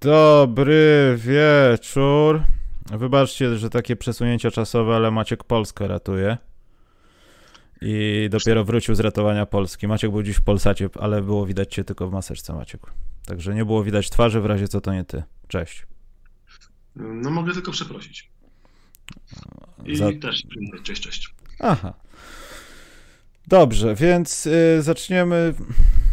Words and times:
Dobry 0.00 1.14
wieczór. 1.18 2.42
Wybaczcie, 2.92 3.56
że 3.56 3.70
takie 3.70 3.96
przesunięcia 3.96 4.50
czasowe, 4.50 4.96
ale 4.96 5.10
Maciek 5.10 5.44
Polskę 5.44 5.88
ratuje. 5.88 6.38
I 7.80 8.28
dopiero 8.30 8.64
wrócił 8.64 8.94
z 8.94 9.00
ratowania 9.00 9.46
Polski. 9.46 9.88
Maciek 9.88 10.10
był 10.10 10.22
dziś 10.22 10.36
w 10.36 10.42
Polsacie, 10.42 10.88
ale 11.00 11.22
było 11.22 11.46
widać 11.46 11.74
cię 11.74 11.84
tylko 11.84 12.08
w 12.08 12.12
maseczce, 12.12 12.52
Maciek. 12.52 12.80
Także 13.26 13.54
nie 13.54 13.64
było 13.64 13.84
widać 13.84 14.10
twarzy, 14.10 14.40
w 14.40 14.46
razie 14.46 14.68
co 14.68 14.80
to 14.80 14.92
nie 14.92 15.04
ty. 15.04 15.22
Cześć. 15.48 15.86
No 16.96 17.30
mogę 17.30 17.52
tylko 17.52 17.72
przeprosić. 17.72 18.30
I 19.84 19.96
Za- 19.96 20.12
też 20.22 20.42
cześć, 20.82 21.02
cześć. 21.02 21.34
Aha. 21.58 21.94
Dobrze, 23.46 23.94
więc 23.94 24.46
y, 24.46 24.82
zaczniemy. 24.82 25.54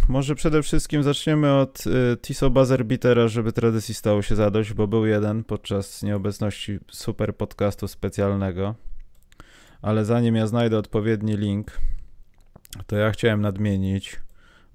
Może 0.08 0.36
przede 0.36 0.64
wszystkim 0.64 1.04
zaczniemy 1.04 1.54
od 1.54 1.84
y, 1.88 2.18
Tiso 2.18 2.50
Buzzerbeatera, 2.50 3.28
żeby 3.28 3.52
tradycji 3.52 3.94
stało 3.94 4.22
się 4.22 4.36
zadość, 4.36 4.74
bo 4.74 4.88
był 4.88 5.06
jeden 5.06 5.44
podczas 5.44 6.04
nieobecności 6.04 6.80
super 6.92 7.36
podcastu 7.36 7.88
specjalnego. 7.88 8.76
Ale 9.82 10.06
zanim 10.06 10.36
ja 10.36 10.48
znajdę 10.48 10.78
odpowiedni 10.78 11.38
link, 11.38 11.80
to 12.88 12.96
ja 12.96 13.12
chciałem 13.12 13.42
nadmienić, 13.42 14.20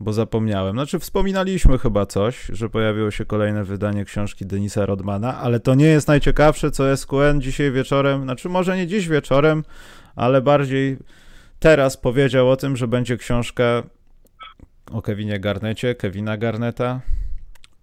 bo 0.00 0.12
zapomniałem. 0.12 0.76
Znaczy, 0.76 0.98
wspominaliśmy 0.98 1.78
chyba 1.78 2.06
coś, 2.06 2.46
że 2.52 2.68
pojawiło 2.68 3.10
się 3.10 3.24
kolejne 3.24 3.64
wydanie 3.64 4.04
książki 4.04 4.46
Denisa 4.46 4.86
Rodmana, 4.86 5.38
ale 5.38 5.60
to 5.60 5.74
nie 5.74 5.86
jest 5.86 6.08
najciekawsze, 6.08 6.70
co 6.70 6.96
SQN 6.96 7.40
dzisiaj 7.40 7.72
wieczorem, 7.72 8.22
znaczy 8.22 8.48
może 8.48 8.76
nie 8.76 8.86
dziś 8.86 9.08
wieczorem, 9.08 9.64
ale 10.16 10.42
bardziej 10.42 10.96
teraz 11.58 11.96
powiedział 11.96 12.50
o 12.50 12.56
tym, 12.56 12.76
że 12.76 12.88
będzie 12.88 13.16
książka 13.16 13.82
o 14.92 15.02
Kevinie 15.02 15.40
Garnecie, 15.40 15.94
Kevina 15.94 16.36
Garneta. 16.36 17.00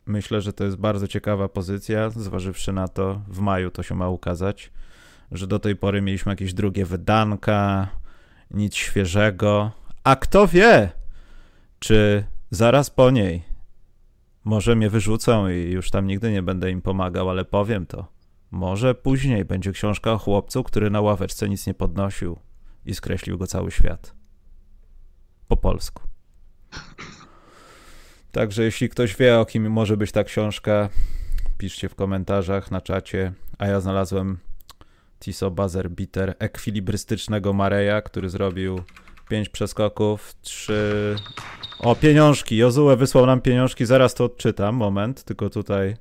Myślę, 0.05 0.41
że 0.41 0.53
to 0.53 0.63
jest 0.63 0.77
bardzo 0.77 1.07
ciekawa 1.07 1.49
pozycja, 1.49 2.09
zważywszy 2.09 2.73
na 2.73 2.87
to, 2.87 3.21
w 3.27 3.39
maju 3.39 3.71
to 3.71 3.83
się 3.83 3.95
ma 3.95 4.09
ukazać, 4.09 4.71
że 5.31 5.47
do 5.47 5.59
tej 5.59 5.75
pory 5.75 6.01
mieliśmy 6.01 6.31
jakieś 6.31 6.53
drugie 6.53 6.85
wydanka, 6.85 7.87
nic 8.51 8.75
świeżego. 8.75 9.71
A 10.03 10.15
kto 10.15 10.47
wie, 10.47 10.91
czy 11.79 12.23
zaraz 12.51 12.89
po 12.89 13.11
niej 13.11 13.43
może 14.43 14.75
mnie 14.75 14.89
wyrzucą 14.89 15.49
i 15.49 15.71
już 15.71 15.91
tam 15.91 16.07
nigdy 16.07 16.31
nie 16.31 16.43
będę 16.43 16.71
im 16.71 16.81
pomagał, 16.81 17.29
ale 17.29 17.45
powiem 17.45 17.85
to. 17.85 18.07
Może 18.51 18.95
później 18.95 19.45
będzie 19.45 19.71
książka 19.71 20.11
o 20.11 20.17
chłopcu, 20.17 20.63
który 20.63 20.89
na 20.89 21.01
ławeczce 21.01 21.49
nic 21.49 21.67
nie 21.67 21.73
podnosił 21.73 22.39
i 22.85 22.93
skreślił 22.95 23.37
go 23.37 23.47
cały 23.47 23.71
świat. 23.71 24.15
Po 25.47 25.57
polsku. 25.57 26.08
Także 28.31 28.63
jeśli 28.63 28.89
ktoś 28.89 29.15
wie, 29.15 29.39
o 29.39 29.45
kim 29.45 29.71
może 29.71 29.97
być 29.97 30.11
ta 30.11 30.23
książka, 30.23 30.89
piszcie 31.57 31.89
w 31.89 31.95
komentarzach, 31.95 32.71
na 32.71 32.81
czacie. 32.81 33.33
A 33.57 33.67
ja 33.67 33.79
znalazłem 33.79 34.37
Tiso 35.19 35.51
Buzzer 35.51 35.91
Bitter 35.91 36.35
ekwilibrystycznego 36.39 37.53
Mareja, 37.53 38.01
który 38.01 38.29
zrobił 38.29 38.83
5 39.29 39.49
przeskoków, 39.49 40.35
3... 40.41 41.15
O, 41.79 41.95
pieniążki! 41.95 42.57
Jozue 42.57 42.95
wysłał 42.97 43.25
nam 43.25 43.41
pieniążki, 43.41 43.85
zaraz 43.85 44.13
to 44.13 44.25
odczytam, 44.25 44.75
moment, 44.75 45.23
tylko 45.23 45.49
tutaj 45.49 45.97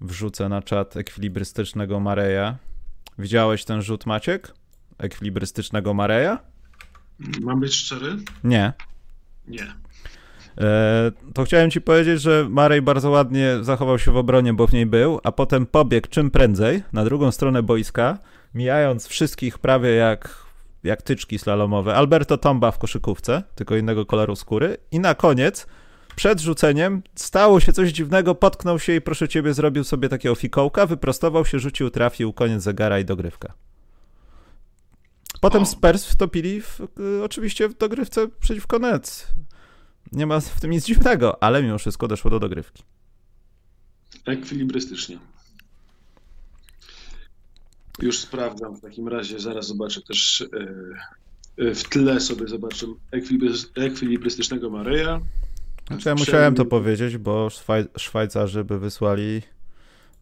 wrzucę 0.00 0.48
na 0.48 0.62
czat 0.62 0.96
ekwilibrystycznego 0.96 2.00
Mareja. 2.00 2.56
Widziałeś 3.18 3.64
ten 3.64 3.82
rzut, 3.82 4.06
Maciek? 4.06 4.54
Ekwilibrystycznego 4.98 5.94
Mareja? 5.94 6.38
Mam 7.40 7.60
być 7.60 7.74
szczery? 7.74 8.16
Nie. 8.44 8.72
Nie. 9.48 9.74
E, 10.58 11.12
to 11.34 11.44
chciałem 11.44 11.70
ci 11.70 11.80
powiedzieć, 11.80 12.20
że 12.20 12.46
Marej 12.50 12.82
bardzo 12.82 13.10
ładnie 13.10 13.58
zachował 13.60 13.98
się 13.98 14.12
w 14.12 14.16
obronie, 14.16 14.54
bo 14.54 14.66
w 14.66 14.72
niej 14.72 14.86
był, 14.86 15.20
a 15.24 15.32
potem 15.32 15.66
pobiegł 15.66 16.08
czym 16.08 16.30
prędzej 16.30 16.82
na 16.92 17.04
drugą 17.04 17.32
stronę 17.32 17.62
boiska, 17.62 18.18
mijając 18.54 19.06
wszystkich 19.06 19.58
prawie 19.58 19.90
jak, 19.90 20.44
jak 20.84 21.02
tyczki 21.02 21.38
slalomowe. 21.38 21.94
Alberto 21.94 22.38
Tomba 22.38 22.70
w 22.70 22.78
koszykówce, 22.78 23.42
tylko 23.54 23.76
innego 23.76 24.06
koloru 24.06 24.36
skóry. 24.36 24.76
I 24.90 25.00
na 25.00 25.14
koniec, 25.14 25.66
przed 26.16 26.40
rzuceniem, 26.40 27.02
stało 27.14 27.60
się 27.60 27.72
coś 27.72 27.92
dziwnego, 27.92 28.34
potknął 28.34 28.78
się 28.78 28.94
i 28.94 29.00
proszę 29.00 29.28
ciebie, 29.28 29.54
zrobił 29.54 29.84
sobie 29.84 30.08
takiego 30.08 30.34
fikołka, 30.34 30.86
wyprostował 30.86 31.44
się, 31.44 31.58
rzucił, 31.58 31.90
trafił, 31.90 32.32
koniec 32.32 32.62
zegara 32.62 32.98
i 32.98 33.04
dogrywka. 33.04 33.54
Potem. 35.42 35.66
Spurs 35.66 36.06
wtopili 36.06 36.60
w, 36.60 36.80
y, 36.80 37.24
oczywiście 37.24 37.68
w 37.68 37.78
dogrywce 37.78 38.28
przeciwko 38.40 38.78
Nets. 38.78 39.26
Nie 40.12 40.26
ma 40.26 40.40
w 40.40 40.60
tym 40.60 40.70
nic 40.70 40.84
dziwnego, 40.84 41.42
ale 41.42 41.62
mimo 41.62 41.78
wszystko 41.78 42.08
doszło 42.08 42.30
do 42.30 42.40
dogrywki. 42.40 42.82
Ekwilibrystycznie. 44.26 45.18
Już 48.02 48.18
sprawdzam 48.18 48.76
w 48.76 48.80
takim 48.80 49.08
razie, 49.08 49.38
zaraz 49.40 49.66
zobaczę 49.66 50.02
też 50.02 50.44
e, 51.58 51.74
w 51.74 51.82
tle 51.88 52.20
sobie 52.20 52.48
zobaczę 52.48 52.86
ekwilibrys- 53.12 53.66
ekwilibrystycznego 53.74 54.70
Mareja. 54.70 55.20
Znaczy 55.86 56.08
ja 56.08 56.14
musiałem 56.14 56.54
to 56.54 56.64
powiedzieć, 56.64 57.16
bo 57.18 57.48
Szwaj- 57.48 57.88
Szwajcarzy 57.98 58.64
by 58.64 58.78
wysłali 58.78 59.42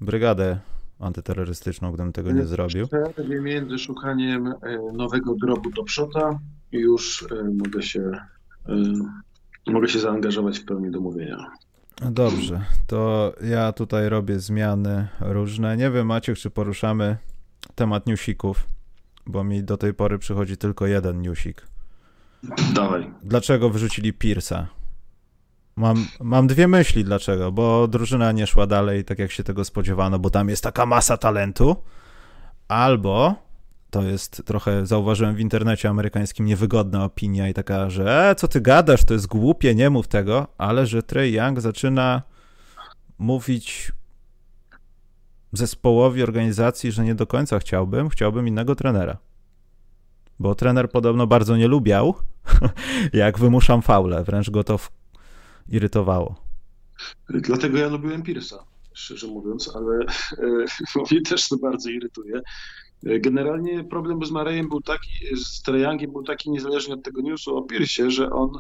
brygadę 0.00 0.60
antyterrorystyczną, 1.00 1.92
gdybym 1.92 2.12
tego 2.12 2.32
nie 2.32 2.44
zrobił. 2.44 2.86
Przerwie 2.88 3.40
między 3.40 3.78
szukaniem 3.78 4.46
e, 4.46 4.54
nowego 4.92 5.34
drobu 5.34 5.70
do 5.70 5.82
przota 5.82 6.38
już 6.72 7.22
e, 7.22 7.44
mogę 7.44 7.82
się, 7.82 8.00
e, 8.68 9.72
mogę 9.72 9.88
się 9.88 9.98
zaangażować 9.98 10.58
w 10.58 10.64
pełni 10.64 10.90
do 10.90 11.00
mówienia. 11.00 11.50
Dobrze, 12.10 12.60
to 12.86 13.32
ja 13.42 13.72
tutaj 13.72 14.08
robię 14.08 14.38
zmiany 14.38 15.08
różne. 15.20 15.76
Nie 15.76 15.90
wiem, 15.90 16.06
Maciek, 16.06 16.38
czy 16.38 16.50
poruszamy 16.50 17.16
temat 17.74 18.06
newsików, 18.06 18.66
bo 19.26 19.44
mi 19.44 19.64
do 19.64 19.76
tej 19.76 19.94
pory 19.94 20.18
przychodzi 20.18 20.56
tylko 20.56 20.86
jeden 20.86 21.22
newsik. 21.22 21.66
Dawaj. 22.74 23.10
Dlaczego 23.22 23.70
wyrzucili 23.70 24.12
Pierce'a? 24.12 24.79
Mam, 25.80 26.06
mam 26.20 26.46
dwie 26.46 26.68
myśli 26.68 27.04
dlaczego, 27.04 27.52
bo 27.52 27.88
drużyna 27.88 28.32
nie 28.32 28.46
szła 28.46 28.66
dalej 28.66 29.04
tak 29.04 29.18
jak 29.18 29.30
się 29.30 29.44
tego 29.44 29.64
spodziewano, 29.64 30.18
bo 30.18 30.30
tam 30.30 30.48
jest 30.48 30.62
taka 30.62 30.86
masa 30.86 31.16
talentu, 31.16 31.76
albo 32.68 33.34
to 33.90 34.02
jest 34.02 34.42
trochę, 34.46 34.86
zauważyłem 34.86 35.34
w 35.34 35.40
internecie 35.40 35.88
amerykańskim, 35.88 36.46
niewygodna 36.46 37.04
opinia 37.04 37.48
i 37.48 37.54
taka, 37.54 37.90
że 37.90 38.30
e, 38.30 38.34
co 38.34 38.48
ty 38.48 38.60
gadasz, 38.60 39.04
to 39.04 39.14
jest 39.14 39.26
głupie, 39.26 39.74
nie 39.74 39.90
mów 39.90 40.08
tego, 40.08 40.46
ale 40.58 40.86
że 40.86 41.02
Trey 41.02 41.32
Young 41.32 41.60
zaczyna 41.60 42.22
mówić 43.18 43.92
zespołowi 45.52 46.22
organizacji, 46.22 46.92
że 46.92 47.04
nie 47.04 47.14
do 47.14 47.26
końca 47.26 47.58
chciałbym, 47.58 48.08
chciałbym 48.08 48.48
innego 48.48 48.74
trenera. 48.74 49.16
Bo 50.38 50.54
trener 50.54 50.90
podobno 50.90 51.26
bardzo 51.26 51.56
nie 51.56 51.68
lubiał, 51.68 52.14
jak 53.12 53.38
wymuszam 53.38 53.82
faule, 53.82 54.24
wręcz 54.24 54.50
go 54.50 54.64
to 54.64 54.78
irytowało. 55.70 56.34
Dlatego 57.28 57.78
ja 57.78 57.88
lubiłem 57.88 58.22
Pierce'a, 58.22 58.58
szczerze 58.94 59.26
mówiąc, 59.26 59.76
ale 59.76 59.98
e, 59.98 61.00
mnie 61.10 61.22
też 61.22 61.48
to 61.48 61.56
bardzo 61.56 61.90
irytuje. 61.90 62.40
Generalnie 63.02 63.84
problem 63.84 64.24
z 64.24 64.30
Marejem 64.30 64.68
był 64.68 64.80
taki, 64.80 65.36
z 65.36 65.62
Trejangiem 65.62 66.12
był 66.12 66.22
taki 66.22 66.50
niezależnie 66.50 66.94
od 66.94 67.02
tego 67.02 67.20
newsu 67.22 67.56
o 67.56 67.60
Pierce'ie, 67.60 68.10
że 68.10 68.30
on 68.30 68.50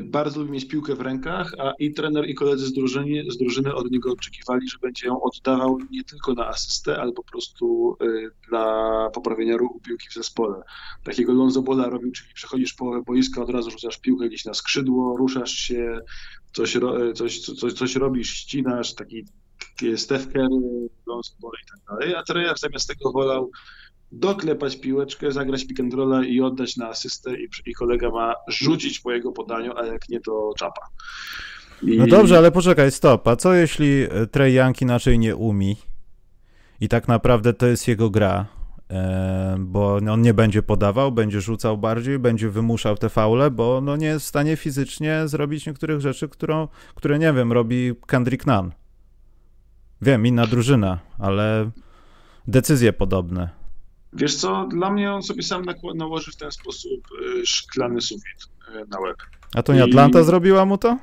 bardzo 0.00 0.40
lubi 0.40 0.52
mieć 0.52 0.68
piłkę 0.68 0.94
w 0.94 1.00
rękach, 1.00 1.52
a 1.58 1.72
i 1.78 1.92
trener 1.94 2.28
i 2.28 2.34
koledzy 2.34 2.66
z 2.66 2.72
drużyny, 2.72 3.24
z 3.28 3.38
drużyny 3.38 3.74
od 3.74 3.90
niego 3.90 4.12
oczekiwali, 4.12 4.68
że 4.68 4.78
będzie 4.82 5.06
ją 5.06 5.20
oddawał 5.22 5.78
nie 5.90 6.04
tylko 6.04 6.32
na 6.32 6.46
asystę, 6.48 7.00
ale 7.00 7.12
po 7.12 7.22
prostu 7.22 7.96
e, 8.00 8.06
dla 8.48 9.10
poprawienia 9.14 9.56
ruchu 9.56 9.80
piłki 9.80 10.08
w 10.08 10.14
zespole. 10.14 10.62
Takiego 11.04 11.32
Lonzo 11.32 11.62
Bola 11.62 11.88
robił, 11.88 12.12
czyli 12.12 12.34
przechodzisz 12.34 12.74
połowę 12.74 13.02
boiska, 13.06 13.42
od 13.42 13.50
razu 13.50 13.70
rzucasz 13.70 13.98
piłkę 13.98 14.28
gdzieś 14.28 14.44
na 14.44 14.54
skrzydło, 14.54 15.16
ruszasz 15.16 15.52
się, 15.52 15.98
coś, 16.52 16.74
ro- 16.74 17.12
coś, 17.12 17.40
coś, 17.40 17.72
coś 17.72 17.96
robisz, 17.96 18.30
ścinasz, 18.30 18.94
taki 18.94 19.24
Steph 19.96 20.26
Curry, 20.26 20.88
Ball 21.06 21.20
i 21.62 21.66
tak 21.70 21.80
dalej, 21.88 22.14
a 22.14 22.22
Trejak 22.22 22.58
zamiast 22.58 22.88
tego 22.88 23.12
wolał 23.12 23.50
doklepać 24.18 24.80
piłeczkę, 24.80 25.32
zagrać 25.32 25.66
pick 25.66 25.80
and 25.80 25.94
rolla 25.94 26.24
i 26.24 26.40
oddać 26.40 26.76
na 26.76 26.88
asystę 26.88 27.40
i, 27.40 27.48
i 27.66 27.74
kolega 27.74 28.10
ma 28.10 28.34
rzucić 28.48 29.00
po 29.00 29.12
jego 29.12 29.32
podaniu, 29.32 29.72
a 29.76 29.86
jak 29.86 30.08
nie, 30.08 30.20
to 30.20 30.52
czapa. 30.56 30.80
I... 31.82 31.96
No 31.96 32.06
dobrze, 32.06 32.38
ale 32.38 32.52
poczekaj, 32.52 32.90
stop. 32.90 33.28
A 33.28 33.36
co 33.36 33.54
jeśli 33.54 34.02
e, 34.02 34.26
Trey 34.26 34.54
Young 34.54 34.82
inaczej 34.82 35.18
nie 35.18 35.36
umi 35.36 35.76
i 36.80 36.88
tak 36.88 37.08
naprawdę 37.08 37.52
to 37.52 37.66
jest 37.66 37.88
jego 37.88 38.10
gra? 38.10 38.46
E, 38.90 39.56
bo 39.58 39.94
on 40.10 40.22
nie 40.22 40.34
będzie 40.34 40.62
podawał, 40.62 41.12
będzie 41.12 41.40
rzucał 41.40 41.78
bardziej, 41.78 42.18
będzie 42.18 42.50
wymuszał 42.50 42.96
te 42.96 43.08
faule, 43.08 43.50
bo 43.50 43.80
no 43.80 43.96
nie 43.96 44.06
jest 44.06 44.24
w 44.24 44.28
stanie 44.28 44.56
fizycznie 44.56 45.22
zrobić 45.24 45.66
niektórych 45.66 46.00
rzeczy, 46.00 46.28
którą, 46.28 46.68
które 46.94 47.18
nie 47.18 47.32
wiem, 47.32 47.52
robi 47.52 47.92
Kendrick 48.06 48.46
Nunn. 48.46 48.72
Wiem, 50.02 50.26
inna 50.26 50.46
drużyna, 50.46 50.98
ale 51.18 51.70
decyzje 52.46 52.92
podobne. 52.92 53.63
Wiesz 54.14 54.36
co, 54.36 54.66
dla 54.70 54.90
mnie 54.90 55.12
on 55.12 55.22
sobie 55.22 55.42
sam 55.42 55.64
nałoży 55.94 56.32
w 56.32 56.36
ten 56.36 56.50
sposób 56.50 57.00
y, 57.40 57.46
szklany 57.46 58.00
sufit 58.00 58.48
y, 58.68 58.84
na 58.88 59.00
łeb. 59.00 59.16
A 59.54 59.62
to 59.62 59.72
nie 59.72 59.78
I- 59.80 59.82
Atlanta 59.82 60.22
zrobiła 60.22 60.64
mu 60.64 60.78
to? 60.78 60.98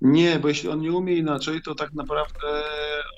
Nie, 0.00 0.38
bo 0.38 0.48
jeśli 0.48 0.68
on 0.68 0.80
nie 0.80 0.92
umie 0.92 1.16
inaczej, 1.16 1.62
to 1.62 1.74
tak 1.74 1.92
naprawdę 1.92 2.62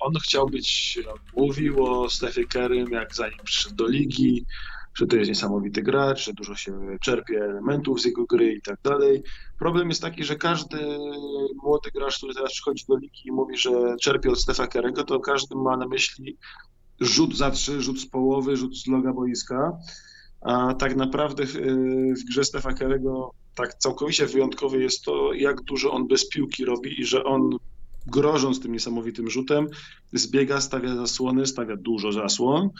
on 0.01 0.13
chciał 0.23 0.47
być, 0.49 0.99
mówił 1.37 1.85
o 1.87 2.11
Stefie 2.11 2.45
Kerym, 2.47 2.91
jak 2.91 3.15
zanim 3.15 3.39
przyszedł 3.45 3.77
do 3.77 3.87
ligi, 3.87 4.45
że 4.95 5.07
to 5.07 5.17
jest 5.17 5.29
niesamowity 5.29 5.83
gracz, 5.83 6.25
że 6.25 6.33
dużo 6.33 6.55
się 6.55 6.97
czerpie 7.03 7.45
elementów 7.45 8.01
z 8.01 8.05
jego 8.05 8.25
gry 8.25 8.53
i 8.53 8.63
tak 8.63 8.77
dalej. 8.85 9.23
Problem 9.59 9.89
jest 9.89 10.03
taki, 10.03 10.25
że 10.25 10.37
każdy 10.37 10.79
młody 11.63 11.91
gracz, 11.95 12.17
który 12.17 12.35
teraz 12.35 12.53
przychodzi 12.53 12.85
do 12.89 12.97
ligi 12.97 13.29
i 13.29 13.33
mówi, 13.33 13.57
że 13.57 13.71
czerpie 14.03 14.31
od 14.31 14.41
Stefa 14.41 14.67
Kerego, 14.67 15.05
to 15.05 15.21
każdy 15.21 15.55
ma 15.57 15.77
na 15.77 15.89
myśli 15.89 16.37
rzut 17.01 17.37
za 17.37 17.51
trzy, 17.51 17.83
rzut 17.83 18.01
z 18.01 18.07
połowy, 18.07 18.57
rzut 18.57 18.79
z 18.79 18.87
loga 18.87 19.13
boiska, 19.13 19.73
a 20.41 20.75
tak 20.75 20.97
naprawdę 20.97 21.47
w, 21.47 21.53
w 22.21 22.25
grze 22.29 22.45
Stefa 22.45 22.73
Kerego 22.73 23.31
tak 23.55 23.75
całkowicie 23.75 24.27
wyjątkowe 24.27 24.79
jest 24.79 25.05
to, 25.05 25.33
jak 25.33 25.63
dużo 25.63 25.93
on 25.93 26.07
bez 26.07 26.29
piłki 26.29 26.65
robi 26.65 27.01
i 27.01 27.05
że 27.05 27.25
on 27.25 27.51
grożąc 28.07 28.61
tym 28.61 28.73
niesamowitym 28.73 29.31
rzutem, 29.31 29.67
zbiega, 30.13 30.61
stawia 30.61 30.97
zasłony, 30.97 31.47
stawia 31.47 31.77
dużo 31.77 32.13
zasłon 32.13 32.71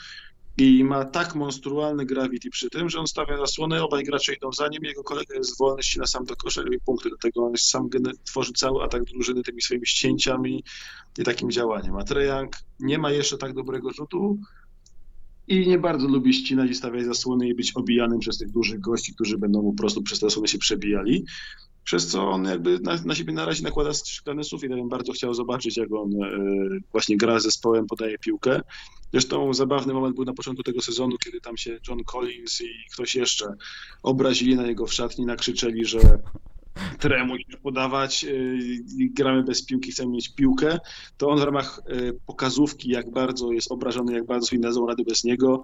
i 0.57 0.83
ma 0.83 1.05
tak 1.05 1.35
monstrualny 1.35 2.05
gravity 2.05 2.49
przy 2.49 2.69
tym, 2.69 2.89
że 2.89 2.99
on 2.99 3.07
stawia 3.07 3.37
zasłony, 3.37 3.83
obaj 3.83 4.03
gracze 4.03 4.33
idą 4.33 4.51
za 4.51 4.67
nim, 4.67 4.83
jego 4.83 5.03
kolega 5.03 5.35
jest 5.35 5.57
wolny, 5.57 5.83
ścina 5.83 6.05
sam 6.05 6.25
do 6.25 6.35
kosza 6.35 6.61
i 6.75 6.79
punkty 6.79 7.09
do 7.09 7.17
tego. 7.17 7.45
On 7.45 7.57
sam 7.57 7.89
tworzy 8.25 8.53
cały 8.53 8.83
atak 8.83 9.03
drużyny 9.03 9.43
tymi 9.43 9.61
swoimi 9.61 9.87
ścięciami 9.87 10.63
i 11.17 11.23
takim 11.23 11.51
działaniem. 11.51 11.95
A 11.95 12.03
Treyang 12.03 12.55
nie 12.79 12.97
ma 12.97 13.11
jeszcze 13.11 13.37
tak 13.37 13.53
dobrego 13.53 13.91
rzutu 13.91 14.37
i 15.47 15.67
nie 15.67 15.79
bardzo 15.79 16.07
lubi 16.07 16.33
ścinać 16.33 16.69
i 16.69 16.75
stawiać 16.75 17.05
zasłony 17.05 17.47
i 17.47 17.55
być 17.55 17.71
obijanym 17.75 18.19
przez 18.19 18.37
tych 18.37 18.51
dużych 18.51 18.79
gości, 18.79 19.13
którzy 19.13 19.37
będą 19.37 19.61
mu 19.61 19.73
po 19.73 19.77
prostu 19.77 20.01
przez 20.01 20.19
te 20.19 20.25
zasłony 20.25 20.47
się 20.47 20.57
przebijali 20.57 21.25
przez 21.87 22.07
co 22.07 22.29
on 22.29 22.45
jakby 22.45 22.79
na, 22.79 22.95
na 23.05 23.15
siebie 23.15 23.33
na 23.33 23.45
razie 23.45 23.63
nakłada 23.63 23.93
szklany 23.93 24.43
sufit. 24.43 24.69
Ja 24.69 24.75
bym 24.75 24.89
bardzo 24.89 25.13
chciał 25.13 25.33
zobaczyć, 25.33 25.77
jak 25.77 25.93
on 25.93 26.23
e, 26.23 26.29
właśnie 26.91 27.17
gra 27.17 27.39
z 27.39 27.43
zespołem, 27.43 27.87
podaje 27.87 28.17
piłkę. 28.17 28.61
Zresztą 29.11 29.53
zabawny 29.53 29.93
moment 29.93 30.15
był 30.15 30.25
na 30.25 30.33
początku 30.33 30.63
tego 30.63 30.81
sezonu, 30.81 31.17
kiedy 31.17 31.41
tam 31.41 31.57
się 31.57 31.79
John 31.87 32.03
Collins 32.03 32.61
i 32.61 32.69
ktoś 32.93 33.15
jeszcze 33.15 33.45
obrazili 34.03 34.55
na 34.55 34.63
niego 34.63 34.85
w 34.85 34.93
szatni, 34.93 35.25
nakrzyczeli, 35.25 35.85
że 35.85 35.99
musisz 37.27 37.55
podawać, 37.63 38.23
y, 38.23 39.09
gramy 39.13 39.43
bez 39.43 39.65
piłki, 39.65 39.91
chcemy 39.91 40.11
mieć 40.11 40.35
piłkę, 40.35 40.79
to 41.17 41.29
on 41.29 41.39
w 41.39 41.43
ramach 41.43 41.81
y, 41.89 42.19
pokazówki, 42.25 42.89
jak 42.89 43.11
bardzo 43.11 43.51
jest 43.51 43.71
obrażony, 43.71 44.13
jak 44.13 44.25
bardzo 44.25 44.47
sobie 44.47 44.61
dadzą 44.61 44.87
rady 44.87 45.03
bez 45.03 45.23
niego, 45.23 45.63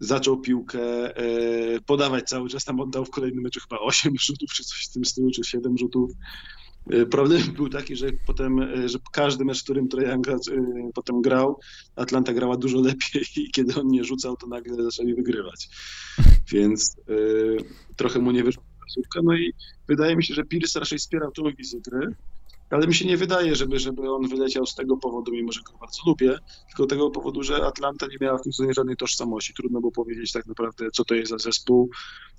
zaczął 0.00 0.40
piłkę 0.40 0.80
y, 1.20 1.80
podawać 1.86 2.28
cały 2.28 2.48
czas, 2.48 2.64
tam 2.64 2.80
oddał 2.80 3.04
w 3.04 3.10
kolejnym 3.10 3.42
meczu 3.42 3.60
chyba 3.60 3.80
8 3.80 4.14
rzutów, 4.18 4.50
czy 4.52 4.64
coś 4.64 4.86
w 4.86 4.92
tym 4.92 5.04
stylu, 5.04 5.30
czy 5.30 5.44
7 5.44 5.78
rzutów. 5.78 6.10
Problem 7.10 7.42
był 7.56 7.68
taki, 7.68 7.96
że 7.96 8.06
potem, 8.26 8.60
że 8.88 8.98
każdy 9.12 9.44
mecz, 9.44 9.60
w 9.60 9.64
którym 9.64 9.88
Trae 9.88 10.20
potem 10.94 11.22
grał, 11.22 11.60
Atlanta 11.96 12.32
grała 12.32 12.56
dużo 12.56 12.80
lepiej 12.80 13.22
i 13.36 13.50
kiedy 13.50 13.80
on 13.80 13.88
nie 13.88 14.04
rzucał, 14.04 14.36
to 14.36 14.46
nagle 14.46 14.84
zaczęli 14.84 15.14
wygrywać. 15.14 15.68
Więc 16.52 16.96
y, 17.08 17.56
trochę 17.96 18.18
mu 18.18 18.30
nie 18.30 18.44
wyszło 18.44 18.62
no 19.22 19.34
i 19.34 19.52
wydaje 19.88 20.16
mi 20.16 20.24
się, 20.24 20.34
że 20.34 20.44
Pierce 20.44 20.80
raczej 20.80 20.98
wspierał 20.98 21.32
tą 21.32 21.42
wizję 21.58 21.80
gry, 21.80 22.14
ale 22.70 22.86
mi 22.86 22.94
się 22.94 23.04
nie 23.04 23.16
wydaje, 23.16 23.56
żeby, 23.56 23.78
żeby 23.78 24.12
on 24.12 24.28
wyleciał 24.28 24.66
z 24.66 24.74
tego 24.74 24.96
powodu, 24.96 25.32
mimo 25.32 25.52
że 25.52 25.60
go 25.60 25.78
bardzo 25.80 26.02
lubię, 26.06 26.38
tylko 26.66 26.86
tego 26.86 27.10
powodu, 27.10 27.42
że 27.42 27.66
Atlanta 27.66 28.06
nie 28.06 28.16
miała 28.20 28.38
w 28.38 28.42
tym 28.42 28.52
sezonie 28.52 28.74
żadnej 28.74 28.96
tożsamości. 28.96 29.54
Trudno 29.54 29.80
było 29.80 29.92
powiedzieć 29.92 30.32
tak 30.32 30.46
naprawdę, 30.46 30.90
co 30.90 31.04
to 31.04 31.14
jest 31.14 31.30
za 31.30 31.38
zespół. 31.38 31.90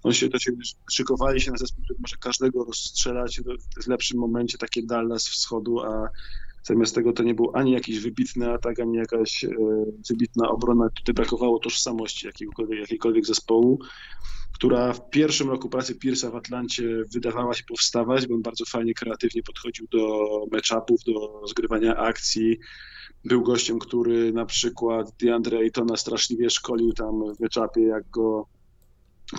On 0.04 0.14
się, 0.14 0.30
to 0.30 0.40
się 0.40 0.52
szykowali 0.92 1.42
się 1.42 1.52
na 1.52 1.58
zespół, 1.58 1.84
który 1.84 2.00
może 2.00 2.16
każdego 2.18 2.64
rozstrzelać 2.64 3.42
w 3.84 3.88
lepszym 3.88 4.20
momencie, 4.20 4.58
takie 4.58 4.84
Dallas 4.84 5.28
wschodu, 5.28 5.80
a 5.80 6.10
Zamiast 6.64 6.96
tego 6.96 7.14
to 7.14 7.24
nie 7.24 7.34
był 7.34 7.52
ani 7.54 7.72
jakiś 7.72 8.00
wybitny 8.00 8.54
atak, 8.54 8.80
ani 8.80 8.98
jakaś 8.98 9.44
e, 9.44 9.50
wybitna 10.10 10.50
obrona. 10.50 10.90
Tutaj 10.90 11.14
brakowało 11.14 11.60
tożsamości 11.60 12.26
jakiegokolwiek, 12.28 12.80
jakiejkolwiek 12.80 13.26
zespołu 13.26 13.80
która 14.62 14.94
w 14.94 15.10
pierwszym 15.10 15.50
roku 15.50 15.70
pracy 15.70 15.96
Pierce'a 15.96 16.32
w 16.32 16.36
Atlancie 16.36 16.84
wydawała 17.14 17.54
się 17.54 17.64
powstawać, 17.64 18.28
bo 18.28 18.36
on 18.36 18.42
bardzo 18.42 18.66
fajnie, 18.66 18.94
kreatywnie 18.94 19.44
podchodził 19.44 19.88
do 19.92 20.28
meczapów, 20.52 21.04
do 21.04 21.42
zgrywania 21.48 21.98
akcji. 21.98 22.60
Był 23.26 23.44
gościem, 23.44 23.80
który 23.80 24.34
na 24.34 24.46
przykład 24.46 25.12
DeAndre 25.20 25.58
Aytona 25.58 25.98
straszliwie 25.98 26.50
szkolił 26.50 26.94
tam 26.94 27.36
w 27.36 27.40
meczapie, 27.40 27.82
jak 27.82 28.10
go 28.10 28.46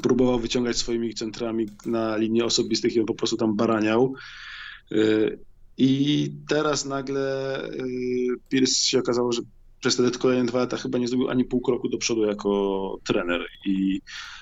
próbował 0.03 0.39
wyciągać 0.39 0.77
swoimi 0.77 1.15
centrami 1.15 1.67
na 1.87 2.17
linię 2.17 2.45
osobistych 2.45 2.97
i 2.97 3.01
on 3.01 3.07
po 3.07 3.15
prostu 3.15 3.37
tam 3.37 3.57
baraniał. 3.57 4.15
Y, 4.93 5.39
I 5.79 6.31
teraz 6.49 6.85
nagle 6.85 7.59
y, 7.71 7.79
Pierce 8.49 8.75
się 8.75 8.99
okazało, 8.99 9.33
że 9.33 9.43
przez 9.83 9.97
te 9.97 10.11
kolejne 10.11 10.47
dwa 10.47 10.59
lata 10.59 10.77
chyba 10.77 10.99
nie 10.99 11.09
zrobił 11.09 11.31
ani 11.31 11.45
pół 11.45 11.61
kroku 11.61 11.89
do 11.89 11.99
przodu 11.99 12.25
jako 12.25 12.99
trener. 13.05 13.47
I, 13.67 14.01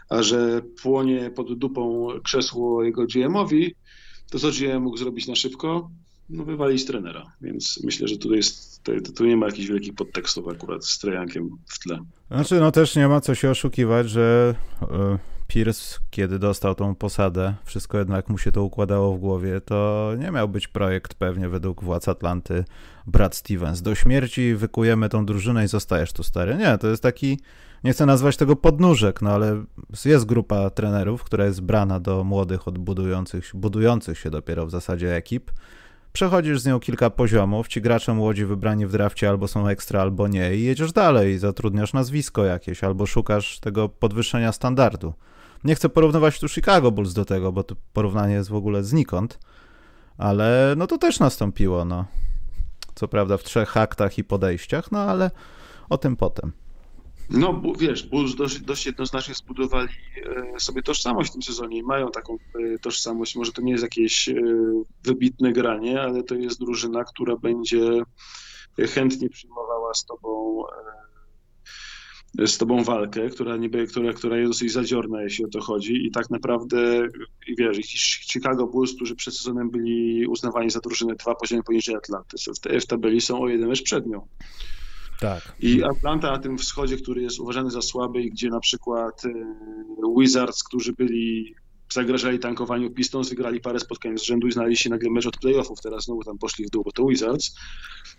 a 0.09 0.23
że 0.23 0.63
płonie 0.83 1.31
pod 1.31 1.59
dupą 1.59 2.09
krzesło 2.25 2.85
jego 2.85 3.07
GM-owi, 3.07 3.75
to 4.31 4.39
co 4.39 4.51
GM 4.51 4.83
mógł 4.83 4.97
zrobić 4.97 5.27
na 5.27 5.35
szybko? 5.35 5.91
No, 6.31 6.45
wywalić 6.45 6.85
trenera. 6.85 7.33
Więc 7.41 7.81
myślę, 7.85 8.09
że 8.09 8.17
tu, 8.17 8.35
jest, 8.35 8.83
tu 9.17 9.27
nie 9.27 9.37
ma 9.37 9.47
jakichś 9.47 9.69
wielkich 9.69 9.95
podtekstów 9.95 10.49
akurat 10.49 10.85
z 10.85 10.99
Trajankiem 10.99 11.51
w 11.67 11.79
tle. 11.79 11.99
Znaczy, 12.31 12.61
no 12.61 12.73
też 12.73 12.97
nie 12.97 13.09
ma 13.09 13.21
co 13.21 13.35
się 13.35 13.51
oszukiwać, 13.51 14.11
że 14.11 14.55
e, 14.83 15.19
Pierce, 15.51 15.99
kiedy 16.11 16.39
dostał 16.39 16.75
tą 16.75 16.95
posadę, 16.95 17.55
wszystko 17.65 17.99
jednak 17.99 18.29
mu 18.29 18.39
się 18.39 18.53
to 18.53 18.63
układało 18.63 19.17
w 19.17 19.19
głowie, 19.19 19.61
to 19.61 20.11
nie 20.19 20.31
miał 20.31 20.49
być 20.49 20.69
projekt 20.69 21.15
pewnie 21.15 21.49
według 21.49 21.85
władz 21.85 22.09
Atlanty 22.09 22.65
Brad 23.07 23.35
Stevens. 23.35 23.83
Do 23.83 23.95
śmierci 23.95 24.55
wykujemy 24.55 25.09
tą 25.09 25.27
drużynę 25.27 25.65
i 25.65 25.69
zostajesz 25.69 26.13
tu 26.13 26.23
stary. 26.23 26.55
Nie, 26.57 26.79
to 26.79 26.89
jest 26.89 27.03
taki, 27.03 27.41
nie 27.85 27.93
chcę 27.93 28.07
nazwać 28.07 28.37
tego 28.37 28.57
podnóżek, 28.57 29.23
no 29.23 29.31
ale 29.31 29.65
jest 30.05 30.25
grupa 30.25 30.71
trenerów, 30.71 31.25
która 31.25 31.45
jest 31.45 31.61
brana 31.61 32.01
do 32.01 32.25
młodych, 32.25 32.69
odbudujących, 32.69 33.51
budujących 33.55 34.19
się 34.19 34.31
dopiero 34.31 34.67
w 34.67 34.71
zasadzie 34.71 35.17
ekip. 35.17 35.51
Przechodzisz 36.13 36.61
z 36.61 36.67
nią 36.67 36.81
kilka 36.81 37.11
poziomów, 37.11 37.69
ci 37.69 37.81
gracze 37.81 38.15
młodzi 38.15 38.45
wybrani 38.45 38.87
w 38.87 38.93
drafcie 38.93 39.29
albo 39.29 39.49
są 39.49 39.69
ekstra, 39.69 40.01
albo 40.01 40.29
nie 40.29 40.55
i 40.55 40.63
jedziesz 40.63 40.93
dalej, 40.93 41.39
zatrudniasz 41.39 41.93
nazwisko 41.93 42.45
jakieś, 42.45 42.85
albo 42.85 43.07
szukasz 43.07 43.61
tego 43.61 43.89
podwyższenia 43.89 44.53
standardu. 44.53 45.15
Nie 45.65 45.75
chcę 45.75 45.89
porównywać 45.89 46.41
tu 46.41 46.49
Chicago 46.49 46.91
Bulls 46.91 47.15
do 47.15 47.25
tego, 47.25 47.53
bo 47.53 47.63
to 47.63 47.77
porównanie 47.93 48.35
jest 48.35 48.51
w 48.51 48.55
ogóle 48.55 48.85
znikąd, 48.85 49.39
ale 50.19 50.75
no 50.77 50.87
to 50.87 50.99
też 50.99 51.21
nastąpiło, 51.21 51.85
no. 51.85 52.05
Co 52.95 53.09
prawda 53.09 53.37
w 53.37 53.45
trzech 53.45 53.77
aktach 53.77 54.19
i 54.19 54.25
podejściach, 54.25 54.93
no 54.93 54.99
ale 54.99 55.31
o 55.89 55.99
tym 55.99 56.17
potem. 56.17 56.53
No 57.31 57.63
wiesz, 57.79 58.03
Bulls 58.03 58.35
dość, 58.35 58.61
dość 58.61 58.87
jednoznacznie 58.87 59.35
zbudowali 59.35 59.89
e, 60.55 60.61
sobie 60.61 60.83
tożsamość 60.83 61.31
w 61.31 61.33
tym 61.33 61.43
sezonie 61.43 61.79
i 61.79 61.83
mają 61.83 62.11
taką 62.11 62.35
e, 62.35 62.79
tożsamość. 62.79 63.37
Może 63.37 63.53
to 63.53 63.63
nie 63.63 63.73
jest 63.73 63.85
jakieś 63.85 64.29
e, 64.29 64.35
wybitne 65.05 65.53
granie, 65.53 66.03
ale 66.03 66.23
to 66.23 66.35
jest 66.35 66.61
drużyna, 66.61 67.05
która 67.05 67.37
będzie 67.37 68.03
chętnie 68.95 69.31
przyjmowała 69.31 69.95
z 69.95 70.05
tobą 70.05 70.63
z 72.47 72.59
tobą 72.59 72.85
walkę, 72.85 73.29
która, 73.29 73.57
niby, 73.57 73.87
która, 73.87 74.13
która 74.13 74.37
jest 74.37 74.51
dosyć 74.51 74.73
zadziorna, 74.73 75.23
jeśli 75.23 75.45
o 75.45 75.49
to 75.49 75.61
chodzi. 75.61 76.07
I 76.07 76.11
tak 76.11 76.31
naprawdę, 76.31 77.09
wiesz, 77.59 77.77
Chicago 78.33 78.67
Bulls, 78.67 78.95
którzy 78.95 79.17
przed 79.17 79.35
sezonem 79.35 79.71
byli 79.71 80.27
uznawani 80.27 80.71
za 80.71 80.81
drużynę 80.81 81.15
dwa 81.15 81.35
poziomy 81.35 81.63
poniżej 81.63 81.95
Atlanty, 81.95 82.37
w, 82.39 82.83
w 82.83 82.87
tabeli 82.87 83.21
są 83.21 83.41
o 83.41 83.49
jeden 83.49 83.69
mecz 83.69 83.83
przed 83.83 84.07
nią. 84.07 84.27
Tak. 85.21 85.55
I 85.61 85.83
Atlanta 85.85 86.31
na 86.31 86.39
tym 86.39 86.59
wschodzie, 86.59 86.97
który 86.97 87.23
jest 87.23 87.41
uważany 87.41 87.71
za 87.71 87.83
słaby 87.83 88.23
i 88.23 88.31
gdzie 88.31 88.49
na 88.49 88.61
przykład 88.61 89.23
e, 89.25 89.31
Wizards, 90.19 90.63
którzy 90.65 90.93
byli 90.93 91.55
zagrażali 91.93 92.39
tankowaniu 92.39 92.91
Pistons, 92.91 93.29
wygrali 93.29 93.61
parę 93.61 93.81
spotkań 93.81 94.19
z 94.19 94.23
rzędu 94.23 94.47
i 94.47 94.53
znaleźli 94.53 94.77
się 94.77 94.91
nagle 94.91 95.11
mecz 95.11 95.27
od 95.27 95.37
playoffów, 95.37 95.81
teraz 95.81 96.05
znowu 96.05 96.25
tam 96.25 96.39
poszli 96.39 96.67
w 96.67 96.71
dół, 96.71 96.85
bo 96.85 96.93
to 96.93 97.07
Wizards, 97.07 97.55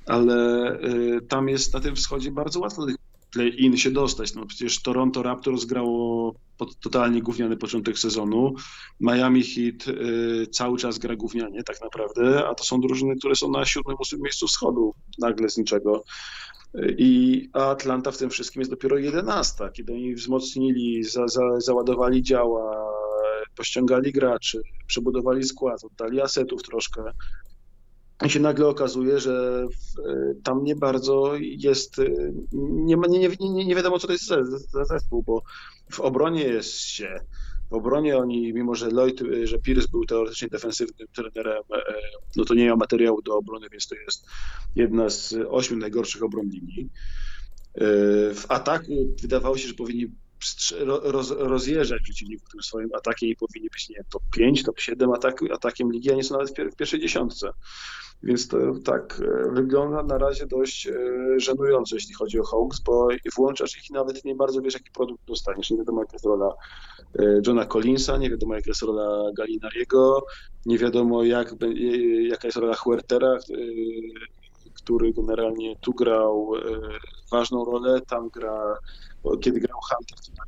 ale 0.05 0.71
y, 0.83 1.21
tam 1.29 1.49
jest 1.49 1.73
na 1.73 1.79
tym 1.79 1.95
wschodzie 1.95 2.31
bardzo 2.31 2.59
łatwo 2.59 2.85
tych 2.85 2.95
play-in 3.31 3.77
się 3.77 3.91
dostać. 3.91 4.35
No 4.35 4.45
przecież 4.45 4.81
Toronto 4.81 5.23
Raptors 5.23 5.65
grało 5.65 6.35
pod 6.57 6.79
totalnie 6.79 7.21
gówniany 7.21 7.57
początek 7.57 7.99
sezonu. 7.99 8.53
Miami 8.99 9.43
Heat 9.43 9.87
y, 9.87 10.47
cały 10.47 10.77
czas 10.77 10.97
gra 10.97 11.15
gównianie 11.15 11.63
tak 11.63 11.81
naprawdę, 11.81 12.47
a 12.47 12.55
to 12.55 12.63
są 12.63 12.81
drużyny, 12.81 13.15
które 13.15 13.35
są 13.35 13.51
na 13.51 13.65
siódmym, 13.65 13.97
ósmym 13.99 14.21
miejscu 14.21 14.47
wschodu 14.47 14.93
nagle 15.19 15.49
z 15.49 15.57
niczego. 15.57 16.03
I 16.97 17.49
Atlanta 17.53 18.11
w 18.11 18.17
tym 18.17 18.29
wszystkim 18.29 18.59
jest 18.59 18.71
dopiero 18.71 18.97
jedenasta, 18.97 19.69
kiedy 19.69 19.93
oni 19.93 20.15
wzmocnili, 20.15 21.03
za, 21.03 21.27
za, 21.27 21.59
załadowali 21.59 22.23
działa, 22.23 22.91
pościągali 23.55 24.11
graczy, 24.11 24.61
przebudowali 24.87 25.43
skład, 25.43 25.83
oddali 25.83 26.21
asetów 26.21 26.63
troszkę, 26.63 27.03
i 28.25 28.29
się 28.29 28.39
nagle 28.39 28.67
okazuje, 28.67 29.19
że 29.19 29.65
tam 30.43 30.63
nie 30.63 30.75
bardzo 30.75 31.33
jest, 31.39 32.01
nie, 32.51 32.95
nie, 33.09 33.29
nie, 33.39 33.65
nie 33.65 33.75
wiadomo 33.75 33.99
co 33.99 34.07
to 34.07 34.13
jest 34.13 34.25
za, 34.25 34.85
zespół, 34.85 35.23
bo 35.23 35.41
w 35.91 35.99
obronie 35.99 36.43
jest 36.43 36.71
się, 36.71 37.19
w 37.71 37.73
obronie 37.73 38.17
oni, 38.17 38.53
mimo 38.53 38.75
że 38.75 38.89
Lloyd, 38.89 39.21
że 39.43 39.59
Pierce 39.59 39.87
był 39.91 40.05
teoretycznie 40.05 40.47
defensywnym 40.47 41.07
trenerem, 41.15 41.63
no 42.35 42.45
to 42.45 42.53
nie 42.53 42.65
miał 42.65 42.77
materiału 42.77 43.21
do 43.21 43.37
obrony, 43.37 43.67
więc 43.71 43.87
to 43.87 43.95
jest 43.95 44.25
jedna 44.75 45.09
z 45.09 45.35
ośmiu 45.49 45.77
najgorszych 45.77 46.23
obron 46.23 46.45
ligi. 46.45 46.89
W 48.33 48.45
ataku 48.47 49.15
wydawało 49.21 49.57
się, 49.57 49.67
że 49.67 49.73
powinni 49.73 50.07
roz, 50.85 51.31
rozjeżdżać 51.31 52.01
przeciwników 52.01 52.49
tym 52.49 52.61
swoim 52.61 52.89
atakiem 52.95 53.29
i 53.29 53.35
powinni 53.35 53.69
być, 53.69 53.89
nie 53.89 54.03
top 54.09 54.23
5, 54.31 54.63
top 54.63 54.79
7 54.79 55.11
atak, 55.11 55.39
atakiem 55.53 55.91
ligi, 55.91 56.11
a 56.11 56.15
nie 56.15 56.23
są 56.23 56.37
nawet 56.37 56.51
w 56.73 56.75
pierwszej 56.75 56.99
dziesiątce. 56.99 57.53
Więc 58.23 58.47
to 58.47 58.57
tak 58.85 59.21
e, 59.21 59.51
wygląda 59.51 60.03
na 60.03 60.17
razie 60.17 60.47
dość 60.47 60.87
e, 60.87 60.93
żenująco, 61.37 61.95
jeśli 61.95 62.13
chodzi 62.13 62.39
o 62.39 62.43
Hawks, 62.43 62.79
bo 62.79 63.07
włączasz 63.35 63.77
ich 63.77 63.89
i 63.89 63.93
nawet 63.93 64.25
nie 64.25 64.35
bardzo 64.35 64.61
wiesz, 64.61 64.73
jaki 64.73 64.91
produkt 64.91 65.25
dostaniesz. 65.27 65.71
Nie 65.71 65.77
wiadomo, 65.77 66.01
jaka 66.01 66.13
jest 66.13 66.25
rola 66.25 66.53
e, 67.19 67.41
Johna 67.47 67.65
Collinsa, 67.65 68.17
nie 68.17 68.29
wiadomo, 68.29 68.55
jaka 68.55 68.69
jest 68.69 68.81
rola 68.81 69.31
Galinariego, 69.37 70.25
nie 70.65 70.77
wiadomo, 70.77 71.23
jak, 71.23 71.55
jaka 72.29 72.47
jest 72.47 72.57
rola 72.57 72.75
Huertera, 72.75 73.37
który 74.73 75.13
generalnie 75.13 75.75
tu 75.75 75.93
grał 75.93 76.51
ważną 77.31 77.65
rolę, 77.65 78.01
tam 78.01 78.29
gra, 78.29 78.77
kiedy 79.41 79.59
grał 79.59 79.79
Hunter, 79.89 80.17
to 80.19 80.43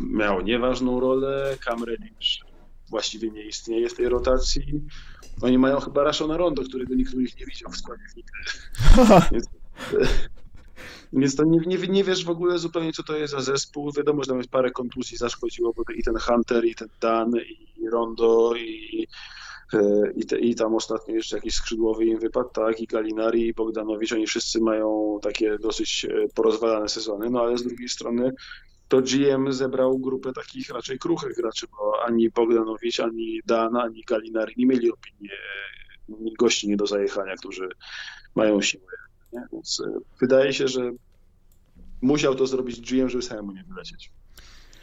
miał 0.00 0.40
nieważną 0.40 1.00
rolę, 1.00 1.56
Cam 1.64 1.84
Reddish 1.84 2.44
właściwie 2.90 3.30
nie 3.30 3.42
istnieje 3.42 3.88
w 3.88 3.94
tej 3.94 4.08
rotacji. 4.08 4.82
Oni 5.42 5.58
mają 5.58 5.80
chyba 5.80 6.04
Rashona 6.04 6.36
Rondo, 6.36 6.62
którego 6.62 6.94
nikt 6.94 7.14
ich 7.14 7.40
nie 7.40 7.46
widział 7.46 7.70
w 7.70 7.76
składzie 7.76 8.04
nigdy. 8.16 8.32
więc, 11.12 11.36
to 11.36 11.44
nie, 11.44 11.58
nie, 11.66 11.78
nie, 11.88 12.04
wiesz 12.04 12.24
w 12.24 12.30
ogóle 12.30 12.58
zupełnie, 12.58 12.92
co 12.92 13.02
to 13.02 13.16
jest 13.16 13.32
za 13.32 13.40
zespół. 13.40 13.92
Wiadomo, 13.92 14.22
że 14.22 14.28
tam 14.28 14.38
jest 14.38 14.50
parę 14.50 14.70
kontuzji 14.70 15.16
zaszkodziło, 15.16 15.72
bo 15.76 15.82
i 15.94 16.02
ten 16.02 16.18
Hunter, 16.18 16.64
i 16.64 16.74
ten 16.74 16.88
Dan, 17.00 17.32
i 17.76 17.88
Rondo, 17.88 18.52
i, 18.56 19.06
i, 20.16 20.26
te, 20.26 20.38
i 20.38 20.54
tam 20.54 20.74
ostatnio 20.74 21.14
jeszcze 21.14 21.36
jakiś 21.36 21.54
skrzydłowy 21.54 22.04
im 22.04 22.18
wypadł, 22.18 22.48
tak, 22.48 22.80
i 22.80 22.86
Galinari, 22.86 23.46
i 23.46 23.54
Bogdanowicz, 23.54 24.12
oni 24.12 24.26
wszyscy 24.26 24.60
mają 24.60 25.18
takie 25.22 25.58
dosyć 25.58 26.06
e, 26.10 26.28
porozwalane 26.34 26.88
sezony, 26.88 27.30
no 27.30 27.40
ale 27.40 27.58
z 27.58 27.62
drugiej 27.62 27.88
strony 27.88 28.32
to 28.88 29.00
GM 29.00 29.52
zebrał 29.52 29.98
grupę 29.98 30.32
takich 30.32 30.70
raczej 30.70 30.98
kruchych 30.98 31.36
graczy, 31.36 31.66
bo 31.70 31.92
ani 32.06 32.30
Bogdanowicz, 32.30 33.00
ani 33.00 33.40
Dan, 33.46 33.76
ani 33.76 34.02
Galinari 34.06 34.54
nie 34.56 34.66
mieli 34.66 34.92
opinii 34.92 35.30
gości 36.38 36.68
nie 36.68 36.76
do 36.76 36.86
zajechania, 36.86 37.34
którzy 37.34 37.68
mają 38.34 38.62
siłę. 38.62 38.92
Nie? 39.32 39.42
Więc 39.52 39.82
e, 39.86 39.98
wydaje 40.20 40.52
się, 40.52 40.68
że 40.68 40.90
musiał 42.02 42.34
to 42.34 42.46
zrobić 42.46 42.80
GM, 42.80 43.08
żeby 43.08 43.22
samemu 43.22 43.52
nie 43.52 43.64
wylecieć. 43.64 44.10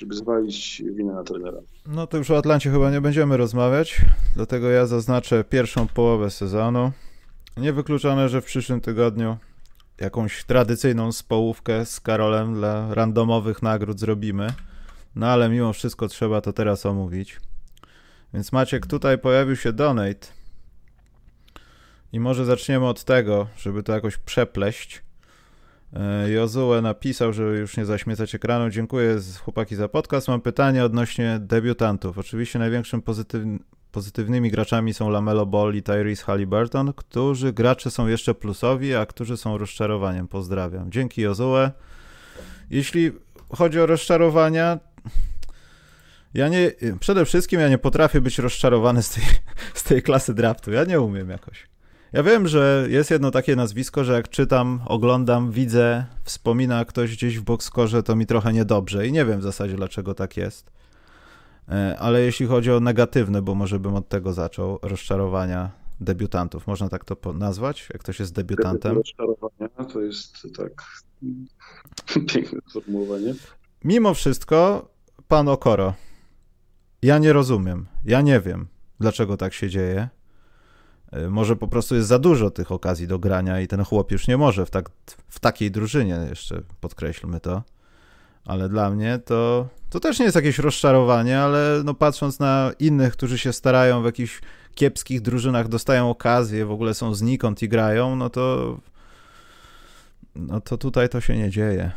Żeby 0.01 0.15
zwalić 0.15 0.83
winę 0.95 1.13
na 1.13 1.23
trenera. 1.23 1.57
No 1.85 2.07
to 2.07 2.17
już 2.17 2.31
o 2.31 2.37
Atlancie 2.37 2.71
chyba 2.71 2.91
nie 2.91 3.01
będziemy 3.01 3.37
rozmawiać, 3.37 4.01
dlatego 4.35 4.69
ja 4.69 4.85
zaznaczę 4.85 5.43
pierwszą 5.43 5.87
połowę 5.87 6.31
sezonu. 6.31 6.91
Niewykluczone, 7.57 8.29
że 8.29 8.41
w 8.41 8.45
przyszłym 8.45 8.81
tygodniu 8.81 9.37
jakąś 9.99 10.43
tradycyjną 10.43 11.11
społówkę 11.11 11.85
z 11.85 11.99
Karolem 11.99 12.53
dla 12.53 12.93
randomowych 12.93 13.61
nagród 13.61 13.99
zrobimy. 13.99 14.47
No 15.15 15.27
ale 15.27 15.49
mimo 15.49 15.73
wszystko 15.73 16.07
trzeba 16.07 16.41
to 16.41 16.53
teraz 16.53 16.85
omówić. 16.85 17.39
Więc 18.33 18.51
Maciek, 18.51 18.87
tutaj 18.87 19.17
pojawił 19.17 19.55
się 19.55 19.73
donate. 19.73 20.27
I 22.13 22.19
może 22.19 22.45
zaczniemy 22.45 22.87
od 22.87 23.03
tego, 23.03 23.47
żeby 23.57 23.83
to 23.83 23.93
jakoś 23.93 24.17
przepleść. 24.17 25.01
E, 25.93 26.29
Jozue 26.29 26.81
napisał, 26.81 27.33
żeby 27.33 27.57
już 27.57 27.77
nie 27.77 27.85
zaśmiecać 27.85 28.35
ekranu. 28.35 28.69
Dziękuję 28.69 29.17
chłopaki 29.43 29.75
za 29.75 29.87
podcast. 29.87 30.27
Mam 30.27 30.41
pytanie 30.41 30.83
odnośnie 30.85 31.39
debiutantów. 31.41 32.17
Oczywiście 32.17 32.59
największym 32.59 33.01
pozytywnym 33.01 33.59
Pozytywnymi 33.91 34.51
graczami 34.51 34.93
są 34.93 35.09
Lamelo 35.09 35.45
Ball 35.45 35.75
i 35.75 35.83
Tyrese 35.83 36.23
Halliburton, 36.23 36.93
którzy 36.93 37.53
gracze 37.53 37.91
są 37.91 38.07
jeszcze 38.07 38.35
plusowi, 38.35 38.95
a 38.95 39.05
którzy 39.05 39.37
są 39.37 39.57
rozczarowaniem. 39.57 40.27
Pozdrawiam. 40.27 40.91
Dzięki 40.91 41.21
Jozue. 41.21 41.71
Jeśli 42.69 43.11
chodzi 43.49 43.79
o 43.79 43.85
rozczarowania, 43.85 44.79
ja 46.33 46.47
nie, 46.47 46.71
przede 46.99 47.25
wszystkim 47.25 47.59
ja 47.59 47.69
nie 47.69 47.77
potrafię 47.77 48.21
być 48.21 48.39
rozczarowany 48.39 49.03
z 49.03 49.09
tej, 49.09 49.23
z 49.73 49.83
tej 49.83 50.01
klasy 50.01 50.33
draftu. 50.33 50.71
Ja 50.71 50.83
nie 50.83 51.01
umiem 51.01 51.29
jakoś. 51.29 51.67
Ja 52.13 52.23
wiem, 52.23 52.47
że 52.47 52.87
jest 52.89 53.11
jedno 53.11 53.31
takie 53.31 53.55
nazwisko, 53.55 54.03
że 54.03 54.13
jak 54.13 54.29
czytam, 54.29 54.81
oglądam, 54.85 55.51
widzę, 55.51 56.05
wspomina 56.23 56.85
ktoś 56.85 57.15
gdzieś 57.15 57.39
w 57.39 57.43
boxkorze, 57.43 58.03
to 58.03 58.15
mi 58.15 58.25
trochę 58.25 58.53
niedobrze 58.53 59.07
i 59.07 59.11
nie 59.11 59.25
wiem 59.25 59.39
w 59.39 59.43
zasadzie 59.43 59.75
dlaczego 59.75 60.13
tak 60.13 60.37
jest. 60.37 60.71
E, 61.69 61.97
ale 61.99 62.21
jeśli 62.21 62.45
chodzi 62.45 62.71
o 62.71 62.79
negatywne, 62.79 63.41
bo 63.41 63.55
może 63.55 63.79
bym 63.79 63.95
od 63.95 64.09
tego 64.09 64.33
zaczął, 64.33 64.79
rozczarowania 64.81 65.71
debiutantów, 66.01 66.67
można 66.67 66.89
tak 66.89 67.05
to 67.05 67.33
nazwać, 67.33 67.89
jak 67.93 68.01
ktoś 68.01 68.19
jest 68.19 68.33
debiutantem? 68.33 68.95
Rozczarowania 68.95 69.69
to 69.93 70.01
jest 70.01 70.47
tak 70.57 70.83
piękne 72.33 72.59
sformułowanie. 72.69 73.33
Mimo 73.83 74.13
wszystko, 74.13 74.89
pan 75.27 75.47
Okoro, 75.47 75.93
ja 77.01 77.17
nie 77.17 77.33
rozumiem, 77.33 77.85
ja 78.05 78.21
nie 78.21 78.39
wiem, 78.39 78.67
dlaczego 78.99 79.37
tak 79.37 79.53
się 79.53 79.69
dzieje. 79.69 80.09
E, 81.11 81.29
może 81.29 81.55
po 81.55 81.67
prostu 81.67 81.95
jest 81.95 82.07
za 82.07 82.19
dużo 82.19 82.49
tych 82.49 82.71
okazji 82.71 83.07
do 83.07 83.19
grania 83.19 83.61
i 83.61 83.67
ten 83.67 83.83
chłop 83.83 84.11
już 84.11 84.27
nie 84.27 84.37
może 84.37 84.65
w, 84.65 84.69
tak, 84.69 84.89
w 85.27 85.39
takiej 85.39 85.71
drużynie, 85.71 86.25
jeszcze 86.29 86.61
podkreślmy 86.81 87.39
to 87.39 87.63
ale 88.45 88.69
dla 88.69 88.89
mnie 88.89 89.19
to, 89.25 89.67
to 89.89 89.99
też 89.99 90.19
nie 90.19 90.25
jest 90.25 90.35
jakieś 90.35 90.59
rozczarowanie, 90.59 91.39
ale 91.39 91.81
no 91.85 91.93
patrząc 91.93 92.39
na 92.39 92.71
innych, 92.79 93.13
którzy 93.13 93.37
się 93.37 93.53
starają 93.53 94.01
w 94.01 94.05
jakichś 94.05 94.41
kiepskich 94.75 95.21
drużynach, 95.21 95.67
dostają 95.67 96.09
okazję, 96.09 96.65
w 96.65 96.71
ogóle 96.71 96.93
są 96.93 97.13
znikąd 97.13 97.63
i 97.63 97.69
grają, 97.69 98.15
no 98.15 98.29
to 98.29 98.77
no 100.35 100.61
to 100.61 100.77
tutaj 100.77 101.09
to 101.09 101.21
się 101.21 101.37
nie 101.37 101.49
dzieje. 101.49 101.91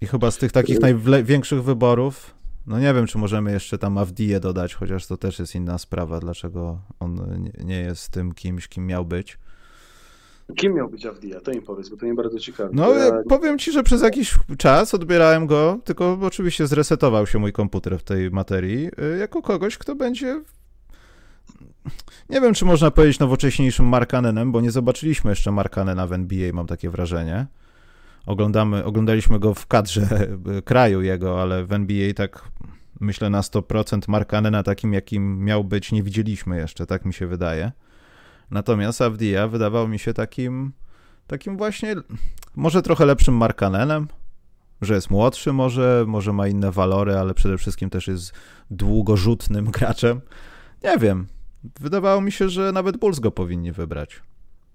I 0.00 0.06
chyba 0.06 0.30
z 0.30 0.38
tych 0.38 0.52
takich 0.52 0.78
największych 0.80 1.62
wyborów, 1.62 2.34
no 2.66 2.78
nie 2.78 2.94
wiem, 2.94 3.06
czy 3.06 3.18
możemy 3.18 3.52
jeszcze 3.52 3.78
tam 3.78 3.98
Avdiję 3.98 4.40
dodać, 4.40 4.74
chociaż 4.74 5.06
to 5.06 5.16
też 5.16 5.38
jest 5.38 5.54
inna 5.54 5.78
sprawa, 5.78 6.20
dlaczego 6.20 6.78
on 7.00 7.44
nie 7.64 7.80
jest 7.80 8.08
tym 8.08 8.32
kimś, 8.32 8.68
kim 8.68 8.86
miał 8.86 9.04
być. 9.04 9.38
Kim 10.56 10.74
miał 10.74 10.88
być 10.88 11.06
Avdia? 11.06 11.40
To 11.40 11.52
im 11.52 11.62
powiedz, 11.62 11.88
bo 11.88 11.96
to 11.96 12.06
mnie 12.06 12.14
bardzo 12.14 12.38
ciekawe. 12.38 12.70
No, 12.72 12.92
ja... 12.92 13.12
powiem 13.28 13.58
ci, 13.58 13.72
że 13.72 13.82
przez 13.82 14.02
jakiś 14.02 14.34
czas 14.58 14.94
odbierałem 14.94 15.46
go, 15.46 15.78
tylko 15.84 16.18
oczywiście 16.22 16.66
zresetował 16.66 17.26
się 17.26 17.38
mój 17.38 17.52
komputer 17.52 17.98
w 17.98 18.02
tej 18.02 18.30
materii, 18.30 18.86
y, 18.86 19.18
jako 19.18 19.42
kogoś, 19.42 19.78
kto 19.78 19.94
będzie 19.94 20.40
nie 22.30 22.40
wiem, 22.40 22.54
czy 22.54 22.64
można 22.64 22.90
powiedzieć 22.90 23.18
nowocześniejszym 23.18 23.86
Markanenem, 23.86 24.52
bo 24.52 24.60
nie 24.60 24.70
zobaczyliśmy 24.70 25.30
jeszcze 25.30 25.50
Markanena 25.52 26.06
w 26.06 26.12
NBA, 26.12 26.52
mam 26.52 26.66
takie 26.66 26.90
wrażenie. 26.90 27.46
Oglądamy, 28.26 28.84
oglądaliśmy 28.84 29.38
go 29.38 29.54
w 29.54 29.66
kadrze 29.66 30.28
kraju 30.64 31.02
jego, 31.02 31.42
ale 31.42 31.64
w 31.64 31.72
NBA 31.72 32.14
tak 32.14 32.50
myślę 33.00 33.30
na 33.30 33.40
100% 33.40 34.08
Markanena 34.08 34.62
takim, 34.62 34.92
jakim 34.92 35.44
miał 35.44 35.64
być, 35.64 35.92
nie 35.92 36.02
widzieliśmy 36.02 36.56
jeszcze, 36.56 36.86
tak 36.86 37.04
mi 37.04 37.14
się 37.14 37.26
wydaje. 37.26 37.72
Natomiast 38.50 39.02
Avdia 39.02 39.48
wydawał 39.48 39.88
mi 39.88 39.98
się 39.98 40.14
takim, 40.14 40.72
takim 41.26 41.56
właśnie, 41.56 41.94
może 42.56 42.82
trochę 42.82 43.06
lepszym 43.06 43.34
Markanenem, 43.34 44.08
że 44.82 44.94
jest 44.94 45.10
młodszy 45.10 45.52
może, 45.52 46.04
może 46.08 46.32
ma 46.32 46.48
inne 46.48 46.72
walory, 46.72 47.16
ale 47.16 47.34
przede 47.34 47.58
wszystkim 47.58 47.90
też 47.90 48.08
jest 48.08 48.32
długorzutnym 48.70 49.70
graczem. 49.78 50.20
Nie 50.84 50.98
wiem. 50.98 51.26
Wydawało 51.80 52.20
mi 52.20 52.32
się, 52.32 52.48
że 52.48 52.72
nawet 52.72 52.96
Bulls 52.96 53.20
go 53.20 53.30
powinni 53.30 53.72
wybrać 53.72 54.22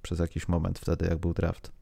przez 0.01 0.19
jakiś 0.19 0.47
moment 0.47 0.79
wtedy, 0.79 1.05
jak 1.05 1.17
był 1.17 1.33
draft. 1.33 1.78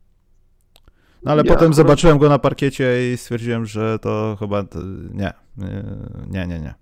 No 1.23 1.31
ale 1.31 1.43
ja 1.45 1.53
potem 1.53 1.73
zobaczyłem 1.73 2.17
go 2.17 2.29
na 2.29 2.39
parkiecie 2.39 3.13
i 3.13 3.17
stwierdziłem, 3.17 3.65
że 3.65 3.99
to 3.99 4.37
chyba 4.39 4.63
nie, 5.13 5.33
nie, 6.27 6.47
nie, 6.47 6.59
nie. 6.59 6.73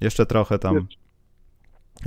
Jeszcze 0.00 0.26
trochę 0.26 0.58
tam 0.58 0.86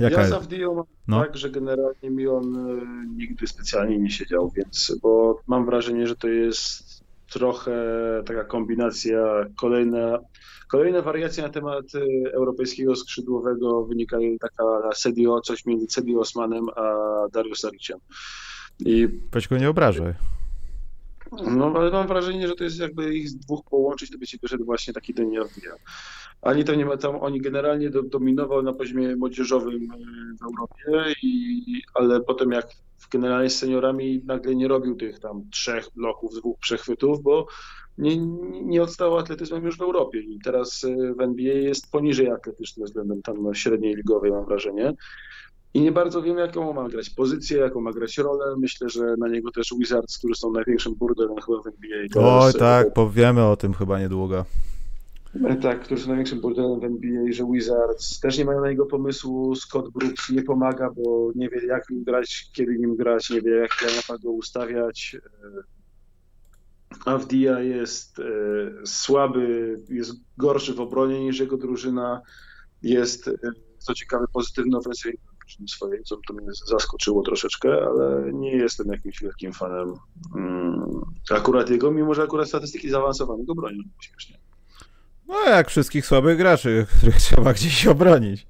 Jaka 0.00 0.20
ja 0.20 0.26
z 0.26 0.32
Avdią 0.32 0.74
mam 0.74 0.84
no. 1.08 1.20
tak, 1.20 1.36
że 1.36 1.50
generalnie 1.50 2.10
mi 2.10 2.26
on 2.26 2.56
e, 2.56 3.06
nigdy 3.16 3.46
specjalnie 3.46 3.98
nie 3.98 4.10
siedział, 4.10 4.50
więc, 4.56 4.98
bo 5.02 5.40
mam 5.46 5.66
wrażenie, 5.66 6.06
że 6.06 6.16
to 6.16 6.28
jest 6.28 7.04
trochę 7.30 7.72
taka 8.26 8.44
kombinacja, 8.44 9.18
kolejna, 9.56 10.18
kolejna 10.68 11.02
wariacja 11.02 11.42
na 11.42 11.48
temat 11.48 11.84
e, 11.94 12.32
europejskiego 12.32 12.96
skrzydłowego 12.96 13.84
wynika 13.84 14.16
taka 14.40 14.64
Sedio, 14.94 15.40
coś 15.40 15.66
między 15.66 15.86
Sedio 15.88 16.20
Osmanem 16.20 16.68
a 16.76 16.92
Darius 17.32 17.58
Sariciem. 17.58 17.98
I... 18.80 19.08
Go 19.50 19.58
nie 19.58 19.70
obrażaj. 19.70 20.14
No, 21.42 21.72
ale 21.76 21.90
mam 21.90 22.06
wrażenie, 22.06 22.48
że 22.48 22.54
to 22.54 22.64
jest 22.64 22.80
jakby 22.80 23.14
ich 23.14 23.28
z 23.28 23.36
dwóch 23.36 23.64
połączyć, 23.70 24.10
to 24.10 24.18
by 24.18 24.26
ci 24.26 24.38
wyszedł 24.38 24.64
właśnie 24.64 24.94
taki 24.94 25.14
Daniel 25.14 25.42
Avdia. 25.42 25.72
Ani 26.42 26.64
to 26.64 26.74
nie 26.74 26.86
ma 26.86 26.96
tam, 26.96 27.16
oni 27.16 27.40
generalnie 27.40 27.90
do, 27.90 28.02
dominował 28.02 28.62
na 28.62 28.72
poziomie 28.72 29.16
młodzieżowym 29.16 29.88
e, 29.92 29.96
w 30.40 30.42
Europie, 30.42 31.14
i, 31.22 31.82
ale 31.94 32.20
potem 32.20 32.50
jak 32.50 32.66
generalnie 33.10 33.50
z 33.50 33.58
seniorami 33.58 34.22
nagle 34.24 34.54
nie 34.54 34.68
robił 34.68 34.96
tych 34.96 35.18
tam 35.18 35.50
trzech 35.50 35.88
bloków, 35.96 36.34
dwóch 36.34 36.58
przechwytów, 36.58 37.22
bo 37.22 37.46
nie, 37.98 38.16
nie 38.62 38.82
odstał 38.82 39.18
atletyzmem 39.18 39.64
już 39.64 39.78
w 39.78 39.82
Europie 39.82 40.20
i 40.20 40.38
teraz 40.44 40.84
e, 40.84 41.14
w 41.14 41.20
NBA 41.20 41.54
jest 41.54 41.90
poniżej 41.90 42.30
atletycznym 42.30 42.86
względem 42.86 43.22
tam 43.22 43.54
średniej 43.54 43.94
ligowej 43.94 44.30
mam 44.30 44.44
wrażenie. 44.44 44.92
I 45.74 45.80
nie 45.80 45.92
bardzo 45.92 46.22
wiem, 46.22 46.38
jaką 46.38 46.72
ma 46.72 46.88
grać 46.88 47.10
pozycję, 47.10 47.58
jaką 47.58 47.80
ma 47.80 47.92
grać 47.92 48.18
rolę. 48.18 48.56
Myślę, 48.58 48.88
że 48.88 49.14
na 49.18 49.28
niego 49.28 49.50
też 49.50 49.74
Wizards, 49.78 50.18
którzy 50.18 50.34
są 50.34 50.52
największym 50.52 50.94
burdelem 50.94 51.36
chyba 51.36 51.62
w 51.62 51.66
NBA. 51.66 52.22
Oj, 52.22 52.52
tak, 52.52 52.92
powiemy 52.92 53.44
o 53.44 53.56
tym 53.56 53.74
chyba 53.74 54.00
niedługo. 54.00 54.44
E, 55.44 55.56
tak, 55.56 55.80
którzy 55.80 56.02
są 56.02 56.08
największym 56.08 56.40
burdelem 56.40 56.80
w 56.80 56.84
NBA, 56.84 57.32
że 57.32 57.44
Wizards 57.52 58.20
też 58.20 58.38
nie 58.38 58.44
mają 58.44 58.60
na 58.60 58.70
jego 58.70 58.86
pomysłu. 58.86 59.54
Scott 59.54 59.90
Brooks 59.92 60.30
nie 60.30 60.42
pomaga, 60.42 60.90
bo 60.90 61.30
nie 61.34 61.48
wie, 61.48 61.66
jak 61.66 61.90
nim 61.90 62.04
grać, 62.04 62.50
kiedy 62.52 62.78
nim 62.78 62.96
grać, 62.96 63.30
nie 63.30 63.42
wie, 63.42 63.50
jak 63.50 63.70
go 64.22 64.30
ustawiać. 64.30 65.16
E, 65.16 65.62
Avdia 67.04 67.60
jest 67.60 68.18
e, 68.18 68.24
słaby, 68.86 69.78
jest 69.88 70.12
gorszy 70.38 70.74
w 70.74 70.80
obronie 70.80 71.20
niż 71.20 71.40
jego 71.40 71.56
drużyna. 71.56 72.20
Jest, 72.82 73.30
co 73.78 73.94
ciekawe, 73.94 74.24
pozytywny 74.32 74.76
ofensywnie 74.76 75.18
swojej, 75.66 76.02
co 76.04 76.16
to 76.28 76.34
mnie 76.34 76.46
zaskoczyło 76.66 77.22
troszeczkę, 77.22 77.68
ale 77.68 78.32
nie 78.32 78.50
jestem 78.50 78.86
jakimś 78.92 79.20
wielkim 79.20 79.52
fanem 79.52 79.94
mm, 80.36 81.00
akurat 81.30 81.70
jego, 81.70 81.90
mimo 81.90 82.14
że 82.14 82.22
akurat 82.22 82.48
statystyki 82.48 82.90
zaawansowanego 82.90 83.54
bronią 83.54 83.82
śmiesznie. 84.00 84.38
No 85.26 85.40
jak 85.44 85.68
wszystkich 85.68 86.06
słabych 86.06 86.38
graczy, 86.38 86.86
których 86.96 87.16
trzeba 87.16 87.52
gdzieś 87.52 87.86
obronić. 87.86 88.46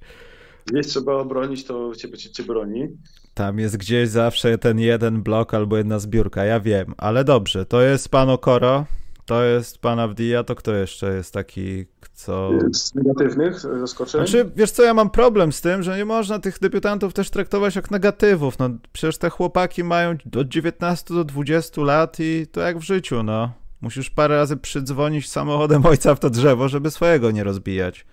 Gdzieś 0.67 0.87
trzeba 0.87 1.15
obronić, 1.15 1.65
to 1.65 1.95
ciebie 1.95 2.19
cię, 2.19 2.31
cię 2.31 2.43
broni. 2.43 2.89
Tam 3.35 3.59
jest 3.59 3.77
gdzieś 3.77 4.09
zawsze 4.09 4.59
ten 4.59 4.79
jeden 4.79 5.23
blok 5.23 5.55
albo 5.55 5.77
jedna 5.77 5.99
zbiórka, 5.99 6.45
ja 6.45 6.61
wiem, 6.61 6.95
ale 6.97 7.25
dobrze, 7.25 7.67
to 7.67 7.83
jest 7.83 8.09
pan 8.09 8.31
Okoro, 8.31 8.87
to 9.27 9.43
jest 9.43 9.79
pan 9.79 9.99
Avdia, 9.99 10.45
to 10.45 10.55
kto 10.55 10.75
jeszcze 10.75 11.15
jest 11.15 11.35
taki, 11.35 11.87
co... 12.25 12.51
Z 12.73 12.95
negatywnych 12.95 13.61
zaskoczeń? 13.61 14.27
Znaczy, 14.27 14.51
wiesz 14.57 14.71
co, 14.71 14.83
ja 14.83 14.95
mam 14.95 15.11
problem 15.11 15.53
z 15.53 15.61
tym, 15.61 15.83
że 15.83 15.97
nie 15.97 16.05
można 16.05 16.39
tych 16.39 16.59
debiutantów 16.59 17.13
też 17.15 17.31
traktować 17.31 17.77
jak 17.77 17.91
negatywów, 17.91 18.59
no 18.59 18.71
przecież 18.93 19.19
te 19.19 19.31
chłopaki 19.31 19.85
mają 19.85 20.17
od 20.37 20.49
19 20.49 21.15
do 21.15 21.25
20 21.25 21.81
lat 21.81 22.17
i 22.21 22.47
to 22.53 22.61
jak 22.61 22.79
w 22.79 22.83
życiu, 22.83 23.23
no. 23.23 23.53
Musisz 23.81 24.11
parę 24.11 24.37
razy 24.37 24.57
przydzwonić 24.57 25.31
samochodem 25.31 25.87
ojca 25.87 26.15
w 26.15 26.21
to 26.21 26.31
drzewo, 26.31 26.69
żeby 26.69 26.91
swojego 26.91 27.31
nie 27.31 27.45
rozbijać. 27.45 28.07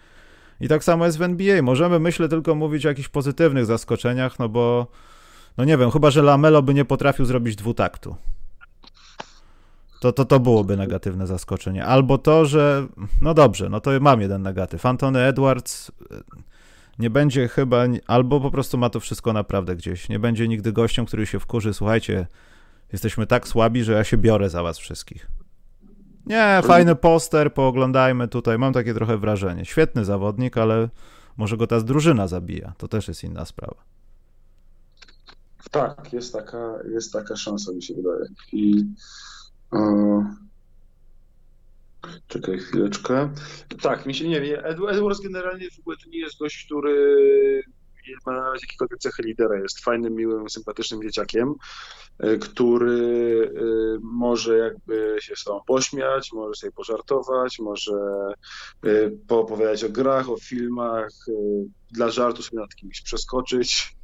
I 0.61 0.67
tak 0.67 0.83
samo 0.83 1.05
jest 1.05 1.17
w 1.17 1.21
NBA. 1.21 1.61
Możemy, 1.61 1.99
myślę, 1.99 2.29
tylko 2.29 2.55
mówić 2.55 2.85
o 2.85 2.89
jakichś 2.89 3.09
pozytywnych 3.09 3.65
zaskoczeniach, 3.65 4.39
no 4.39 4.49
bo, 4.49 4.87
no 5.57 5.65
nie 5.65 5.77
wiem, 5.77 5.91
chyba, 5.91 6.11
że 6.11 6.21
Lamelo 6.21 6.61
by 6.61 6.73
nie 6.73 6.85
potrafił 6.85 7.25
zrobić 7.25 7.55
dwutaktu. 7.55 8.15
To, 10.01 10.13
to, 10.13 10.25
to 10.25 10.39
byłoby 10.39 10.77
negatywne 10.77 11.27
zaskoczenie. 11.27 11.85
Albo 11.85 12.17
to, 12.17 12.45
że, 12.45 12.87
no 13.21 13.33
dobrze, 13.33 13.69
no 13.69 13.81
to 13.81 13.91
mam 13.99 14.21
jeden 14.21 14.41
negatyw. 14.41 14.85
Antony 14.85 15.19
Edwards 15.19 15.91
e, 16.11 16.15
nie 16.99 17.09
będzie 17.09 17.47
chyba, 17.47 17.83
albo 18.07 18.41
po 18.41 18.51
prostu 18.51 18.77
ma 18.77 18.89
to 18.89 18.99
wszystko 18.99 19.33
naprawdę 19.33 19.75
gdzieś. 19.75 20.09
Nie 20.09 20.19
będzie 20.19 20.47
nigdy 20.47 20.73
gościem, 20.73 21.05
który 21.05 21.25
się 21.25 21.39
wkurzy, 21.39 21.73
słuchajcie, 21.73 22.27
jesteśmy 22.91 23.27
tak 23.27 23.47
słabi, 23.47 23.83
że 23.83 23.93
ja 23.93 24.03
się 24.03 24.17
biorę 24.17 24.49
za 24.49 24.63
was 24.63 24.77
wszystkich. 24.77 25.27
Nie, 26.25 26.61
fajny 26.63 26.95
poster, 26.95 27.53
pooglądajmy 27.53 28.27
tutaj. 28.27 28.57
Mam 28.57 28.73
takie 28.73 28.93
trochę 28.93 29.17
wrażenie. 29.17 29.65
Świetny 29.65 30.05
zawodnik, 30.05 30.57
ale 30.57 30.89
może 31.37 31.57
go 31.57 31.67
ta 31.67 31.81
drużyna 31.81 32.27
zabija. 32.27 32.73
To 32.77 32.87
też 32.87 33.07
jest 33.07 33.23
inna 33.23 33.45
sprawa. 33.45 33.83
Tak, 35.71 36.13
jest 36.13 36.33
taka, 36.33 36.73
jest 36.93 37.13
taka 37.13 37.35
szansa, 37.35 37.71
mi 37.71 37.83
się 37.83 37.93
wydaje. 37.93 38.25
I. 38.53 38.85
Czekaj 42.27 42.59
chwileczkę. 42.59 43.29
Tak, 43.81 44.05
mi 44.05 44.15
się 44.15 44.29
nie 44.29 44.41
wie. 44.41 44.65
Edwards 44.65 45.21
generalnie 45.21 45.69
w 45.69 45.79
ogóle 45.79 45.97
to 46.03 46.09
nie 46.09 46.19
jest 46.19 46.39
gość, 46.39 46.65
który 46.65 47.63
ma 48.25 48.33
nawet 48.33 48.61
jakiekolwiek 48.61 48.99
cechy 48.99 49.23
lidera. 49.23 49.59
Jest 49.59 49.79
fajnym, 49.79 50.15
miłym, 50.15 50.49
sympatycznym 50.49 51.01
dzieciakiem. 51.01 51.55
E, 52.19 52.37
który 52.37 53.51
e, 53.55 53.99
może 54.01 54.57
jakby 54.57 55.17
się 55.19 55.35
z 55.35 55.43
tobą 55.43 55.61
pośmiać, 55.67 56.29
może 56.33 56.55
sobie 56.55 56.71
pożartować, 56.71 57.59
może 57.59 57.93
e, 58.83 59.09
poopowiadać 59.27 59.83
o 59.83 59.89
grach, 59.89 60.29
o 60.29 60.37
filmach, 60.37 61.09
dla 61.91 62.09
żartu 62.09 62.43
sobie 62.43 62.61
nad 62.61 62.75
kimś 62.75 63.01
przeskoczyć, 63.01 63.95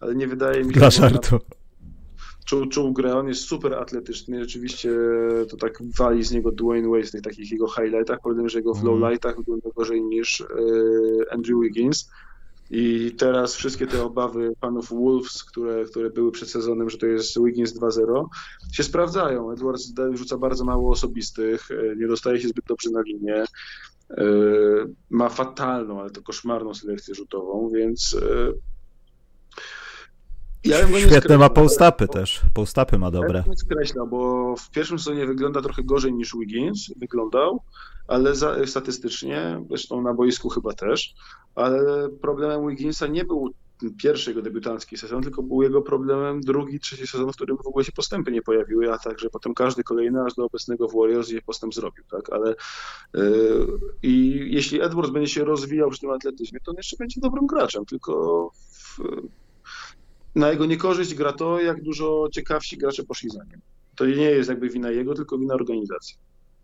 ale 0.00 0.14
nie 0.14 0.28
wydaje 0.28 0.64
mi 0.64 0.74
się... 0.74 0.80
Dla 0.80 0.90
żartu. 0.90 1.38
Czuł, 2.44 2.66
czuł 2.66 2.92
grę, 2.92 3.16
on 3.16 3.28
jest 3.28 3.40
super 3.40 3.74
atletyczny, 3.74 4.40
rzeczywiście 4.40 4.90
to 5.50 5.56
tak 5.56 5.78
wali 5.98 6.24
z 6.24 6.32
niego 6.32 6.52
Dwayne 6.52 6.88
Wade 6.88 7.04
w 7.04 7.10
tych 7.10 7.22
takich 7.22 7.50
jego 7.50 7.68
highlightach, 7.68 8.18
powiem, 8.22 8.48
że 8.48 8.58
jego 8.58 8.74
w 8.74 8.76
mhm. 8.76 9.00
lowlightach 9.00 9.36
wygląda 9.36 9.70
gorzej 9.76 10.02
niż 10.02 10.44
Andrew 11.30 11.60
Wiggins, 11.62 12.10
i 12.70 13.14
teraz 13.18 13.54
wszystkie 13.54 13.86
te 13.86 14.04
obawy 14.04 14.52
panów 14.60 14.88
Wolves, 14.90 15.44
które, 15.44 15.84
które 15.84 16.10
były 16.10 16.32
przed 16.32 16.50
sezonem, 16.50 16.90
że 16.90 16.98
to 16.98 17.06
jest 17.06 17.44
Wiggins 17.44 17.78
2-0, 17.78 18.26
się 18.72 18.82
sprawdzają. 18.82 19.52
Edwards 19.52 19.92
rzuca 20.12 20.38
bardzo 20.38 20.64
mało 20.64 20.90
osobistych, 20.90 21.70
e, 21.70 21.96
nie 21.96 22.06
dostaje 22.06 22.40
się 22.40 22.48
zbyt 22.48 22.64
dobrze 22.64 22.90
na 22.90 23.02
linię. 23.02 23.44
E, 24.10 24.24
ma 25.10 25.28
fatalną, 25.28 26.00
ale 26.00 26.10
to 26.10 26.22
koszmarną 26.22 26.74
selekcję 26.74 27.14
rzutową, 27.14 27.70
więc 27.74 28.16
ja 30.64 30.98
Świetne 30.98 31.38
ma 31.38 31.50
postapy 31.50 32.08
też. 32.08 32.42
Postapy 32.54 32.98
ma 32.98 33.10
dobre. 33.10 33.42
Ja 33.46 33.50
nie 33.50 33.56
skreśla, 33.56 34.06
bo 34.06 34.54
w 34.56 34.70
pierwszym 34.70 34.98
sezonie 34.98 35.26
wygląda 35.26 35.62
trochę 35.62 35.82
gorzej 35.82 36.12
niż 36.12 36.36
Wiggins 36.36 36.90
wyglądał, 36.96 37.62
ale 38.08 38.34
za, 38.34 38.66
statystycznie, 38.66 39.64
zresztą 39.68 40.02
na 40.02 40.14
boisku 40.14 40.48
chyba 40.48 40.72
też, 40.72 41.14
ale 41.54 42.08
problemem 42.08 42.68
Wigginsa 42.68 43.06
nie 43.06 43.24
był 43.24 43.54
pierwszy 43.98 44.30
jego 44.30 44.42
debiutancki 44.42 44.96
sezon, 44.96 45.22
tylko 45.22 45.42
był 45.42 45.62
jego 45.62 45.82
problemem 45.82 46.40
drugi, 46.40 46.80
trzeci 46.80 47.06
sezon, 47.06 47.32
w 47.32 47.36
którym 47.36 47.56
w 47.56 47.66
ogóle 47.66 47.84
się 47.84 47.92
postępy 47.92 48.32
nie 48.32 48.42
pojawiły, 48.42 48.92
a 48.92 48.98
także 48.98 49.30
potem 49.30 49.54
każdy 49.54 49.84
kolejny 49.84 50.22
aż 50.22 50.34
do 50.34 50.44
obecnego 50.44 50.88
w 50.88 50.94
Warriors 50.94 51.28
je 51.28 51.42
postęp 51.42 51.74
zrobił, 51.74 52.04
tak, 52.10 52.32
ale 52.32 52.54
yy, 53.14 53.66
i 54.02 54.44
jeśli 54.50 54.82
Edwards 54.82 55.10
będzie 55.10 55.28
się 55.28 55.44
rozwijał 55.44 55.90
przy 55.90 56.00
tym 56.00 56.10
atletyzmie, 56.10 56.60
to 56.64 56.70
on 56.70 56.76
jeszcze 56.76 56.96
będzie 56.96 57.20
dobrym 57.20 57.46
graczem, 57.46 57.84
tylko 57.84 58.50
w, 58.70 59.00
na 60.34 60.50
jego 60.50 60.66
niekorzyść 60.66 61.14
gra 61.14 61.32
to, 61.32 61.60
jak 61.60 61.82
dużo 61.82 62.28
ciekawsi 62.32 62.78
gracze 62.78 63.04
poszli 63.04 63.30
za 63.30 63.44
nim. 63.44 63.60
To 63.96 64.06
nie 64.06 64.30
jest 64.30 64.48
jakby 64.48 64.68
wina 64.68 64.90
jego, 64.90 65.14
tylko 65.14 65.38
wina 65.38 65.54
organizacji. 65.54 66.16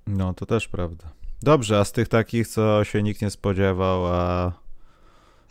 No, 0.07 0.35
to 0.35 0.47
też 0.47 0.69
prawda. 0.69 1.05
Dobrze, 1.43 1.79
a 1.79 1.85
z 1.85 1.93
tych 1.93 2.09
takich, 2.09 2.49
co 2.49 2.85
się 2.85 3.03
nikt 3.03 3.23
nie 3.23 3.31
spodziewał, 3.31 4.07
a, 4.07 4.53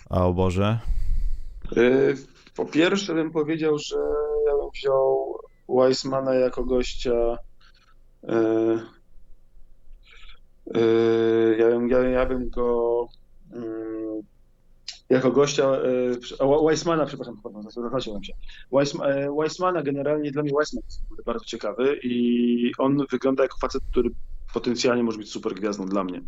a 0.09 0.25
o 0.25 0.33
Boże? 0.33 0.79
Y, 1.77 2.17
po 2.55 2.65
pierwsze 2.65 3.13
bym 3.13 3.31
powiedział, 3.31 3.79
że 3.79 3.95
ja 4.47 4.57
bym 4.61 4.69
wziął 4.73 5.37
Weissmana 5.69 6.35
jako 6.35 6.63
gościa 6.63 7.37
y, 8.23 8.27
y, 10.77 11.55
ja 11.59 11.67
bym, 11.67 11.89
ja, 11.89 11.99
ja 11.99 12.25
bym 12.25 12.49
go 12.49 13.07
mm, 13.53 14.21
jako 15.09 15.31
gościa, 15.31 15.71
Weissmana, 16.65 17.05
przepraszam, 17.05 17.35
zahaczyłem 17.69 18.23
się. 18.23 18.33
Weissmana 19.37 19.83
generalnie, 19.83 20.31
dla 20.31 20.43
mnie 20.43 20.51
Weissman 20.57 20.83
jest 20.85 21.25
bardzo 21.25 21.45
ciekawy 21.45 21.99
i 22.03 22.71
on 22.77 23.05
wygląda 23.11 23.43
jako 23.43 23.57
facet, 23.57 23.81
który 23.91 24.09
potencjalnie 24.53 25.03
może 25.03 25.17
być 25.17 25.31
super 25.31 25.53
gwiazdą 25.53 25.85
dla 25.85 26.03
mnie, 26.03 26.21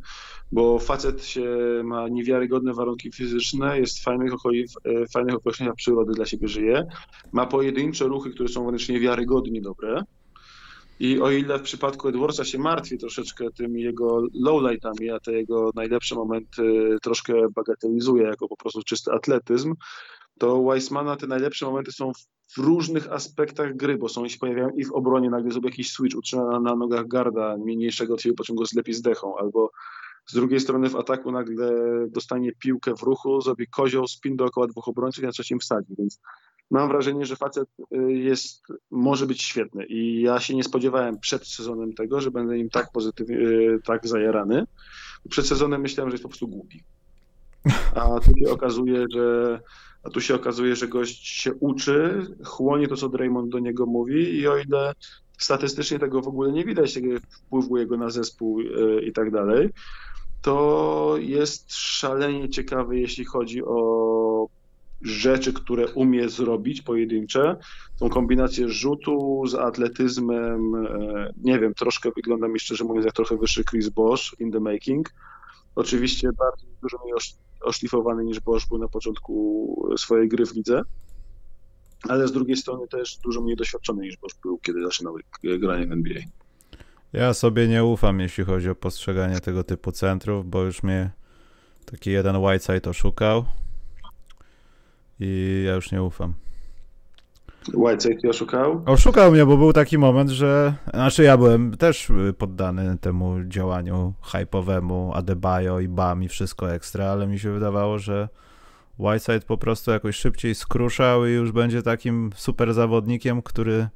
bo 0.51 0.79
facet 0.79 1.25
się 1.25 1.45
ma 1.83 2.07
niewiarygodne 2.07 2.73
warunki 2.73 3.11
fizyczne, 3.11 3.79
jest 3.79 3.99
w 3.99 4.03
fajnych, 4.03 4.33
w 4.85 5.11
fajnych 5.13 5.35
okolicznościach 5.35 5.75
przyrody 5.75 6.13
dla 6.13 6.25
siebie 6.25 6.47
żyje, 6.47 6.87
ma 7.31 7.45
pojedyncze 7.45 8.05
ruchy, 8.05 8.29
które 8.29 8.49
są 8.49 8.65
wręcz 8.65 8.89
niewiarygodnie 8.89 9.61
dobre, 9.61 10.03
i 11.01 11.21
o 11.21 11.31
ile 11.31 11.59
w 11.59 11.61
przypadku 11.61 12.07
Edwardsa 12.07 12.45
się 12.45 12.57
martwi 12.57 12.97
troszeczkę 12.97 13.51
tymi 13.51 13.81
jego 13.81 14.21
lowlightami, 14.33 15.09
a 15.09 15.19
te 15.19 15.33
jego 15.33 15.71
najlepsze 15.75 16.15
momenty 16.15 16.95
troszkę 17.01 17.33
bagatelizuje 17.55 18.23
jako 18.23 18.47
po 18.47 18.57
prostu 18.57 18.83
czysty 18.83 19.11
atletyzm, 19.11 19.73
to 20.39 20.61
Weissmana 20.61 21.15
te 21.15 21.27
najlepsze 21.27 21.65
momenty 21.65 21.91
są 21.91 22.11
w 22.55 22.57
różnych 22.57 23.11
aspektach 23.11 23.75
gry, 23.75 23.97
bo 23.97 24.09
są 24.09 24.27
się 24.27 24.37
pojawiają 24.37 24.69
i 24.69 24.85
w 24.85 24.91
obronie, 24.91 25.29
nagle 25.29 25.51
zrobi 25.51 25.67
jakiś 25.67 25.91
switch, 25.91 26.17
utrzyma 26.17 26.59
na, 26.59 26.75
nogach 26.75 27.07
garda 27.07 27.57
mniejszego 27.57 28.13
od 28.13 28.21
siebie, 28.21 28.35
po 28.35 28.43
czym 28.43 28.55
go 28.55 28.65
zlepi 28.65 28.93
z 28.93 29.01
dechą, 29.01 29.37
albo 29.37 29.71
z 30.27 30.33
drugiej 30.33 30.59
strony 30.59 30.89
w 30.89 30.95
ataku 30.95 31.31
nagle 31.31 31.71
dostanie 32.09 32.51
piłkę 32.59 32.95
w 32.95 33.01
ruchu, 33.01 33.41
zrobi 33.41 33.67
kozioł, 33.67 34.07
spin 34.07 34.35
dookoła 34.35 34.67
dwóch 34.67 34.87
obrońców 34.87 35.23
i 35.23 35.25
na 35.25 35.31
trzecim 35.31 35.59
wsadzi, 35.59 35.95
więc 35.97 36.19
mam 36.71 36.88
wrażenie, 36.88 37.25
że 37.25 37.36
facet 37.36 37.69
y, 37.95 38.13
jest, 38.13 38.63
może 38.91 39.25
być 39.25 39.41
świetny 39.41 39.86
i 39.86 40.21
ja 40.21 40.39
się 40.39 40.55
nie 40.55 40.63
spodziewałem 40.63 41.19
przed 41.19 41.47
sezonem 41.47 41.93
tego, 41.93 42.21
że 42.21 42.31
będę 42.31 42.57
im 42.57 42.69
tak 42.69 42.91
pozytywnie, 42.91 43.38
y, 43.38 43.79
tak 43.86 44.07
zajarany. 44.07 44.63
Przed 45.29 45.47
sezonem 45.47 45.81
myślałem, 45.81 46.10
że 46.10 46.13
jest 46.13 46.23
po 46.23 46.29
prostu 46.29 46.47
głupi. 46.47 46.84
A 47.95 48.19
tu 48.19 48.31
się 48.39 48.51
okazuje, 48.51 49.05
że 49.13 49.60
a 50.03 50.10
tu 50.10 50.21
się 50.21 50.36
okazuje, 50.36 50.75
że 50.75 50.88
gość 50.88 51.27
się 51.27 51.53
uczy, 51.53 52.27
chłonie 52.45 52.88
to, 52.88 52.95
co 52.95 53.10
Draymond 53.10 53.49
do 53.49 53.60
niego 53.60 53.86
mówi 53.86 54.36
i 54.36 54.47
o 54.47 54.57
ile 54.57 54.93
statystycznie 55.38 55.99
tego 55.99 56.21
w 56.21 56.27
ogóle 56.27 56.51
nie 56.51 56.65
widać, 56.65 56.99
wpływu 57.31 57.77
jego 57.77 57.97
na 57.97 58.10
zespół 58.10 58.60
y, 58.60 58.65
i 59.05 59.12
tak 59.12 59.31
dalej, 59.31 59.69
to 60.41 61.15
jest 61.19 61.73
szalenie 61.73 62.49
ciekawy, 62.49 62.99
jeśli 62.99 63.25
chodzi 63.25 63.63
o 63.65 64.20
rzeczy, 65.01 65.53
które 65.53 65.87
umie 65.87 66.29
zrobić 66.29 66.81
pojedyncze. 66.81 67.57
Tą 67.99 68.09
kombinację 68.09 68.69
rzutu 68.69 69.43
z 69.47 69.55
atletyzmem, 69.55 70.75
e, 70.75 71.33
nie 71.37 71.59
wiem, 71.59 71.73
troszkę 71.73 72.09
wygląda 72.15 72.47
mi 72.47 72.59
szczerze 72.59 72.83
mówiąc 72.83 73.05
jak 73.05 73.15
trochę 73.15 73.37
wyższy 73.37 73.63
Chris 73.63 73.89
Bosch 73.89 74.39
in 74.39 74.51
the 74.51 74.59
making. 74.59 75.13
Oczywiście 75.75 76.29
bardziej 76.39 76.69
dużo 76.81 76.97
mniej 77.03 77.13
oszlifowany 77.61 78.23
niż 78.23 78.39
Bosch 78.39 78.67
był 78.67 78.77
na 78.77 78.87
początku 78.87 79.95
swojej 79.97 80.29
gry 80.29 80.45
w 80.45 80.55
lidze, 80.55 80.81
ale 82.09 82.27
z 82.27 82.31
drugiej 82.31 82.57
strony 82.57 82.87
też 82.87 83.17
dużo 83.17 83.41
mniej 83.41 83.55
doświadczony 83.55 84.01
niż 84.01 84.17
Bosch 84.17 84.35
był, 84.43 84.57
kiedy 84.57 84.83
zaczynał 84.83 85.15
granie 85.43 85.87
w 85.87 85.91
NBA. 85.91 86.21
Ja 87.13 87.33
sobie 87.33 87.67
nie 87.67 87.83
ufam, 87.83 88.19
jeśli 88.19 88.43
chodzi 88.43 88.69
o 88.69 88.75
postrzeganie 88.75 89.39
tego 89.39 89.63
typu 89.63 89.91
centrów, 89.91 90.49
bo 90.49 90.63
już 90.63 90.83
mnie 90.83 91.11
taki 91.85 92.11
jeden 92.11 92.35
Whiteside 92.35 92.89
oszukał 92.89 93.45
i 95.21 95.63
ja 95.67 95.75
już 95.75 95.91
nie 95.91 96.03
ufam. 96.03 96.34
Whiteside 97.73 98.29
oszukał? 98.29 98.81
Oszukał 98.86 99.31
mnie, 99.31 99.45
bo 99.45 99.57
był 99.57 99.73
taki 99.73 99.97
moment, 99.97 100.29
że... 100.29 100.73
Znaczy 100.93 101.23
ja 101.23 101.38
byłem 101.38 101.77
też 101.77 102.12
poddany 102.38 102.97
temu 103.01 103.36
działaniu 103.47 104.13
hype'owemu, 104.23 105.12
Adebayo 105.13 105.79
i 105.79 105.88
Bam 105.88 106.23
i 106.23 106.27
wszystko 106.27 106.73
ekstra, 106.73 107.05
ale 107.05 107.27
mi 107.27 107.39
się 107.39 107.51
wydawało, 107.51 107.99
że 107.99 108.29
Whiteside 108.99 109.41
po 109.41 109.57
prostu 109.57 109.91
jakoś 109.91 110.15
szybciej 110.15 110.55
skruszał 110.55 111.25
i 111.25 111.29
już 111.29 111.51
będzie 111.51 111.81
takim 111.81 112.29
super 112.36 112.73
zawodnikiem, 112.73 113.41
który 113.41 113.88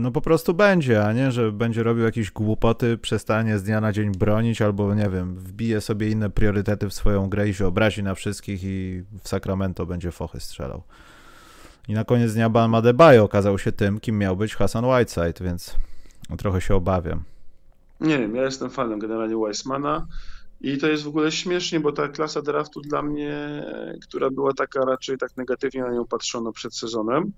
no 0.00 0.10
po 0.10 0.20
prostu 0.20 0.54
będzie, 0.54 1.04
a 1.04 1.12
nie, 1.12 1.32
że 1.32 1.52
będzie 1.52 1.82
robił 1.82 2.04
jakieś 2.04 2.30
głupoty, 2.30 2.98
przestanie 2.98 3.58
z 3.58 3.62
dnia 3.62 3.80
na 3.80 3.92
dzień 3.92 4.12
bronić, 4.12 4.62
albo 4.62 4.94
nie 4.94 5.10
wiem, 5.10 5.34
wbije 5.34 5.80
sobie 5.80 6.10
inne 6.10 6.30
priorytety 6.30 6.88
w 6.88 6.94
swoją 6.94 7.28
grę 7.28 7.48
i 7.48 7.54
się 7.54 7.66
obrazi 7.66 8.02
na 8.02 8.14
wszystkich 8.14 8.64
i 8.64 9.02
w 9.22 9.28
Sacramento 9.28 9.86
będzie 9.86 10.12
fochy 10.12 10.40
strzelał. 10.40 10.82
I 11.88 11.94
na 11.94 12.04
koniec 12.04 12.34
dnia 12.34 12.50
Bam 12.50 12.74
Adebayo 12.74 13.24
okazał 13.24 13.58
się 13.58 13.72
tym, 13.72 14.00
kim 14.00 14.18
miał 14.18 14.36
być 14.36 14.54
Hassan 14.54 14.84
Whiteside, 14.84 15.44
więc 15.44 15.76
trochę 16.38 16.60
się 16.60 16.74
obawiam. 16.74 17.22
Nie 18.00 18.18
wiem, 18.18 18.36
ja 18.36 18.42
jestem 18.42 18.70
fanem 18.70 18.98
generalnie 18.98 19.36
Weissmana 19.36 20.06
i 20.60 20.78
to 20.78 20.86
jest 20.86 21.02
w 21.02 21.08
ogóle 21.08 21.32
śmiesznie, 21.32 21.80
bo 21.80 21.92
ta 21.92 22.08
klasa 22.08 22.42
draftu 22.42 22.80
dla 22.80 23.02
mnie, 23.02 23.64
która 24.02 24.30
była 24.30 24.52
taka 24.52 24.80
raczej 24.80 25.18
tak 25.18 25.36
negatywnie 25.36 25.82
na 25.82 25.92
nią 25.92 26.06
patrzono 26.06 26.52
przed 26.52 26.76
sezonem, 26.76 27.32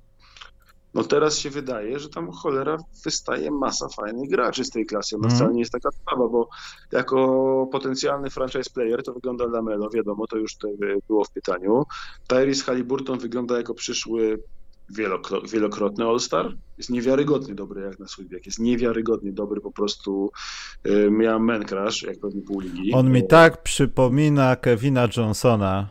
no 0.95 1.05
teraz 1.05 1.39
się 1.39 1.51
wydaje, 1.51 1.99
że 1.99 2.09
tam 2.09 2.31
cholera 2.31 2.77
wystaje 3.05 3.51
masa 3.51 3.89
fajnych 3.89 4.31
graczy 4.31 4.65
z 4.65 4.71
tej 4.71 4.87
klasy. 4.87 5.17
No 5.19 5.25
mm. 5.25 5.37
wcale 5.37 5.53
nie 5.53 5.61
jest 5.61 5.73
taka 5.73 5.91
sprawa, 5.91 6.29
bo 6.29 6.49
jako 6.93 7.69
potencjalny 7.73 8.31
franchise 8.31 8.71
player 8.75 9.03
to 9.03 9.13
wygląda 9.13 9.47
Lamelo, 9.47 9.91
wiadomo, 9.91 10.27
to 10.27 10.37
już 10.37 10.57
było 11.09 11.25
w 11.25 11.31
pytaniu. 11.31 11.85
Tyrese 12.27 12.65
Halliburton 12.65 13.19
wygląda 13.19 13.57
jako 13.57 13.75
przyszły 13.75 14.39
wielokrotny 15.51 16.05
All-Star. 16.05 16.57
Jest 16.79 16.91
niewiarygodnie 16.91 17.55
dobry 17.55 17.83
jak 17.83 17.99
na 17.99 18.09
swój 18.09 18.29
wiek. 18.29 18.47
Jest 18.47 18.59
niewiarygodnie 18.59 19.33
dobry, 19.33 19.61
po 19.61 19.73
prostu 19.73 20.33
y, 20.87 21.11
miałem 21.11 21.45
man 21.45 21.65
crash, 21.65 22.03
jak 22.03 22.19
pewnie 22.19 22.43
pół 22.43 22.61
ligi. 22.61 22.93
On 22.93 23.11
mi 23.11 23.27
tak 23.27 23.63
przypomina 23.63 24.57
Kevina 24.57 25.09
Johnsona. 25.17 25.89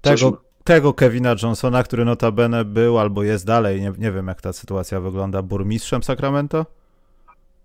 Tego, 0.00 0.45
tego 0.66 0.94
Kevina 0.94 1.34
Johnsona, 1.42 1.82
który 1.82 2.04
notabene 2.04 2.64
był 2.64 2.98
albo 2.98 3.22
jest 3.22 3.46
dalej, 3.46 3.80
nie, 3.80 3.92
nie 3.98 4.12
wiem 4.12 4.26
jak 4.26 4.40
ta 4.40 4.52
sytuacja 4.52 5.00
wygląda, 5.00 5.42
burmistrzem 5.42 6.02
Sacramento? 6.02 6.66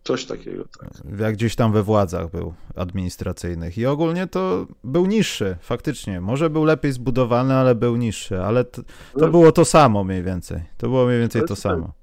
Coś 0.04 0.26
takiego, 0.26 0.64
tak. 0.80 0.90
Jak 1.20 1.34
gdzieś 1.34 1.56
tam 1.56 1.72
we 1.72 1.84
władzach 1.84 2.32
był 2.32 2.54
administracyjnych. 2.76 3.78
I 3.78 3.86
ogólnie 3.86 4.28
to 4.28 4.68
był 4.84 5.06
niższy, 5.06 5.58
faktycznie. 5.62 6.22
Może 6.22 6.50
był 6.50 6.64
lepiej 6.64 6.92
zbudowany, 6.92 7.54
ale 7.54 7.76
był 7.76 7.96
niższy. 7.96 8.42
Ale 8.42 8.64
to, 8.64 8.82
to 9.20 9.28
było 9.28 9.52
to 9.52 9.66
samo 9.66 10.04
mniej 10.04 10.24
więcej. 10.24 10.64
To 10.78 10.88
było 10.88 11.06
mniej 11.06 11.20
więcej 11.20 11.42
to 11.48 11.56
samo. 11.56 11.94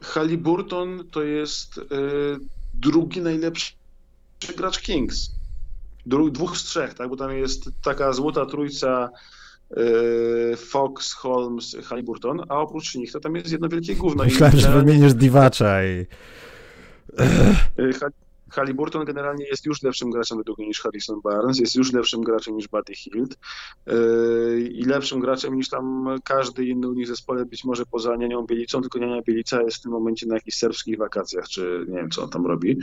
Halliburton 0.00 1.04
to 1.10 1.22
jest 1.22 1.78
y, 1.78 1.82
drugi 2.74 3.20
najlepszy 3.20 3.72
gracz 4.56 4.78
Kings. 4.78 5.30
Dru, 6.06 6.30
dwóch 6.30 6.56
z 6.56 6.62
trzech, 6.64 6.94
tak? 6.94 7.08
Bo 7.08 7.16
tam 7.16 7.32
jest 7.32 7.70
taka 7.82 8.12
złota 8.12 8.46
trójca 8.46 9.10
Fox, 10.56 11.12
Holmes, 11.12 11.76
Halliburton, 11.84 12.40
a 12.48 12.58
oprócz 12.60 12.94
nich 12.94 13.12
to 13.12 13.20
tam 13.20 13.36
jest 13.36 13.52
jedno 13.52 13.68
wielkie 13.68 13.96
gówno. 13.96 14.24
Myślałem, 14.24 14.56
że 14.56 14.72
wymienisz 14.72 15.14
Diwacza 15.14 15.84
i... 15.84 16.06
Y, 17.78 17.92
Halliburton 18.54 19.04
generalnie 19.04 19.46
jest 19.46 19.66
już 19.66 19.82
lepszym 19.82 20.10
graczem 20.10 20.38
według 20.38 20.58
mnie 20.58 20.66
niż 20.68 20.80
Harrison 20.80 21.20
Barnes, 21.20 21.58
jest 21.58 21.74
już 21.74 21.92
lepszym 21.92 22.22
graczem 22.22 22.56
niż 22.56 22.68
Buddy 22.68 22.94
Hield 22.94 23.38
y, 23.88 24.68
i 24.72 24.84
lepszym 24.84 25.20
graczem 25.20 25.54
niż 25.54 25.68
tam 25.68 26.08
każdy 26.24 26.64
inny 26.64 26.88
u 26.88 26.92
nich 26.92 27.06
zespole, 27.06 27.44
być 27.44 27.64
może 27.64 27.86
poza 27.86 28.16
Nianią 28.16 28.46
Bielicą, 28.46 28.80
tylko 28.80 28.98
Niania 28.98 29.22
Bielica 29.22 29.62
jest 29.62 29.76
w 29.76 29.80
tym 29.80 29.92
momencie 29.92 30.26
na 30.26 30.34
jakichś 30.34 30.56
serbskich 30.56 30.98
wakacjach, 30.98 31.48
czy 31.48 31.86
nie 31.88 31.96
wiem, 31.96 32.10
co 32.10 32.22
on 32.22 32.30
tam 32.30 32.46
robi. 32.46 32.78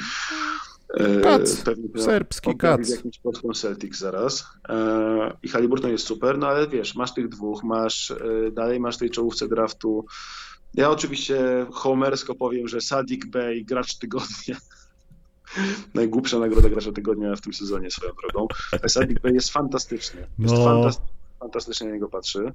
Kac, 1.24 1.60
e, 1.60 1.64
Pewnie 1.64 2.02
serbski 2.02 2.58
kac. 2.58 2.90
jakimś 2.90 3.20
Boston 3.20 3.54
Celtics 3.54 4.00
zaraz. 4.00 4.46
E, 4.70 5.38
I 5.44 5.50
Halliburton 5.50 5.92
jest 5.92 6.06
super, 6.06 6.38
no 6.38 6.48
ale 6.48 6.68
wiesz, 6.68 6.96
masz 6.96 7.14
tych 7.14 7.30
dwóch, 7.30 7.64
masz 7.64 8.12
e, 8.12 8.52
dalej 8.52 8.80
masz 8.80 8.98
tej 8.98 9.10
czołówce 9.10 9.48
draftu. 9.48 10.06
Ja 10.74 10.90
oczywiście 10.90 11.66
homersko 11.72 12.36
powiem, 12.36 12.68
że 12.68 12.82
Sadik 12.82 13.26
Bey, 13.26 13.66
gracz 13.66 13.98
tygodnia. 13.98 14.58
Najgłupsza 15.94 16.40
nagroda 16.40 16.70
gracza 16.70 16.92
tygodnia 16.92 17.36
w 17.36 17.42
tym 17.42 17.54
sezonie 17.54 17.92
swoją 17.92 18.12
drogą. 18.14 18.48
Sadik 18.88 19.22
Bey 19.22 19.34
jest 19.34 19.50
fantastyczny. 19.50 20.28
Jest 20.40 20.54
no. 20.54 20.66
fantastycznie, 20.66 21.14
fantastycznie 21.40 21.88
na 21.88 21.94
niego 21.94 22.10
patrzy. 22.10 22.54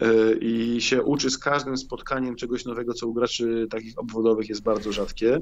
E, 0.00 0.32
i 0.40 0.80
się 0.80 1.02
uczy 1.02 1.30
z 1.30 1.38
każdym 1.38 1.76
spotkaniem 1.76 2.36
czegoś 2.36 2.64
nowego, 2.64 2.94
co 2.94 3.06
u 3.06 3.12
graczy 3.12 3.66
takich 3.70 3.98
obwodowych 3.98 4.48
jest 4.48 4.62
bardzo 4.62 4.92
rzadkie. 4.92 5.40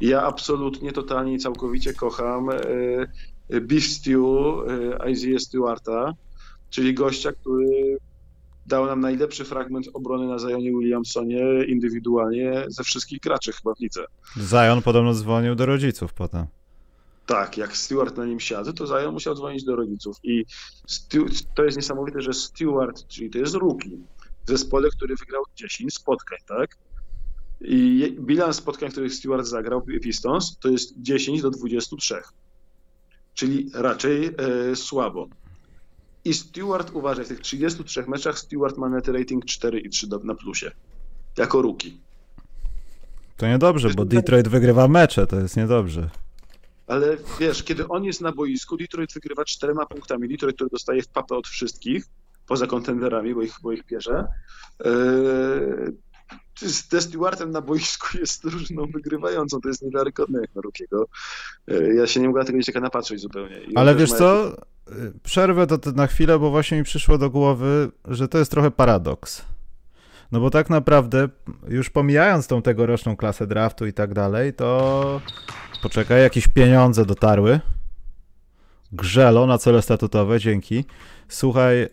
Ja 0.00 0.22
absolutnie, 0.22 0.92
totalnie 0.92 1.34
i 1.34 1.38
całkowicie 1.38 1.94
kocham 1.94 2.50
e, 2.50 3.60
Beef 3.60 3.84
Stew 3.84 4.20
e, 5.00 5.10
Isaiah 5.10 5.40
Stewarta, 5.40 6.12
czyli 6.70 6.94
gościa, 6.94 7.32
który 7.32 7.98
dał 8.66 8.86
nam 8.86 9.00
najlepszy 9.00 9.44
fragment 9.44 9.88
obrony 9.94 10.26
na 10.26 10.38
Zionie 10.38 10.70
Williamsonie 10.70 11.64
indywidualnie 11.68 12.64
ze 12.68 12.84
wszystkich 12.84 13.20
graczy 13.20 13.52
chyba 13.52 13.74
w 13.74 13.80
lidze. 13.80 14.04
Zion 14.38 14.82
podobno 14.82 15.14
dzwonił 15.14 15.54
do 15.54 15.66
rodziców 15.66 16.14
potem. 16.14 16.46
Tak, 17.26 17.56
jak 17.56 17.76
Stewart 17.76 18.16
na 18.16 18.26
nim 18.26 18.40
siadł, 18.40 18.72
to 18.72 18.86
Zion 18.86 19.12
musiał 19.12 19.34
dzwonić 19.34 19.64
do 19.64 19.76
rodziców. 19.76 20.16
I 20.22 20.44
to 21.54 21.64
jest 21.64 21.76
niesamowite, 21.76 22.20
że 22.20 22.32
Stewart, 22.32 23.06
czyli 23.06 23.30
to 23.30 23.38
jest 23.38 23.54
rookie, 23.54 23.90
w 24.46 24.48
zespole, 24.48 24.88
który 24.90 25.16
wygrał 25.16 25.42
10 25.56 25.94
spotkań, 25.94 26.38
tak? 26.46 26.76
I 27.60 28.16
bilans 28.20 28.56
spotkań, 28.56 28.88
w 28.88 28.92
których 28.92 29.14
Stewart 29.14 29.46
zagrał 29.46 29.82
Pistons, 30.02 30.56
to 30.60 30.68
jest 30.68 30.94
10 30.96 31.42
do 31.42 31.50
23. 31.50 32.14
Czyli 33.34 33.70
raczej 33.74 34.26
e, 34.26 34.76
słabo. 34.76 35.28
I 36.24 36.34
Stewart, 36.34 36.90
uważaj, 36.94 37.24
w 37.24 37.28
tych 37.28 37.40
33 37.40 38.04
meczach 38.08 38.38
Stewart 38.38 38.78
ma 38.78 38.88
net 38.88 39.08
rating 39.08 39.44
4,3 39.44 40.24
na 40.24 40.34
plusie. 40.34 40.70
Jako 41.38 41.62
rookie. 41.62 41.90
To 43.36 43.48
niedobrze, 43.48 43.90
bo 43.90 44.04
Detroit 44.04 44.48
wygrywa 44.48 44.88
mecze, 44.88 45.26
to 45.26 45.40
jest 45.40 45.56
niedobrze 45.56 46.10
ale 46.86 47.16
wiesz, 47.40 47.62
kiedy 47.62 47.88
on 47.88 48.04
jest 48.04 48.20
na 48.20 48.32
boisku, 48.32 48.76
Detroit 48.76 49.12
wygrywa 49.14 49.44
czterema 49.44 49.86
punktami. 49.86 50.28
Detroit, 50.28 50.56
który 50.56 50.70
dostaje 50.70 51.02
w 51.02 51.08
papę 51.08 51.36
od 51.36 51.48
wszystkich, 51.48 52.04
poza 52.46 52.66
kontenderami, 52.66 53.34
bo 53.34 53.42
ich, 53.42 53.54
bo 53.62 53.72
ich 53.72 53.86
bierze. 53.86 54.24
Yy, 54.84 55.94
z 56.56 57.02
Stewartem 57.04 57.50
na 57.50 57.60
boisku 57.60 58.18
jest 58.18 58.42
drużyną 58.42 58.86
wygrywającą, 58.86 59.60
to 59.60 59.68
jest 59.68 59.82
niewiarygodne 59.82 60.40
jak 60.40 60.54
na 60.54 60.62
Rukiego. 60.62 61.06
Yy, 61.66 61.94
ja 61.94 62.06
się 62.06 62.20
nie 62.20 62.28
mogę 62.28 62.44
tego 62.44 62.58
dzieciaka 62.58 62.80
napatrzeć 62.80 63.20
zupełnie. 63.20 63.60
I 63.60 63.76
Ale 63.76 63.94
wiesz 63.94 64.12
co, 64.12 64.56
przerwę 65.22 65.66
to 65.66 65.92
na 65.92 66.06
chwilę, 66.06 66.38
bo 66.38 66.50
właśnie 66.50 66.78
mi 66.78 66.84
przyszło 66.84 67.18
do 67.18 67.30
głowy, 67.30 67.90
że 68.04 68.28
to 68.28 68.38
jest 68.38 68.50
trochę 68.50 68.70
paradoks. 68.70 69.44
No 70.32 70.40
bo 70.40 70.50
tak 70.50 70.70
naprawdę, 70.70 71.28
już 71.68 71.90
pomijając 71.90 72.46
tą 72.46 72.62
tegoroczną 72.62 73.16
klasę 73.16 73.46
draftu 73.46 73.86
i 73.86 73.92
tak 73.92 74.14
dalej, 74.14 74.52
to 74.54 75.20
Poczekaj, 75.82 76.22
jakieś 76.22 76.48
pieniądze 76.48 77.06
dotarły. 77.06 77.60
Grzelo 78.92 79.46
na 79.46 79.58
cele 79.58 79.82
statutowe, 79.82 80.40
dzięki. 80.40 80.84
Słuchaj, 81.28 81.88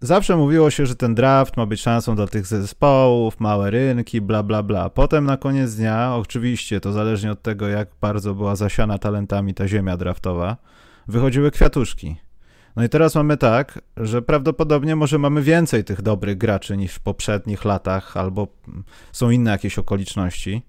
zawsze 0.00 0.36
mówiło 0.36 0.70
się, 0.70 0.86
że 0.86 0.96
ten 0.96 1.14
draft 1.14 1.56
ma 1.56 1.66
być 1.66 1.80
szansą 1.80 2.16
dla 2.16 2.26
tych 2.26 2.46
zespołów, 2.46 3.40
małe 3.40 3.70
rynki, 3.70 4.20
bla, 4.20 4.42
bla, 4.42 4.62
bla. 4.62 4.90
Potem 4.90 5.24
na 5.24 5.36
koniec 5.36 5.74
dnia, 5.74 6.14
oczywiście 6.16 6.80
to 6.80 6.92
zależnie 6.92 7.32
od 7.32 7.42
tego, 7.42 7.68
jak 7.68 7.88
bardzo 8.00 8.34
była 8.34 8.56
zasiana 8.56 8.98
talentami 8.98 9.54
ta 9.54 9.68
ziemia 9.68 9.96
draftowa, 9.96 10.56
wychodziły 11.08 11.50
kwiatuszki. 11.50 12.16
No 12.78 12.84
i 12.84 12.88
teraz 12.88 13.14
mamy 13.14 13.36
tak, 13.36 13.80
że 13.96 14.22
prawdopodobnie 14.22 14.96
może 14.96 15.18
mamy 15.18 15.42
więcej 15.42 15.84
tych 15.84 16.02
dobrych 16.02 16.38
graczy 16.38 16.76
niż 16.76 16.94
w 16.94 17.00
poprzednich 17.00 17.64
latach, 17.64 18.16
albo 18.16 18.48
są 19.12 19.30
inne 19.30 19.50
jakieś 19.50 19.78
okoliczności. 19.78 20.62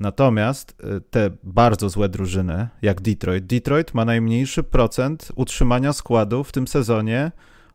Natomiast 0.00 0.70
y, 0.70 1.00
te 1.10 1.30
bardzo 1.42 1.88
złe 1.88 2.08
drużyny, 2.08 2.68
jak 2.82 3.00
Detroit, 3.00 3.46
Detroit 3.46 3.94
ma 3.94 4.04
najmniejszy 4.04 4.62
procent 4.62 5.32
utrzymania 5.34 5.92
składu 5.92 6.44
w 6.44 6.52
tym 6.52 6.68
sezonie 6.68 7.32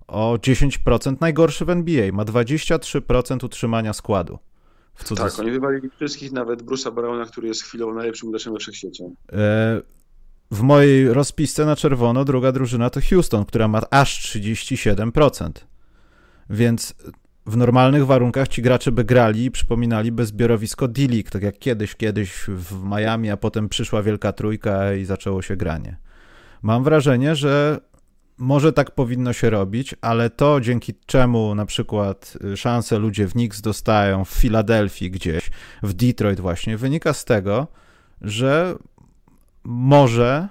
o 0.08 0.38
10%, 0.42 1.16
najgorszy 1.22 1.66
w 1.66 1.70
NBA, 1.70 2.12
ma 2.12 2.26
23% 2.26 3.46
utrzymania 3.46 3.94
składu. 3.94 4.40
tak, 5.16 5.40
oni 5.40 5.52
wywalili 5.52 5.90
wszystkich, 5.90 6.32
nawet 6.32 6.64
Bruce'a 6.64 6.94
Browna, 6.94 7.26
który 7.26 7.48
jest 7.48 7.64
chwilą 7.64 7.94
najlepszym 7.94 8.32
graczem 8.32 8.54
we 8.54 8.60
wszechświecie. 8.60 9.10
E, 9.34 9.82
w 10.52 10.62
mojej 10.62 11.14
rozpisce 11.14 11.66
na 11.66 11.76
czerwono 11.76 12.26
druga 12.26 12.52
drużyna 12.52 12.90
to 12.90 13.00
Houston, 13.10 13.46
która 13.46 13.68
ma 13.68 13.82
aż 13.92 14.36
37%. 14.36 15.52
Więc 16.50 16.96
w 17.46 17.58
normalnych 17.58 18.06
warunkach 18.06 18.48
ci 18.48 18.62
gracze 18.62 18.92
by 18.92 19.04
grali 19.04 19.46
i 19.46 19.52
przypominaliby 19.52 20.26
zbiorowisko 20.26 20.88
D-League, 20.88 21.30
tak 21.30 21.44
jak 21.44 21.60
kiedyś, 21.60 21.96
kiedyś 21.96 22.32
w 22.48 22.84
Miami, 22.84 23.30
a 23.30 23.38
potem 23.38 23.70
przyszła 23.70 24.04
Wielka 24.04 24.32
Trójka 24.32 24.94
i 24.94 25.06
zaczęło 25.06 25.42
się 25.42 25.56
granie. 25.56 25.98
Mam 26.62 26.84
wrażenie, 26.84 27.36
że 27.36 27.80
może 28.38 28.74
tak 28.74 28.92
powinno 28.92 29.34
się 29.34 29.50
robić, 29.50 29.96
ale 30.02 30.30
to 30.30 30.62
dzięki 30.62 30.94
czemu 31.06 31.56
na 31.56 31.66
przykład 31.66 32.38
y, 32.54 32.58
szanse 32.58 33.00
ludzie 33.00 33.28
w 33.28 33.32
Knicks 33.32 33.62
dostają 33.62 34.26
w 34.26 34.30
Filadelfii 34.30 35.12
gdzieś, 35.12 35.50
w 35.84 35.94
Detroit 35.94 36.40
właśnie, 36.40 36.78
wynika 36.78 37.14
z 37.14 37.26
tego, 37.26 37.68
że 38.22 38.76
może 39.64 40.48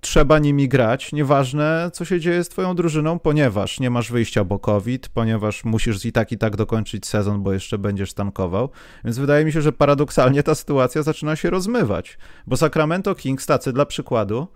trzeba 0.00 0.38
nimi 0.38 0.68
grać, 0.68 1.12
nieważne 1.12 1.90
co 1.92 2.04
się 2.04 2.20
dzieje 2.20 2.44
z 2.44 2.48
twoją 2.48 2.74
drużyną, 2.74 3.18
ponieważ 3.18 3.80
nie 3.80 3.90
masz 3.90 4.12
wyjścia, 4.12 4.44
bo 4.44 4.58
COVID, 4.58 5.08
ponieważ 5.08 5.64
musisz 5.64 6.04
i 6.04 6.12
tak 6.12 6.32
i 6.32 6.38
tak 6.38 6.56
dokończyć 6.56 7.06
sezon, 7.06 7.42
bo 7.42 7.52
jeszcze 7.52 7.78
będziesz 7.78 8.14
tankował. 8.14 8.68
Więc 9.04 9.18
wydaje 9.18 9.44
mi 9.44 9.52
się, 9.52 9.62
że 9.62 9.72
paradoksalnie 9.72 10.42
ta 10.42 10.54
sytuacja 10.54 11.02
zaczyna 11.02 11.36
się 11.36 11.50
rozmywać, 11.50 12.18
bo 12.46 12.56
Sacramento 12.56 13.14
Kings, 13.14 13.46
tacy 13.46 13.72
dla 13.72 13.86
przykładu, 13.86 14.48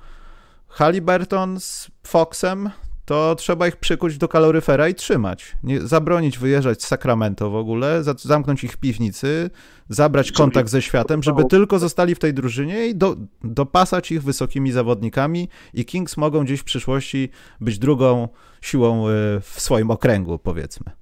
Halliburton 0.69 1.61
z 1.61 1.91
Foxem, 2.07 2.71
to 3.11 3.35
trzeba 3.35 3.69
ich 3.69 3.77
przykuć 3.77 4.19
do 4.19 4.29
kaloryfera 4.29 4.89
i 4.89 4.95
trzymać. 4.95 5.57
Nie, 5.63 5.81
zabronić 5.81 6.39
wyjeżdżać 6.39 6.83
z 6.83 6.87
Sacramento 6.87 7.51
w 7.51 7.55
ogóle, 7.55 8.05
za, 8.05 8.15
zamknąć 8.19 8.65
ich 8.65 8.73
w 8.73 8.77
piwnicy, 8.77 9.51
zabrać 9.89 10.33
kontakt 10.33 10.69
ze 10.69 10.83
światem, 10.83 11.23
żeby 11.23 11.45
tylko 11.45 11.79
zostali 11.79 12.15
w 12.15 12.19
tej 12.19 12.35
drużynie 12.35 12.87
i 12.87 12.95
do, 12.95 13.17
dopasać 13.45 14.13
ich 14.13 14.23
wysokimi 14.23 14.73
zawodnikami 14.73 15.49
i 15.75 15.85
Kings 15.85 16.17
mogą 16.17 16.45
gdzieś 16.45 16.61
w 16.61 16.65
przyszłości 16.65 17.29
być 17.61 17.79
drugą 17.79 18.29
siłą 18.61 19.09
y, 19.09 19.13
w 19.41 19.55
swoim 19.61 19.91
okręgu, 19.91 20.39
powiedzmy. 20.39 20.93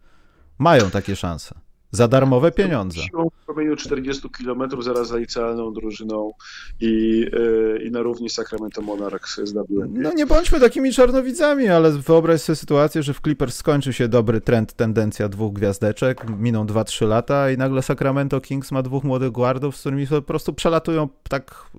Mają 0.59 0.91
takie 0.91 1.17
szanse. 1.17 1.68
Za 1.91 2.09
darmowe 2.09 2.53
pieniądze. 2.53 3.01
Siłą 3.01 3.31
w 3.31 3.45
promieniu 3.45 3.77
40 3.77 4.31
km 4.31 4.83
zaraz 4.83 5.09
za 5.09 5.17
licealną 5.17 5.73
drużyną 5.73 6.33
i, 6.81 7.27
yy, 7.33 7.83
i 7.85 7.91
na 7.91 8.03
równi 8.03 8.31
Sacramento 8.31 8.83
Monarchs 8.83 9.41
z 9.45 9.53
WNBA. 9.53 9.87
No 9.91 10.13
nie 10.13 10.27
bądźmy 10.27 10.61
takimi 10.61 10.93
czarnowidzami, 10.93 11.69
ale 11.69 11.91
wyobraź 11.91 12.41
sobie 12.41 12.57
sytuację, 12.57 13.03
że 13.03 13.15
w 13.15 13.21
Clippers 13.21 13.57
skończy 13.57 13.93
się 13.93 14.09
dobry 14.09 14.41
trend, 14.41 14.73
tendencja 14.73 15.29
dwóch 15.29 15.53
gwiazdeczek, 15.53 16.27
miną 16.39 16.67
2-3 16.67 17.09
lata 17.09 17.51
i 17.51 17.57
nagle 17.57 17.83
Sacramento 17.83 18.41
Kings 18.41 18.73
ma 18.73 18.83
dwóch 18.83 19.05
młodych 19.05 19.31
guardów, 19.31 19.77
z 19.77 19.81
którymi 19.81 20.07
po 20.07 20.23
prostu 20.23 20.53
przelatują 20.53 21.09
tak 21.29 21.71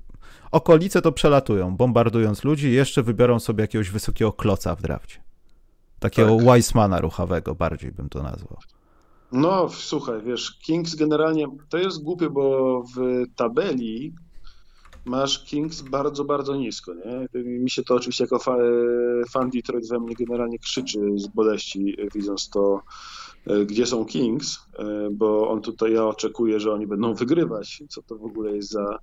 okolice 0.51 1.01
to 1.01 1.11
przelatują, 1.11 1.75
bombardując 1.75 2.43
ludzi 2.43 2.67
i 2.67 2.73
jeszcze 2.73 3.03
wybiorą 3.03 3.39
sobie 3.39 3.61
jakiegoś 3.61 3.89
wysokiego 3.89 4.33
kloca 4.33 4.75
w 4.75 4.81
drafcie. 4.81 5.23
Takiego 5.99 6.35
tak. 6.35 6.45
Weissmana 6.45 7.01
ruchawego 7.01 7.55
bardziej 7.55 7.91
bym 7.91 8.09
to 8.09 8.23
nazwał. 8.23 8.57
No, 9.31 9.69
słuchaj, 9.69 10.21
wiesz, 10.21 10.59
Kings 10.59 10.95
generalnie 10.95 11.47
to 11.69 11.77
jest 11.77 12.03
głupie, 12.03 12.29
bo 12.29 12.83
w 12.95 13.23
tabeli 13.35 14.13
masz 15.05 15.45
Kings 15.45 15.81
bardzo, 15.81 16.25
bardzo 16.25 16.55
nisko, 16.55 16.93
nie? 16.93 17.41
Mi 17.43 17.69
się 17.69 17.83
to 17.83 17.95
oczywiście 17.95 18.23
jako 18.23 18.39
fan 19.29 19.49
Detroit 19.49 19.89
we 19.89 19.99
mnie 19.99 20.15
generalnie 20.15 20.59
krzyczy 20.59 20.99
z 21.15 21.27
boleści, 21.27 21.97
widząc 22.15 22.49
to, 22.49 22.81
e, 23.47 23.65
gdzie 23.65 23.85
są 23.85 24.05
Kings, 24.05 24.59
e, 24.79 25.09
bo 25.11 25.49
on 25.49 25.61
tutaj, 25.61 25.93
ja 25.93 26.05
oczekuję, 26.05 26.59
że 26.59 26.73
oni 26.73 26.87
będą 26.87 27.13
wygrywać, 27.13 27.83
co 27.89 28.01
to 28.01 28.17
w 28.17 28.25
ogóle 28.25 28.55
jest 28.55 28.69
za, 28.69 28.99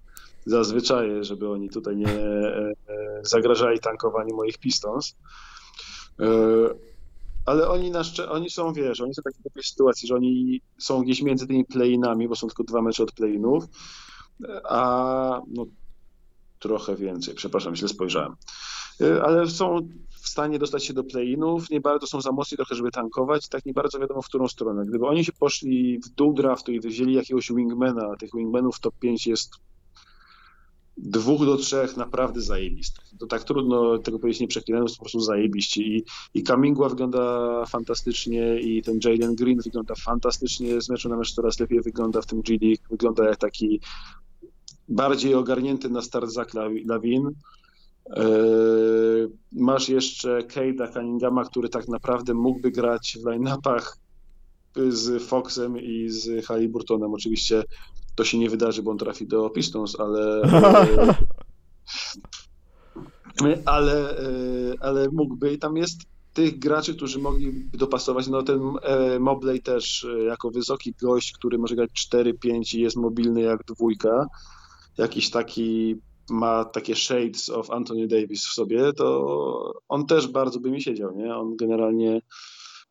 za 0.46 0.64
zwyczaje, 0.64 1.24
żeby 1.24 1.50
oni 1.50 1.70
tutaj 1.70 1.96
nie 1.96 2.08
e, 2.08 2.72
zagrażali 3.22 3.78
tankowaniu 3.78 4.36
moich 4.36 4.58
Pistons 4.58 5.16
ale 7.46 7.68
oni, 7.68 7.90
na 7.90 8.02
szczę- 8.02 8.28
oni 8.30 8.50
są, 8.50 8.72
wiesz, 8.72 9.00
oni 9.00 9.14
są 9.14 9.22
w 9.22 9.24
takiej 9.24 9.62
sytuacji, 9.62 10.08
że 10.08 10.14
oni 10.14 10.60
są 10.78 11.02
gdzieś 11.02 11.22
między 11.22 11.46
tymi 11.46 11.64
play-inami, 11.64 12.28
bo 12.28 12.36
są 12.36 12.46
tylko 12.46 12.64
dwa 12.64 12.82
mecze 12.82 13.02
od 13.02 13.12
play-inów, 13.12 13.64
a 14.64 15.40
no, 15.48 15.66
trochę 16.58 16.96
więcej, 16.96 17.34
przepraszam, 17.34 17.76
źle 17.76 17.88
spojrzałem. 17.88 18.34
Y, 19.00 19.22
ale 19.22 19.50
są 19.50 19.88
w 20.10 20.28
stanie 20.28 20.58
dostać 20.58 20.84
się 20.84 20.92
do 20.92 21.04
play-inów, 21.04 21.70
nie 21.70 21.80
bardzo 21.80 22.06
są 22.06 22.20
za 22.20 22.32
mocni 22.32 22.56
trochę, 22.56 22.74
żeby 22.74 22.90
tankować, 22.90 23.48
tak 23.48 23.66
nie 23.66 23.72
bardzo 23.72 23.98
wiadomo 23.98 24.22
w 24.22 24.26
którą 24.26 24.48
stronę. 24.48 24.86
Gdyby 24.86 25.06
oni 25.06 25.24
się 25.24 25.32
poszli 25.32 25.98
w 25.98 26.08
dół 26.08 26.34
draftu 26.34 26.72
i 26.72 26.80
wzięli 26.80 27.14
jakiegoś 27.14 27.52
wingmana, 27.52 28.16
tych 28.18 28.30
wingmanów 28.34 28.80
top 28.80 28.94
5 28.98 29.26
jest 29.26 29.50
dwóch 30.96 31.46
do 31.46 31.56
trzech 31.56 31.96
naprawdę 31.96 32.40
zajebistych. 32.40 33.04
To 33.18 33.26
tak 33.26 33.44
trudno 33.44 33.98
tego 33.98 34.18
powiedzieć 34.18 34.40
nie 34.40 34.48
przeklinając, 34.48 34.96
po 34.96 35.04
prostu 35.04 35.20
zajebiści. 35.20 35.96
I, 35.96 36.04
i 36.34 36.42
Kamingła 36.42 36.88
wygląda 36.88 37.64
fantastycznie 37.66 38.60
i 38.60 38.82
ten 38.82 38.98
Jalen 39.04 39.34
Green 39.34 39.60
wygląda 39.64 39.94
fantastycznie, 39.94 40.80
z 40.80 40.88
meczu 40.88 41.08
na 41.08 41.16
mecz 41.16 41.34
coraz 41.34 41.60
lepiej 41.60 41.80
wygląda 41.80 42.22
w 42.22 42.26
tym 42.26 42.42
G 42.42 42.58
League, 42.62 42.82
wygląda 42.90 43.24
jak 43.24 43.36
taki 43.36 43.80
bardziej 44.88 45.34
ogarnięty 45.34 45.88
na 45.88 46.02
start 46.02 46.30
Zach 46.30 46.54
Lawin. 46.86 47.30
Yy, 48.16 49.30
masz 49.52 49.88
jeszcze 49.88 50.38
Cade'a 50.38 50.92
Cunninghama, 50.92 51.44
który 51.44 51.68
tak 51.68 51.88
naprawdę 51.88 52.34
mógłby 52.34 52.70
grać 52.70 53.18
w 53.22 53.26
line-upach 53.26 53.98
z 54.88 55.22
Foxem 55.22 55.78
i 55.78 56.08
z 56.08 56.46
Halliburtonem. 56.46 57.14
Oczywiście 57.14 57.64
to 58.16 58.24
się 58.24 58.38
nie 58.38 58.50
wydarzy, 58.50 58.82
bo 58.82 58.90
on 58.90 58.98
trafi 58.98 59.26
do 59.26 59.50
Pistons, 59.50 60.00
ale 60.00 60.42
ale, 63.64 64.14
ale 64.80 65.08
mógłby 65.12 65.52
i 65.52 65.58
tam 65.58 65.76
jest 65.76 65.98
tych 66.36 66.58
graczy, 66.58 66.94
którzy 66.94 67.18
mogliby 67.18 67.78
dopasować, 67.78 68.28
no 68.28 68.42
ten 68.42 68.60
e, 68.82 69.18
Mobley 69.18 69.62
też 69.62 70.04
e, 70.04 70.24
jako 70.24 70.50
wysoki 70.50 70.94
gość, 71.02 71.32
który 71.32 71.58
może 71.58 71.76
grać 71.76 71.90
4-5 72.12 72.76
i 72.76 72.80
jest 72.80 72.96
mobilny 72.96 73.40
jak 73.40 73.64
dwójka, 73.64 74.26
jakiś 74.98 75.30
taki 75.30 75.96
ma 76.30 76.64
takie 76.64 76.96
shades 76.96 77.50
of 77.50 77.70
Anthony 77.70 78.06
Davis 78.06 78.46
w 78.46 78.52
sobie, 78.52 78.92
to 78.92 79.72
on 79.88 80.06
też 80.06 80.28
bardzo 80.28 80.60
by 80.60 80.70
mi 80.70 80.82
siedział, 80.82 81.16
nie? 81.16 81.36
On 81.36 81.56
generalnie 81.56 82.20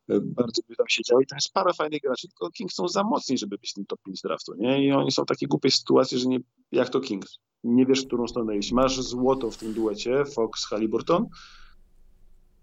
bardzo 0.08 0.62
by 0.68 0.76
tam 0.76 0.86
siedział 0.88 1.20
i 1.20 1.26
tam 1.26 1.36
jest 1.36 1.52
parę 1.52 1.74
fajnych 1.74 2.00
graczy, 2.00 2.28
tylko 2.28 2.50
Kings 2.50 2.74
są 2.74 2.88
za 2.88 3.04
mocni, 3.04 3.38
żeby 3.38 3.58
być 3.58 3.72
tym 3.72 3.86
top 3.86 4.00
5 4.02 4.20
draftu, 4.22 4.54
nie? 4.54 4.84
I 4.84 4.92
oni 4.92 5.12
są 5.12 5.22
w 5.22 5.26
takiej 5.26 5.48
głupiej 5.48 5.70
sytuacji, 5.70 6.18
że 6.18 6.28
nie, 6.28 6.38
jak 6.72 6.88
to 6.88 7.00
Kings, 7.00 7.38
nie 7.64 7.86
wiesz, 7.86 8.04
w 8.04 8.06
którą 8.06 8.28
stronę 8.28 8.56
iść. 8.56 8.72
Masz 8.72 9.00
złoto 9.00 9.50
w 9.50 9.56
tym 9.56 9.72
duecie, 9.72 10.24
Fox, 10.24 10.64
Halliburton 10.64 11.26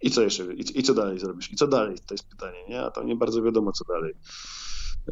i 0.02 0.12
co 0.12 0.22
jeszcze, 0.22 0.54
i, 0.54 0.80
i 0.80 0.84
co 0.84 0.94
dalej 0.94 1.20
zrobisz? 1.20 1.54
I 1.54 1.56
co 1.56 1.68
dalej? 1.68 1.96
To 2.08 2.14
jest 2.14 2.30
pytanie, 2.30 2.58
nie? 2.70 2.82
A 2.82 2.92
tam 2.92 3.08
nie 3.08 3.16
bardzo 3.16 3.42
wiadomo, 3.42 3.72
co 3.72 3.86
dalej 3.86 4.14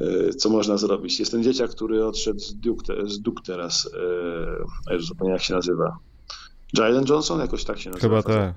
e, 0.02 0.34
co 0.34 0.50
można 0.50 0.78
zrobić. 0.78 1.20
Jest 1.20 1.32
ten 1.32 1.44
dzieciak, 1.44 1.72
który 1.72 2.06
odszedł 2.06 2.40
z 2.40 2.56
Duke, 2.56 3.08
z 3.08 3.20
Duke 3.20 3.44
teraz, 3.46 3.90
e, 4.90 4.94
już 4.94 5.06
zupełnie 5.06 5.34
jak 5.34 5.44
się 5.44 5.54
nazywa. 5.54 5.98
Jalen 6.78 7.06
Johnson? 7.10 7.40
Jakoś 7.40 7.64
tak 7.64 7.80
się 7.80 7.90
nazywa. 7.90 8.22
Chyba 8.22 8.24
tak. 8.24 8.56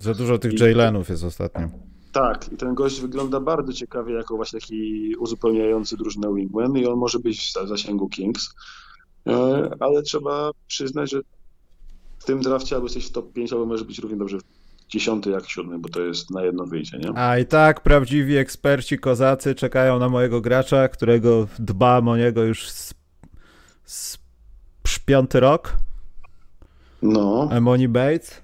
Za 0.00 0.14
dużo 0.14 0.38
tych 0.38 0.60
Jalenów 0.60 1.08
jest 1.08 1.24
ostatnio. 1.24 1.91
Tak, 2.12 2.52
i 2.52 2.56
ten 2.56 2.74
gość 2.74 3.00
wygląda 3.00 3.40
bardzo 3.40 3.72
ciekawie 3.72 4.14
jako 4.14 4.36
właśnie 4.36 4.60
taki 4.60 5.14
uzupełniający 5.16 5.96
drużynę 5.96 6.34
Wingman 6.34 6.76
i 6.76 6.86
on 6.86 6.98
może 6.98 7.18
być 7.18 7.52
w 7.64 7.68
zasięgu 7.68 8.08
Kings, 8.08 8.54
e, 9.26 9.70
ale 9.80 10.02
trzeba 10.02 10.50
przyznać, 10.66 11.10
że 11.10 11.20
w 12.18 12.24
tym 12.24 12.40
drafcie 12.40 12.74
albo 12.74 12.86
jesteś 12.86 13.06
w 13.06 13.12
top 13.12 13.32
5, 13.32 13.52
albo 13.52 13.66
może 13.66 13.84
być 13.84 13.98
równie 13.98 14.18
dobrze 14.18 14.38
dziesiąty 14.88 15.30
jak 15.30 15.48
siódmy, 15.48 15.78
bo 15.78 15.88
to 15.88 16.00
jest 16.00 16.30
na 16.30 16.44
jedno 16.44 16.66
wyjście, 16.66 16.98
nie? 16.98 17.18
A 17.18 17.38
i 17.38 17.46
tak 17.46 17.80
prawdziwi 17.80 18.36
eksperci 18.36 18.98
kozacy 18.98 19.54
czekają 19.54 19.98
na 19.98 20.08
mojego 20.08 20.40
gracza, 20.40 20.88
którego 20.88 21.46
dbam 21.58 22.08
o 22.08 22.16
niego 22.16 22.42
już 22.44 22.70
z, 22.70 22.94
z 23.84 24.18
piąty 25.06 25.40
rok. 25.40 25.76
No. 27.02 27.48
Emoni 27.52 27.88
Bates 27.88 28.41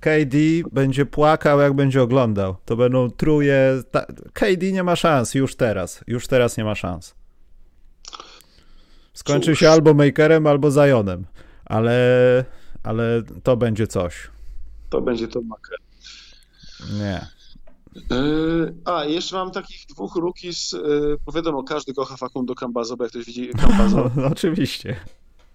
KD 0.00 0.36
będzie 0.72 1.06
płakał, 1.06 1.60
jak 1.60 1.72
będzie 1.72 2.02
oglądał. 2.02 2.56
To 2.64 2.76
będą 2.76 3.10
truje. 3.10 3.82
Ta... 3.90 4.06
KD 4.32 4.72
nie 4.72 4.82
ma 4.82 4.96
szans 4.96 5.34
już 5.34 5.56
teraz. 5.56 6.00
Już 6.06 6.26
teraz 6.26 6.56
nie 6.56 6.64
ma 6.64 6.74
szans. 6.74 7.14
Skończy 9.14 9.52
Cóż. 9.52 9.58
się 9.58 9.70
albo 9.70 9.94
Makerem, 9.94 10.46
albo 10.46 10.70
Zionem. 10.70 11.24
Ale, 11.64 12.44
ale 12.82 13.22
to 13.42 13.56
będzie 13.56 13.86
coś. 13.86 14.30
To 14.90 15.00
będzie 15.00 15.28
to 15.28 15.40
Maker. 15.42 15.78
Nie. 16.92 17.26
Yy, 18.10 18.74
a, 18.84 19.04
jeszcze 19.04 19.36
mam 19.36 19.50
takich 19.50 19.86
dwóch 19.86 20.16
rookies, 20.16 20.72
yy, 20.72 21.16
bo 21.26 21.32
wiadomo, 21.32 21.62
każdy 21.62 21.94
kocha 21.94 22.16
Facundo 22.16 22.54
Cambazo, 22.54 22.96
bo 22.96 23.04
jak 23.04 23.10
ktoś 23.10 23.24
widzi 23.24 23.48
Cambazo. 23.48 24.10
No, 24.16 24.26
oczywiście. 24.32 24.96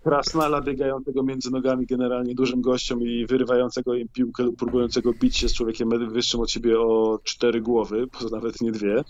Krasnala 0.04 0.62
biegającego 0.62 1.24
między 1.24 1.52
nogami 1.52 1.86
generalnie 1.86 2.36
dużym 2.36 2.62
gościom 2.62 3.02
i 3.02 3.26
wyrywającego 3.26 3.96
im 3.96 4.08
piłkę 4.08 4.44
lub 4.44 4.58
próbującego 4.58 5.14
bić 5.14 5.38
się 5.38 5.50
z 5.50 5.54
człowiekiem 5.54 6.12
wyższym 6.12 6.40
od 6.40 6.52
siebie 6.52 6.80
o 6.80 7.20
cztery 7.24 7.62
głowy, 7.62 8.08
poza 8.08 8.36
nawet 8.36 8.62
nie 8.62 8.72
dwie. 8.72 9.04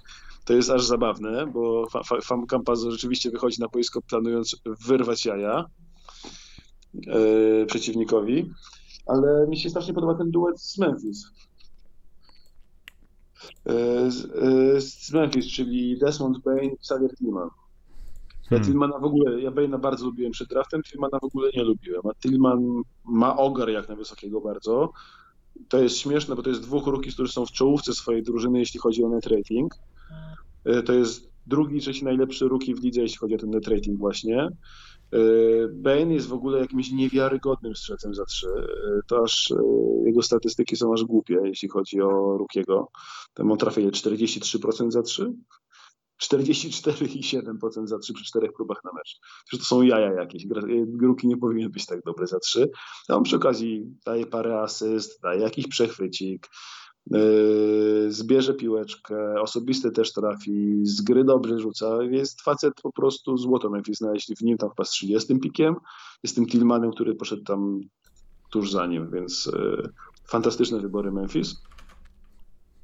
To 0.46 0.54
jest 0.54 0.70
aż 0.70 0.86
zabawne, 0.86 1.48
bo 1.48 1.88
Fam 2.24 2.48
Campazo 2.48 2.92
rzeczywiście 2.92 3.32
wychodzi 3.32 3.62
na 3.62 3.68
boisko 3.68 4.02
planując 4.02 4.56
wyrwać 4.88 5.26
jaja 5.26 5.66
yy, 6.94 7.66
przeciwnikowi, 7.68 8.52
ale 9.06 9.48
mi 9.48 9.58
się 9.58 9.70
strasznie 9.70 9.94
podoba 9.94 10.16
ten 10.16 10.32
duet 10.32 10.62
z 10.62 10.78
Memphis. 10.78 11.26
Yy, 13.66 14.12
z, 14.12 14.24
yy, 14.24 14.82
z 14.82 15.12
Memphis, 15.14 15.48
czyli 15.48 16.00
Desmond 16.00 16.44
Bain 16.44 16.72
i 16.72 16.74
Xavier 16.74 17.16
Ja 18.44 18.50
hmm. 18.50 18.66
Tillmana 18.66 19.00
w 19.00 19.04
ogóle, 19.04 19.42
ja 19.42 19.52
Baina 19.52 19.78
bardzo 19.78 20.06
lubiłem 20.06 20.32
przed 20.32 20.50
draftem, 20.50 20.84
Tillmana 20.84 21.20
w 21.20 21.24
ogóle 21.24 21.52
nie 21.56 21.64
lubiłem, 21.64 22.02
a 22.06 22.14
Tillman 22.14 22.82
ma 23.06 23.38
ogar 23.38 23.70
jak 23.70 23.90
na 23.90 23.96
wysokiego 23.96 24.42
bardzo. 24.42 24.92
To 25.70 25.84
jest 25.84 25.98
śmieszne, 25.98 26.36
bo 26.36 26.44
to 26.44 26.50
jest 26.50 26.62
dwóch 26.62 26.88
rookies, 26.88 27.14
którzy 27.14 27.32
są 27.32 27.46
w 27.46 27.52
czołówce 27.52 27.94
swojej 27.94 28.24
drużyny, 28.24 28.60
jeśli 28.60 28.80
chodzi 28.80 29.04
o 29.04 29.10
net 29.10 29.28
rating. 29.28 29.76
E, 30.66 30.84
to 30.84 30.94
jest 30.94 31.32
drugi, 31.48 31.80
trzeci 31.80 32.06
najlepszy 32.06 32.48
rookie 32.48 32.76
w 32.76 32.84
lidze, 32.84 33.02
jeśli 33.02 33.18
chodzi 33.18 33.36
o 33.36 33.38
ten 33.38 33.50
net 33.50 33.68
rating 33.68 34.00
właśnie. 34.00 34.42
E, 34.42 35.20
Bane 35.74 36.14
jest 36.14 36.28
w 36.28 36.34
ogóle 36.34 36.60
jakimś 36.60 36.92
niewiarygodnym 36.92 37.76
strzelcem 37.76 38.16
za 38.16 38.26
trzy. 38.26 38.48
E, 38.48 39.00
to 39.08 39.24
aż 39.24 39.54
jego 40.06 40.22
statystyki 40.22 40.76
są 40.76 40.94
aż 40.94 41.04
głupie, 41.04 41.40
jeśli 41.44 41.70
chodzi 41.70 42.02
o 42.02 42.38
Rukiego. 42.38 42.88
Tam 43.34 43.52
on 43.52 43.58
trafia 43.58 43.82
43% 43.82 44.92
za 44.92 45.02
trzy 45.02 45.34
44,7% 46.22 47.88
za 47.88 48.00
3 48.00 48.14
przy 48.14 48.26
4 48.26 48.52
próbach 48.52 48.84
na 48.84 48.92
mecz. 48.94 49.20
Przecież 49.46 49.68
to 49.68 49.76
są 49.76 49.82
jaja 49.82 50.14
jakieś. 50.14 50.48
Gruki 50.86 51.28
nie 51.28 51.38
powinien 51.38 51.72
być 51.72 51.86
tak 51.86 52.04
dobry 52.04 52.28
za 52.28 52.40
3. 52.40 52.70
A 53.10 53.16
on 53.16 53.24
przy 53.24 53.36
okazji 53.36 53.86
daje 54.06 54.26
parę 54.26 54.60
asyst, 54.60 55.22
daje 55.22 55.42
jakiś 55.42 55.68
przechwycik, 55.68 56.50
yy, 57.12 58.12
zbierze 58.12 58.54
piłeczkę, 58.54 59.42
osobiste 59.42 59.92
też 59.92 60.14
trafi, 60.14 60.80
z 60.84 61.02
gry 61.02 61.24
dobrze 61.24 61.60
rzuca. 61.60 62.04
Jest 62.04 62.42
facet 62.42 62.74
po 62.84 62.92
prostu 62.92 63.38
złoto 63.38 63.70
Memphis 63.70 63.98
znaleźli 63.98 64.36
w 64.36 64.42
nim 64.42 64.58
tam 64.58 64.70
chyba 64.70 64.84
z 64.84 64.90
30 64.90 65.40
pikiem. 65.40 65.76
Jest 66.24 66.36
tym 66.36 66.46
Tillmanem, 66.46 66.92
który 66.92 67.16
poszedł 67.16 67.44
tam 67.44 67.82
tuż 68.52 68.72
za 68.72 68.88
nim, 68.88 69.12
więc 69.12 69.46
yy, 69.46 69.90
fantastyczne 70.28 70.80
wybory 70.80 71.12
Memphis. 71.12 71.56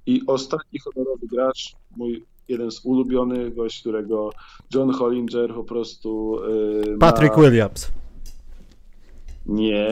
I 0.05 0.21
ostatni 0.27 0.79
honorowy 0.79 1.27
gracz, 1.27 1.73
mój 1.97 2.25
jeden 2.49 2.71
z 2.71 2.85
ulubionych, 2.85 3.55
gość, 3.55 3.79
którego 3.79 4.29
John 4.73 4.91
Hollinger 4.91 5.53
po 5.53 5.63
prostu. 5.63 6.41
Yy, 6.85 6.97
Patrick 6.97 7.37
ma... 7.37 7.43
Williams. 7.43 7.91
Nie. 9.45 9.87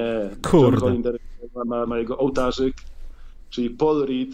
Kurde. 0.51 0.71
John 0.71 0.79
Hollinger 0.79 1.19
ma, 1.55 1.63
ma, 1.65 1.85
ma 1.85 1.97
jego 1.97 2.17
ołtarzyk, 2.17 2.75
czyli 3.49 3.69
Paul 3.69 4.05
Reed. 4.05 4.29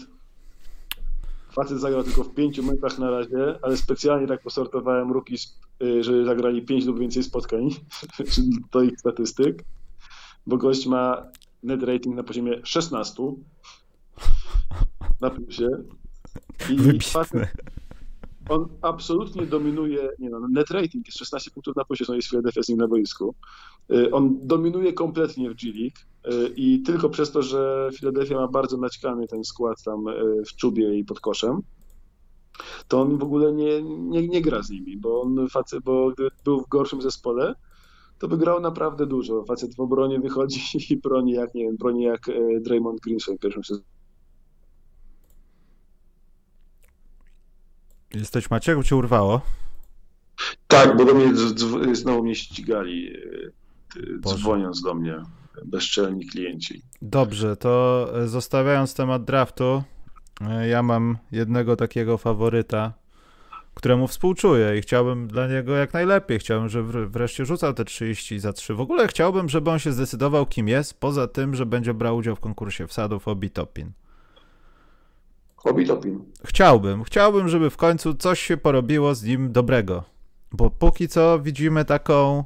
Facet 1.52 1.80
zagrał 1.80 2.04
tylko 2.04 2.24
w 2.24 2.34
pięciu 2.34 2.62
meczach 2.62 2.98
na 2.98 3.10
razie, 3.10 3.58
ale 3.62 3.76
specjalnie 3.76 4.26
tak 4.26 4.42
posortowałem 4.42 5.12
ruki, 5.12 5.34
y, 5.82 6.04
żeby 6.04 6.24
zagrali 6.24 6.62
pięć 6.62 6.84
lub 6.84 6.98
więcej 6.98 7.22
spotkań 7.22 7.68
do 8.72 8.82
ich 8.82 9.00
statystyk, 9.00 9.64
bo 10.46 10.56
gość 10.56 10.86
ma 10.86 11.26
net 11.62 11.82
rating 11.82 12.16
na 12.16 12.22
poziomie 12.22 12.60
16 12.64 13.22
na 15.20 15.30
plusie. 15.30 15.68
I 16.70 16.76
Wybitne. 16.76 17.10
Facet, 17.10 17.48
on 18.48 18.68
absolutnie 18.82 19.46
dominuje, 19.46 20.08
nie 20.18 20.30
no, 20.30 20.40
net 20.48 20.70
rating 20.70 21.06
jest 21.06 21.18
16 21.18 21.50
punktów 21.50 21.76
na 21.76 21.84
poziomie, 21.84 22.16
jest 22.16 22.28
Philadelphia 22.28 22.62
z 22.62 22.68
nim 22.68 22.78
na 22.78 22.88
boisku. 22.88 23.34
Y, 23.92 24.10
on 24.10 24.38
dominuje 24.42 24.92
kompletnie 24.92 25.50
w 25.50 25.54
G 25.54 25.72
League 25.72 25.98
y, 26.26 26.54
i 26.56 26.82
tylko 26.82 27.08
przez 27.08 27.30
to, 27.32 27.42
że 27.42 27.90
Philadelphia 27.98 28.34
ma 28.34 28.48
bardzo 28.48 28.76
naćkany 28.76 29.26
ten 29.26 29.44
skład 29.44 29.82
tam 29.82 30.08
y, 30.08 30.42
w 30.46 30.56
czubie 30.56 30.98
i 30.98 31.04
pod 31.04 31.20
koszem, 31.20 31.60
to 32.88 33.00
on 33.00 33.18
w 33.18 33.22
ogóle 33.22 33.52
nie, 33.52 33.82
nie, 33.82 34.28
nie 34.28 34.42
gra 34.42 34.62
z 34.62 34.70
nimi, 34.70 34.96
bo 34.96 35.22
on 35.22 35.48
facet, 35.48 35.84
bo 35.84 36.10
gdyby 36.10 36.30
był 36.44 36.60
w 36.60 36.68
gorszym 36.68 37.02
zespole, 37.02 37.54
to 38.18 38.28
by 38.28 38.38
grał 38.38 38.60
naprawdę 38.60 39.06
dużo. 39.06 39.44
Facet 39.44 39.74
w 39.74 39.80
obronie 39.80 40.20
wychodzi 40.20 40.60
i 40.90 40.96
broni 40.96 41.32
jak, 41.32 41.54
nie 41.54 41.64
wiem, 41.64 41.76
broni 41.76 42.02
jak 42.02 42.30
Draymond 42.60 43.00
Green 43.00 43.18
w 43.20 43.40
pierwszym 43.40 43.64
sezonie 43.64 43.93
Jesteś 48.14 48.50
Maciek, 48.50 48.84
cię 48.84 48.96
urwało? 48.96 49.40
Tak, 50.68 50.96
bo 50.96 51.04
do 51.04 51.14
mnie 51.14 51.26
znowu 51.92 52.22
mnie 52.22 52.34
ścigali, 52.34 53.16
e, 53.16 54.18
Boże. 54.20 54.36
dzwoniąc 54.36 54.82
do 54.82 54.94
mnie 54.94 55.22
bezczelni 55.64 56.26
klienci. 56.26 56.82
Dobrze, 57.02 57.56
to 57.56 58.06
e, 58.14 58.28
zostawiając 58.28 58.94
temat 58.94 59.24
draftu, 59.24 59.82
e, 60.40 60.68
ja 60.68 60.82
mam 60.82 61.18
jednego 61.32 61.76
takiego 61.76 62.18
faworyta, 62.18 62.92
któremu 63.74 64.08
współczuję 64.08 64.78
i 64.78 64.82
chciałbym 64.82 65.28
dla 65.28 65.46
niego 65.46 65.74
jak 65.74 65.92
najlepiej. 65.92 66.38
Chciałbym, 66.38 66.68
żeby 66.68 67.08
wreszcie 67.08 67.46
rzucał 67.46 67.74
te 67.74 67.84
30 67.84 68.38
za 68.38 68.52
3. 68.52 68.74
W 68.74 68.80
ogóle 68.80 69.08
chciałbym, 69.08 69.48
żeby 69.48 69.70
on 69.70 69.78
się 69.78 69.92
zdecydował, 69.92 70.46
kim 70.46 70.68
jest, 70.68 71.00
poza 71.00 71.28
tym, 71.28 71.54
że 71.54 71.66
będzie 71.66 71.94
brał 71.94 72.16
udział 72.16 72.36
w 72.36 72.40
konkursie 72.40 72.86
wsadów 72.86 73.28
Obi 73.28 73.50
Topin. 73.50 73.92
Obitopin. 75.64 76.24
Chciałbym, 76.44 77.04
chciałbym, 77.04 77.48
żeby 77.48 77.70
w 77.70 77.76
końcu 77.76 78.14
coś 78.14 78.40
się 78.40 78.56
porobiło 78.56 79.14
z 79.14 79.22
nim 79.22 79.52
dobrego. 79.52 80.04
Bo 80.52 80.70
póki 80.70 81.08
co 81.08 81.40
widzimy 81.40 81.84
taką. 81.84 82.44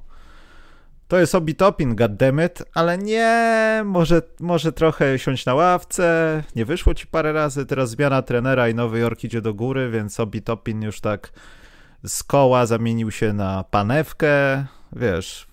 To 1.08 1.18
jest 1.18 1.34
Obitopin, 1.34 1.94
goddammit, 1.94 2.62
ale 2.74 2.98
nie, 2.98 3.82
może, 3.84 4.22
może 4.40 4.72
trochę 4.72 5.18
siąść 5.18 5.46
na 5.46 5.54
ławce, 5.54 6.42
nie 6.56 6.64
wyszło 6.64 6.94
ci 6.94 7.06
parę 7.06 7.32
razy, 7.32 7.66
teraz 7.66 7.90
zmiana 7.90 8.22
trenera 8.22 8.68
i 8.68 8.74
Nowy 8.74 8.98
Jork 8.98 9.24
idzie 9.24 9.40
do 9.40 9.54
góry, 9.54 9.90
więc 9.90 10.20
Obitopin 10.20 10.82
już 10.82 11.00
tak 11.00 11.32
z 12.06 12.22
koła 12.22 12.66
zamienił 12.66 13.10
się 13.10 13.32
na 13.32 13.64
panewkę, 13.64 14.64
wiesz, 14.92 15.48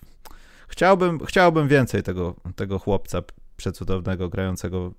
chciałbym, 0.68 1.24
chciałbym 1.26 1.68
więcej 1.68 2.02
tego, 2.02 2.34
tego 2.56 2.78
chłopca 2.78 3.22
przecudownego, 3.56 4.28
grającego 4.28 4.92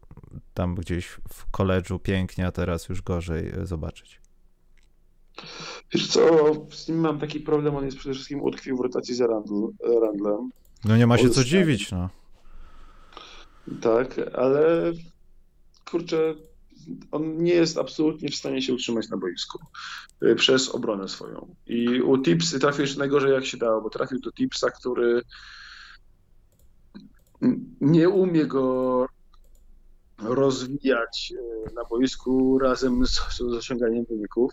tam 0.54 0.76
gdzieś 0.76 1.08
w 1.08 1.52
koledżu 1.52 2.00
pięknie, 2.00 2.48
a 2.48 2.52
teraz 2.52 2.90
już 2.90 3.02
gorzej 3.02 3.50
e, 3.50 3.66
zobaczyć. 3.66 4.22
Wiesz 5.94 6.08
co, 6.08 6.54
z 6.72 6.88
nim 6.88 7.00
mam 7.00 7.20
taki 7.20 7.40
problem, 7.40 7.76
on 7.76 7.86
jest 7.86 7.98
przede 7.98 8.16
wszystkim 8.16 8.42
utkwił 8.42 8.78
w 8.78 8.82
rotacji 8.82 9.16
z 9.16 9.22
Randlem. 9.22 10.52
No 10.86 10.98
nie 10.98 11.08
ma 11.08 11.18
się 11.18 11.30
co 11.30 11.44
dziwić, 11.44 11.92
no. 11.92 12.10
Tak, 13.82 14.20
ale 14.34 14.92
kurczę, 15.92 16.36
on 17.12 17.44
nie 17.44 17.54
jest 17.54 17.78
absolutnie 17.78 18.30
w 18.30 18.36
stanie 18.36 18.62
się 18.62 18.74
utrzymać 18.74 19.10
na 19.10 19.18
boisku 19.18 19.60
e, 20.22 20.36
przez 20.36 20.70
obronę 20.70 21.08
swoją. 21.08 21.56
I 21.68 22.02
u 22.02 22.18
Tips 22.18 22.60
trafił 22.60 22.82
jeszcze 22.82 23.00
najgorzej 23.00 23.34
jak 23.34 23.46
się 23.46 23.58
dało, 23.58 23.82
bo 23.82 23.90
trafił 23.90 24.20
do 24.20 24.32
Tipsa, 24.32 24.72
który 24.72 25.22
nie 27.82 28.10
umie 28.10 28.46
go 28.46 29.07
rozwijać 30.24 31.34
e, 31.38 31.74
na 31.74 31.84
boisku 31.84 32.60
razem 32.60 33.08
z, 33.08 33.20
z 33.38 33.42
osiąganiem 33.42 34.06
wyników. 34.06 34.52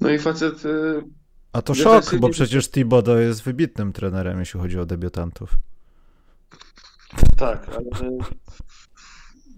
No 0.00 0.10
i 0.10 0.18
facet. 0.18 0.66
E, 0.66 1.02
A 1.52 1.62
to 1.62 1.74
szok, 1.74 2.16
bo 2.20 2.28
przecież 2.28 2.70
Thibodeau 2.70 3.18
jest 3.18 3.42
wybitnym 3.42 3.92
trenerem, 3.92 4.38
jeśli 4.38 4.60
chodzi 4.60 4.78
o 4.78 4.86
debiutantów. 4.86 5.50
Tak, 7.36 7.68
ale 7.68 8.18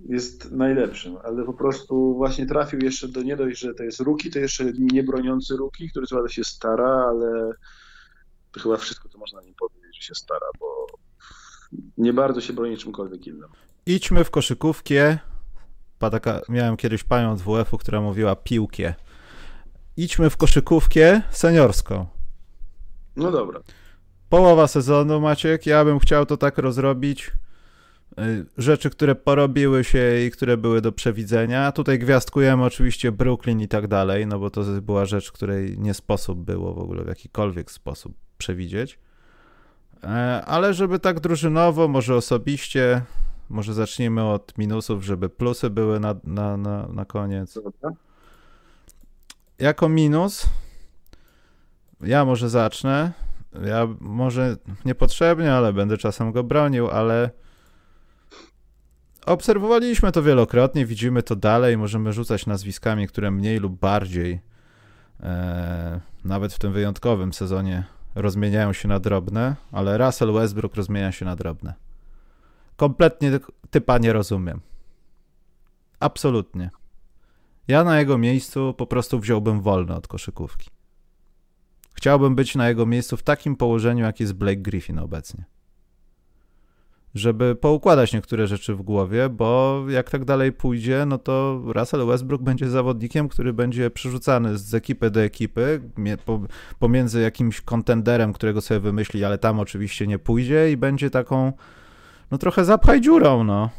jest 0.08 0.50
najlepszym, 0.50 1.16
ale 1.24 1.44
po 1.44 1.52
prostu 1.52 2.14
właśnie 2.14 2.46
trafił 2.46 2.80
jeszcze 2.80 3.08
do 3.08 3.22
nie 3.22 3.36
dość, 3.36 3.60
że 3.60 3.74
to 3.74 3.82
jest 3.82 4.00
ruki, 4.00 4.30
to 4.30 4.38
jeszcze 4.38 4.64
niebroniący 4.78 5.56
ruki, 5.56 5.90
który 5.90 6.06
co 6.06 6.28
się 6.28 6.44
stara, 6.44 7.06
ale 7.08 7.52
to 8.52 8.60
chyba 8.60 8.76
wszystko, 8.76 9.08
co 9.08 9.18
można 9.18 9.42
nim 9.42 9.54
powiedzieć, 9.54 9.96
że 9.96 10.02
się 10.02 10.14
stara, 10.14 10.46
bo 10.60 10.86
nie 11.98 12.12
bardzo 12.12 12.40
się 12.40 12.52
broni 12.52 12.76
czymkolwiek 12.76 13.26
innym. 13.26 13.50
Idźmy 13.86 14.24
w 14.24 14.30
koszykówkę. 14.30 15.18
Taka, 15.98 16.40
miałem 16.48 16.76
kiedyś 16.76 17.04
panią 17.04 17.36
z 17.36 17.42
WF-u, 17.42 17.78
która 17.78 18.00
mówiła 18.00 18.36
piłkie. 18.36 18.94
Idźmy 19.96 20.30
w 20.30 20.36
koszykówkę 20.36 21.22
seniorską. 21.30 22.06
No 23.16 23.30
dobra. 23.30 23.60
Połowa 24.28 24.66
sezonu, 24.66 25.20
Maciek. 25.20 25.66
Ja 25.66 25.84
bym 25.84 25.98
chciał 25.98 26.26
to 26.26 26.36
tak 26.36 26.58
rozrobić, 26.58 27.32
rzeczy, 28.58 28.90
które 28.90 29.14
porobiły 29.14 29.84
się 29.84 30.20
i 30.26 30.30
które 30.30 30.56
były 30.56 30.80
do 30.80 30.92
przewidzenia. 30.92 31.72
Tutaj 31.72 31.98
gwiazdkujemy 31.98 32.64
oczywiście 32.64 33.12
Brooklyn 33.12 33.60
i 33.60 33.68
tak 33.68 33.88
dalej, 33.88 34.26
no 34.26 34.38
bo 34.38 34.50
to 34.50 34.62
była 34.82 35.04
rzecz, 35.04 35.32
której 35.32 35.78
nie 35.78 35.94
sposób 35.94 36.38
było 36.38 36.74
w 36.74 36.78
ogóle 36.78 37.04
w 37.04 37.08
jakikolwiek 37.08 37.70
sposób 37.70 38.14
przewidzieć. 38.38 38.98
E, 40.04 40.44
ale 40.46 40.74
żeby 40.74 40.98
tak 40.98 41.20
drużynowo, 41.20 41.88
może 41.88 42.16
osobiście, 42.16 43.02
może 43.48 43.74
zacznijmy 43.74 44.24
od 44.24 44.58
minusów, 44.58 45.04
żeby 45.04 45.28
plusy 45.28 45.70
były 45.70 46.00
na, 46.00 46.14
na, 46.24 46.56
na, 46.56 46.86
na 46.86 47.04
koniec. 47.04 47.58
Jako 49.58 49.88
minus, 49.88 50.46
ja 52.00 52.24
może 52.24 52.48
zacznę. 52.50 53.12
Ja 53.64 53.88
może 54.00 54.56
niepotrzebnie, 54.84 55.54
ale 55.54 55.72
będę 55.72 55.98
czasem 55.98 56.32
go 56.32 56.44
bronił, 56.44 56.88
ale 56.88 57.30
obserwowaliśmy 59.26 60.12
to 60.12 60.22
wielokrotnie, 60.22 60.86
widzimy 60.86 61.22
to 61.22 61.36
dalej, 61.36 61.78
możemy 61.78 62.12
rzucać 62.12 62.46
nazwiskami, 62.46 63.08
które 63.08 63.30
mniej 63.30 63.58
lub 63.58 63.78
bardziej, 63.80 64.40
e, 65.20 66.00
nawet 66.24 66.52
w 66.52 66.58
tym 66.58 66.72
wyjątkowym 66.72 67.32
sezonie, 67.32 67.84
rozmieniają 68.14 68.72
się 68.72 68.88
na 68.88 69.00
drobne, 69.00 69.56
ale 69.72 69.98
Russell 69.98 70.32
Westbrook 70.32 70.74
rozmienia 70.74 71.12
się 71.12 71.24
na 71.24 71.36
drobne. 71.36 71.85
Kompletnie 72.76 73.40
typa 73.70 73.98
nie 73.98 74.12
rozumiem. 74.12 74.60
Absolutnie. 76.00 76.70
Ja 77.68 77.84
na 77.84 77.98
jego 77.98 78.18
miejscu 78.18 78.74
po 78.74 78.86
prostu 78.86 79.20
wziąłbym 79.20 79.60
wolno 79.60 79.96
od 79.96 80.08
koszykówki. 80.08 80.70
Chciałbym 81.94 82.34
być 82.34 82.54
na 82.54 82.68
jego 82.68 82.86
miejscu 82.86 83.16
w 83.16 83.22
takim 83.22 83.56
położeniu, 83.56 84.04
jak 84.04 84.20
jest 84.20 84.32
Blake 84.32 84.56
Griffin 84.60 84.98
obecnie. 84.98 85.44
Żeby 87.14 87.54
poukładać 87.54 88.12
niektóre 88.12 88.46
rzeczy 88.46 88.74
w 88.74 88.82
głowie, 88.82 89.28
bo 89.28 89.84
jak 89.88 90.10
tak 90.10 90.24
dalej 90.24 90.52
pójdzie, 90.52 91.04
no 91.06 91.18
to 91.18 91.62
Russell 91.64 92.06
Westbrook 92.06 92.42
będzie 92.42 92.70
zawodnikiem, 92.70 93.28
który 93.28 93.52
będzie 93.52 93.90
przerzucany 93.90 94.58
z 94.58 94.74
ekipy 94.74 95.10
do 95.10 95.20
ekipy, 95.20 95.80
pomiędzy 96.78 97.20
jakimś 97.20 97.60
kontenderem, 97.60 98.32
którego 98.32 98.60
sobie 98.60 98.80
wymyśli, 98.80 99.24
ale 99.24 99.38
tam 99.38 99.60
oczywiście 99.60 100.06
nie 100.06 100.18
pójdzie 100.18 100.72
i 100.72 100.76
będzie 100.76 101.10
taką, 101.10 101.52
no 102.30 102.38
trochę 102.38 102.64
zapchaj 102.64 103.00
dziurą, 103.00 103.44
no 103.44 103.70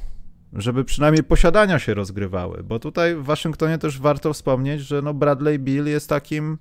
żeby 0.53 0.83
przynajmniej 0.83 1.23
posiadania 1.23 1.79
się 1.79 1.93
rozgrywały, 1.93 2.63
bo 2.63 2.79
tutaj 2.79 3.15
w 3.15 3.23
Waszyngtonie 3.23 3.77
też 3.77 3.99
warto 3.99 4.33
wspomnieć, 4.33 4.81
że 4.81 5.01
no 5.01 5.13
Bradley 5.13 5.59
Bill 5.59 5.85
jest 5.85 6.09
takim 6.09 6.57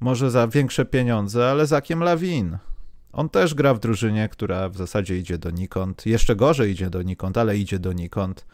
może 0.00 0.30
za 0.30 0.48
większe 0.48 0.84
pieniądze, 0.84 1.50
ale 1.50 1.66
Zakiem 1.66 2.02
Lawin. 2.02 2.58
On 3.12 3.28
też 3.28 3.54
gra 3.54 3.74
w 3.74 3.80
drużynie, 3.80 4.28
która 4.28 4.68
w 4.68 4.76
zasadzie 4.76 5.18
idzie 5.18 5.38
donikąd. 5.38 6.06
Jeszcze 6.06 6.36
gorzej 6.36 6.70
idzie 6.70 6.90
donikąd, 6.90 7.38
ale 7.38 7.58
idzie 7.58 7.78
donikąd. 7.78 8.46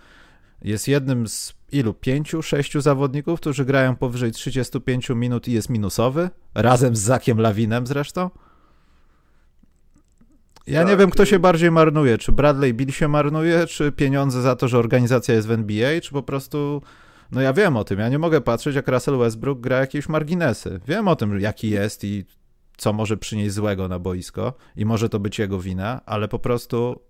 Jest 0.62 0.88
jednym 0.88 1.28
z 1.28 1.54
ilu? 1.72 1.94
Pięciu, 1.94 2.42
sześciu 2.42 2.80
zawodników, 2.80 3.40
którzy 3.40 3.64
grają 3.64 3.96
powyżej 3.96 4.32
35 4.32 5.08
minut 5.08 5.48
i 5.48 5.52
jest 5.52 5.70
minusowy. 5.70 6.30
Razem 6.54 6.96
z 6.96 7.00
Zakiem 7.00 7.40
Lawinem 7.40 7.86
zresztą. 7.86 8.30
Ja 10.66 10.80
tak. 10.80 10.90
nie 10.90 10.96
wiem, 10.96 11.10
kto 11.10 11.24
się 11.24 11.38
bardziej 11.38 11.70
marnuje. 11.70 12.18
Czy 12.18 12.32
Bradley 12.32 12.74
Bill 12.74 12.92
się 12.92 13.08
marnuje, 13.08 13.66
czy 13.66 13.92
pieniądze 13.92 14.42
za 14.42 14.56
to, 14.56 14.68
że 14.68 14.78
organizacja 14.78 15.34
jest 15.34 15.48
w 15.48 15.50
NBA, 15.50 16.00
czy 16.00 16.10
po 16.12 16.22
prostu 16.22 16.82
no 17.32 17.40
ja 17.40 17.52
wiem 17.52 17.76
o 17.76 17.84
tym, 17.84 17.98
ja 17.98 18.08
nie 18.08 18.18
mogę 18.18 18.40
patrzeć, 18.40 18.76
jak 18.76 18.88
Russell 18.88 19.18
Westbrook 19.18 19.60
gra 19.60 19.78
jakieś 19.78 20.08
marginesy. 20.08 20.80
Wiem 20.86 21.08
o 21.08 21.16
tym, 21.16 21.40
jaki 21.40 21.70
jest 21.70 22.04
i 22.04 22.24
co 22.76 22.92
może 22.92 23.16
przynieść 23.16 23.54
złego 23.54 23.88
na 23.88 23.98
boisko 23.98 24.52
i 24.76 24.84
może 24.84 25.08
to 25.08 25.20
być 25.20 25.38
jego 25.38 25.58
wina, 25.58 26.00
ale 26.06 26.28
po 26.28 26.38
prostu 26.38 27.00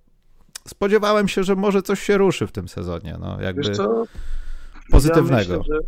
spodziewałem 0.68 1.28
się, 1.28 1.44
że 1.44 1.56
może 1.56 1.82
coś 1.82 2.02
się 2.02 2.18
ruszy 2.18 2.46
w 2.46 2.52
tym 2.52 2.68
sezonie, 2.68 3.16
no 3.20 3.40
jakby 3.40 3.72
pozytywnego. 4.90 5.52
Ja 5.52 5.58
myślę, 5.58 5.78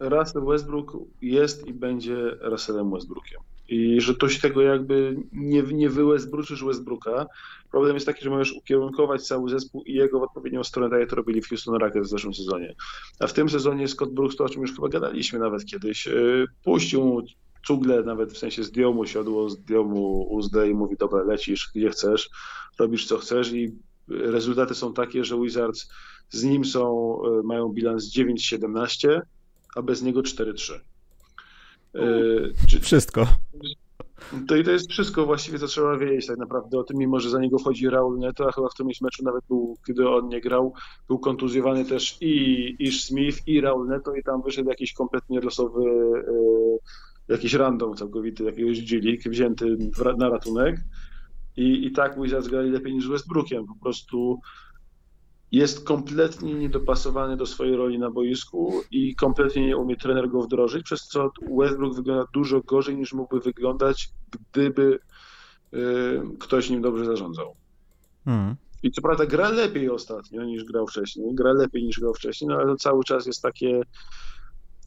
że 0.00 0.08
Russell 0.08 0.44
Westbrook 0.44 0.92
jest 1.22 1.66
i 1.66 1.74
będzie 1.74 2.16
Russellem 2.40 2.90
Westbrookiem 2.90 3.40
i 3.68 4.00
że 4.00 4.14
to 4.14 4.28
się 4.28 4.40
tego 4.40 4.62
jakby 4.62 5.16
nie, 5.32 5.62
nie 5.62 5.90
wywestbruczysz 5.90 6.64
Westbrooka. 6.64 7.26
Problem 7.70 7.94
jest 7.94 8.06
taki, 8.06 8.24
że 8.24 8.30
możesz 8.30 8.52
ukierunkować 8.52 9.22
cały 9.22 9.50
zespół 9.50 9.82
i 9.82 9.94
jego 9.94 10.20
w 10.20 10.22
odpowiednią 10.22 10.64
stronę, 10.64 10.90
tak 10.90 11.00
jak 11.00 11.10
to 11.10 11.16
robili 11.16 11.42
w 11.42 11.48
Houston 11.48 11.74
Rockets 11.74 12.08
w 12.08 12.10
zeszłym 12.10 12.34
sezonie. 12.34 12.74
A 13.20 13.26
w 13.26 13.32
tym 13.32 13.48
sezonie 13.48 13.88
Scott 13.88 14.12
Brooks, 14.12 14.36
to 14.36 14.44
o 14.44 14.48
czym 14.48 14.62
już 14.62 14.74
chyba 14.74 14.88
gadaliśmy 14.88 15.38
nawet 15.38 15.64
kiedyś, 15.64 16.06
yy, 16.06 16.46
puścił 16.64 17.04
mu 17.04 17.22
cugle, 17.66 18.02
nawet 18.02 18.32
w 18.32 18.38
sensie 18.38 18.64
zdjął 18.64 18.94
mu 18.94 19.06
siodło, 19.06 19.50
zdjął 19.50 19.84
mu 19.84 20.22
uzdę 20.22 20.70
i 20.70 20.74
mówi, 20.74 20.96
dobra, 20.96 21.22
lecisz 21.22 21.70
gdzie 21.74 21.90
chcesz, 21.90 22.30
robisz 22.78 23.06
co 23.06 23.18
chcesz 23.18 23.52
i 23.52 23.72
rezultaty 24.08 24.74
są 24.74 24.92
takie, 24.92 25.24
że 25.24 25.40
Wizards 25.40 25.88
z 26.30 26.44
nim 26.44 26.64
są, 26.64 27.16
yy, 27.24 27.42
mają 27.42 27.68
bilans 27.68 28.16
9-17, 28.16 29.20
a 29.76 29.82
bez 29.82 30.02
niego 30.02 30.20
4-3. 30.20 30.80
Yy, 31.96 32.80
Wszystko. 32.80 33.26
To 34.48 34.56
i 34.56 34.64
to 34.64 34.70
jest 34.70 34.90
wszystko 34.90 35.26
właściwie, 35.26 35.58
co 35.58 35.66
trzeba 35.66 35.98
wiedzieć 35.98 36.26
tak 36.26 36.38
naprawdę 36.38 36.78
o 36.78 36.84
tym, 36.84 36.96
mimo 36.98 37.20
że 37.20 37.30
za 37.30 37.40
niego 37.40 37.58
chodzi 37.58 37.90
Raul 37.90 38.18
Neto, 38.18 38.48
a 38.48 38.52
chyba 38.52 38.68
w 38.68 38.74
którymś 38.74 39.00
meczu 39.00 39.24
nawet 39.24 39.44
był, 39.48 39.76
kiedy 39.86 40.08
on 40.08 40.28
nie 40.28 40.40
grał, 40.40 40.74
był 41.08 41.18
kontuzjowany 41.18 41.84
też 41.84 42.16
i 42.20 42.76
Ish 42.78 43.04
Smith, 43.04 43.48
i 43.48 43.60
Raul 43.60 43.88
Neto 43.88 44.14
i 44.14 44.22
tam 44.22 44.42
wyszedł 44.42 44.68
jakiś 44.68 44.92
kompletnie 44.92 45.40
losowy, 45.40 45.82
yy, 45.84 46.78
jakiś 47.28 47.54
random 47.54 47.94
całkowity, 47.94 48.44
jakiegoś 48.44 48.84
G 48.84 49.00
wzięty 49.26 49.76
na 50.18 50.28
ratunek. 50.28 50.76
I, 51.56 51.86
i 51.86 51.92
tak 51.92 52.22
Wizards 52.22 52.48
grali 52.48 52.70
lepiej 52.70 52.94
niż 52.94 53.08
Westbrookiem. 53.08 53.66
Po 53.66 53.74
prostu 53.82 54.40
jest 55.52 55.84
kompletnie 55.84 56.54
niedopasowany 56.54 57.36
do 57.36 57.46
swojej 57.46 57.76
roli 57.76 57.98
na 57.98 58.10
boisku 58.10 58.82
i 58.90 59.14
kompletnie 59.14 59.66
nie 59.66 59.76
umie 59.76 59.96
trener 59.96 60.28
go 60.28 60.42
wdrożyć, 60.42 60.82
przez 60.82 61.00
co 61.00 61.30
Westbrook 61.58 61.94
wygląda 61.94 62.24
dużo 62.32 62.60
gorzej 62.60 62.96
niż 62.96 63.12
mógłby 63.12 63.40
wyglądać, 63.40 64.08
gdyby 64.52 64.98
y, 65.74 65.78
ktoś 66.38 66.70
nim 66.70 66.82
dobrze 66.82 67.04
zarządzał. 67.04 67.54
Hmm. 68.24 68.56
I 68.82 68.90
co 68.90 69.02
prawda 69.02 69.26
gra 69.26 69.50
lepiej 69.50 69.90
ostatnio 69.90 70.44
niż 70.44 70.64
grał 70.64 70.86
wcześniej, 70.86 71.34
gra 71.34 71.52
lepiej 71.52 71.84
niż 71.84 72.00
grał 72.00 72.14
wcześniej, 72.14 72.48
no 72.48 72.54
ale 72.54 72.66
to 72.66 72.76
cały 72.76 73.04
czas 73.04 73.26
jest 73.26 73.42
takie 73.42 73.82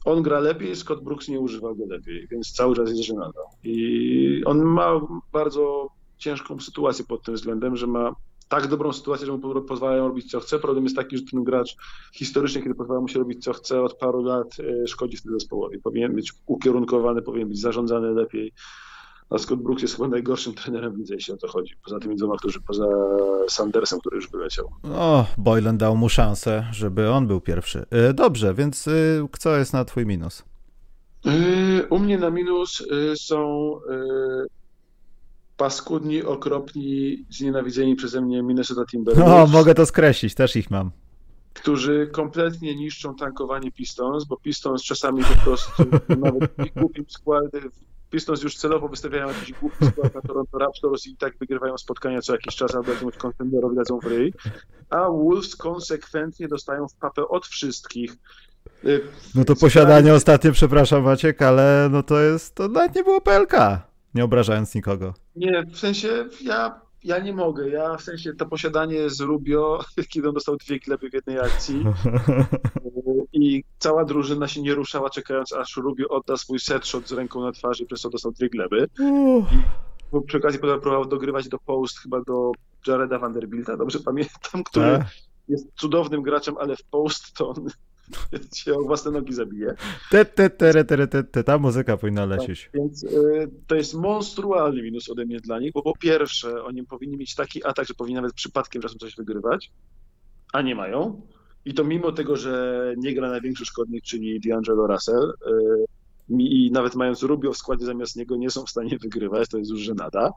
on 0.04 0.22
gra 0.22 0.40
lepiej, 0.40 0.76
Scott 0.76 1.04
Brooks 1.04 1.28
nie 1.28 1.40
używa 1.40 1.74
go 1.74 1.86
lepiej, 1.86 2.28
więc 2.30 2.52
cały 2.52 2.76
czas 2.76 2.88
jest 2.88 3.02
żenada. 3.02 3.40
I 3.64 4.42
on 4.44 4.62
ma 4.62 5.00
bardzo 5.32 5.88
ciężką 6.18 6.60
sytuację 6.60 7.04
pod 7.04 7.22
tym 7.22 7.34
względem, 7.34 7.76
że 7.76 7.86
ma 7.86 8.14
tak 8.50 8.66
dobrą 8.66 8.92
sytuację, 8.92 9.26
że 9.26 9.32
mu 9.32 9.62
pozwalają 9.62 10.08
robić 10.08 10.30
co 10.30 10.40
chce. 10.40 10.58
Problem 10.58 10.84
jest 10.84 10.96
taki, 10.96 11.16
że 11.16 11.22
ten 11.32 11.44
gracz 11.44 11.76
historycznie, 12.12 12.62
kiedy 12.62 12.74
pozwala 12.74 13.00
mu 13.00 13.08
się 13.08 13.18
robić 13.18 13.44
co 13.44 13.52
chce, 13.52 13.82
od 13.82 13.94
paru 13.94 14.22
lat 14.22 14.56
e, 14.60 14.86
szkodzi 14.86 15.16
wtedy 15.16 15.34
zespołowi. 15.34 15.78
Powinien 15.78 16.14
być 16.14 16.32
ukierunkowany, 16.46 17.22
powinien 17.22 17.48
być 17.48 17.60
zarządzany 17.60 18.10
lepiej. 18.12 18.52
A 19.30 19.38
Scott 19.38 19.62
Brooks 19.62 19.82
jest 19.82 19.96
chyba 19.96 20.08
najgorszym 20.08 20.54
trenerem 20.54 20.92
w 20.92 20.98
lidze, 20.98 21.14
jeśli 21.14 21.34
o 21.34 21.36
to 21.36 21.48
chodzi. 21.48 21.74
Poza 21.84 21.98
tymi 21.98 22.16
dwoma, 22.16 22.36
którzy 22.36 22.60
poza 22.60 22.86
Sandersem, 23.48 24.00
który 24.00 24.16
już 24.16 24.30
wyleciał. 24.30 24.70
O, 24.94 25.26
Boylan 25.38 25.78
dał 25.78 25.96
mu 25.96 26.08
szansę, 26.08 26.66
żeby 26.72 27.10
on 27.10 27.26
był 27.26 27.40
pierwszy. 27.40 27.86
E, 27.90 28.14
dobrze, 28.14 28.54
więc 28.54 28.88
e, 28.88 28.92
co 29.38 29.56
jest 29.56 29.72
na 29.72 29.84
twój 29.84 30.06
minus? 30.06 30.44
U 31.90 31.98
mnie 31.98 32.18
na 32.18 32.30
minus 32.30 32.82
są 33.16 33.70
paskudni, 35.60 36.22
okropni, 36.22 37.24
znienawidzeni 37.30 37.96
przeze 37.96 38.20
mnie 38.20 38.42
Minnesota 38.42 38.84
Timberwolves. 38.90 39.50
O, 39.50 39.52
mogę 39.52 39.74
to 39.74 39.86
skreślić, 39.86 40.34
też 40.34 40.56
ich 40.56 40.70
mam. 40.70 40.90
Którzy 41.54 42.08
kompletnie 42.12 42.76
niszczą 42.76 43.14
tankowanie 43.14 43.72
Pistons, 43.72 44.24
bo 44.24 44.36
Pistons 44.36 44.82
czasami 44.82 45.24
po 45.24 45.44
prostu 45.44 45.84
nawet 46.08 46.50
głupim 46.76 47.04
składy 47.08 47.60
Pistons 48.10 48.42
już 48.42 48.56
celowo 48.56 48.88
wystawiają 48.88 49.28
jakiś 49.28 49.52
głupi 49.52 49.86
skład 49.86 50.14
na 50.14 50.20
Toronto 50.20 50.58
Raptors 50.58 51.06
i 51.06 51.16
tak 51.16 51.38
wygrywają 51.38 51.78
spotkania 51.78 52.20
co 52.20 52.32
jakiś 52.32 52.56
czas, 52.56 52.74
albo 52.74 52.92
jakiemuś 52.92 53.16
kontenderowi 53.16 53.76
dadzą 53.76 53.98
w 54.00 54.04
ryj, 54.04 54.32
a 54.90 55.10
Wolves 55.10 55.56
konsekwentnie 55.56 56.48
dostają 56.48 56.88
w 56.88 56.94
papę 56.94 57.28
od 57.28 57.46
wszystkich. 57.46 58.16
No 59.34 59.44
to 59.44 59.56
posiadanie 59.56 60.14
ostatnie, 60.14 60.52
przepraszam 60.52 61.02
Maciek, 61.02 61.42
ale 61.42 61.88
no 61.90 62.02
to 62.02 62.20
jest, 62.20 62.54
to 62.54 62.68
nawet 62.68 62.94
nie 62.94 63.04
było 63.04 63.20
PLK. 63.20 63.89
Nie 64.14 64.24
obrażając 64.24 64.74
nikogo. 64.74 65.14
Nie, 65.36 65.62
w 65.72 65.78
sensie 65.78 66.08
ja, 66.42 66.80
ja 67.04 67.18
nie 67.18 67.32
mogę. 67.32 67.68
Ja 67.68 67.96
w 67.96 68.02
sensie 68.02 68.32
to 68.32 68.46
posiadanie 68.46 69.10
z 69.10 69.20
Rubio, 69.20 69.84
kiedy 70.12 70.28
on 70.28 70.34
dostał 70.34 70.56
dwie 70.56 70.78
gleby 70.78 71.10
w 71.10 71.14
jednej 71.14 71.38
akcji 71.38 71.84
i 73.32 73.64
cała 73.78 74.04
drużyna 74.04 74.48
się 74.48 74.62
nie 74.62 74.74
ruszała, 74.74 75.10
czekając 75.10 75.52
aż 75.52 75.76
Rubio 75.76 76.08
odda 76.08 76.36
swój 76.36 76.60
set 76.60 76.86
shot 76.86 77.08
z 77.08 77.12
ręką 77.12 77.42
na 77.42 77.52
twarzy 77.52 77.82
i 77.82 77.86
przez 77.86 78.00
to 78.00 78.10
dostał 78.10 78.32
dwie 78.32 78.48
gleby. 78.48 78.88
I 80.12 80.26
przy 80.26 80.36
okazji 80.36 80.60
próbował 80.60 81.04
dogrywać 81.04 81.48
do 81.48 81.58
post 81.58 81.98
chyba 81.98 82.20
do 82.20 82.52
Jareda 82.86 83.18
Vanderbilta, 83.18 83.76
dobrze 83.76 83.98
pamiętam, 84.00 84.64
który 84.64 84.98
tak. 84.98 85.06
jest 85.48 85.66
cudownym 85.74 86.22
graczem, 86.22 86.54
ale 86.58 86.76
w 86.76 86.82
post 86.82 87.32
to 87.32 87.48
on 87.48 87.66
się 88.56 88.74
o 88.74 88.82
własne 88.82 89.10
nogi 89.10 89.32
zabije. 89.32 89.74
Te, 90.10 90.24
te, 90.24 90.50
te, 90.50 90.84
te, 90.84 91.06
te, 91.06 91.24
te, 91.24 91.44
ta 91.44 91.58
muzyka 91.58 91.96
powinna 91.96 92.26
lecieć. 92.26 92.64
Tak, 92.64 92.72
więc 92.74 93.04
y, 93.04 93.50
to 93.66 93.74
jest 93.74 93.94
monstrualny 93.94 94.82
minus 94.82 95.10
ode 95.10 95.24
mnie 95.24 95.40
dla 95.40 95.60
nich, 95.60 95.72
bo 95.72 95.82
po 95.82 95.96
pierwsze 95.96 96.64
oni 96.64 96.86
powinni 96.86 97.16
mieć 97.16 97.34
taki 97.34 97.64
atak, 97.64 97.86
że 97.86 97.94
powinni 97.94 98.16
nawet 98.16 98.32
przypadkiem 98.32 98.82
czasem 98.82 98.98
coś 98.98 99.16
wygrywać, 99.16 99.70
a 100.52 100.62
nie 100.62 100.74
mają. 100.74 101.22
I 101.64 101.74
to 101.74 101.84
mimo 101.84 102.12
tego, 102.12 102.36
że 102.36 102.94
nie 102.98 103.14
gra 103.14 103.30
największy 103.30 103.66
szkodnik, 103.66 104.04
czyli 104.04 104.40
D'Angelo 104.40 104.86
Russell, 104.86 105.32
y, 105.46 105.84
i 106.38 106.70
nawet 106.72 106.94
mając 106.94 107.22
Rubio 107.22 107.52
w 107.52 107.56
składzie 107.56 107.84
zamiast 107.84 108.16
niego 108.16 108.36
nie 108.36 108.50
są 108.50 108.64
w 108.66 108.70
stanie 108.70 108.98
wygrywać, 108.98 109.48
to 109.48 109.58
jest 109.58 109.70
już 109.70 109.80
żenada, 109.80 110.32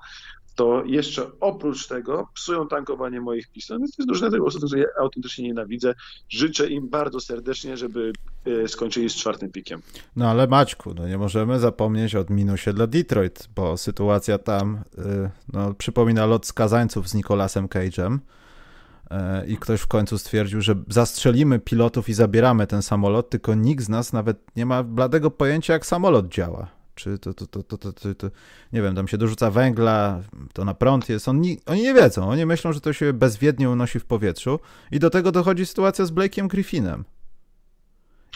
to 0.55 0.83
jeszcze 0.85 1.39
oprócz 1.39 1.87
tego 1.87 2.27
psują 2.33 2.67
tankowanie 2.67 3.21
moich 3.21 3.51
pisów. 3.51 3.77
Więc 3.79 3.95
to 3.95 4.01
jest 4.01 4.09
dużo 4.09 4.31
tego, 4.31 4.51
co 4.51 4.77
ja 4.77 4.85
autentycznie 4.99 5.47
nienawidzę. 5.47 5.93
Życzę 6.29 6.69
im 6.69 6.89
bardzo 6.89 7.19
serdecznie, 7.19 7.77
żeby 7.77 8.13
e, 8.45 8.67
skończyli 8.67 9.09
z 9.09 9.15
czwartym 9.15 9.51
pikiem. 9.51 9.81
No 10.15 10.29
ale 10.29 10.47
Maćku, 10.47 10.93
no 10.93 11.07
nie 11.07 11.17
możemy 11.17 11.59
zapomnieć 11.59 12.15
o 12.15 12.25
minusie 12.29 12.73
dla 12.73 12.87
Detroit, 12.87 13.47
bo 13.55 13.77
sytuacja 13.77 14.37
tam 14.37 14.83
e, 14.97 15.29
no, 15.53 15.73
przypomina 15.73 16.25
lot 16.25 16.45
skazańców 16.45 17.09
z 17.09 17.13
Nicolasem 17.13 17.67
Cage'em. 17.67 18.17
E, 19.11 19.45
i 19.45 19.57
ktoś 19.57 19.81
w 19.81 19.87
końcu 19.87 20.17
stwierdził, 20.17 20.61
że 20.61 20.75
zastrzelimy 20.87 21.59
pilotów 21.59 22.09
i 22.09 22.13
zabieramy 22.13 22.67
ten 22.67 22.81
samolot, 22.81 23.29
tylko 23.29 23.55
nikt 23.55 23.83
z 23.83 23.89
nas 23.89 24.13
nawet 24.13 24.37
nie 24.55 24.65
ma 24.65 24.83
bladego 24.83 25.31
pojęcia, 25.31 25.73
jak 25.73 25.85
samolot 25.85 26.27
działa. 26.27 26.67
Czy 26.95 27.19
to, 27.19 27.33
to, 27.33 27.47
to, 27.47 27.63
to, 27.63 27.77
to, 27.77 27.93
to, 27.93 28.15
to 28.15 28.29
nie 28.73 28.81
wiem, 28.81 28.95
tam 28.95 29.07
się 29.07 29.17
dorzuca 29.17 29.51
węgla, 29.51 30.21
to 30.53 30.65
na 30.65 30.73
prąd 30.73 31.09
jest. 31.09 31.27
Oni, 31.27 31.59
oni 31.65 31.81
nie 31.81 31.93
wiedzą, 31.93 32.29
oni 32.29 32.45
myślą, 32.45 32.73
że 32.73 32.81
to 32.81 32.93
się 32.93 33.13
bezwiednie 33.13 33.69
unosi 33.69 33.99
w 33.99 34.05
powietrzu 34.05 34.59
i 34.91 34.99
do 34.99 35.09
tego 35.09 35.31
dochodzi 35.31 35.65
sytuacja 35.65 36.05
z 36.05 36.11
Blake'iem 36.11 36.47
Griffinem. 36.47 37.03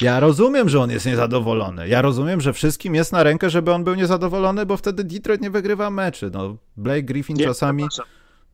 Ja 0.01 0.19
rozumiem, 0.19 0.69
że 0.69 0.79
on 0.79 0.91
jest 0.91 1.05
niezadowolony. 1.05 1.87
Ja 1.87 2.01
rozumiem, 2.01 2.41
że 2.41 2.53
wszystkim 2.53 2.95
jest 2.95 3.11
na 3.11 3.23
rękę, 3.23 3.49
żeby 3.49 3.73
on 3.73 3.83
był 3.83 3.95
niezadowolony, 3.95 4.65
bo 4.65 4.77
wtedy 4.77 5.03
Detroit 5.03 5.41
nie 5.41 5.49
wygrywa 5.49 5.89
meczy. 5.89 6.31
No, 6.33 6.57
Blake 6.77 7.03
Griffin 7.03 7.37
nie, 7.37 7.45
czasami... 7.45 7.83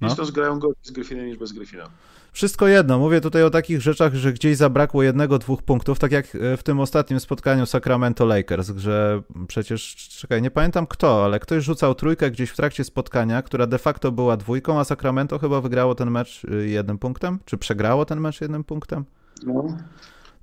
No. 0.04 0.10
Niż 0.10 0.18
to 0.18 0.26
zgrają 0.26 0.60
gorzej 0.60 0.76
z 0.82 0.92
Griffinem 0.92 1.26
niż 1.26 1.38
bez 1.38 1.52
Griffina. 1.52 1.90
Wszystko 2.32 2.68
jedno. 2.68 3.00
Mówię 3.00 3.22
tutaj 3.22 3.44
o 3.44 3.50
takich 3.50 3.82
rzeczach, 3.82 4.14
że 4.14 4.34
gdzieś 4.34 4.58
zabrakło 4.58 5.04
jednego, 5.04 5.40
dwóch 5.40 5.64
punktów, 5.64 6.00
tak 6.00 6.12
jak 6.12 6.36
e, 6.36 6.58
w 6.58 6.64
tym 6.64 6.80
ostatnim 6.80 7.20
spotkaniu 7.20 7.66
Sacramento 7.66 8.26
Lakers, 8.26 8.72
że 8.78 9.22
przecież, 9.48 9.96
czekaj, 9.96 10.42
nie 10.42 10.52
pamiętam 10.52 10.88
kto, 10.88 11.26
ale 11.26 11.40
ktoś 11.40 11.64
rzucał 11.64 11.96
trójkę 11.96 12.32
gdzieś 12.32 12.50
w 12.50 12.56
trakcie 12.56 12.84
spotkania, 12.84 13.42
która 13.42 13.68
de 13.68 13.78
facto 13.78 14.12
była 14.12 14.38
dwójką, 14.38 14.80
a 14.80 14.84
Sacramento 14.84 15.40
chyba 15.40 15.62
wygrało 15.62 15.96
ten 15.96 16.12
mecz 16.12 16.42
e, 16.52 16.56
jednym 16.56 16.98
punktem? 16.98 17.40
Czy 17.46 17.58
przegrało 17.58 18.06
ten 18.06 18.20
mecz 18.20 18.42
jednym 18.42 18.64
punktem? 18.64 19.06
No. 19.46 19.78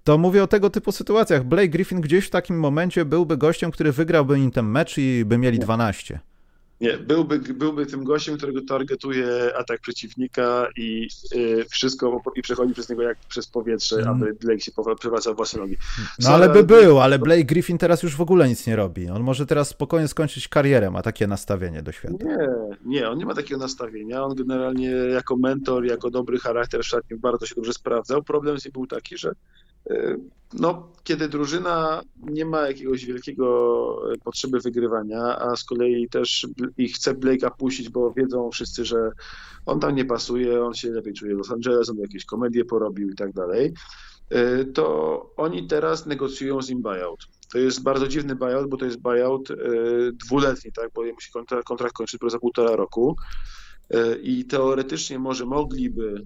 To 0.05 0.19
mówię 0.19 0.43
o 0.43 0.47
tego 0.47 0.71
typu 0.71 0.93
sytuacjach. 0.93 1.45
Blake 1.45 1.69
Griffin 1.69 2.01
gdzieś 2.01 2.27
w 2.27 2.31
takim 2.31 2.59
momencie 2.59 3.05
byłby 3.05 3.37
gościem, 3.37 3.71
który 3.71 3.93
wygrałby 3.93 4.39
im 4.39 4.51
ten 4.51 4.67
mecz 4.67 4.99
i 4.99 5.25
by 5.25 5.39
mieli 5.39 5.59
12. 5.59 6.21
Nie, 6.81 6.99
byłby, 6.99 7.39
byłby 7.39 7.87
tym 7.87 8.05
gościem, 8.05 8.37
którego 8.37 8.61
targetuje 8.68 9.57
atak 9.57 9.81
przeciwnika 9.81 10.68
i 10.76 11.09
y, 11.35 11.64
wszystko 11.70 12.22
i 12.37 12.43
przechodzi 12.43 12.72
przez 12.72 12.89
niego 12.89 13.03
jak 13.03 13.18
przez 13.18 13.47
powietrze, 13.47 13.97
mm. 13.97 14.09
aby 14.09 14.35
Blake 14.35 14.61
się 14.61 14.72
przewracał 14.99 15.35
własne 15.35 15.61
nogi. 15.61 15.76
No 16.18 16.31
ale 16.31 16.49
by 16.49 16.64
był, 16.64 17.01
ale 17.01 17.18
Blake 17.18 17.45
Griffin 17.45 17.78
teraz 17.78 18.03
już 18.03 18.16
w 18.16 18.20
ogóle 18.20 18.49
nic 18.49 18.66
nie 18.66 18.76
robi. 18.76 19.09
On 19.09 19.22
może 19.22 19.47
teraz 19.47 19.68
spokojnie 19.68 20.09
skończyć 20.09 20.49
karierę, 20.49 20.91
ma 20.91 21.03
takie 21.03 21.26
nastawienie 21.26 21.83
do 21.83 21.93
świata. 21.93 22.16
Nie, 22.24 22.49
nie, 22.85 23.09
on 23.09 23.18
nie 23.18 23.26
ma 23.26 23.35
takiego 23.35 23.61
nastawienia. 23.61 24.24
On 24.24 24.35
generalnie 24.35 24.91
jako 24.91 25.37
mentor, 25.37 25.85
jako 25.85 26.11
dobry 26.11 26.39
charakter 26.39 26.81
w 26.83 26.87
szatni 26.87 27.16
bardzo 27.16 27.47
się 27.47 27.55
dobrze 27.55 27.72
sprawdzał. 27.72 28.22
Problem 28.22 28.61
z 28.61 28.64
nim 28.64 28.72
był 28.72 28.87
taki, 28.87 29.18
że 29.18 29.33
no, 30.53 30.93
kiedy 31.05 31.28
drużyna 31.28 32.03
nie 32.22 32.45
ma 32.45 32.68
jakiegoś 32.68 33.05
wielkiego 33.05 34.12
e, 34.12 34.18
potrzeby 34.18 34.61
wygrywania, 34.61 35.39
a 35.39 35.57
z 35.57 35.64
kolei 35.64 36.09
też 36.09 36.47
i 36.78 36.89
chce 36.89 37.14
Blake'a 37.14 37.51
puścić, 37.59 37.89
bo 37.89 38.12
wiedzą 38.12 38.51
wszyscy, 38.51 38.85
że 38.85 39.11
on 39.66 39.81
tam 39.81 39.95
nie 39.95 40.05
pasuje, 40.05 40.64
on 40.64 40.74
się 40.74 40.91
lepiej 40.91 41.14
czuje 41.14 41.35
w 41.35 41.39
Los 41.39 41.51
Angeles, 41.51 41.91
on 41.91 41.99
jakieś 41.99 42.24
komedie 42.24 42.64
porobił 42.64 43.11
i 43.11 43.14
tak 43.14 43.33
dalej, 43.33 43.72
e, 44.31 44.64
to 44.64 45.35
oni 45.37 45.66
teraz 45.66 46.07
negocjują 46.07 46.62
z 46.62 46.68
nim 46.68 46.83
buyout. 46.83 47.26
To 47.53 47.59
jest 47.59 47.83
bardzo 47.83 48.09
dziwny 48.09 48.37
buyout, 48.37 48.68
bo 48.68 48.76
to 48.76 48.85
jest 48.85 49.01
buyout 49.01 49.51
e, 49.51 49.55
dwuletni, 50.12 50.72
tak, 50.72 50.91
bo 50.95 51.03
musi 51.14 51.33
kontrakt, 51.33 51.66
kontrakt 51.66 51.95
kończyć 51.95 52.20
za 52.26 52.39
półtora 52.39 52.76
roku 52.76 53.16
i 54.22 54.45
teoretycznie 54.45 55.18
może 55.18 55.47
mogliby 55.47 56.24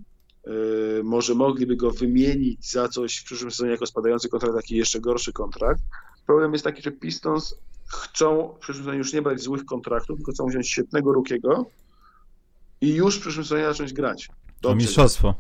może 1.05 1.35
mogliby 1.35 1.77
go 1.77 1.91
wymienić 1.91 2.71
za 2.71 2.89
coś 2.89 3.17
w 3.17 3.25
przyszłym 3.25 3.51
sezonie 3.51 3.71
jako 3.71 3.87
spadający 3.87 4.29
kontrakt, 4.29 4.57
taki 4.57 4.77
jeszcze 4.77 5.01
gorszy 5.01 5.33
kontrakt. 5.33 5.81
Problem 6.27 6.53
jest 6.53 6.65
taki, 6.65 6.83
że 6.83 6.93
Pistons 6.93 7.59
chcą 7.87 8.55
w 8.57 8.59
przyszłym 8.59 8.85
sezonie 8.85 8.99
już 8.99 9.13
nie 9.13 9.23
brać 9.23 9.41
złych 9.41 9.65
kontraktów, 9.65 10.17
tylko 10.17 10.33
chcą 10.33 10.47
wziąć 10.47 10.71
świetnego 10.71 11.13
Rukiego 11.13 11.67
i 12.81 12.95
już 12.95 13.17
w 13.17 13.21
przyszłym 13.21 13.45
sezonie 13.45 13.65
zacząć 13.65 13.93
grać. 13.93 14.29
Dobrze. 14.63 14.73
O 14.73 14.75
mistrzostwo. 14.75 15.35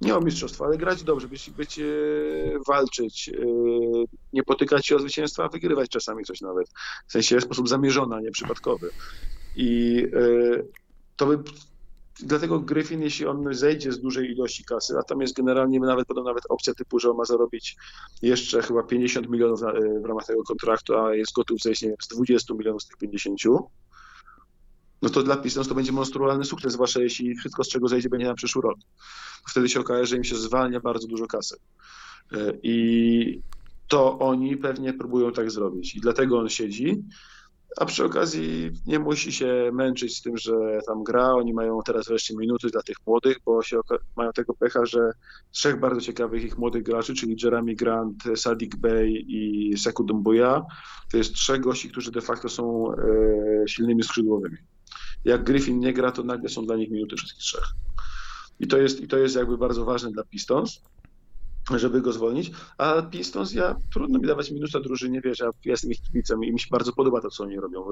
Nie 0.00 0.16
o 0.16 0.20
mistrzostwo, 0.20 0.64
ale 0.64 0.78
grać 0.78 1.02
dobrze, 1.02 1.28
być, 1.28 1.50
być 1.50 1.78
e, 1.78 1.84
walczyć, 2.66 3.28
e, 3.28 3.32
nie 4.32 4.42
potykać 4.42 4.86
się 4.86 4.96
o 4.96 4.98
zwycięstwa, 4.98 5.44
a 5.44 5.48
wygrywać 5.48 5.90
czasami 5.90 6.24
coś 6.24 6.40
nawet. 6.40 6.68
W 7.06 7.12
sensie 7.12 7.36
w 7.36 7.44
sposób 7.44 7.68
zamierzony, 7.68 8.16
a 8.16 8.20
nie 8.20 8.30
przypadkowy. 8.30 8.90
I 9.56 10.02
e, 10.12 10.62
to 11.16 11.26
by 11.26 11.38
Dlatego 12.20 12.60
Griffin, 12.60 13.02
jeśli 13.02 13.26
on 13.26 13.54
zejdzie 13.54 13.92
z 13.92 14.00
dużej 14.00 14.30
ilości 14.30 14.64
kasy, 14.64 14.98
a 14.98 15.02
tam 15.02 15.20
jest 15.20 15.34
generalnie 15.34 15.80
nawet 15.80 16.06
podobno 16.06 16.30
nawet 16.30 16.44
opcja 16.48 16.74
typu, 16.74 16.98
że 16.98 17.10
on 17.10 17.16
ma 17.16 17.24
zarobić 17.24 17.76
jeszcze 18.22 18.62
chyba 18.62 18.82
50 18.82 19.28
milionów 19.28 19.60
na, 19.60 19.72
w 20.02 20.04
ramach 20.04 20.26
tego 20.26 20.42
kontraktu, 20.42 20.96
a 20.98 21.14
jest 21.14 21.32
gotów 21.32 21.58
zejść 21.62 21.82
nie 21.82 21.88
wiem, 21.88 21.96
z 22.02 22.08
20 22.08 22.54
milionów 22.54 22.82
z 22.82 22.86
tych 22.86 22.96
50, 22.96 23.40
no 25.02 25.08
to 25.10 25.22
dla 25.22 25.36
Pistons 25.36 25.68
to 25.68 25.74
będzie 25.74 25.92
monstrualny 25.92 26.44
sukces, 26.44 26.72
zwłaszcza 26.72 27.00
jeśli 27.00 27.34
wszystko 27.34 27.64
z 27.64 27.68
czego 27.68 27.88
zejdzie 27.88 28.08
będzie 28.08 28.26
na 28.26 28.34
przyszły 28.34 28.62
rok. 28.62 28.78
Wtedy 29.48 29.68
się 29.68 29.80
okaże, 29.80 30.06
że 30.06 30.16
im 30.16 30.24
się 30.24 30.36
zwalnia 30.36 30.80
bardzo 30.80 31.08
dużo 31.08 31.26
kasy. 31.26 31.56
E, 32.32 32.52
I 32.62 33.42
to 33.88 34.18
oni 34.18 34.56
pewnie 34.56 34.92
próbują 34.92 35.32
tak 35.32 35.50
zrobić. 35.50 35.96
I 35.96 36.00
dlatego 36.00 36.38
on 36.38 36.48
siedzi 36.48 37.02
a 37.76 37.84
przy 37.84 38.04
okazji 38.04 38.70
nie 38.86 38.98
musi 38.98 39.32
się 39.32 39.70
męczyć 39.72 40.16
z 40.16 40.22
tym, 40.22 40.36
że 40.36 40.80
tam 40.86 41.04
gra. 41.04 41.32
Oni 41.32 41.54
mają 41.54 41.80
teraz 41.84 42.08
wreszcie 42.08 42.36
minuty 42.36 42.68
dla 42.68 42.82
tych 42.82 42.96
młodych, 43.06 43.36
bo 43.46 43.62
się 43.62 43.80
mają 44.16 44.32
tego 44.32 44.54
pecha, 44.54 44.86
że 44.86 45.10
trzech 45.50 45.80
bardzo 45.80 46.00
ciekawych 46.00 46.44
ich 46.44 46.58
młodych 46.58 46.82
graczy, 46.82 47.14
czyli 47.14 47.36
Jeremy 47.44 47.74
Grant, 47.74 48.24
Sadik 48.36 48.76
Bey 48.76 49.24
i 49.28 49.74
Seku 49.78 50.04
Dumbuya, 50.04 50.62
to 51.10 51.16
jest 51.16 51.34
trzech 51.34 51.60
gości, 51.60 51.90
którzy 51.90 52.10
de 52.10 52.20
facto 52.20 52.48
są 52.48 52.92
e, 52.92 53.68
silnymi 53.68 54.02
skrzydłowymi. 54.02 54.56
Jak 55.24 55.44
Griffin 55.44 55.78
nie 55.78 55.92
gra, 55.92 56.12
to 56.12 56.22
nagle 56.22 56.48
są 56.48 56.66
dla 56.66 56.76
nich 56.76 56.90
minuty 56.90 57.16
wszystkich 57.16 57.42
trzech. 57.42 57.66
I 58.60 58.66
to 58.66 58.78
jest, 58.78 59.00
i 59.00 59.08
to 59.08 59.18
jest 59.18 59.36
jakby 59.36 59.58
bardzo 59.58 59.84
ważne 59.84 60.10
dla 60.10 60.24
Pistons 60.24 60.82
żeby 61.76 62.00
go 62.00 62.12
zwolnić, 62.12 62.50
a 62.78 63.02
Pistons, 63.02 63.52
ja 63.52 63.76
trudno 63.92 64.18
mi 64.18 64.26
dawać 64.26 64.50
minusa 64.50 64.80
drużynie, 64.80 65.20
wiesz, 65.20 65.38
ja, 65.38 65.46
ja 65.46 65.70
jestem 65.70 65.90
ich 65.90 66.02
kibicem 66.02 66.44
i 66.44 66.52
mi 66.52 66.60
się 66.60 66.66
bardzo 66.70 66.92
podoba 66.92 67.20
to, 67.20 67.30
co 67.30 67.44
oni 67.44 67.60
robią, 67.60 67.84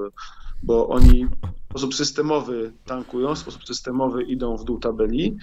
bo 0.63 0.87
oni 0.87 1.25
w 1.25 1.69
sposób 1.69 1.95
systemowy 1.95 2.71
tankują, 2.85 3.35
w 3.35 3.39
sposób 3.39 3.65
systemowy 3.65 4.23
idą 4.23 4.57
w 4.57 4.63
dół 4.63 4.79
tabeli, 4.79 5.37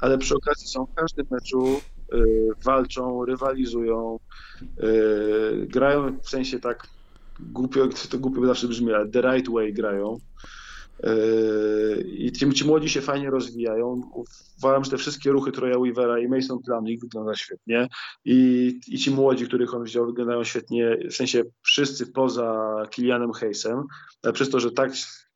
ale 0.00 0.18
przy 0.18 0.34
okazji 0.34 0.68
są 0.68 0.86
w 0.86 0.94
każdym 0.94 1.26
meczu, 1.30 1.80
y, 2.14 2.48
walczą, 2.64 3.24
rywalizują, 3.24 4.18
y, 4.62 5.66
grają 5.66 6.18
w 6.22 6.28
sensie 6.28 6.60
tak 6.60 6.86
głupio, 7.40 7.88
to 8.10 8.18
głupio 8.18 8.46
zawsze 8.46 8.68
brzmi, 8.68 8.92
ale 8.92 9.08
the 9.08 9.20
right 9.20 9.50
way 9.50 9.72
grają, 9.72 10.18
I 12.04 12.32
ci, 12.32 12.52
ci 12.52 12.64
młodzi 12.64 12.88
się 12.88 13.00
fajnie 13.00 13.30
rozwijają. 13.30 14.00
Uważam, 14.58 14.84
że 14.84 14.90
te 14.90 14.96
wszystkie 14.96 15.30
ruchy 15.30 15.52
Troja 15.52 15.78
Weavera 15.78 16.18
i 16.18 16.28
Mason 16.28 16.58
Plumlee 16.66 16.98
wyglądają 16.98 17.34
świetnie. 17.34 17.88
I, 18.24 18.80
I 18.88 18.98
ci 18.98 19.10
młodzi, 19.10 19.46
których 19.46 19.74
on 19.74 19.84
wziął, 19.84 20.06
wyglądają 20.06 20.44
świetnie, 20.44 20.98
w 21.10 21.14
sensie 21.14 21.42
wszyscy 21.62 22.06
poza 22.06 22.76
Kilianem 22.90 23.32
Hayesem, 23.32 23.82
przez 24.32 24.50
to, 24.50 24.60
że 24.60 24.72
tak 24.72 24.92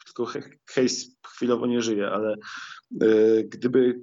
tylko 0.07 0.33
Hayes 0.67 1.17
chwilowo 1.27 1.67
nie 1.67 1.83
żyje, 1.83 2.11
ale 2.11 2.37
yy, 3.01 3.45
gdyby 3.45 4.01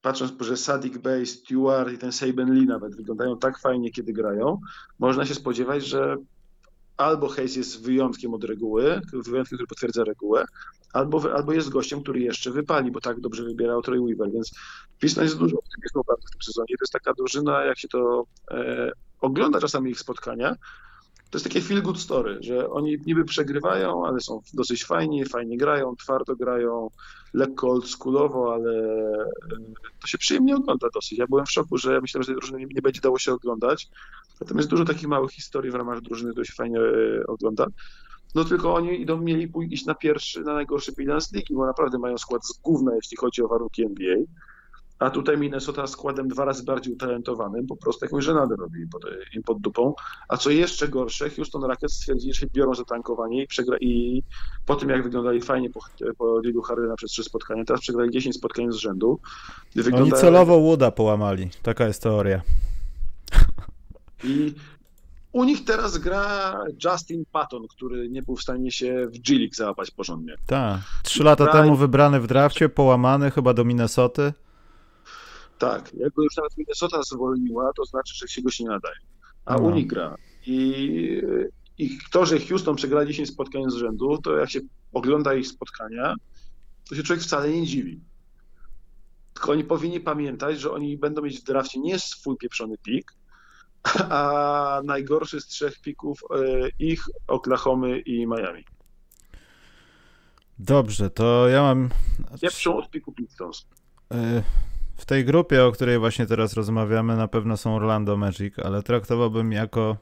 patrząc, 0.00 0.32
że 0.40 0.56
Sadik 0.56 0.98
Bey, 0.98 1.26
Stewart 1.26 1.92
i 1.92 1.98
ten 1.98 2.12
Saben 2.12 2.54
Lee 2.54 2.66
nawet 2.66 2.96
wyglądają 2.96 3.38
tak 3.38 3.58
fajnie, 3.58 3.90
kiedy 3.90 4.12
grają, 4.12 4.60
można 4.98 5.26
się 5.26 5.34
spodziewać, 5.34 5.86
że 5.86 6.16
albo 6.96 7.28
Hayes 7.28 7.56
jest 7.56 7.82
wyjątkiem 7.82 8.34
od 8.34 8.44
reguły, 8.44 9.00
wyjątkiem, 9.12 9.56
który 9.56 9.66
potwierdza 9.66 10.04
regułę, 10.04 10.44
albo, 10.92 11.34
albo 11.34 11.52
jest 11.52 11.68
gościem, 11.68 12.02
który 12.02 12.20
jeszcze 12.20 12.50
wypali, 12.50 12.90
bo 12.90 13.00
tak 13.00 13.20
dobrze 13.20 13.44
wybierał 13.44 13.82
Troy 13.82 14.00
Weaver, 14.00 14.32
więc 14.32 14.50
Piston 15.00 15.24
jest 15.24 15.38
dużo 15.38 15.56
optymizmu 15.56 16.02
w 16.02 16.30
tym 16.30 16.42
sezonie. 16.42 16.66
To 16.68 16.82
jest 16.82 16.92
taka 16.92 17.14
drużyna, 17.14 17.64
jak 17.64 17.78
się 17.78 17.88
to 17.88 18.24
e, 18.50 18.92
ogląda 19.20 19.60
czasami 19.60 19.90
ich 19.90 20.00
spotkania, 20.00 20.56
to 21.30 21.38
jest 21.38 21.44
takie 21.44 21.60
feel 21.60 21.82
good 21.82 22.00
story, 22.00 22.38
że 22.40 22.70
oni 22.70 22.98
niby 23.06 23.24
przegrywają, 23.24 24.06
ale 24.06 24.20
są 24.20 24.40
dosyć 24.54 24.84
fajni, 24.84 25.24
fajnie 25.24 25.56
grają, 25.56 25.96
twardo 25.96 26.36
grają, 26.36 26.90
lekko 27.36 27.70
oldschoolowo, 27.70 28.54
ale 28.54 28.72
e, 28.72 29.26
to 30.00 30.06
się 30.06 30.18
przyjemnie 30.18 30.56
ogląda 30.56 30.88
dosyć. 30.94 31.18
Ja 31.18 31.26
byłem 31.26 31.46
w 31.46 31.50
szoku, 31.50 31.78
że 31.78 32.00
myślałem, 32.00 32.22
że 32.22 32.26
tej 32.26 32.36
drużyny 32.36 32.66
nie, 32.74 32.82
będzie 32.82 33.00
dało 33.00 33.18
się 33.18 33.32
oglądać. 33.32 33.88
Natomiast 34.40 34.68
dużo 34.68 34.84
takich 34.84 35.08
małych 35.08 35.30
historii 35.30 35.70
w 35.70 35.74
ramach 35.74 36.00
drużyny 36.00 36.44
się 36.44 36.52
fajnie 36.52 36.80
e, 36.80 37.26
ogląda. 37.26 37.66
No 38.34 38.44
tylko 38.44 38.74
oni 38.74 39.00
idą, 39.00 39.20
mieli 39.20 39.52
iść 39.70 39.86
na 39.86 39.94
pierwszy, 39.94 40.40
na 40.40 40.54
najgorszy 40.54 40.92
bilans 40.92 41.32
ligi, 41.32 41.54
bo 41.54 41.66
naprawdę 41.66 41.98
mają 41.98 42.18
skład 42.18 42.46
z 42.46 42.60
gówna, 42.60 42.94
jeśli 42.94 43.16
chodzi 43.16 43.42
o 43.42 43.48
warunki 43.48 43.82
NBA. 43.82 44.16
A 44.98 45.10
tutaj 45.10 45.38
Minnesota 45.38 45.86
składem 45.86 46.28
dwa 46.28 46.44
razy 46.44 46.64
bardziej 46.64 46.94
utalentowanym, 46.94 47.66
po 47.66 47.76
prostu 47.76 48.04
jakąś 48.04 48.24
żenadę 48.24 48.56
robi 48.56 48.86
pod, 48.86 49.02
im 49.34 49.42
pod 49.42 49.60
dupą. 49.60 49.94
A 50.28 50.36
co 50.36 50.50
jeszcze 50.50 50.88
gorsze, 50.88 51.30
Houston 51.30 51.64
Rockets 51.64 51.94
stwierdzili, 51.94 52.32
że 52.32 52.40
się 52.40 52.46
biorą 52.46 52.74
za 52.74 52.84
tankowanie 52.84 53.42
i, 53.42 53.46
przegra, 53.46 53.76
i 53.80 54.22
po 54.66 54.76
tym 54.76 54.88
jak 54.88 55.02
wyglądali 55.02 55.40
fajnie 55.40 55.70
po, 55.70 55.80
po 56.18 56.40
Lilu 56.40 56.62
Hardyna 56.62 56.96
przez 56.96 57.10
trzy 57.10 57.24
spotkania, 57.24 57.64
teraz 57.64 57.80
przegrali 57.80 58.10
10 58.10 58.36
spotkań 58.36 58.72
z 58.72 58.76
rzędu. 58.76 59.20
Wygląda... 59.74 60.02
Oni 60.02 60.12
celowo 60.12 60.60
Wooda 60.60 60.90
połamali, 60.90 61.50
taka 61.62 61.86
jest 61.86 62.02
teoria. 62.02 62.42
I 64.24 64.54
u 65.32 65.44
nich 65.44 65.64
teraz 65.64 65.98
gra 65.98 66.58
Justin 66.84 67.24
Patton, 67.32 67.68
który 67.68 68.08
nie 68.08 68.22
był 68.22 68.36
w 68.36 68.42
stanie 68.42 68.72
się 68.72 69.06
w 69.06 69.18
G-League 69.18 69.54
załapać 69.54 69.90
porządnie. 69.90 70.34
Tak. 70.46 70.80
Trzy 71.02 71.24
lata 71.24 71.46
temu 71.46 71.76
wybrany 71.76 72.20
w 72.20 72.26
drafcie, 72.26 72.68
połamany 72.68 73.30
chyba 73.30 73.54
do 73.54 73.64
Minnesoty. 73.64 74.32
Tak, 75.58 75.94
jakby 75.94 76.24
już 76.24 76.36
nawet 76.36 76.56
Minnesota 76.58 77.02
zwolniła, 77.02 77.72
to 77.76 77.84
znaczy, 77.84 78.14
że 78.14 78.28
się 78.28 78.42
go 78.42 78.50
się 78.50 78.64
nie 78.64 78.70
nadaje. 78.70 78.96
A 79.44 79.54
no. 79.54 79.62
u 79.62 79.70
nich 79.70 79.86
gra. 79.86 80.16
I, 80.46 81.22
I 81.78 81.98
to, 82.12 82.26
że 82.26 82.40
Houston 82.40 82.76
przegrali 82.76 83.08
10 83.08 83.28
spotkań 83.28 83.70
z 83.70 83.74
rzędu, 83.74 84.18
to 84.18 84.36
jak 84.36 84.50
się 84.50 84.60
ogląda 84.92 85.34
ich 85.34 85.46
spotkania, 85.46 86.14
to 86.88 86.94
się 86.94 87.02
człowiek 87.02 87.24
wcale 87.24 87.50
nie 87.50 87.66
dziwi. 87.66 88.00
Tylko 89.34 89.52
oni 89.52 89.64
powinni 89.64 90.00
pamiętać, 90.00 90.60
że 90.60 90.72
oni 90.72 90.98
będą 90.98 91.22
mieć 91.22 91.40
w 91.40 91.44
drafcie 91.44 91.80
nie 91.80 91.98
swój 91.98 92.36
pieprzony 92.36 92.78
pik, 92.78 93.12
a 94.10 94.80
najgorszy 94.84 95.40
z 95.40 95.46
trzech 95.46 95.80
pików 95.80 96.20
e, 96.30 96.68
ich, 96.78 97.04
Oklahomy 97.26 97.98
i 97.98 98.26
Miami. 98.26 98.64
Dobrze, 100.58 101.10
to 101.10 101.48
ja 101.48 101.62
mam... 101.62 101.90
Pieprzą 102.40 102.76
od 102.76 102.90
piku 102.90 103.12
Pistons. 103.12 103.66
E, 104.12 104.42
w 104.96 105.04
tej 105.04 105.24
grupie, 105.24 105.64
o 105.64 105.72
której 105.72 105.98
właśnie 105.98 106.26
teraz 106.26 106.54
rozmawiamy, 106.54 107.16
na 107.16 107.28
pewno 107.28 107.56
są 107.56 107.76
Orlando 107.76 108.16
Magic, 108.16 108.58
ale 108.58 108.82
traktowałbym 108.82 109.52
jako 109.52 109.96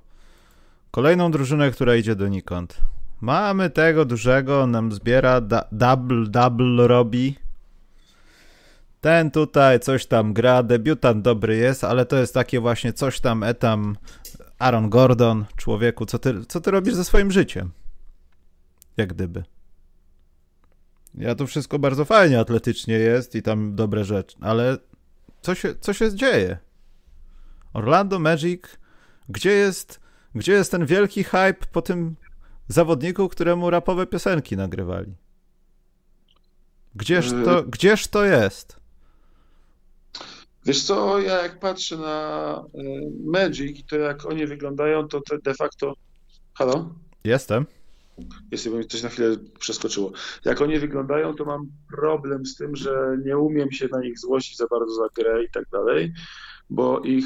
kolejną 0.91 1.31
drużynę, 1.31 1.71
która 1.71 1.97
idzie 1.97 2.17
donikąd. 2.17 2.81
Mamy 3.21 3.71
tego 3.71 4.05
dużego, 4.05 4.63
on 4.63 4.71
nam 4.71 4.93
zbiera, 4.93 5.41
double, 5.73 6.27
double 6.29 6.89
robi. 6.89 7.37
Ten 9.01 9.31
tutaj 9.31 9.81
coś 9.81 10.07
tam 10.07 10.33
gra, 10.33 10.63
debiutant 10.63 11.23
dobry 11.25 11.57
jest, 11.57 11.85
ale 11.85 12.07
to 12.07 12.17
jest 12.17 12.35
takie 12.35 12.61
właśnie 12.61 12.93
coś 12.93 13.21
tam, 13.21 13.43
etam 13.43 13.97
Aaron 14.59 14.91
Gordon, 14.91 15.45
człowieku, 15.57 16.07
co 16.07 16.19
ty, 16.19 16.45
co 16.49 16.61
ty 16.61 16.71
robisz 16.71 16.95
ze 16.95 17.05
swoim 17.05 17.31
życiem? 17.31 17.71
Jak 18.97 19.13
gdyby. 19.13 19.45
Ja 21.15 21.35
to 21.35 21.47
wszystko 21.47 21.79
bardzo 21.79 22.05
fajnie 22.05 22.41
atletycznie 22.41 22.95
jest 22.95 23.35
i 23.35 23.43
tam 23.43 23.75
dobre 23.75 24.05
rzeczy, 24.05 24.37
ale 24.41 24.79
co 25.41 25.55
się, 25.55 25.75
co 25.81 25.93
się 25.93 26.15
dzieje? 26.15 26.59
Orlando 27.73 28.19
Magic, 28.19 28.62
gdzie 29.29 29.51
jest, 29.51 30.01
gdzie 30.35 30.53
jest 30.53 30.71
ten 30.71 30.87
wielki 30.87 31.25
hype 31.25 31.67
po 31.73 31.83
tym 31.83 32.17
zawodniku, 32.69 33.29
któremu 33.29 33.71
rapowe 33.71 34.07
piosenki 34.07 34.57
nagrywali? 34.57 35.15
Gdzież 36.95 37.31
to, 37.31 37.57
yy. 37.57 37.65
gdzież 37.69 38.09
to 38.09 38.25
jest? 38.25 38.81
Wiesz 40.67 40.83
co, 40.83 41.21
ja 41.21 41.43
jak 41.43 41.59
patrzę 41.61 41.97
na 41.97 42.65
y, 42.75 42.81
Magic 43.25 43.79
i 43.79 43.85
to 43.85 43.97
jak 43.97 44.27
oni 44.27 44.47
wyglądają, 44.47 45.09
to 45.09 45.21
de 45.45 45.55
facto... 45.55 45.95
Halo? 46.55 46.95
Jestem. 47.25 47.67
Jeśli 48.51 48.71
mi 48.71 48.87
coś 48.87 49.03
na 49.03 49.09
chwilę 49.09 49.37
przeskoczyło. 49.59 50.12
Jak 50.45 50.61
oni 50.61 50.79
wyglądają, 50.79 51.35
to 51.35 51.45
mam 51.45 51.67
problem 51.97 52.47
z 52.47 52.57
tym, 52.57 52.77
że 52.77 53.19
nie 53.25 53.39
umiem 53.39 53.73
się 53.73 53.89
na 53.93 54.01
nich 54.01 54.19
złościć 54.19 54.57
za 54.57 54.67
bardzo 54.67 54.95
za 54.95 55.07
grę 55.17 55.45
i 55.45 55.51
tak 55.51 55.65
dalej, 55.73 56.12
bo 56.71 57.01
ich 57.01 57.25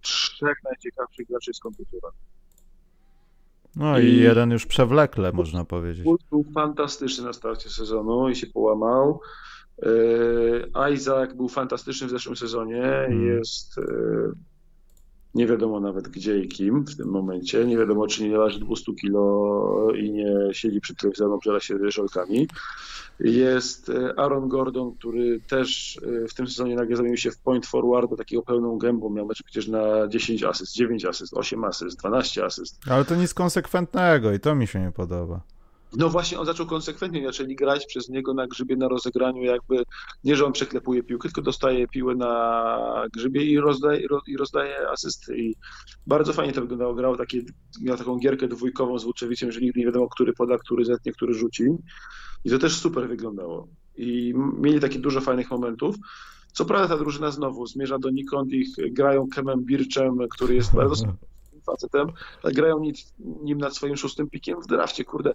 trzech 0.00 0.56
najciekawszych 0.64 1.26
graczy 1.26 1.50
jest 1.50 1.60
komputerem. 1.60 2.10
No 3.76 3.98
i, 3.98 4.04
i, 4.04 4.16
jeden 4.16 4.50
już 4.50 4.66
przewlekle, 4.66 5.32
można 5.32 5.64
powiedzieć. 5.64 6.04
Był 6.30 6.44
fantastyczny 6.54 7.24
na 7.24 7.32
starcie 7.32 7.70
sezonu 7.70 8.28
i 8.28 8.36
się 8.36 8.46
połamał. 8.46 9.20
E, 9.82 10.92
Isaac 10.92 11.32
był 11.32 11.48
fantastyczny 11.48 12.06
w 12.06 12.10
zeszłym 12.10 12.36
sezonie. 12.36 12.82
Hmm. 12.82 13.26
Jest 13.26 13.78
e, 13.78 13.82
nie 15.34 15.46
wiadomo 15.46 15.80
nawet 15.80 16.08
gdzie 16.08 16.38
i 16.38 16.48
kim 16.48 16.84
w 16.84 16.96
tym 16.96 17.08
momencie. 17.08 17.64
Nie 17.64 17.78
wiadomo, 17.78 18.06
czy 18.06 18.28
nie 18.28 18.38
waży 18.38 18.60
200 18.60 18.92
kilo 18.94 19.92
i 19.96 20.12
nie 20.12 20.34
siedzi 20.52 20.80
przed 20.80 20.96
telewizorem, 20.96 21.32
obżera 21.32 21.60
się 21.60 21.90
żolkami. 21.90 22.48
Jest 23.20 23.90
e, 23.90 24.18
Aaron 24.18 24.48
Gordon, 24.48 24.94
który 24.94 25.40
też 25.40 26.00
e, 26.24 26.28
w 26.28 26.34
tym 26.34 26.46
sezonie 26.46 26.74
nagle 26.74 26.96
zamienił 26.96 27.16
się 27.16 27.30
w 27.30 27.38
point 27.38 27.66
forwardu, 27.66 28.16
takiego 28.16 28.42
pełną 28.42 28.78
gębą. 28.78 29.10
Miał 29.10 29.26
mecz 29.26 29.42
przecież 29.42 29.68
na 29.68 30.08
10 30.08 30.44
asyst, 30.44 30.74
9 30.74 31.04
asyst, 31.04 31.34
8 31.34 31.64
asyst, 31.64 31.98
12 31.98 32.44
asyst. 32.44 32.80
Ale 32.90 33.04
to 33.04 33.14
nic 33.14 33.34
konsekwentnego 33.34 34.32
i 34.32 34.40
to 34.40 34.54
mi 34.54 34.66
się 34.66 34.80
nie 34.80 34.92
podoba. 34.92 35.40
No 35.96 36.08
właśnie 36.08 36.38
on 36.38 36.46
zaczął 36.46 36.66
konsekwentnie, 36.66 37.26
zaczęli 37.26 37.56
grać 37.56 37.86
przez 37.86 38.08
niego 38.08 38.34
na 38.34 38.46
grzybie, 38.46 38.76
na 38.76 38.88
rozegraniu, 38.88 39.42
jakby 39.42 39.82
nie, 40.24 40.36
że 40.36 40.46
on 40.46 40.52
przeklepuje 40.52 41.02
piłkę, 41.02 41.28
tylko 41.28 41.42
dostaje 41.42 41.88
piłę 41.88 42.14
na 42.14 43.04
grzybie 43.12 43.44
i 43.44 43.58
rozdaje, 43.60 44.06
i 44.26 44.36
rozdaje 44.36 44.88
asysty. 44.88 45.38
I 45.38 45.54
bardzo 46.06 46.32
fajnie 46.32 46.52
to 46.52 46.60
wyglądało. 46.60 46.94
Grał 46.94 47.16
takie, 47.16 47.42
miał 47.82 47.96
taką 47.96 48.18
gierkę 48.18 48.48
dwójkową 48.48 48.98
z 48.98 49.04
Łuczewiciem, 49.04 49.52
że 49.52 49.60
nigdy 49.60 49.80
nie 49.80 49.86
wiadomo, 49.86 50.08
który 50.08 50.32
poda, 50.32 50.58
który 50.58 50.84
zetnie, 50.84 51.12
który 51.12 51.34
rzuci. 51.34 51.64
I 52.44 52.50
to 52.50 52.58
też 52.58 52.76
super 52.76 53.08
wyglądało. 53.08 53.68
I 53.96 54.34
mieli 54.36 54.80
takie 54.80 54.98
dużo 54.98 55.20
fajnych 55.20 55.50
momentów. 55.50 55.96
Co 56.52 56.64
prawda 56.64 56.88
ta 56.88 56.98
drużyna 57.02 57.30
znowu 57.30 57.66
zmierza 57.66 57.98
donikąd, 57.98 58.52
ich 58.52 58.68
grają 58.92 59.26
Kemem 59.34 59.64
Birczem, 59.64 60.18
który 60.30 60.54
jest 60.54 60.74
bardzo 60.74 61.04
facetem, 61.66 62.08
ale 62.42 62.52
grają 62.52 62.82
nim 63.18 63.58
nad 63.58 63.76
swoim 63.76 63.96
szóstym 63.96 64.30
pikiem 64.30 64.62
w 64.62 64.66
drafcie, 64.66 65.04
kurde 65.04 65.32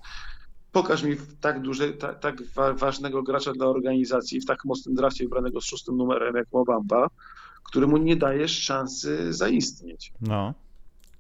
pokaż 0.72 1.04
mi 1.04 1.18
tak 1.42 1.62
duże, 1.62 1.94
tak, 1.94 2.20
tak 2.20 2.44
ważnego 2.78 3.24
gracza 3.24 3.54
dla 3.54 3.66
organizacji 3.66 4.42
w 4.42 4.46
tak 4.46 4.66
mocnym 4.66 4.96
drafcie 4.96 5.24
wybranego 5.24 5.62
z 5.62 5.66
szóstym 5.66 5.98
numerem 5.98 6.36
jak 6.36 6.48
Mobamba, 6.54 7.08
któremu 7.64 7.98
nie 7.98 8.16
dajesz 8.16 8.64
szansy 8.64 9.34
zaistnieć. 9.34 10.14
No. 10.22 10.54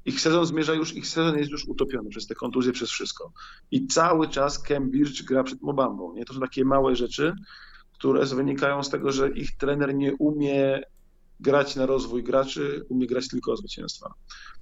Ich 0.05 0.21
sezon 0.21 0.45
zmierza 0.45 0.73
już, 0.73 0.95
ich 0.95 1.07
sezon 1.07 1.37
jest 1.37 1.51
już 1.51 1.67
utopiony 1.67 2.09
przez 2.09 2.27
te 2.27 2.35
kontuzje, 2.35 2.71
przez 2.71 2.89
wszystko. 2.89 3.31
I 3.71 3.87
cały 3.87 4.27
czas 4.27 4.59
Cambridge 4.59 5.23
gra 5.23 5.43
przed 5.43 5.61
Mobambą. 5.61 6.13
Nie? 6.13 6.25
To 6.25 6.33
są 6.33 6.39
takie 6.39 6.65
małe 6.65 6.95
rzeczy, 6.95 7.33
które 7.93 8.25
wynikają 8.25 8.83
z 8.83 8.89
tego, 8.89 9.11
że 9.11 9.29
ich 9.29 9.57
trener 9.57 9.95
nie 9.95 10.15
umie 10.15 10.81
grać 11.39 11.75
na 11.75 11.85
rozwój 11.85 12.23
graczy, 12.23 12.85
umie 12.89 13.07
grać 13.07 13.27
tylko 13.27 13.51
o 13.51 13.57
zwycięstwa. 13.57 14.13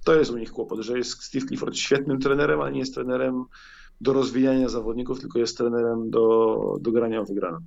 To 0.04 0.14
jest 0.14 0.30
u 0.30 0.36
nich 0.36 0.52
kłopot, 0.52 0.80
że 0.80 0.98
jest 0.98 1.22
Steve 1.22 1.46
Clifford 1.46 1.76
świetnym 1.76 2.20
trenerem, 2.20 2.60
ale 2.60 2.72
nie 2.72 2.78
jest 2.78 2.94
trenerem 2.94 3.44
do 4.00 4.12
rozwijania 4.12 4.68
zawodników, 4.68 5.20
tylko 5.20 5.38
jest 5.38 5.58
trenerem 5.58 6.10
do, 6.10 6.76
do 6.80 6.92
grania 6.92 7.20
o 7.20 7.24
wygraną. 7.24 7.58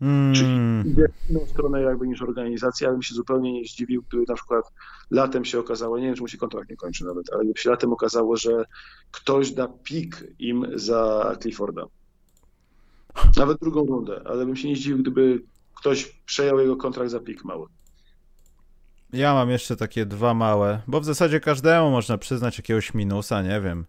Hmm. 0.00 0.34
Czyli 0.34 0.92
idzie 0.92 1.08
w 1.08 1.30
inną 1.30 1.46
stronę 1.46 1.82
jakby 1.82 2.08
niż 2.08 2.22
organizacja, 2.22 2.88
ale 2.88 2.94
bym 2.94 3.02
się 3.02 3.14
zupełnie 3.14 3.52
nie 3.52 3.64
zdziwił, 3.64 4.02
gdyby 4.08 4.24
na 4.28 4.34
przykład 4.34 4.64
latem 5.10 5.44
się 5.44 5.58
okazało, 5.58 5.98
nie 5.98 6.06
wiem, 6.06 6.14
czy 6.14 6.22
mu 6.22 6.28
się 6.28 6.38
kontrakt 6.38 6.70
nie 6.70 6.76
kończy 6.76 7.04
nawet, 7.04 7.32
ale 7.32 7.44
gdyby 7.44 7.58
się 7.58 7.70
latem 7.70 7.92
okazało, 7.92 8.36
że 8.36 8.64
ktoś 9.10 9.50
da 9.50 9.68
pik 9.68 10.24
im 10.38 10.66
za 10.74 11.32
Clifforda. 11.40 11.84
Nawet 13.36 13.58
drugą 13.58 13.86
rundę, 13.86 14.22
ale 14.24 14.46
bym 14.46 14.56
się 14.56 14.68
nie 14.68 14.76
zdziwił, 14.76 14.98
gdyby 14.98 15.42
ktoś 15.74 16.20
przejął 16.26 16.58
jego 16.58 16.76
kontrakt 16.76 17.10
za 17.10 17.20
pik 17.20 17.44
mały. 17.44 17.66
Ja 19.12 19.34
mam 19.34 19.50
jeszcze 19.50 19.76
takie 19.76 20.06
dwa 20.06 20.34
małe, 20.34 20.80
bo 20.86 21.00
w 21.00 21.04
zasadzie 21.04 21.40
każdemu 21.40 21.90
można 21.90 22.18
przyznać 22.18 22.58
jakiegoś 22.58 22.94
minusa, 22.94 23.42
nie 23.42 23.60
wiem 23.60 23.84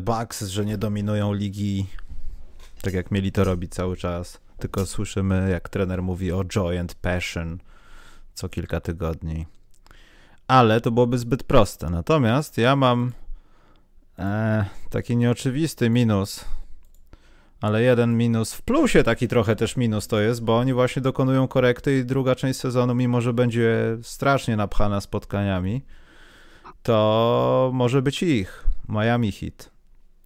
Bucks, 0.00 0.42
że 0.42 0.64
nie 0.64 0.78
dominują 0.78 1.32
ligi 1.32 1.86
tak 2.82 2.94
jak 2.94 3.10
mieli 3.10 3.32
to 3.32 3.44
robić 3.44 3.72
cały 3.72 3.96
czas. 3.96 4.40
Tylko 4.58 4.86
słyszymy, 4.86 5.50
jak 5.50 5.68
trener 5.68 6.02
mówi 6.02 6.32
o 6.32 6.44
joy 6.44 6.80
and 6.80 6.94
passion 6.94 7.58
co 8.34 8.48
kilka 8.48 8.80
tygodni. 8.80 9.46
Ale 10.48 10.80
to 10.80 10.90
byłoby 10.90 11.18
zbyt 11.18 11.42
proste. 11.42 11.90
Natomiast 11.90 12.58
ja 12.58 12.76
mam 12.76 13.12
e, 14.18 14.64
taki 14.90 15.16
nieoczywisty 15.16 15.90
minus, 15.90 16.44
ale 17.60 17.82
jeden 17.82 18.16
minus 18.16 18.54
w 18.54 18.62
plusie 18.62 19.02
taki 19.02 19.28
trochę 19.28 19.56
też 19.56 19.76
minus 19.76 20.06
to 20.06 20.20
jest, 20.20 20.44
bo 20.44 20.58
oni 20.58 20.72
właśnie 20.72 21.02
dokonują 21.02 21.48
korekty 21.48 21.98
i 21.98 22.04
druga 22.04 22.34
część 22.34 22.60
sezonu, 22.60 22.94
mimo 22.94 23.20
że 23.20 23.32
będzie 23.32 23.98
strasznie 24.02 24.56
napchana 24.56 25.00
spotkaniami, 25.00 25.82
to 26.82 27.70
może 27.74 28.02
być 28.02 28.22
ich. 28.22 28.69
Miami 28.90 29.32
Heat. 29.32 29.70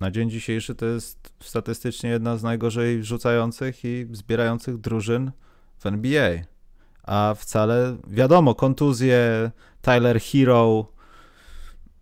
Na 0.01 0.11
dzień 0.11 0.31
dzisiejszy 0.31 0.75
to 0.75 0.87
jest 0.87 1.33
statystycznie 1.41 2.11
jedna 2.11 2.37
z 2.37 2.43
najgorzej 2.43 3.05
rzucających 3.05 3.85
i 3.85 4.07
zbierających 4.13 4.79
drużyn 4.79 5.33
w 5.79 5.87
NBA. 5.87 6.31
A 7.03 7.35
wcale, 7.39 7.97
wiadomo, 8.07 8.55
kontuzje, 8.55 9.51
Tyler 9.83 10.21
Hero, 10.21 10.95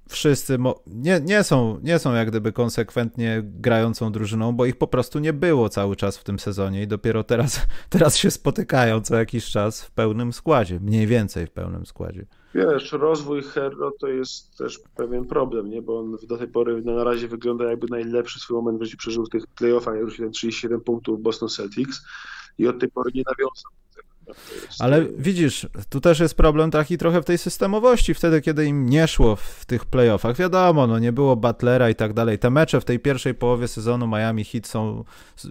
wszyscy 0.09 0.59
nie, 0.87 1.21
nie, 1.21 1.45
są, 1.45 1.79
nie 1.83 1.99
są 1.99 2.15
jak 2.15 2.29
gdyby 2.29 2.53
konsekwentnie 2.53 3.43
grającą 3.45 4.13
drużyną, 4.13 4.53
bo 4.53 4.67
ich 4.67 4.77
po 4.77 4.87
prostu 4.87 5.19
nie 5.19 5.33
było 5.33 5.69
cały 5.69 5.97
czas 5.97 6.19
w 6.19 6.25
tym 6.25 6.39
sezonie 6.39 6.83
i 6.83 6.87
dopiero 6.87 7.25
teraz, 7.25 7.61
teraz 7.89 8.17
się 8.17 8.31
spotykają 8.31 9.01
co 9.01 9.17
jakiś 9.17 9.47
czas 9.47 9.83
w 9.83 9.91
pełnym 9.91 10.33
składzie, 10.33 10.81
mniej 10.81 11.07
więcej 11.07 11.47
w 11.47 11.51
pełnym 11.51 11.87
składzie. 11.87 12.27
Wiesz, 12.55 12.93
rozwój 12.93 13.43
Hero 13.43 13.93
to 14.01 14.09
jest 14.09 14.59
też 14.59 14.81
pewien 14.97 15.25
problem, 15.25 15.71
nie? 15.71 15.83
bo 15.83 16.01
on 16.01 16.17
do 16.23 16.39
tej 16.39 16.49
pory 16.49 16.83
na 16.83 17.05
razie 17.05 17.29
wygląda 17.29 17.71
jakby 17.71 17.87
najlepszy 17.91 18.41
swój 18.41 18.57
moment 18.57 18.79
w 18.79 18.85
życiu 18.85 18.97
przeżył 18.97 19.27
w 19.27 19.31
tych 19.31 19.47
playoffach, 19.47 19.95
jak 19.95 20.03
już 20.03 20.15
37 20.15 20.81
punktów 20.81 21.23
Boston 21.23 21.49
Celtics 21.49 22.03
i 22.59 22.69
od 22.69 22.81
tej 22.81 22.91
pory 22.91 23.11
nie 23.15 23.23
nawiązał 23.27 23.82
ale 24.79 25.05
widzisz, 25.19 25.67
tu 25.89 26.01
też 26.01 26.21
jest 26.21 26.35
problem 26.35 26.71
taki 26.71 26.99
trochę 26.99 27.23
w 27.23 27.25
tej 27.25 27.39
systemowości, 27.39 28.15
wtedy 28.15 28.41
kiedy 28.41 28.67
im 28.67 28.89
nie 28.89 29.09
szło 29.09 29.37
w 29.37 29.65
tych 29.65 29.85
playoffach. 29.85 30.37
Wiadomo, 30.37 30.87
no 30.87 30.99
nie 30.99 31.13
było 31.13 31.37
Butlera 31.37 31.91
i 31.91 31.95
tak 31.95 32.13
dalej. 32.13 32.39
Te 32.39 32.51
mecze 32.51 32.81
w 32.81 32.85
tej 32.85 32.99
pierwszej 32.99 33.35
połowie 33.35 33.69
sezonu 33.69 34.07
Miami 34.07 34.45
Heat 34.45 34.67
są 34.67 35.05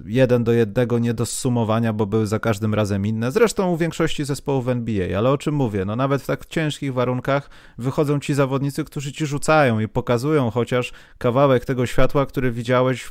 jeden 0.05 0.43
do 0.43 0.51
jednego 0.51 0.99
nie 0.99 1.13
do 1.13 1.25
zsumowania, 1.25 1.93
bo 1.93 2.05
były 2.05 2.27
za 2.27 2.39
każdym 2.39 2.73
razem 2.73 3.05
inne. 3.05 3.31
Zresztą 3.31 3.71
u 3.71 3.77
większości 3.77 4.25
zespołów 4.25 4.67
NBA, 4.67 5.17
ale 5.17 5.29
o 5.29 5.37
czym 5.37 5.55
mówię? 5.55 5.85
No 5.85 5.95
nawet 5.95 6.21
w 6.21 6.25
tak 6.25 6.45
ciężkich 6.45 6.93
warunkach 6.93 7.49
wychodzą 7.77 8.19
ci 8.19 8.33
zawodnicy, 8.33 8.83
którzy 8.83 9.11
ci 9.11 9.25
rzucają 9.25 9.79
i 9.79 9.87
pokazują 9.87 10.49
chociaż 10.49 10.93
kawałek 11.17 11.65
tego 11.65 11.85
światła, 11.85 12.25
który 12.25 12.51
widziałeś 12.51 13.09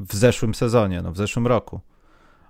w 0.00 0.16
zeszłym 0.16 0.54
sezonie, 0.54 1.02
no 1.02 1.12
w 1.12 1.16
zeszłym 1.16 1.46
roku. 1.46 1.80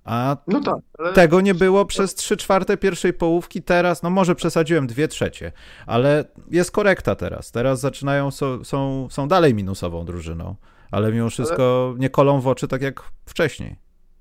A 0.05 0.37
no 0.47 0.61
tak, 0.61 0.77
ale... 0.99 1.13
tego 1.13 1.41
nie 1.41 1.55
było 1.55 1.85
przez 1.85 2.15
3 2.15 2.37
czwarte 2.37 2.77
pierwszej 2.77 3.13
połówki, 3.13 3.63
teraz, 3.63 4.03
no 4.03 4.11
może 4.11 4.35
przesadziłem 4.35 4.87
dwie 4.87 5.09
trzecie, 5.09 5.53
ale 5.87 6.25
jest 6.51 6.71
korekta 6.71 7.15
teraz. 7.15 7.53
Teraz 7.53 7.81
zaczynają, 7.81 8.31
są, 8.31 8.65
są, 8.65 9.09
są 9.11 9.29
dalej 9.29 9.55
minusową 9.55 10.05
drużyną, 10.05 10.57
ale 10.91 11.13
mimo 11.13 11.31
wszystko 11.31 11.89
ale... 11.91 12.01
nie 12.01 12.11
kolą 12.11 12.41
w 12.41 12.47
oczy 12.47 12.69
tak 12.69 12.83
jak 12.83 13.03
wcześniej. 13.27 13.77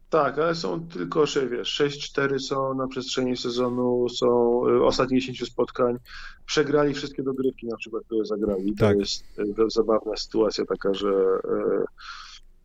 Tak, 0.10 0.40
ale 0.40 0.56
są 0.56 0.88
tylko, 0.88 1.24
wiesz, 1.52 1.82
6-4 1.82 2.40
są 2.40 2.74
na 2.74 2.88
przestrzeni 2.88 3.38
sezonu, 3.38 4.10
są 4.10 4.62
y, 4.68 4.84
ostatnich 4.84 5.22
10 5.22 5.46
spotkań, 5.46 5.98
przegrali 6.46 6.94
wszystkie 6.94 7.24
dogrywki 7.24 7.68
na 7.68 7.78
przykład, 7.78 8.04
które 8.06 8.26
zagrali. 8.26 8.76
Tak. 8.76 8.94
To 8.94 9.00
jest 9.00 9.24
y, 9.40 9.54
zabawna 9.68 10.16
sytuacja 10.16 10.66
taka, 10.66 10.94
że 10.94 11.10
y, 11.10 11.86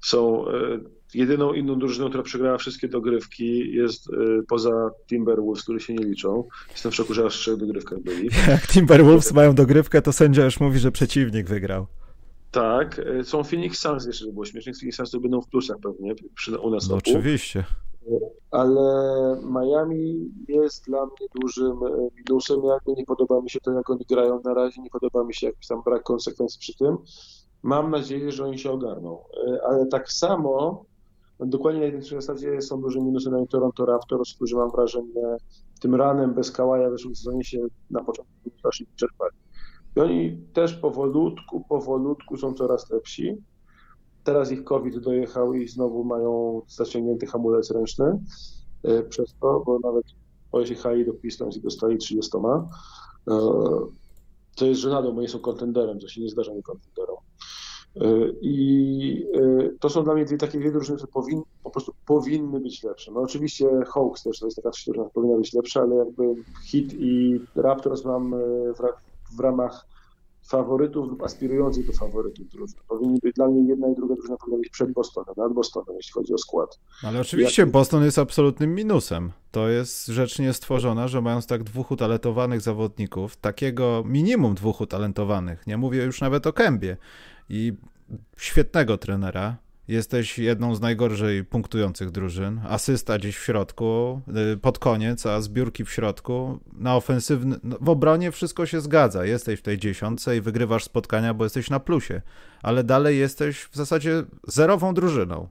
są 0.00 0.44
jedyną 1.14 1.52
inną 1.52 1.78
drużyną, 1.78 2.08
która 2.08 2.22
przegrała 2.22 2.58
wszystkie 2.58 2.88
dogrywki 2.88 3.72
jest 3.72 4.10
y, 4.10 4.42
poza 4.48 4.90
Timberwolves, 5.08 5.62
które 5.62 5.80
się 5.80 5.94
nie 5.94 6.04
liczą. 6.04 6.48
Jestem 6.70 6.92
w 6.92 6.94
szoku, 6.94 7.14
że 7.14 7.24
aż 7.24 7.34
trzech 7.34 7.56
dogrywkach 7.56 8.00
byli. 8.00 8.28
Jak 8.48 8.66
Timberwolves 8.66 9.32
mają 9.32 9.54
dogrywkę, 9.54 10.02
to 10.02 10.12
sędzia 10.12 10.44
już 10.44 10.60
mówi, 10.60 10.78
że 10.78 10.92
przeciwnik 10.92 11.48
wygrał. 11.48 11.86
Tak, 12.50 12.98
y, 12.98 13.24
są 13.24 13.44
Phoenix 13.44 13.78
Suns 13.78 14.06
jeszcze, 14.06 14.24
żeby 14.24 14.32
było 14.32 14.44
śmiesznie. 14.44 14.72
Phoenix 14.74 14.96
Suns 14.96 15.10
to 15.10 15.20
będą 15.20 15.40
w 15.40 15.48
plusach 15.48 15.76
pewnie 15.82 16.14
przy, 16.34 16.58
u 16.58 16.70
nas. 16.70 16.88
No, 16.88 16.96
oczywiście. 16.96 17.64
Ale 18.50 18.82
Miami 19.42 20.30
jest 20.48 20.84
dla 20.84 21.06
mnie 21.06 21.28
dużym 21.40 21.82
y, 21.82 22.08
minusem. 22.16 22.64
Jakby 22.64 22.92
nie 22.92 23.04
podoba 23.04 23.40
mi 23.40 23.50
się 23.50 23.60
to, 23.60 23.72
jak 23.72 23.90
oni 23.90 24.04
grają 24.10 24.40
na 24.44 24.54
razie, 24.54 24.82
nie 24.82 24.90
podoba 24.90 25.24
mi 25.24 25.34
się 25.34 25.46
jakiś 25.46 25.66
tam 25.66 25.82
brak 25.84 26.02
konsekwencji 26.02 26.60
przy 26.60 26.74
tym. 26.74 26.96
Mam 27.62 27.90
nadzieję, 27.90 28.32
że 28.32 28.44
oni 28.44 28.58
się 28.58 28.70
ogarną. 28.70 29.24
Ale 29.68 29.86
tak 29.86 30.12
samo 30.12 30.84
Dokładnie 31.46 31.80
na 31.80 31.86
jednej 31.86 32.02
zasadzie 32.02 32.62
są 32.62 32.80
duże 32.80 33.00
minusy 33.00 33.30
na 33.30 33.46
Toronto 33.46 33.86
Raptors, 33.86 34.34
którzy 34.34 34.56
mam 34.56 34.70
wrażenie 34.70 35.36
tym 35.80 35.94
ranem 35.94 36.34
bez 36.34 36.50
Kałaja 36.50 36.88
w 36.88 36.92
zeszłym 36.92 37.16
sezonie 37.16 37.44
się 37.44 37.58
na 37.90 38.04
początku 38.04 38.50
strasznie 38.58 38.86
wyczerpali. 38.86 39.36
I 39.96 40.00
oni 40.00 40.46
też 40.52 40.74
powolutku, 40.74 41.64
powolutku 41.68 42.36
są 42.36 42.54
coraz 42.54 42.90
lepsi. 42.90 43.36
Teraz 44.24 44.52
ich 44.52 44.64
COVID 44.64 44.98
dojechał 44.98 45.54
i 45.54 45.68
znowu 45.68 46.04
mają 46.04 46.62
zaciągnięty 46.68 47.26
hamulec 47.26 47.70
ręczny 47.70 48.18
e, 48.82 49.02
przez 49.02 49.34
to, 49.40 49.62
bo 49.66 49.78
nawet 49.78 50.04
pojechali 50.50 51.06
do 51.06 51.12
Pistons 51.14 51.56
i 51.56 51.60
dostali 51.60 51.98
30. 51.98 52.30
E, 52.36 53.40
to 54.56 54.66
jest 54.66 54.80
żenadą, 54.80 55.12
bo 55.12 55.20
nie 55.22 55.28
są 55.28 55.38
kontenderem, 55.38 55.98
to 55.98 56.08
się 56.08 56.20
nie 56.20 56.28
zdarza 56.28 56.54
nie 56.54 56.62
kontenderom. 56.62 57.16
E, 57.96 58.04
I 58.40 59.26
e, 59.34 59.68
to 59.80 59.90
są 59.90 60.04
dla 60.04 60.14
mnie 60.14 60.24
dwie 60.24 60.38
takie 60.38 60.58
dwie 60.58 60.72
drużyny, 60.72 60.96
które 60.96 61.12
powin, 61.12 61.42
po 61.62 61.70
prostu 61.70 61.94
powinny 62.06 62.60
być 62.60 62.82
lepsze. 62.82 63.12
No 63.12 63.20
oczywiście 63.20 63.66
Hawks 63.86 64.22
też 64.22 64.38
to 64.38 64.46
jest 64.46 64.56
taka 64.56 64.70
która 64.90 65.04
powinna 65.04 65.36
być 65.36 65.52
lepsza, 65.52 65.80
ale 65.80 65.94
jakby 65.94 66.22
Hit 66.64 66.94
i 66.94 67.40
Raptors 67.56 68.04
mam 68.04 68.34
e, 68.34 68.38
w, 68.74 68.78
w 69.36 69.40
ramach 69.40 69.86
faworytów 70.48 71.08
lub 71.08 71.22
aspirujących 71.22 71.86
do 71.86 71.92
faworytów 71.92 72.48
drużyn. 72.48 72.80
Powinni 72.88 73.18
być 73.22 73.34
dla 73.34 73.48
mnie 73.48 73.68
jedna 73.68 73.88
i 73.88 73.94
druga 73.94 74.14
drużyna 74.14 74.36
powinna 74.36 74.58
być 74.58 74.68
przed 74.68 74.92
Bostonem, 74.92 75.34
nad 75.36 75.52
Bostonem, 75.52 75.96
jeśli 75.96 76.12
chodzi 76.12 76.34
o 76.34 76.38
skład. 76.38 76.80
Ale 77.02 77.20
oczywiście 77.20 77.62
Jak... 77.62 77.70
Boston 77.70 78.04
jest 78.04 78.18
absolutnym 78.18 78.74
minusem. 78.74 79.32
To 79.50 79.68
jest 79.68 80.06
rzecz 80.06 80.38
niestworzona, 80.38 81.08
że 81.08 81.20
mając 81.20 81.46
tak 81.46 81.62
dwóch 81.62 81.90
utalentowanych 81.90 82.60
zawodników, 82.60 83.36
takiego 83.36 84.02
minimum 84.06 84.54
dwóch 84.54 84.80
utalentowanych, 84.80 85.66
nie 85.66 85.76
mówię 85.76 86.04
już 86.04 86.20
nawet 86.20 86.46
o 86.46 86.52
Kębie, 86.52 86.96
i 87.48 87.72
świetnego 88.36 88.98
trenera. 88.98 89.56
Jesteś 89.88 90.38
jedną 90.38 90.74
z 90.74 90.80
najgorzej 90.80 91.44
punktujących 91.44 92.10
drużyn. 92.10 92.60
Asysta 92.68 93.18
gdzieś 93.18 93.36
w 93.36 93.44
środku, 93.44 94.20
y, 94.54 94.56
pod 94.56 94.78
koniec, 94.78 95.26
a 95.26 95.40
zbiórki 95.40 95.84
w 95.84 95.92
środku. 95.92 96.60
Na 96.72 96.96
ofensywny, 96.96 97.56
no, 97.62 97.76
w 97.80 97.88
obronie 97.88 98.32
wszystko 98.32 98.66
się 98.66 98.80
zgadza. 98.80 99.24
Jesteś 99.24 99.60
w 99.60 99.62
tej 99.62 99.78
dziesiątce 99.78 100.36
i 100.36 100.40
wygrywasz 100.40 100.84
spotkania, 100.84 101.34
bo 101.34 101.44
jesteś 101.44 101.70
na 101.70 101.80
plusie. 101.80 102.22
Ale 102.62 102.84
dalej 102.84 103.18
jesteś 103.18 103.64
w 103.64 103.76
zasadzie 103.76 104.22
zerową 104.48 104.94
drużyną. 104.94 105.48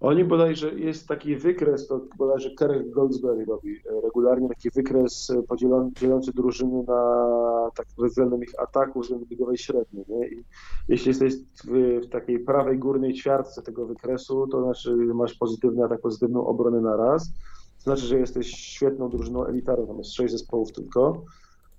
Oni 0.00 0.24
bodajże, 0.24 0.74
jest 0.74 1.08
taki 1.08 1.36
wykres, 1.36 1.86
to 1.86 2.00
bodajże 2.18 2.50
Kerek 2.50 2.90
Goldsberry 2.90 3.44
robi 3.44 3.76
e, 3.76 4.00
regularnie, 4.00 4.48
taki 4.48 4.70
wykres 4.70 5.30
e, 5.30 5.42
podzielony, 5.42 5.90
dzielący 5.92 6.32
drużyny 6.32 6.82
na 6.88 7.70
tak 7.76 7.86
względem 7.98 8.42
ich 8.42 8.60
ataków, 8.60 9.02
względem 9.02 9.28
ligowej 9.28 9.58
średniej. 9.58 10.04
Nie? 10.08 10.28
I 10.28 10.44
jeśli 10.88 11.08
jesteś 11.08 11.34
w, 11.64 12.00
w, 12.04 12.08
takiej 12.08 12.38
prawej 12.38 12.78
górnej 12.78 13.14
ćwiartce 13.14 13.62
tego 13.62 13.86
wykresu, 13.86 14.46
to 14.46 14.62
znaczy 14.62 14.96
masz 14.96 15.34
pozytywny 15.34 15.84
atak, 15.84 16.00
pozytywną 16.00 16.46
obronę 16.46 16.80
na 16.80 16.96
raz. 16.96 17.32
To 17.76 17.82
znaczy, 17.82 18.02
że 18.06 18.18
jesteś 18.18 18.50
świetną 18.50 19.08
drużyną 19.08 19.46
elitarną, 19.46 19.86
tam 19.86 19.98
jest 19.98 20.14
sześć 20.14 20.32
zespołów 20.32 20.72
tylko. 20.72 21.24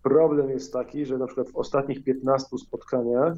Problem 0.03 0.49
jest 0.49 0.73
taki, 0.73 1.05
że 1.05 1.17
na 1.17 1.25
przykład 1.25 1.49
w 1.49 1.55
ostatnich 1.55 2.03
15 2.03 2.57
spotkaniach 2.57 3.33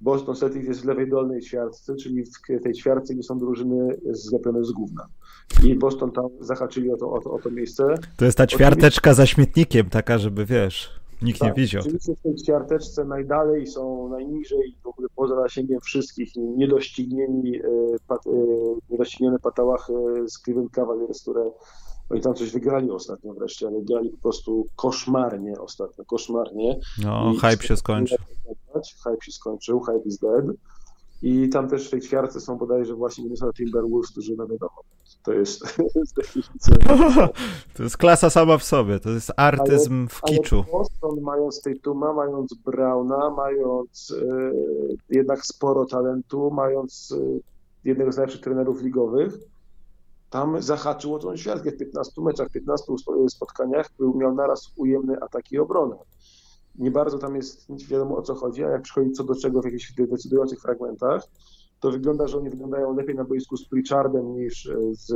Boston 0.00 0.34
Celtics 0.36 0.68
jest 0.68 0.82
w 0.82 0.84
lewej 0.84 1.08
dolnej 1.08 1.40
ćwiartce, 1.40 1.96
czyli 1.96 2.24
w 2.24 2.62
tej 2.62 2.72
ćwiartce, 2.72 3.14
gdzie 3.14 3.22
są 3.22 3.38
drużyny 3.38 3.96
zlepione 4.10 4.64
z 4.64 4.72
gówna. 4.72 5.06
I 5.64 5.74
Boston 5.74 6.12
tam 6.12 6.24
zahaczyli 6.40 6.92
o 6.92 6.96
to, 6.96 7.12
o 7.12 7.20
to, 7.20 7.30
o 7.30 7.38
to 7.38 7.50
miejsce. 7.50 7.94
To 8.16 8.24
jest 8.24 8.38
ta 8.38 8.46
ćwiarteczka 8.46 9.14
za 9.14 9.26
śmietnikiem, 9.26 9.90
taka, 9.90 10.18
żeby 10.18 10.46
wiesz, 10.46 11.00
nikt 11.22 11.40
tak, 11.40 11.48
nie 11.48 11.62
widział. 11.62 11.82
Oczywiście 11.82 12.14
w 12.14 12.22
tej 12.22 12.34
ćwiarteczce 12.34 13.04
najdalej 13.04 13.66
są 13.66 14.08
najniżej, 14.08 14.74
w 14.82 14.86
ogóle 14.86 15.08
poza 15.16 15.42
zasięgiem 15.42 15.80
wszystkich, 15.80 16.36
niedoścignieni, 16.36 17.56
e, 17.56 17.62
pat, 18.08 18.26
e, 18.26 18.30
niedoścignione 18.90 19.38
patałachy 19.38 19.92
z 20.26 20.42
Cleveland 20.42 20.70
Cavaliers, 20.70 21.22
które 21.22 21.50
oni 22.10 22.20
tam 22.20 22.34
coś 22.34 22.52
wygrali 22.52 22.90
ostatnio 22.90 23.34
wreszcie, 23.34 23.66
ale 23.66 23.82
grali 23.82 24.10
po 24.10 24.18
prostu 24.18 24.66
koszmarnie 24.76 25.60
ostatnio, 25.60 26.04
koszmarnie. 26.04 26.78
No, 27.04 27.32
I 27.34 27.38
hype 27.38 27.66
się 27.66 27.76
skończył. 27.76 28.18
Hype 29.04 29.22
się 29.22 29.32
skończył, 29.32 29.80
hype 29.80 30.02
is 30.04 30.18
dead. 30.18 30.44
I 31.22 31.48
tam 31.48 31.68
też 31.68 31.86
w 31.86 31.90
tej 31.90 32.00
ćwiartce 32.00 32.40
są 32.40 32.58
bodajże 32.58 32.94
właśnie 32.94 33.24
Minnesota 33.24 33.52
Timberwolves, 33.52 34.10
którzy 34.10 34.36
no 34.36 34.46
wiadomo, 34.46 34.82
to 35.22 35.32
jest, 35.32 35.62
To 37.76 37.82
jest 37.82 37.96
klasa 37.96 38.30
sama 38.30 38.58
w 38.58 38.64
sobie, 38.64 39.00
to 39.00 39.10
jest 39.10 39.32
artyzm 39.36 39.98
ale, 40.00 40.08
w 40.08 40.22
kiczu. 40.22 40.56
Ale 40.56 40.72
Boston 40.72 41.20
mając 41.20 41.62
Tatuma, 41.62 42.12
mając 42.12 42.54
Browna, 42.54 43.30
mając 43.30 44.14
e, 44.22 44.52
jednak 45.10 45.46
sporo 45.46 45.86
talentu, 45.86 46.50
mając 46.50 47.14
e, 47.18 47.40
jednego 47.84 48.12
z 48.12 48.16
najlepszych 48.16 48.40
trenerów 48.40 48.82
ligowych, 48.82 49.38
tam 50.30 50.62
zahaczyło 50.62 51.18
tą 51.18 51.36
światkę 51.36 51.70
w 51.70 51.76
15 51.76 52.22
meczach, 52.22 52.50
15 52.50 52.92
spotkaniach, 53.28 53.90
był 53.98 54.14
miał 54.14 54.34
naraz 54.34 54.72
ujemny 54.76 55.20
atak 55.22 55.52
i 55.52 55.58
obronę. 55.58 55.96
Nie 56.78 56.90
bardzo 56.90 57.18
tam 57.18 57.36
jest 57.36 57.68
nic 57.68 57.88
wiadomo 57.88 58.16
o 58.16 58.22
co 58.22 58.34
chodzi, 58.34 58.64
a 58.64 58.68
jak 58.68 58.82
przychodzi 58.82 59.12
co 59.12 59.24
do 59.24 59.34
czego 59.34 59.62
w 59.62 59.64
jakichś 59.64 59.92
decydujących 59.92 60.60
fragmentach, 60.60 61.22
to 61.80 61.90
wygląda, 61.90 62.28
że 62.28 62.38
oni 62.38 62.50
wyglądają 62.50 62.96
lepiej 62.96 63.14
na 63.14 63.24
boisku 63.24 63.56
z 63.56 63.68
Pritchardem 63.68 64.34
niż 64.34 64.68
z, 64.92 65.06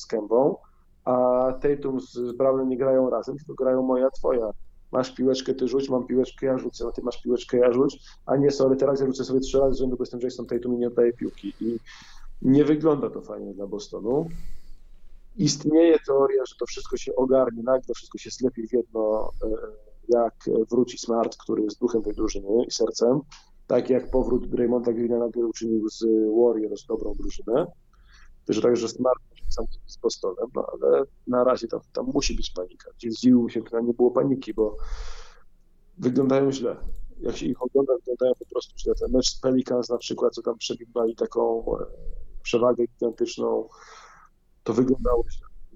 z 0.00 0.06
Kembą, 0.06 0.56
a 1.04 1.52
Tatum 1.60 2.00
z 2.00 2.32
Brownem 2.36 2.68
nie 2.68 2.76
grają 2.76 3.10
razem, 3.10 3.36
tylko 3.36 3.54
grają 3.54 3.82
moja, 3.82 4.10
twoja. 4.10 4.50
masz 4.92 5.14
piłeczkę, 5.14 5.54
ty 5.54 5.68
rzuć, 5.68 5.88
mam 5.88 6.06
piłeczkę, 6.06 6.46
ja 6.46 6.58
rzucę, 6.58 6.84
no 6.84 6.92
ty 6.92 7.02
masz 7.02 7.22
piłeczkę, 7.22 7.58
ja 7.58 7.72
rzuć, 7.72 8.00
a 8.26 8.36
nie, 8.36 8.50
sorry, 8.50 8.76
teraz 8.76 9.00
ja 9.00 9.06
rzucę 9.06 9.24
sobie 9.24 9.40
trzy 9.40 9.58
razy 9.58 9.78
rzędu, 9.78 9.96
bo 9.96 10.02
jestem 10.02 10.20
Jason 10.20 10.46
Tatum 10.46 10.74
i 10.74 10.78
nie 10.78 10.86
oddaję 10.86 11.12
piłki. 11.12 11.54
I 11.60 11.78
nie 12.42 12.64
wygląda 12.64 13.10
to 13.10 13.22
fajnie 13.22 13.54
dla 13.54 13.66
Bostonu. 13.66 14.28
Istnieje 15.36 15.98
teoria, 16.06 16.46
że 16.46 16.54
to 16.58 16.66
wszystko 16.66 16.96
się 16.96 17.16
ogarnie, 17.16 17.62
nagle 17.62 17.94
wszystko 17.94 18.18
się 18.18 18.30
sklepi 18.30 18.68
w 18.68 18.72
jedno, 18.72 19.30
e, 19.44 19.48
jak 20.08 20.34
wróci 20.70 20.98
Smart, 20.98 21.36
który 21.36 21.62
jest 21.62 21.80
duchem 21.80 22.02
tej 22.02 22.14
drużyny 22.14 22.64
i 22.66 22.70
sercem, 22.70 23.20
tak 23.66 23.90
jak 23.90 24.10
powrót 24.10 24.50
Draymonda 24.50 24.92
Greena 24.92 25.18
nagle 25.18 25.46
uczynił 25.46 25.88
z 25.88 26.04
Warriors 26.42 26.86
dobrą 26.86 27.14
drużynę, 27.14 27.66
że 28.48 28.62
także 28.62 28.88
Smart 28.88 29.20
z 29.86 29.96
Bostonem, 29.96 30.46
no 30.54 30.66
ale 30.72 31.04
na 31.26 31.44
razie 31.44 31.68
tam, 31.68 31.80
tam 31.92 32.06
musi 32.14 32.34
być 32.34 32.50
panika. 32.50 32.90
Gdzie 32.98 33.10
zdziwił 33.10 33.48
się, 33.48 33.60
że 33.72 33.82
nie 33.82 33.94
było 33.94 34.10
paniki, 34.10 34.54
bo 34.54 34.76
wyglądają 35.98 36.52
źle. 36.52 36.76
Jak 37.20 37.36
się 37.36 37.46
ich 37.46 37.62
ogląda, 37.62 37.92
wyglądają 37.96 38.32
po 38.38 38.46
prostu 38.46 38.78
źle. 38.78 38.94
Ten 38.94 39.12
mecz 39.12 39.30
z 39.30 39.40
Pelicans 39.40 39.88
na 39.88 39.98
przykład, 39.98 40.34
co 40.34 40.42
tam 40.42 40.58
przebiegli 40.58 41.16
taką 41.16 41.64
e, 41.78 41.84
przewagę 42.48 42.84
gigantyczną, 42.86 43.68
to 44.64 44.72
wyglądało. 44.72 45.24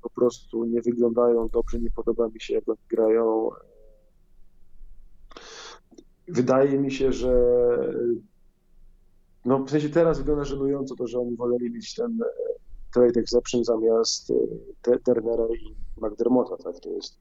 Po 0.02 0.10
prostu 0.10 0.64
nie 0.64 0.82
wyglądają 0.82 1.48
dobrze, 1.48 1.78
nie 1.80 1.90
podoba 1.90 2.28
mi 2.28 2.40
się, 2.40 2.54
jak 2.54 2.68
oni 2.68 2.78
grają. 2.88 3.50
Wydaje 6.28 6.78
mi 6.78 6.92
się, 6.92 7.12
że 7.12 7.34
no 9.44 9.64
w 9.64 9.70
sensie 9.70 9.88
teraz 9.88 10.18
wygląda 10.18 10.44
żenująco 10.44 10.96
to, 10.96 11.06
że 11.06 11.18
oni 11.18 11.36
woleli 11.36 11.70
mieć 11.70 11.94
ten 11.94 12.22
e, 12.22 12.26
trade 12.94 13.20
exception 13.20 13.64
zamiast 13.64 14.32
e, 14.88 14.98
Turnera 14.98 15.46
i 15.60 15.76
McDermotta, 16.00 16.56
tak 16.56 16.80
to 16.80 16.90
jest. 16.90 17.18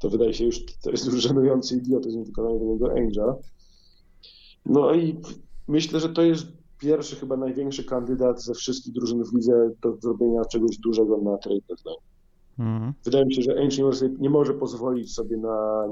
To 0.00 0.10
wydaje 0.10 0.34
się 0.34 0.44
już, 0.44 0.66
to 0.82 0.90
jest 0.90 1.06
już 1.06 1.14
żenujący 1.14 1.76
idiotyzm 1.76 2.24
wykonania 2.24 2.64
niego 2.64 2.90
Angela. 2.96 3.36
No 4.66 4.94
i 4.94 5.20
myślę, 5.68 6.00
że 6.00 6.08
to 6.08 6.22
jest 6.22 6.57
pierwszy, 6.78 7.16
chyba 7.16 7.36
największy 7.36 7.84
kandydat 7.84 8.42
ze 8.42 8.54
wszystkich 8.54 8.94
drużyn 8.94 9.24
w 9.24 9.34
lidze 9.34 9.70
do 9.82 9.96
zrobienia 9.96 10.44
czegoś 10.44 10.78
dużego 10.78 11.18
na 11.18 11.36
trade 11.36 11.60
deadline. 11.68 12.00
Mhm. 12.58 12.92
Wydaje 13.04 13.24
mi 13.24 13.34
się, 13.34 13.42
że 13.42 13.60
Angel 13.60 14.16
nie 14.18 14.30
może 14.30 14.54
pozwolić 14.54 15.14
sobie 15.14 15.36
na 15.36 15.84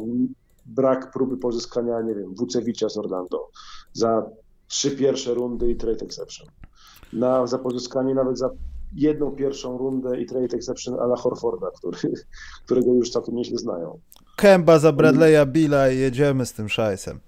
brak 0.66 1.12
próby 1.12 1.36
pozyskania, 1.36 2.02
nie 2.02 2.14
wiem, 2.14 2.34
Wucewicza 2.34 2.88
z 2.88 2.98
Orlando 2.98 3.48
za 3.92 4.30
trzy 4.68 4.90
pierwsze 4.90 5.34
rundy 5.34 5.70
i 5.70 5.76
trade 5.76 6.04
exception. 6.04 6.48
Na, 7.12 7.46
za 7.46 7.58
pozyskanie 7.58 8.14
nawet 8.14 8.38
za 8.38 8.50
jedną 8.94 9.30
pierwszą 9.30 9.78
rundę 9.78 10.20
i 10.20 10.26
trade 10.26 10.56
exception 10.56 11.00
ala 11.00 11.16
Horforda, 11.16 11.66
który, 11.76 11.98
którego 12.64 12.94
już 12.94 13.10
całkiem 13.10 13.34
nieźle 13.34 13.58
znają. 13.58 13.98
Kęba 14.36 14.78
za 14.78 14.92
Bradley'a 14.92 15.46
Billa 15.46 15.90
i 15.90 15.98
jedziemy 15.98 16.46
z 16.46 16.52
tym 16.52 16.68
szajsem. 16.68 17.20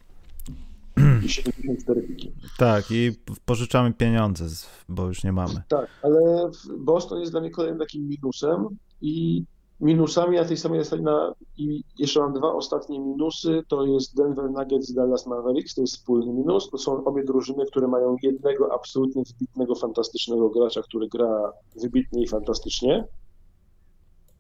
I 1.29 1.31
74 1.31 2.03
piki. 2.03 2.33
Tak, 2.59 2.91
i 2.91 3.13
pożyczamy 3.45 3.93
pieniądze, 3.93 4.45
bo 4.89 5.07
już 5.07 5.25
nie 5.25 5.33
mamy. 5.33 5.63
Tak, 5.69 5.89
ale 6.03 6.51
Boston 6.79 7.21
jest 7.21 7.33
dla 7.33 7.41
mnie 7.41 7.51
kolejnym 7.51 7.79
takim 7.79 8.09
minusem 8.09 8.67
i 9.01 9.45
minusami 9.81 10.37
na 10.37 10.45
tej 10.45 10.57
samej 10.57 10.85
zasadzie 10.85 11.03
na, 11.03 11.35
i 11.57 11.85
jeszcze 11.99 12.21
mam 12.21 12.33
dwa 12.33 12.53
ostatnie 12.53 13.01
minusy, 13.01 13.63
to 13.69 13.87
jest 13.87 14.17
Denver 14.17 14.51
Nuggets 14.51 14.91
i 14.91 14.95
Dallas 14.95 15.27
Mavericks, 15.27 15.75
to 15.75 15.81
jest 15.81 15.97
wspólny 15.97 16.33
minus, 16.33 16.71
to 16.71 16.79
są 16.79 17.05
obie 17.05 17.25
drużyny, 17.25 17.67
które 17.67 17.89
mają 17.89 18.17
jednego 18.23 18.75
absolutnie 18.75 19.23
wybitnego, 19.33 19.75
fantastycznego 19.75 20.51
gracza, 20.51 20.83
który 20.83 21.09
gra 21.09 21.53
wybitnie 21.83 22.23
i 22.23 22.29
fantastycznie 22.29 23.05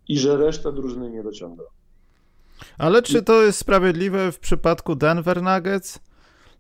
i 0.08 0.18
że 0.18 0.36
reszta 0.36 0.72
drużyny 0.72 1.10
nie 1.10 1.22
dociąga. 1.22 1.64
Ale 2.78 3.02
czy 3.02 3.22
to 3.22 3.42
jest 3.42 3.58
sprawiedliwe 3.58 4.32
w 4.32 4.38
przypadku 4.38 4.94
Denver 4.94 5.42
Nuggets? 5.42 6.00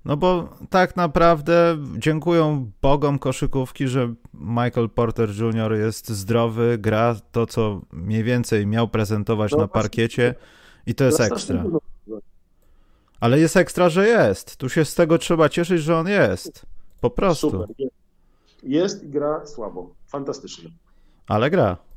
No 0.04 0.16
bo 0.16 0.48
tak 0.70 0.96
naprawdę 0.96 1.76
dziękują 1.98 2.70
Bogom 2.82 3.18
koszykówki, 3.18 3.88
że 3.88 4.14
Michael 4.34 4.90
Porter 4.90 5.30
Jr. 5.30 5.74
jest 5.74 6.08
zdrowy, 6.08 6.78
gra 6.78 7.16
to, 7.32 7.46
co 7.46 7.80
mniej 7.92 8.24
więcej 8.24 8.66
miał 8.66 8.88
prezentować 8.88 9.52
no, 9.52 9.58
na 9.58 9.68
parkiecie 9.68 10.34
i 10.86 10.94
to 10.94 11.04
jest 11.04 11.20
ekstra. 11.20 11.64
Ale 13.20 13.40
jest 13.40 13.56
ekstra, 13.56 13.88
że 13.88 14.08
jest. 14.08 14.56
Tu 14.56 14.68
się 14.68 14.84
z 14.84 14.94
tego 14.94 15.18
trzeba 15.18 15.48
cieszyć, 15.48 15.82
że 15.82 15.96
on 15.96 16.08
jest. 16.08 16.66
Po 17.00 17.10
prostu. 17.10 17.50
Super. 17.50 17.68
Jest 18.62 19.04
i 19.04 19.08
gra 19.08 19.46
słabo. 19.46 19.94
Fantastycznie. 20.06 20.70
Ale 21.26 21.50
gra 21.50 21.87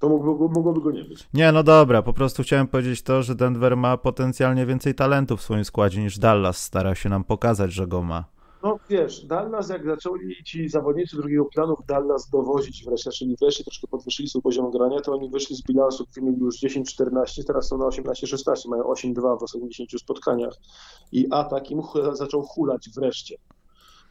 to 0.00 0.08
mogłoby, 0.08 0.54
mogłoby 0.54 0.80
go 0.80 0.90
nie 0.90 1.04
być. 1.04 1.28
Nie, 1.34 1.52
no 1.52 1.62
dobra, 1.62 2.02
po 2.02 2.12
prostu 2.12 2.42
chciałem 2.42 2.66
powiedzieć 2.66 3.02
to, 3.02 3.22
że 3.22 3.34
Denver 3.34 3.76
ma 3.76 3.96
potencjalnie 3.96 4.66
więcej 4.66 4.94
talentu 4.94 5.36
w 5.36 5.42
swoim 5.42 5.64
składzie 5.64 6.02
niż 6.02 6.18
Dallas 6.18 6.62
stara 6.62 6.94
się 6.94 7.08
nam 7.08 7.24
pokazać, 7.24 7.72
że 7.72 7.86
go 7.86 8.02
ma. 8.02 8.24
No 8.62 8.78
wiesz, 8.88 9.24
Dallas 9.24 9.68
jak 9.68 9.86
zaczęli 9.86 10.44
ci 10.44 10.68
zawodnicy 10.68 11.16
drugiego 11.16 11.44
planu 11.44 11.76
w 11.76 11.86
Dallas 11.86 12.30
dowozić 12.30 12.84
wreszcie, 12.84 13.10
czyli 13.10 13.36
wreszcie 13.40 13.64
troszkę 13.64 13.86
podwyższyli 13.86 14.28
swój 14.28 14.42
poziom 14.42 14.70
grania, 14.70 15.00
to 15.00 15.12
oni 15.12 15.30
wyszli 15.30 15.56
z 15.56 15.62
bilansu, 15.62 16.06
który 16.06 16.26
mieli 16.26 16.38
już 16.40 16.56
10-14, 16.56 17.44
teraz 17.46 17.68
są 17.68 17.78
na 17.78 17.84
18-16, 17.84 18.68
mają 18.68 18.82
8-2 18.82 19.40
w 19.40 19.42
ostatnich 19.42 19.70
10 19.70 20.00
spotkaniach 20.00 20.54
i 21.12 21.26
atak 21.30 21.70
im 21.70 21.82
zaczął 22.12 22.42
hulać 22.42 22.90
wreszcie. 22.96 23.36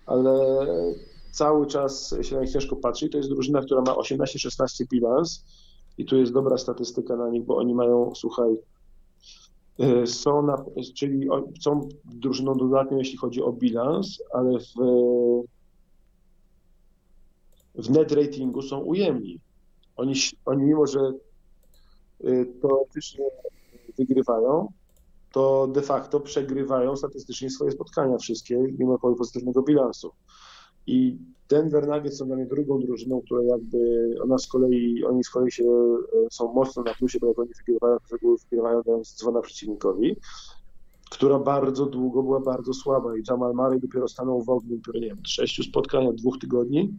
Ale 0.06 0.66
cały 1.32 1.68
czas 1.68 2.16
się 2.22 2.36
na 2.36 2.42
nich 2.42 2.52
ciężko 2.52 2.76
patrzy. 2.76 3.10
To 3.10 3.18
jest 3.18 3.30
drużyna, 3.30 3.62
która 3.62 3.82
ma 3.82 3.94
18-16 3.94 4.88
bilans, 4.92 5.46
i 5.98 6.06
tu 6.06 6.18
jest 6.18 6.34
dobra 6.34 6.58
statystyka 6.58 7.16
na 7.16 7.30
nich, 7.30 7.44
bo 7.44 7.58
oni 7.58 7.76
mają, 7.76 8.12
słuchaj, 8.16 8.58
e, 9.80 10.08
są 10.08 10.42
na, 10.42 10.66
czyli 10.96 11.28
są 11.62 11.90
drużyną 12.06 12.56
dodatnią, 12.56 12.98
jeśli 12.98 13.18
chodzi 13.18 13.42
o 13.42 13.54
bilans, 13.54 14.24
ale 14.34 14.60
w, 14.60 14.74
w 17.76 17.90
net 17.90 18.12
ratingu 18.12 18.62
są 18.62 18.80
ujemni. 18.80 19.40
Oni, 19.96 20.14
oni 20.46 20.64
mimo, 20.64 20.88
że 20.88 21.00
e, 22.24 22.46
teoretycznie 22.46 23.26
wygrywają, 23.98 24.68
to 25.32 25.68
de 25.68 25.82
facto 25.82 26.20
przegrywają 26.20 26.96
statystycznie 26.96 27.50
swoje 27.50 27.72
spotkania 27.72 28.18
wszystkie, 28.18 28.58
mimo 28.80 29.00
pozytywnego 29.00 29.62
bilansu. 29.62 30.12
I 30.88 31.18
Denver 31.50 31.88
Nuggets 31.88 32.18
są 32.18 32.26
dla 32.26 32.36
mnie 32.36 32.46
drugą 32.46 32.80
drużyną, 32.80 33.22
która 33.22 33.44
jakby, 33.44 34.16
ona 34.24 34.38
z 34.38 34.48
kolei, 34.48 35.04
oni 35.06 35.24
z 35.24 35.30
kolei 35.30 35.52
się, 35.52 35.64
e, 35.64 36.30
są 36.32 36.54
mocno 36.54 36.84
na 36.84 36.94
plusie, 36.94 37.20
bo 37.20 37.28
jak 37.28 37.40
oni 37.40 37.50
wygrywają, 37.58 37.98
to 37.98 38.16
reguły 38.16 38.38
wygrywają 38.38 38.82
dając 38.82 39.16
dzwona 39.16 39.42
przeciwnikowi, 39.42 40.16
która 41.10 41.40
bardzo 41.40 41.86
długo 41.86 42.24
była 42.24 42.40
bardzo 42.40 42.74
słaba 42.74 43.18
i 43.18 43.22
Jamal 43.30 43.54
Murray 43.54 43.80
dopiero 43.80 44.08
stanął 44.08 44.44
w 44.44 44.50
ogniu, 44.50 44.78
dopiero, 44.78 45.00
nie 45.00 45.08
wiem, 45.08 45.22
sześciu 45.24 45.64
spotkań, 45.64 46.16
dwóch 46.16 46.38
tygodni, 46.38 46.94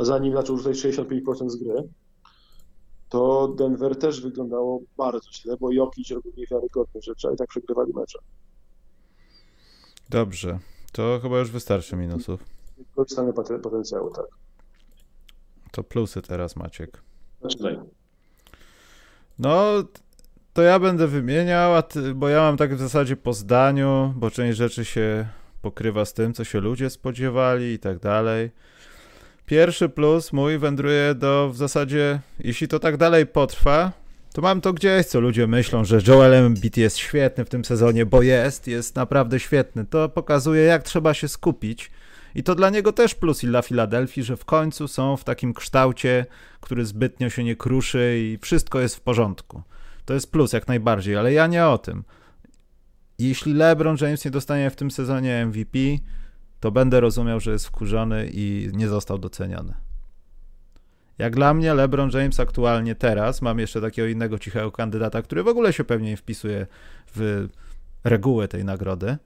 zanim 0.00 0.34
zaczął 0.34 0.56
rzucać 0.56 0.76
65% 0.76 1.50
z 1.50 1.56
gry, 1.56 1.88
to 3.08 3.48
Denver 3.48 3.98
też 3.98 4.20
wyglądało 4.20 4.80
bardzo 4.96 5.32
źle, 5.32 5.56
bo 5.60 5.72
Jokic 5.72 6.10
robił 6.10 6.32
niewiarygodne 6.36 7.02
rzeczy, 7.02 7.28
i 7.34 7.36
tak 7.36 7.48
przegrywali 7.48 7.92
mecze. 7.92 8.18
Dobrze, 10.10 10.58
to 10.92 11.18
chyba 11.22 11.38
już 11.38 11.50
wystarczy 11.50 11.96
minusów 11.96 12.55
wykorzystamy 12.78 13.32
potencjału, 13.62 14.10
tak. 14.10 14.26
To 15.70 15.84
plusy 15.84 16.22
teraz, 16.22 16.56
Maciek. 16.56 17.02
Zaczynaj. 17.42 17.78
No, 19.38 19.64
to 20.52 20.62
ja 20.62 20.78
będę 20.78 21.06
wymieniał, 21.06 21.82
ty, 21.82 22.14
bo 22.14 22.28
ja 22.28 22.40
mam 22.40 22.56
tak 22.56 22.74
w 22.74 22.78
zasadzie 22.78 23.16
po 23.16 23.32
zdaniu, 23.32 24.14
bo 24.16 24.30
część 24.30 24.58
rzeczy 24.58 24.84
się 24.84 25.28
pokrywa 25.62 26.04
z 26.04 26.14
tym, 26.14 26.34
co 26.34 26.44
się 26.44 26.60
ludzie 26.60 26.90
spodziewali 26.90 27.72
i 27.72 27.78
tak 27.78 27.98
dalej. 27.98 28.50
Pierwszy 29.46 29.88
plus 29.88 30.32
mój 30.32 30.58
wędruje 30.58 31.14
do 31.14 31.50
w 31.52 31.56
zasadzie, 31.56 32.20
jeśli 32.38 32.68
to 32.68 32.78
tak 32.78 32.96
dalej 32.96 33.26
potrwa, 33.26 33.92
to 34.32 34.42
mam 34.42 34.60
to 34.60 34.72
gdzieś, 34.72 35.06
co 35.06 35.20
ludzie 35.20 35.46
myślą, 35.46 35.84
że 35.84 35.98
Joel 36.06 36.34
Embiid 36.34 36.76
jest 36.76 36.98
świetny 36.98 37.44
w 37.44 37.48
tym 37.48 37.64
sezonie, 37.64 38.06
bo 38.06 38.22
jest, 38.22 38.68
jest 38.68 38.96
naprawdę 38.96 39.40
świetny. 39.40 39.84
To 39.84 40.08
pokazuje, 40.08 40.62
jak 40.62 40.82
trzeba 40.82 41.14
się 41.14 41.28
skupić 41.28 41.90
i 42.36 42.42
to 42.42 42.54
dla 42.54 42.70
niego 42.70 42.92
też 42.92 43.14
plus 43.14 43.44
i 43.44 43.46
dla 43.46 43.62
Filadelfii, 43.62 44.22
że 44.22 44.36
w 44.36 44.44
końcu 44.44 44.88
są 44.88 45.16
w 45.16 45.24
takim 45.24 45.54
kształcie, 45.54 46.26
który 46.60 46.84
zbytnio 46.84 47.30
się 47.30 47.44
nie 47.44 47.56
kruszy 47.56 48.18
i 48.18 48.38
wszystko 48.42 48.80
jest 48.80 48.96
w 48.96 49.00
porządku. 49.00 49.62
To 50.04 50.14
jest 50.14 50.32
plus 50.32 50.52
jak 50.52 50.68
najbardziej, 50.68 51.16
ale 51.16 51.32
ja 51.32 51.46
nie 51.46 51.66
o 51.66 51.78
tym. 51.78 52.04
Jeśli 53.18 53.54
LeBron 53.54 53.96
James 54.00 54.24
nie 54.24 54.30
dostanie 54.30 54.70
w 54.70 54.76
tym 54.76 54.90
sezonie 54.90 55.46
MVP, 55.46 55.78
to 56.60 56.70
będę 56.72 57.00
rozumiał, 57.00 57.40
że 57.40 57.50
jest 57.50 57.66
wkurzony 57.66 58.30
i 58.32 58.70
nie 58.72 58.88
został 58.88 59.18
doceniony. 59.18 59.74
Jak 61.18 61.36
dla 61.36 61.54
mnie 61.54 61.74
LeBron 61.74 62.10
James 62.10 62.40
aktualnie 62.40 62.94
teraz, 62.94 63.42
mam 63.42 63.58
jeszcze 63.58 63.80
takiego 63.80 64.08
innego 64.08 64.38
cichego 64.38 64.72
kandydata, 64.72 65.22
który 65.22 65.42
w 65.42 65.48
ogóle 65.48 65.72
się 65.72 65.84
pewnie 65.84 66.16
wpisuje 66.16 66.66
w 67.14 67.48
regułę 68.04 68.48
tej 68.48 68.64
nagrody, 68.64 69.16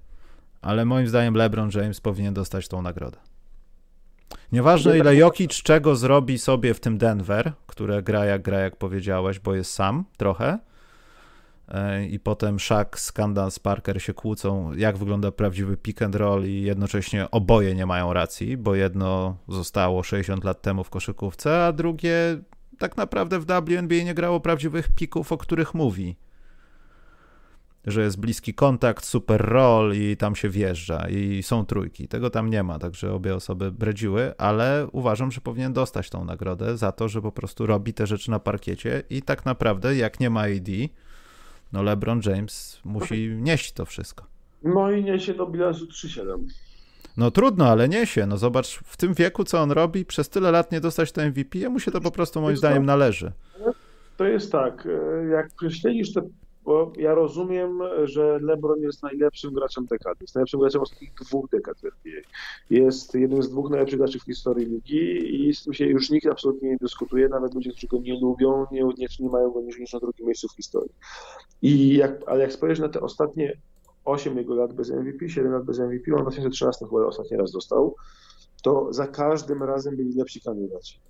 ale 0.60 0.84
moim 0.84 1.08
zdaniem 1.08 1.34
LeBron 1.34 1.70
James 1.74 2.00
powinien 2.00 2.34
dostać 2.34 2.68
tą 2.68 2.82
nagrodę. 2.82 3.18
Nieważne 4.52 4.98
ile 4.98 5.16
Jokic 5.16 5.62
czego 5.62 5.96
zrobi 5.96 6.38
sobie 6.38 6.74
w 6.74 6.80
tym 6.80 6.98
Denver, 6.98 7.52
które 7.66 8.02
gra 8.02 8.24
jak 8.24 8.42
gra, 8.42 8.58
jak 8.58 8.76
powiedziałeś, 8.76 9.38
bo 9.38 9.54
jest 9.54 9.72
sam 9.72 10.04
trochę, 10.16 10.58
e, 11.68 12.06
i 12.06 12.20
potem 12.20 12.60
Shaq, 12.60 12.88
Skandal 12.96 13.50
z 13.50 13.58
Parker 13.58 14.02
się 14.02 14.14
kłócą, 14.14 14.72
jak 14.72 14.98
wygląda 14.98 15.32
prawdziwy 15.32 15.76
pick 15.76 16.02
and 16.02 16.14
roll 16.14 16.44
i 16.44 16.62
jednocześnie 16.62 17.30
oboje 17.30 17.74
nie 17.74 17.86
mają 17.86 18.12
racji, 18.12 18.56
bo 18.56 18.74
jedno 18.74 19.36
zostało 19.48 20.02
60 20.02 20.44
lat 20.44 20.62
temu 20.62 20.84
w 20.84 20.90
koszykówce, 20.90 21.66
a 21.66 21.72
drugie 21.72 22.12
tak 22.78 22.96
naprawdę 22.96 23.38
w 23.38 23.46
WNBA 23.46 24.02
nie 24.04 24.14
grało 24.14 24.40
prawdziwych 24.40 24.88
pików, 24.88 25.32
o 25.32 25.36
których 25.36 25.74
mówi 25.74 26.16
że 27.86 28.02
jest 28.02 28.20
bliski 28.20 28.54
kontakt, 28.54 29.04
super 29.04 29.40
roll 29.40 29.94
i 29.94 30.16
tam 30.16 30.36
się 30.36 30.48
wjeżdża 30.48 31.08
i 31.08 31.42
są 31.42 31.66
trójki. 31.66 32.08
Tego 32.08 32.30
tam 32.30 32.50
nie 32.50 32.62
ma, 32.62 32.78
także 32.78 33.12
obie 33.12 33.34
osoby 33.34 33.72
bredziły, 33.72 34.34
ale 34.38 34.86
uważam, 34.92 35.32
że 35.32 35.40
powinien 35.40 35.72
dostać 35.72 36.10
tą 36.10 36.24
nagrodę 36.24 36.76
za 36.76 36.92
to, 36.92 37.08
że 37.08 37.22
po 37.22 37.32
prostu 37.32 37.66
robi 37.66 37.94
te 37.94 38.06
rzeczy 38.06 38.30
na 38.30 38.38
parkiecie 38.38 39.02
i 39.10 39.22
tak 39.22 39.44
naprawdę 39.44 39.96
jak 39.96 40.20
nie 40.20 40.30
ma 40.30 40.40
AD, 40.40 40.70
no 41.72 41.82
LeBron 41.82 42.20
James 42.26 42.80
musi 42.84 43.28
nieść 43.28 43.72
to 43.72 43.86
wszystko. 43.86 44.24
No 44.62 44.90
i 44.90 45.04
niesie 45.04 45.34
do 45.34 45.46
bilansu 45.46 45.86
3-7. 45.86 46.44
No 47.16 47.30
trudno, 47.30 47.66
ale 47.68 47.88
niesie. 47.88 48.26
No 48.26 48.36
zobacz, 48.36 48.80
w 48.84 48.96
tym 48.96 49.14
wieku, 49.14 49.44
co 49.44 49.60
on 49.60 49.70
robi, 49.70 50.04
przez 50.04 50.28
tyle 50.28 50.50
lat 50.50 50.72
nie 50.72 50.80
dostać 50.80 51.12
to 51.12 51.22
MVP, 51.22 51.58
jemu 51.58 51.80
się 51.80 51.90
to 51.90 52.00
po 52.00 52.10
prostu 52.10 52.40
moim 52.40 52.56
zdaniem 52.56 52.86
należy. 52.86 53.32
To 54.16 54.24
jest 54.24 54.52
tak, 54.52 54.86
e, 54.86 55.26
jak 55.26 55.48
śledzisz 55.72 56.12
te 56.12 56.22
bo 56.64 56.92
ja 56.96 57.14
rozumiem, 57.14 57.78
że 58.04 58.38
LeBron 58.42 58.80
jest 58.80 59.02
najlepszym 59.02 59.54
graczem 59.54 59.86
dekady. 59.86 60.18
Jest 60.20 60.34
najlepszym 60.34 60.60
graczem 60.60 60.80
ostatnich 60.80 61.14
dwóch 61.14 61.50
dekad 61.50 61.78
w 61.80 61.84
NBA. 61.84 62.20
Jest 62.70 63.14
jednym 63.14 63.42
z 63.42 63.50
dwóch 63.50 63.70
najlepszych 63.70 63.98
graczy 63.98 64.18
w 64.18 64.24
historii 64.24 64.66
ligi 64.66 65.48
i 65.48 65.54
z 65.54 65.64
tym 65.64 65.74
się 65.74 65.86
już 65.86 66.10
nikt 66.10 66.26
absolutnie 66.26 66.70
nie 66.70 66.76
dyskutuje, 66.76 67.28
nawet 67.28 67.54
ludzie, 67.54 67.70
którzy 67.70 67.86
go 67.86 67.98
nie 67.98 68.20
lubią, 68.20 68.66
nie, 68.72 68.82
nie, 68.98 69.06
nie 69.20 69.28
mają 69.28 69.50
go 69.50 69.60
niż, 69.60 69.78
niż 69.78 69.92
na 69.92 70.00
drugim 70.00 70.26
miejscu 70.26 70.48
w 70.48 70.56
historii. 70.56 70.92
I 71.62 71.96
jak, 71.96 72.12
ale 72.26 72.40
jak 72.40 72.52
spojrzysz 72.52 72.80
na 72.80 72.88
te 72.88 73.00
ostatnie 73.00 73.60
8 74.04 74.38
jego 74.38 74.54
lat 74.54 74.72
bez 74.72 74.90
MVP, 74.90 75.28
7 75.28 75.52
lat 75.52 75.64
bez 75.64 75.78
MVP, 75.78 76.14
on 76.14 76.18
w 76.18 76.22
2013 76.22 76.86
chyba 76.86 77.06
ostatni 77.06 77.36
raz 77.36 77.52
dostał, 77.52 77.94
to 78.62 78.92
za 78.92 79.06
każdym 79.06 79.62
razem 79.62 79.96
byli 79.96 80.14
lepsi 80.14 80.40
kandydaci. 80.40 81.00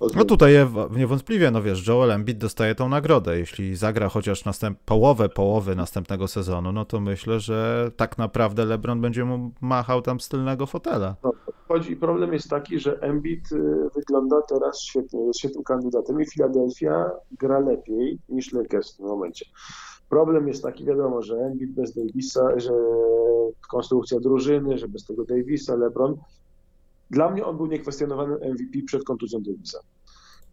No 0.00 0.24
tutaj 0.24 0.54
niewątpliwie, 0.96 1.50
no 1.50 1.62
wiesz, 1.62 1.86
Joel 1.86 2.10
Embiid 2.10 2.38
dostaje 2.38 2.74
tą 2.74 2.88
nagrodę. 2.88 3.38
Jeśli 3.38 3.76
zagra 3.76 4.08
chociaż 4.08 4.44
następ, 4.44 4.78
połowę, 4.84 5.28
połowy 5.28 5.76
następnego 5.76 6.28
sezonu, 6.28 6.72
no 6.72 6.84
to 6.84 7.00
myślę, 7.00 7.40
że 7.40 7.90
tak 7.96 8.18
naprawdę 8.18 8.64
LeBron 8.64 9.00
będzie 9.00 9.24
mu 9.24 9.50
machał 9.60 10.02
tam 10.02 10.20
z 10.20 10.28
tylnego 10.28 10.66
fotela. 10.66 11.16
No, 11.24 11.32
chodzi, 11.68 11.96
problem 11.96 12.32
jest 12.32 12.50
taki, 12.50 12.78
że 12.78 13.00
Embiid 13.00 13.52
y, 13.52 13.88
wygląda 13.94 14.36
teraz 14.48 14.80
świetnie, 14.80 15.26
jest 15.26 15.38
świetnym 15.38 15.64
kandydatem 15.64 16.20
i 16.20 16.26
Philadelphia 16.26 17.10
gra 17.38 17.58
lepiej 17.58 18.18
niż 18.28 18.52
Lakers 18.52 18.94
w 18.94 18.96
tym 18.96 19.06
momencie. 19.06 19.46
Problem 20.08 20.48
jest 20.48 20.62
taki, 20.62 20.84
wiadomo, 20.84 21.22
że 21.22 21.36
Embiid 21.36 21.74
bez 21.74 21.94
Davisa, 21.94 22.58
że 22.58 22.72
konstrukcja 23.70 24.20
drużyny, 24.20 24.78
że 24.78 24.88
bez 24.88 25.04
tego 25.04 25.24
Davisa, 25.24 25.76
LeBron, 25.76 26.16
dla 27.10 27.30
mnie 27.30 27.44
on 27.44 27.56
był 27.56 27.66
niekwestionowany 27.66 28.34
MVP 28.34 28.78
przed 28.86 29.04
kontuzją 29.04 29.42
Davisa. 29.42 29.78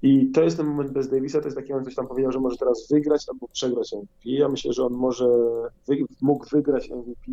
I 0.01 0.31
to 0.31 0.41
jest 0.41 0.57
ten 0.57 0.65
moment 0.65 0.91
bez 0.91 1.09
Davisa, 1.09 1.39
to 1.39 1.45
jest 1.45 1.57
taki 1.57 1.69
moment, 1.69 1.87
ktoś 1.87 1.95
tam 1.95 2.07
powiedział, 2.07 2.31
że 2.31 2.39
może 2.39 2.57
teraz 2.57 2.87
wygrać 2.91 3.25
albo 3.29 3.47
przegrać 3.47 3.93
MVP. 3.93 4.09
Ja 4.23 4.49
myślę, 4.49 4.73
że 4.73 4.85
on 4.85 4.93
może 4.93 5.25
wy, 5.87 5.97
mógł 6.21 6.49
wygrać 6.49 6.89
MVP, 6.89 7.31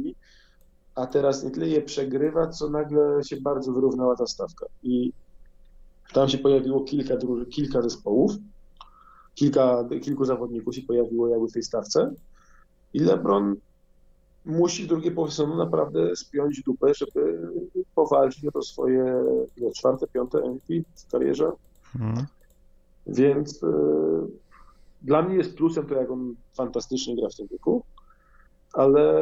a 0.95 1.07
teraz 1.07 1.45
nie 1.45 1.51
tyle 1.51 1.69
je 1.69 1.83
przegrywa, 1.83 2.49
co 2.49 2.71
nagle 2.71 3.25
się 3.25 3.37
bardzo 3.41 3.73
wyrównała 3.73 4.17
ta 4.17 4.27
stawka. 4.27 4.67
I 4.83 5.13
tam 6.13 6.29
się 6.29 6.39
pojawiło 6.39 6.85
kilka, 6.85 7.15
kilka 7.51 7.83
zespołów, 7.83 8.33
kilka, 9.35 9.89
kilku 10.03 10.25
zawodników 10.25 10.75
się 10.75 10.83
pojawiło 10.83 11.29
jakby 11.29 11.49
w 11.49 11.53
tej 11.53 11.63
stawce 11.63 12.15
i 12.95 12.99
LeBron 12.99 13.57
musi 14.45 14.89
połowie 15.15 15.33
sezonu 15.33 15.57
naprawdę 15.57 16.17
spiąć 16.17 16.63
dupę, 16.63 16.95
żeby 16.95 17.39
powalczyć 17.95 18.47
o 18.47 18.53
to 18.53 18.63
swoje 18.63 19.05
nie, 19.57 19.73
czwarte, 19.73 20.07
piąte 20.07 20.39
MVP 20.39 20.75
w 20.95 21.11
karierze. 21.11 21.53
Hmm. 21.93 22.27
Więc 23.07 23.63
y, 23.63 23.67
dla 25.03 25.23
mnie 25.23 25.37
jest 25.37 25.57
plusem 25.57 25.87
to, 25.87 25.95
jak 25.95 26.11
on 26.11 26.35
fantastycznie 26.55 27.17
gra 27.17 27.29
w 27.29 27.37
tym 27.37 27.47
wieku, 27.47 27.83
ale 28.73 29.13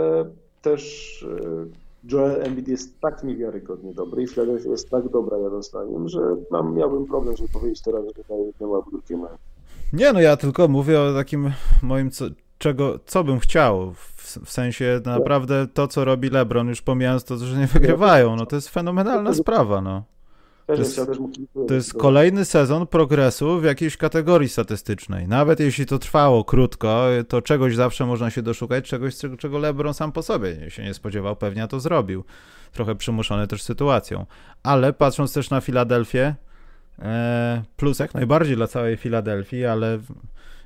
też 0.62 1.22
y, 1.22 1.88
Joel 2.12 2.42
Embiid 2.42 2.68
jest 2.68 3.00
tak 3.00 3.24
niewiarygodnie 3.24 3.94
dobry 3.94 4.22
i 4.22 4.26
Philadelphia 4.26 4.70
jest 4.70 4.90
tak 4.90 5.08
dobra 5.08 5.38
jadąc 5.38 5.72
na 5.72 5.84
nim, 5.84 6.08
że 6.08 6.20
mam, 6.50 6.74
miałbym 6.74 7.06
problem, 7.06 7.36
żeby 7.36 7.48
powiedzieć 7.48 7.82
teraz, 7.82 8.04
że 8.04 8.10
tutaj 8.10 8.38
jedno 8.46 8.66
albo 8.66 8.90
drugie 8.90 9.16
mają. 9.16 9.36
Nie, 9.92 10.12
no 10.12 10.20
ja 10.20 10.36
tylko 10.36 10.68
mówię 10.68 11.00
o 11.00 11.14
takim 11.14 11.52
moim, 11.82 12.10
co, 12.10 12.24
czego, 12.58 12.98
co 13.06 13.24
bym 13.24 13.38
chciał, 13.38 13.92
w, 13.92 14.14
w, 14.44 14.50
sensie 14.50 15.00
naprawdę 15.04 15.66
to, 15.74 15.88
co 15.88 16.04
robi 16.04 16.30
LeBron, 16.30 16.68
już 16.68 16.82
pomijając 16.82 17.24
to, 17.24 17.36
że 17.36 17.58
nie 17.58 17.66
wygrywają, 17.66 18.36
no 18.36 18.46
to 18.46 18.56
jest 18.56 18.68
fenomenalna 18.68 19.34
sprawa, 19.34 19.80
no. 19.80 20.04
To 20.66 20.74
jest, 20.74 21.00
to 21.68 21.74
jest 21.74 21.94
kolejny 21.94 22.44
sezon 22.44 22.86
progresu 22.86 23.60
w 23.60 23.64
jakiejś 23.64 23.96
kategorii 23.96 24.48
statystycznej. 24.48 25.28
Nawet 25.28 25.60
jeśli 25.60 25.86
to 25.86 25.98
trwało 25.98 26.44
krótko, 26.44 27.06
to 27.28 27.42
czegoś 27.42 27.76
zawsze 27.76 28.06
można 28.06 28.30
się 28.30 28.42
doszukać, 28.42 28.84
czegoś, 28.84 29.14
czego 29.38 29.58
LeBron 29.58 29.94
sam 29.94 30.12
po 30.12 30.22
sobie 30.22 30.70
się 30.70 30.82
nie 30.82 30.94
spodziewał, 30.94 31.36
pewnie 31.36 31.68
to 31.68 31.80
zrobił. 31.80 32.24
Trochę 32.72 32.94
przymuszony 32.94 33.46
też 33.46 33.62
sytuacją. 33.62 34.26
Ale 34.62 34.92
patrząc 34.92 35.32
też 35.32 35.50
na 35.50 35.60
Filadelfię, 35.60 36.34
e, 36.98 37.62
plus 37.76 37.98
jak 37.98 38.14
najbardziej 38.14 38.56
dla 38.56 38.66
całej 38.66 38.96
Filadelfii, 38.96 39.64
ale 39.64 39.98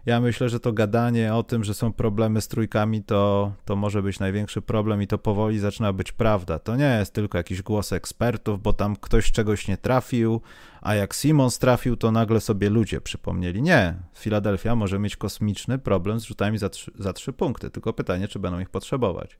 ja 0.06 0.20
myślę, 0.20 0.48
że 0.48 0.60
to 0.60 0.72
gadanie 0.72 1.34
o 1.34 1.42
tym, 1.42 1.64
że 1.64 1.74
są 1.74 1.92
problemy 1.92 2.40
z 2.40 2.48
trójkami, 2.48 3.04
to, 3.04 3.52
to 3.64 3.76
może 3.76 4.02
być 4.02 4.20
największy 4.20 4.62
problem 4.62 5.02
i 5.02 5.06
to 5.06 5.18
powoli 5.18 5.58
zaczyna 5.58 5.92
być 5.92 6.12
prawda. 6.12 6.58
To 6.58 6.76
nie 6.76 6.96
jest 6.98 7.12
tylko 7.12 7.38
jakiś 7.38 7.62
głos 7.62 7.92
ekspertów, 7.92 8.62
bo 8.62 8.72
tam 8.72 8.96
ktoś 8.96 9.32
czegoś 9.32 9.68
nie 9.68 9.76
trafił, 9.76 10.40
a 10.80 10.94
jak 10.94 11.14
Simons 11.14 11.58
trafił, 11.58 11.96
to 11.96 12.10
nagle 12.10 12.40
sobie 12.40 12.70
ludzie 12.70 13.00
przypomnieli. 13.00 13.62
Nie, 13.62 13.94
Filadelfia 14.14 14.74
może 14.76 14.98
mieć 14.98 15.16
kosmiczny 15.16 15.78
problem 15.78 16.20
z 16.20 16.24
rzutami 16.24 16.58
za 16.58 16.70
za 16.98 17.12
trzy 17.12 17.32
punkty, 17.32 17.70
tylko 17.70 17.92
pytanie, 17.92 18.28
czy 18.28 18.38
będą 18.38 18.60
ich 18.60 18.70
potrzebować. 18.70 19.38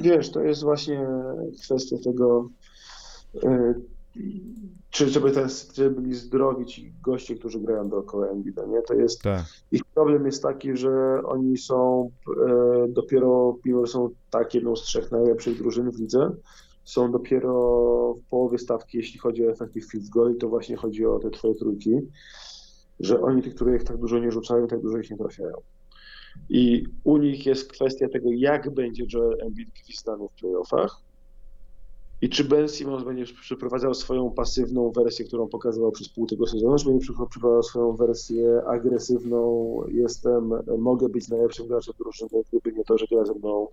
Wiesz, 0.00 0.30
to 0.30 0.40
jest 0.40 0.62
właśnie 0.62 1.06
kwestia 1.62 1.96
tego, 2.04 2.48
y, 3.44 3.74
czy 4.90 5.08
żeby, 5.08 5.30
ten, 5.30 5.48
żeby 5.74 6.00
byli 6.00 6.14
zdrowi 6.14 6.66
ci 6.66 6.92
goście, 7.02 7.34
którzy 7.34 7.60
grają 7.60 7.88
dookoła 7.88 8.28
Embida, 8.28 8.66
nie? 8.66 8.82
To 8.82 8.94
jest, 8.94 9.22
tak. 9.22 9.42
ich 9.72 9.84
problem 9.84 10.26
jest 10.26 10.42
taki, 10.42 10.76
że 10.76 11.22
oni 11.24 11.58
są 11.58 12.10
e, 12.46 12.86
dopiero, 12.88 13.58
mimo 13.64 13.86
że 13.86 13.92
są 13.92 14.10
tak 14.30 14.54
jedną 14.54 14.76
z 14.76 14.82
trzech 14.82 15.10
najlepszych 15.10 15.58
drużyn 15.58 15.90
w 15.90 16.00
lidze, 16.00 16.30
są 16.84 17.12
dopiero 17.12 17.52
w 18.14 18.28
połowie 18.30 18.58
stawki, 18.58 18.98
jeśli 18.98 19.18
chodzi 19.18 19.46
o 19.46 19.50
effective 19.50 19.90
field 19.90 20.08
goal 20.08 20.34
i 20.34 20.38
to 20.38 20.48
właśnie 20.48 20.76
chodzi 20.76 21.06
o 21.06 21.18
te 21.18 21.30
twoje 21.30 21.54
trójki, 21.54 22.00
że 23.00 23.20
oni 23.20 23.42
tych 23.42 23.54
których 23.54 23.84
tak 23.84 23.96
dużo 23.96 24.18
nie 24.18 24.32
rzucają, 24.32 24.66
tak 24.66 24.80
dużo 24.80 24.98
ich 24.98 25.10
nie 25.10 25.16
trafiają. 25.16 25.56
I 26.48 26.84
u 27.04 27.16
nich 27.16 27.46
jest 27.46 27.72
kwestia 27.72 28.08
tego, 28.08 28.28
jak 28.32 28.74
będzie 28.74 29.04
Joel 29.12 29.40
Embiid 29.42 29.68
gwizdany 29.84 30.28
w 30.28 30.40
playoffach, 30.40 31.02
i 32.22 32.28
czy 32.28 32.44
Ben 32.44 32.68
Simmons 32.68 33.04
będzie 33.04 33.24
przeprowadzał 33.24 33.94
swoją 33.94 34.30
pasywną 34.30 34.92
wersję, 34.96 35.24
którą 35.24 35.48
pokazywał 35.48 35.92
przez 35.92 36.08
pół 36.08 36.26
tego 36.26 36.46
sezonu, 36.46 36.78
czy 36.78 36.84
będzie 36.84 37.00
przeprowadzał 37.00 37.62
swoją 37.62 37.96
wersję 37.96 38.62
agresywną, 38.66 39.76
jestem, 39.88 40.50
mogę 40.78 41.08
być 41.08 41.28
najlepszym 41.28 41.66
graczem 41.66 41.94
drużyny, 41.98 42.42
gdyby 42.52 42.78
nie 42.78 42.84
to, 42.84 42.98
że 42.98 43.06
gra 43.06 43.24
ze 43.24 43.34
mną 43.34 43.68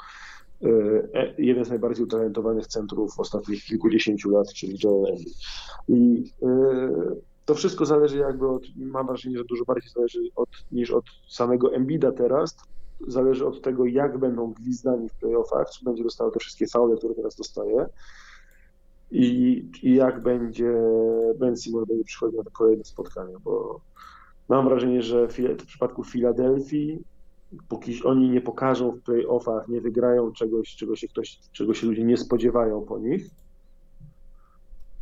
e, 0.63 0.67
e, 1.13 1.33
jeden 1.37 1.65
z 1.65 1.69
najbardziej 1.69 2.05
utalentowanych 2.05 2.67
centrów 2.67 3.19
ostatnich 3.19 3.63
kilkudziesięciu 3.63 4.29
lat, 4.29 4.53
czyli 4.53 4.77
Joel 4.83 5.11
Embiid. 5.11 5.37
I 5.87 6.23
e, 6.43 7.15
to 7.45 7.55
wszystko 7.55 7.85
zależy 7.85 8.17
jakby 8.17 8.47
od, 8.47 8.63
mam 8.75 9.07
wrażenie, 9.07 9.37
że 9.37 9.43
dużo 9.43 9.65
bardziej 9.65 9.91
zależy 9.91 10.19
od, 10.35 10.49
niż 10.71 10.91
od 10.91 11.05
samego 11.27 11.73
Embida 11.73 12.11
teraz, 12.11 12.57
zależy 13.07 13.45
od 13.47 13.61
tego, 13.61 13.85
jak 13.85 14.17
będą 14.17 14.53
gwizdani 14.53 15.09
w 15.09 15.13
playoffach, 15.13 15.69
czy 15.69 15.85
będzie 15.85 16.03
dostało 16.03 16.31
te 16.31 16.39
wszystkie 16.39 16.67
faule, 16.67 16.97
które 16.97 17.15
teraz 17.15 17.35
dostaje, 17.35 17.85
i, 19.11 19.63
i 19.83 19.95
jak 19.95 20.23
będzie 20.23 20.73
Ben 21.39 21.57
Simmons 21.57 21.87
będzie 21.87 22.03
przychodził 22.03 22.37
na 22.37 22.43
te 22.43 22.51
kolejne 22.51 22.83
spotkania, 22.83 23.39
bo 23.43 23.81
mam 24.49 24.65
wrażenie, 24.65 25.01
że 25.01 25.27
w 25.27 25.65
przypadku 25.65 26.03
Filadelfii, 26.03 27.03
póki 27.67 28.03
oni 28.03 28.29
nie 28.29 28.41
pokażą 28.41 28.91
w 28.91 29.01
playoffach, 29.01 29.67
nie 29.67 29.81
wygrają 29.81 30.31
czegoś, 30.31 30.75
czego 30.75 30.95
się 30.95 31.07
ktoś, 31.07 31.39
czego 31.51 31.73
się 31.73 31.87
ludzie 31.87 32.03
nie 32.03 32.17
spodziewają 32.17 32.81
po 32.81 32.99
nich, 32.99 33.29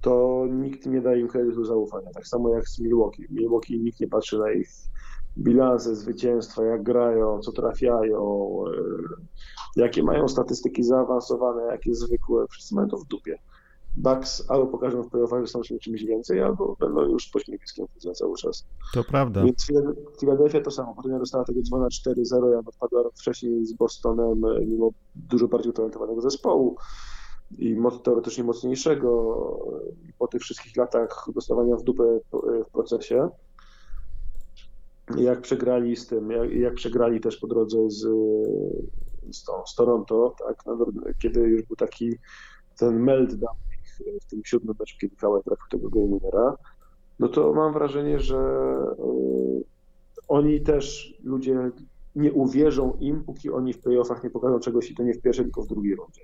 to 0.01 0.45
nikt 0.51 0.85
nie 0.85 1.01
daje 1.01 1.21
im 1.21 1.27
kredytu 1.27 1.65
zaufania. 1.65 2.11
Tak 2.13 2.27
samo 2.27 2.55
jak 2.55 2.69
z 2.69 2.79
Milwaukee. 2.79 3.25
Milwaukee 3.29 3.79
nikt 3.79 3.99
nie 3.99 4.07
patrzy 4.07 4.39
na 4.39 4.51
ich 4.51 4.69
bilanse 5.37 5.95
zwycięstwa, 5.95 6.63
jak 6.63 6.83
grają, 6.83 7.39
co 7.39 7.51
trafiają, 7.51 8.49
e, 8.67 9.81
jakie 9.81 10.03
mają 10.03 10.27
statystyki 10.27 10.83
zaawansowane, 10.83 11.63
jakie 11.63 11.95
zwykłe. 11.95 12.45
Wszyscy 12.49 12.75
mają 12.75 12.87
to 12.87 12.97
w 12.97 13.05
dupie. 13.05 13.39
Bucks 13.97 14.51
albo 14.51 14.67
pokażą 14.67 15.03
w 15.03 15.09
playoffach, 15.09 15.41
że 15.41 15.47
są 15.47 15.61
czymś 15.61 16.03
więcej, 16.03 16.41
albo 16.41 16.75
będą 16.79 17.01
już 17.01 17.29
po 17.29 17.39
śmiewiskiem 17.39 17.85
na 18.05 18.13
cały 18.13 18.35
czas. 18.35 18.65
To 18.93 19.03
prawda. 19.03 19.43
Więc 19.43 19.67
Philadelphia 20.19 20.61
to 20.61 20.71
samo. 20.71 20.95
Potem 20.95 21.11
ja 21.11 21.19
dostała 21.19 21.43
tego 21.43 21.61
dzwona 21.61 21.87
4-0, 21.87 22.51
ja 22.51 22.59
odpadła 22.65 23.03
rok 23.03 23.13
wcześniej 23.17 23.65
z 23.65 23.73
Bostonem, 23.73 24.41
mimo 24.65 24.89
dużo 25.15 25.47
bardziej 25.47 25.69
utalentowanego 25.69 26.21
zespołu 26.21 26.75
i 27.57 27.77
teoretycznie 28.03 28.43
mocniejszego. 28.43 29.09
Po 30.19 30.27
tych 30.27 30.41
wszystkich 30.41 30.77
latach 30.77 31.27
dostawania 31.35 31.75
w 31.75 31.83
dupę 31.83 32.19
w 32.67 32.71
procesie, 32.71 33.29
jak 35.17 35.41
przegrali 35.41 35.95
z 35.95 36.07
tym, 36.07 36.31
jak, 36.31 36.51
jak 36.51 36.73
przegrali 36.73 37.19
też 37.19 37.37
po 37.37 37.47
drodze 37.47 37.89
z, 37.89 38.01
z, 39.31 39.43
tą, 39.43 39.53
z 39.65 39.75
Toronto, 39.75 40.35
tak, 40.47 40.63
kiedy 41.21 41.39
już 41.39 41.63
był 41.63 41.75
taki 41.75 42.15
ten 42.77 42.99
meltdown 42.99 43.57
w 44.21 44.25
tym 44.25 44.41
siódmym 44.45 44.75
meczu, 44.79 44.97
kiedy 45.01 45.15
Kawhi 45.15 45.43
trafił 45.43 45.65
tego 45.69 45.89
game 45.89 46.19
no 47.19 47.27
to 47.27 47.53
mam 47.53 47.73
wrażenie, 47.73 48.19
że 48.19 48.37
y, 48.99 49.63
oni 50.27 50.61
też, 50.61 51.13
ludzie 51.23 51.71
nie 52.15 52.33
uwierzą 52.33 52.97
im, 52.99 53.23
póki 53.23 53.49
oni 53.49 53.73
w 53.73 53.79
playoffach 53.79 54.23
nie 54.23 54.29
pokażą 54.29 54.59
czegoś 54.59 54.91
i 54.91 54.95
to 54.95 55.03
nie 55.03 55.13
w 55.13 55.21
pierwszej, 55.21 55.45
tylko 55.45 55.61
w 55.61 55.67
drugiej 55.67 55.95
rundzie. 55.95 56.21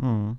Hmm. 0.00 0.36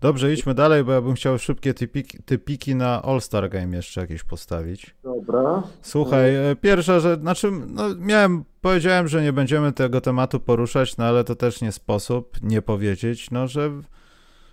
Dobrze, 0.00 0.32
idźmy 0.32 0.54
dalej, 0.54 0.84
bo 0.84 0.92
ja 0.92 1.00
bym 1.00 1.14
chciał 1.14 1.38
szybkie 1.38 1.74
typiki, 1.74 2.22
typiki 2.22 2.74
na 2.74 3.02
All-Star 3.02 3.50
Game 3.50 3.76
jeszcze 3.76 4.00
jakieś 4.00 4.24
postawić. 4.24 4.96
Dobra. 5.02 5.62
Słuchaj, 5.82 6.34
e, 6.34 6.56
pierwsza 6.56 7.00
rzecz, 7.00 7.20
znaczy, 7.20 7.50
no 7.66 7.84
miałem, 7.98 8.44
powiedziałem, 8.60 9.08
że 9.08 9.22
nie 9.22 9.32
będziemy 9.32 9.72
tego 9.72 10.00
tematu 10.00 10.40
poruszać, 10.40 10.96
no 10.96 11.04
ale 11.04 11.24
to 11.24 11.34
też 11.34 11.60
nie 11.60 11.72
sposób 11.72 12.36
nie 12.42 12.62
powiedzieć, 12.62 13.30
no 13.30 13.46
że 13.46 13.70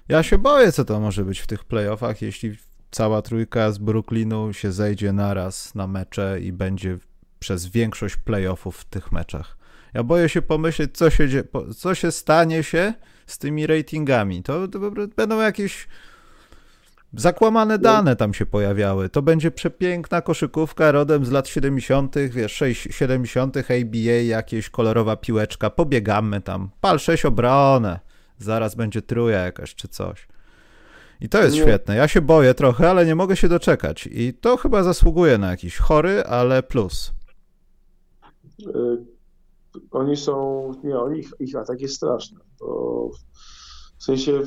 ja 0.10 0.24
się 0.24 0.38
boję, 0.38 0.72
co 0.72 0.86
to 0.86 1.00
może 1.00 1.26
być 1.26 1.40
w 1.40 1.48
tych 1.48 1.64
playoffach, 1.64 2.22
jeśli 2.22 2.58
cała 2.92 3.22
trójka 3.22 3.72
z 3.72 3.78
Brooklynu 3.78 4.54
się 4.54 4.72
zejdzie 4.72 5.14
naraz 5.14 5.76
na 5.76 5.88
mecze 5.88 6.40
i 6.42 6.52
będzie 6.54 6.98
przez 7.40 7.68
większość 7.68 8.16
playoffów 8.16 8.78
w 8.78 8.86
tych 8.86 9.12
meczach. 9.12 9.58
Ja 9.94 10.04
boję 10.04 10.30
się 10.30 10.42
pomyśleć, 10.42 10.98
co 10.98 11.10
się, 11.10 11.28
co 11.78 11.96
się 11.96 12.12
stanie 12.12 12.64
się 12.64 12.94
z 13.28 13.38
tymi 13.38 13.68
ratingami. 13.68 14.44
To, 14.44 14.68
to 14.68 14.80
będą 15.16 15.42
jakieś 15.42 15.88
zakłamane 17.14 17.80
dane 17.80 18.16
tam 18.16 18.34
się 18.34 18.46
pojawiały. 18.46 19.10
To 19.10 19.22
będzie 19.22 19.52
przepiękna 19.52 20.22
koszykówka 20.22 20.92
rodem 20.92 21.26
z 21.26 21.32
lat 21.32 21.48
70., 21.48 22.16
wiesz, 22.30 22.52
6, 22.52 22.88
70. 22.92 23.58
ABA, 23.58 24.12
jakieś 24.26 24.70
kolorowa 24.70 25.16
piłeczka, 25.16 25.70
pobiegamy 25.70 26.42
tam, 26.42 26.70
pal 26.82 27.00
6 27.00 27.26
obronę, 27.26 28.00
zaraz 28.38 28.76
będzie 28.76 29.02
truja 29.02 29.40
jakaś 29.40 29.76
czy 29.76 29.88
coś. 29.88 30.28
I 31.22 31.30
to 31.30 31.44
jest 31.44 31.56
nie. 31.56 31.62
świetne. 31.62 31.96
Ja 31.96 32.08
się 32.08 32.22
boję 32.22 32.54
trochę, 32.54 32.90
ale 32.90 33.06
nie 33.06 33.16
mogę 33.16 33.36
się 33.36 33.50
doczekać. 33.50 34.10
I 34.12 34.34
to 34.34 34.58
chyba 34.58 34.84
zasługuje 34.84 35.38
na 35.38 35.52
jakiś 35.52 35.78
chory, 35.78 36.24
ale 36.24 36.64
plus. 36.64 37.12
Y, 38.60 39.06
oni 39.92 40.18
są, 40.18 40.72
nie, 40.84 41.00
oni, 41.00 41.20
ich, 41.20 41.34
ich 41.40 41.56
atak 41.56 41.82
jest 41.82 41.96
straszny. 41.96 42.40
To 42.60 43.10
w 43.98 44.04
sensie, 44.04 44.42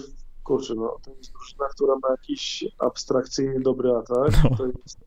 kurczę, 0.44 0.74
no, 0.74 0.96
to 1.04 1.14
jest 1.14 1.32
drużyna, 1.32 1.64
która 1.74 1.94
ma 2.02 2.10
jakiś 2.10 2.64
abstrakcyjnie 2.78 3.60
dobry 3.60 3.90
atak. 3.90 4.44
No. 4.50 4.56
To 4.56 4.66
jest, 4.66 5.00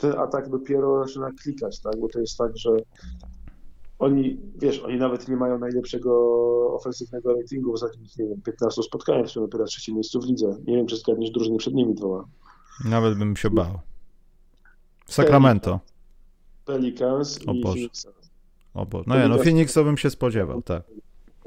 ten 0.00 0.18
atak 0.18 0.48
dopiero 0.48 1.06
zaczyna 1.06 1.30
klikać, 1.42 1.80
tak? 1.80 2.00
Bo 2.00 2.08
to 2.08 2.20
jest 2.20 2.38
tak, 2.38 2.56
że 2.56 2.70
oni, 3.98 4.40
wiesz, 4.56 4.78
oni 4.78 4.96
nawet 4.96 5.28
nie 5.28 5.36
mają 5.36 5.58
najlepszego 5.58 6.10
ofensywnego 6.74 7.34
ratingu 7.34 7.70
w 7.70 7.74
ostatnich, 7.74 8.18
nie 8.18 8.26
wiem, 8.26 8.42
15 8.42 8.82
spotkaniach, 8.82 9.30
są 9.30 9.40
dopiero 9.40 9.64
trzecie 9.64 9.94
miejscu 9.94 10.20
w 10.20 10.26
lidze. 10.26 10.56
Nie 10.66 10.76
wiem, 10.76 10.86
czy 10.86 10.96
zgadniesz 10.96 11.30
drużyny 11.30 11.58
przed 11.58 11.74
nimi 11.74 11.94
dwoma. 11.94 12.24
Nawet 12.84 13.18
bym 13.18 13.36
się 13.36 13.50
bał. 13.50 13.78
Sacramento. 15.06 15.80
Pelicans 16.64 17.38
o 17.46 17.52
i 17.52 17.62
Phoenix. 17.62 18.06
O 18.74 18.86
Boże. 18.86 19.04
No 19.06 19.16
ja, 19.16 19.28
no 19.28 19.38
Phoenix 19.38 19.74
to 19.74 19.84
bym 19.84 19.96
się 19.96 20.10
spodziewał, 20.10 20.62
tak. 20.62 20.82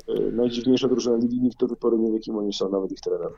E, 0.08 0.32
najdziwniejsza 0.32 0.88
drużyna 0.88 1.18
ligi, 1.18 1.42
nikt 1.42 1.60
do 1.60 1.68
tej 1.68 1.78
pory 1.78 1.98
nie 1.98 2.12
wie, 2.12 2.20
kim 2.20 2.38
oni 2.38 2.54
są, 2.54 2.70
nawet 2.70 2.92
ich 2.92 3.00
trener. 3.00 3.32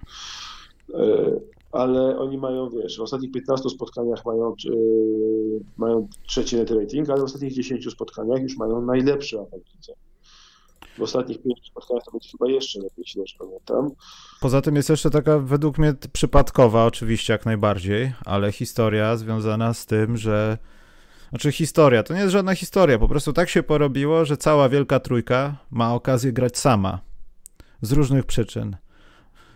Ale 1.72 2.20
oni 2.20 2.38
mają, 2.38 2.70
wiesz, 2.70 2.98
w 2.98 3.02
ostatnich 3.02 3.32
15 3.32 3.70
spotkaniach 3.70 4.26
mają, 4.26 4.56
yy, 4.66 5.60
mają 5.78 6.08
trzeci 6.28 6.56
net 6.56 6.72
rating, 6.72 7.10
ale 7.10 7.22
w 7.22 7.24
ostatnich 7.24 7.54
10 7.54 7.92
spotkaniach 7.92 8.42
już 8.42 8.58
mają 8.58 8.82
najlepszy 8.82 9.40
atak 9.40 9.60
W 10.98 11.02
ostatnich 11.02 11.42
5 11.42 11.60
spotkaniach 11.72 12.04
to 12.04 12.12
będzie 12.12 12.30
chyba 12.30 12.52
jeszcze 12.52 12.80
lepiej, 12.80 12.96
jeśli 12.98 13.20
dobrze 13.22 13.36
pamiętam. 13.40 13.92
Poza 14.42 14.62
tym 14.62 14.76
jest 14.76 14.90
jeszcze 14.90 15.10
taka 15.10 15.40
według 15.40 15.78
mnie 15.78 15.94
przypadkowa, 16.14 16.86
oczywiście 16.86 17.34
jak 17.34 17.46
najbardziej, 17.46 18.14
ale 18.26 18.52
historia 18.52 19.18
związana 19.18 19.74
z 19.74 19.86
tym, 19.86 20.18
że 20.18 20.58
znaczy 21.30 21.52
historia, 21.52 22.04
to 22.04 22.14
nie 22.14 22.20
jest 22.20 22.32
żadna 22.32 22.56
historia, 22.56 23.00
po 23.00 23.08
prostu 23.08 23.34
tak 23.34 23.50
się 23.50 23.64
porobiło, 23.64 24.26
że 24.26 24.38
cała 24.38 24.70
Wielka 24.70 25.00
Trójka 25.00 25.58
ma 25.72 25.94
okazję 25.94 26.34
grać 26.34 26.58
sama. 26.58 27.00
Z 27.82 27.92
różnych 27.92 28.26
przyczyn 28.26 28.76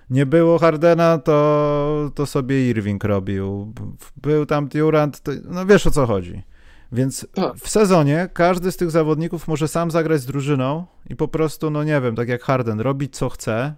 nie 0.09 0.25
było 0.25 0.59
Hardena, 0.59 1.17
to, 1.17 2.11
to 2.15 2.25
sobie 2.25 2.69
Irving 2.69 3.03
robił. 3.03 3.73
Był 4.17 4.45
tam 4.45 4.67
Durant, 4.67 5.21
to, 5.21 5.31
no 5.45 5.65
wiesz 5.65 5.87
o 5.87 5.91
co 5.91 6.05
chodzi. 6.05 6.43
Więc 6.91 7.27
tak. 7.33 7.55
w 7.55 7.69
sezonie 7.69 8.29
każdy 8.33 8.71
z 8.71 8.77
tych 8.77 8.91
zawodników 8.91 9.47
może 9.47 9.67
sam 9.67 9.91
zagrać 9.91 10.21
z 10.21 10.25
drużyną 10.25 10.85
i 11.09 11.15
po 11.15 11.27
prostu, 11.27 11.69
no 11.69 11.83
nie 11.83 12.01
wiem, 12.01 12.15
tak 12.15 12.29
jak 12.29 12.43
Harden, 12.43 12.79
robić 12.79 13.15
co 13.15 13.29
chce. 13.29 13.75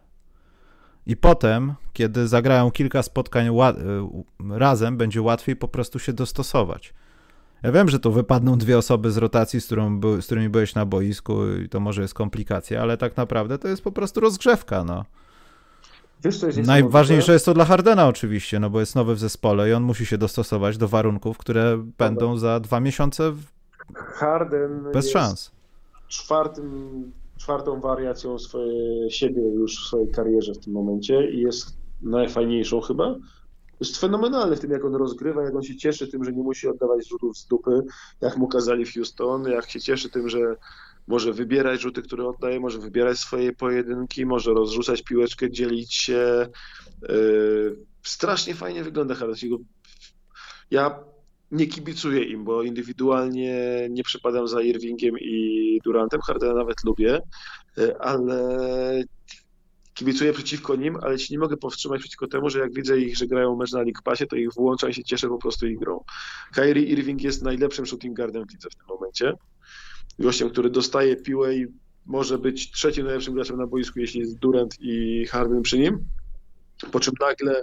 I 1.05 1.17
potem, 1.17 1.73
kiedy 1.93 2.27
zagrają 2.27 2.71
kilka 2.71 3.03
spotkań 3.03 3.47
y, 3.47 3.51
razem, 4.49 4.97
będzie 4.97 5.21
łatwiej 5.21 5.55
po 5.55 5.67
prostu 5.67 5.99
się 5.99 6.13
dostosować. 6.13 6.93
Ja 7.63 7.71
wiem, 7.71 7.89
że 7.89 7.99
tu 7.99 8.11
wypadną 8.11 8.57
dwie 8.57 8.77
osoby 8.77 9.11
z 9.11 9.17
rotacji, 9.17 9.61
z, 9.61 9.65
którą, 9.65 10.01
z 10.21 10.25
którymi 10.25 10.49
byłeś 10.49 10.75
na 10.75 10.85
boisku 10.85 11.51
i 11.65 11.69
to 11.69 11.79
może 11.79 12.01
jest 12.01 12.13
komplikacja, 12.13 12.81
ale 12.81 12.97
tak 12.97 13.17
naprawdę 13.17 13.57
to 13.57 13.67
jest 13.67 13.83
po 13.83 13.91
prostu 13.91 14.19
rozgrzewka, 14.19 14.83
no. 14.83 15.05
Wiesz, 16.23 16.41
jest 16.41 16.57
Najważniejsze 16.57 17.33
jest 17.33 17.45
to 17.45 17.53
dla 17.53 17.65
Hardena 17.65 18.07
oczywiście, 18.07 18.59
no 18.59 18.69
bo 18.69 18.79
jest 18.79 18.95
nowy 18.95 19.15
w 19.15 19.19
zespole 19.19 19.69
i 19.69 19.73
on 19.73 19.83
musi 19.83 20.05
się 20.05 20.17
dostosować 20.17 20.77
do 20.77 20.87
warunków, 20.87 21.37
które 21.37 21.77
będą 21.97 22.37
za 22.37 22.59
dwa 22.59 22.79
miesiące 22.79 23.31
w... 23.31 23.43
Harden 23.93 24.91
bez 24.93 25.11
szans. 25.11 25.51
Czwartym, 26.07 27.11
czwartą 27.37 27.81
wariacją 27.81 28.39
swoje, 28.39 29.11
siebie 29.11 29.41
już 29.41 29.83
w 29.83 29.87
swojej 29.87 30.11
karierze 30.11 30.53
w 30.53 30.57
tym 30.57 30.73
momencie 30.73 31.31
i 31.31 31.41
jest 31.41 31.77
najfajniejszą 32.01 32.81
chyba. 32.81 33.15
Jest 33.79 33.97
fenomenalny 33.97 34.55
w 34.55 34.59
tym, 34.59 34.71
jak 34.71 34.85
on 34.85 34.95
rozgrywa, 34.95 35.43
jak 35.43 35.55
on 35.55 35.63
się 35.63 35.75
cieszy 35.75 36.07
tym, 36.07 36.23
że 36.23 36.33
nie 36.33 36.43
musi 36.43 36.67
oddawać 36.67 37.07
rzutów 37.07 37.37
z 37.37 37.47
dupy, 37.47 37.83
jak 38.21 38.37
mu 38.37 38.47
kazali 38.47 38.85
w 38.85 38.93
Houston, 38.93 39.43
jak 39.43 39.69
się 39.69 39.81
cieszy 39.81 40.09
tym, 40.09 40.29
że 40.29 40.55
może 41.07 41.33
wybierać 41.33 41.81
rzuty, 41.81 42.01
które 42.01 42.27
oddaje, 42.27 42.59
może 42.59 42.79
wybierać 42.79 43.19
swoje 43.19 43.53
pojedynki, 43.53 44.25
może 44.25 44.53
rozrzucać 44.53 45.01
piłeczkę, 45.01 45.51
dzielić 45.51 45.93
się. 45.93 46.47
Yy, 47.09 47.77
strasznie 48.03 48.55
fajnie 48.55 48.83
wygląda 48.83 49.15
Harasiego. 49.15 49.57
Ja 50.71 50.99
nie 51.51 51.67
kibicuję 51.67 52.23
im, 52.23 52.43
bo 52.43 52.63
indywidualnie 52.63 53.87
nie 53.89 54.03
przypadam 54.03 54.47
za 54.47 54.61
Irvingiem 54.61 55.15
i 55.19 55.79
Durantem. 55.83 56.21
Hardena 56.21 56.53
nawet 56.53 56.83
lubię, 56.83 57.19
yy, 57.77 57.99
ale 57.99 59.03
kibicuję 59.93 60.33
przeciwko 60.33 60.75
nim, 60.75 60.97
ale 61.01 61.19
się 61.19 61.33
nie 61.33 61.39
mogę 61.39 61.57
powstrzymać 61.57 61.99
przeciwko 61.99 62.27
temu, 62.27 62.49
że 62.49 62.59
jak 62.59 62.73
widzę 62.73 62.99
ich, 62.99 63.17
że 63.17 63.27
grają 63.27 63.55
mecz 63.55 63.71
na 63.71 63.79
League 63.79 64.01
Passie, 64.03 64.27
to 64.27 64.35
ich 64.35 64.53
włączam 64.53 64.89
i 64.89 64.93
się 64.93 65.03
cieszę 65.03 65.27
po 65.27 65.37
prostu 65.37 65.67
ich 65.67 65.79
grą. 65.79 66.03
Kyrie 66.53 66.83
Irving 66.83 67.21
jest 67.21 67.43
najlepszym 67.43 67.85
shooting 67.85 68.15
guardem 68.15 68.45
w 68.47 68.51
lidze 68.51 68.69
w 68.69 68.75
tym 68.75 68.85
momencie 68.87 69.33
gościem, 70.19 70.49
który 70.49 70.69
dostaje 70.69 71.15
piłę 71.15 71.55
i 71.55 71.67
może 72.05 72.37
być 72.37 72.71
trzecim 72.71 73.05
najlepszym 73.05 73.33
graczem 73.33 73.57
na 73.57 73.67
boisku, 73.67 73.99
jeśli 73.99 74.19
jest 74.19 74.39
Durant 74.39 74.75
i 74.79 75.25
Harden 75.25 75.61
przy 75.61 75.79
nim. 75.79 75.99
Po 76.91 76.99
czym 76.99 77.13
nagle 77.19 77.61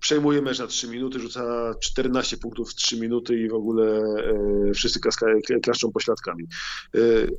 przejmuje 0.00 0.42
mecz 0.42 0.58
na 0.58 0.66
3 0.66 0.88
minuty, 0.88 1.18
rzuca 1.18 1.74
14 1.80 2.36
punktów 2.36 2.70
w 2.70 2.74
3 2.74 3.00
minuty 3.00 3.40
i 3.40 3.48
w 3.48 3.54
ogóle 3.54 4.02
e, 4.68 4.74
wszyscy 4.74 5.00
klaszczą 5.62 5.92
pośladkami. 5.92 6.44
E, 6.94 6.98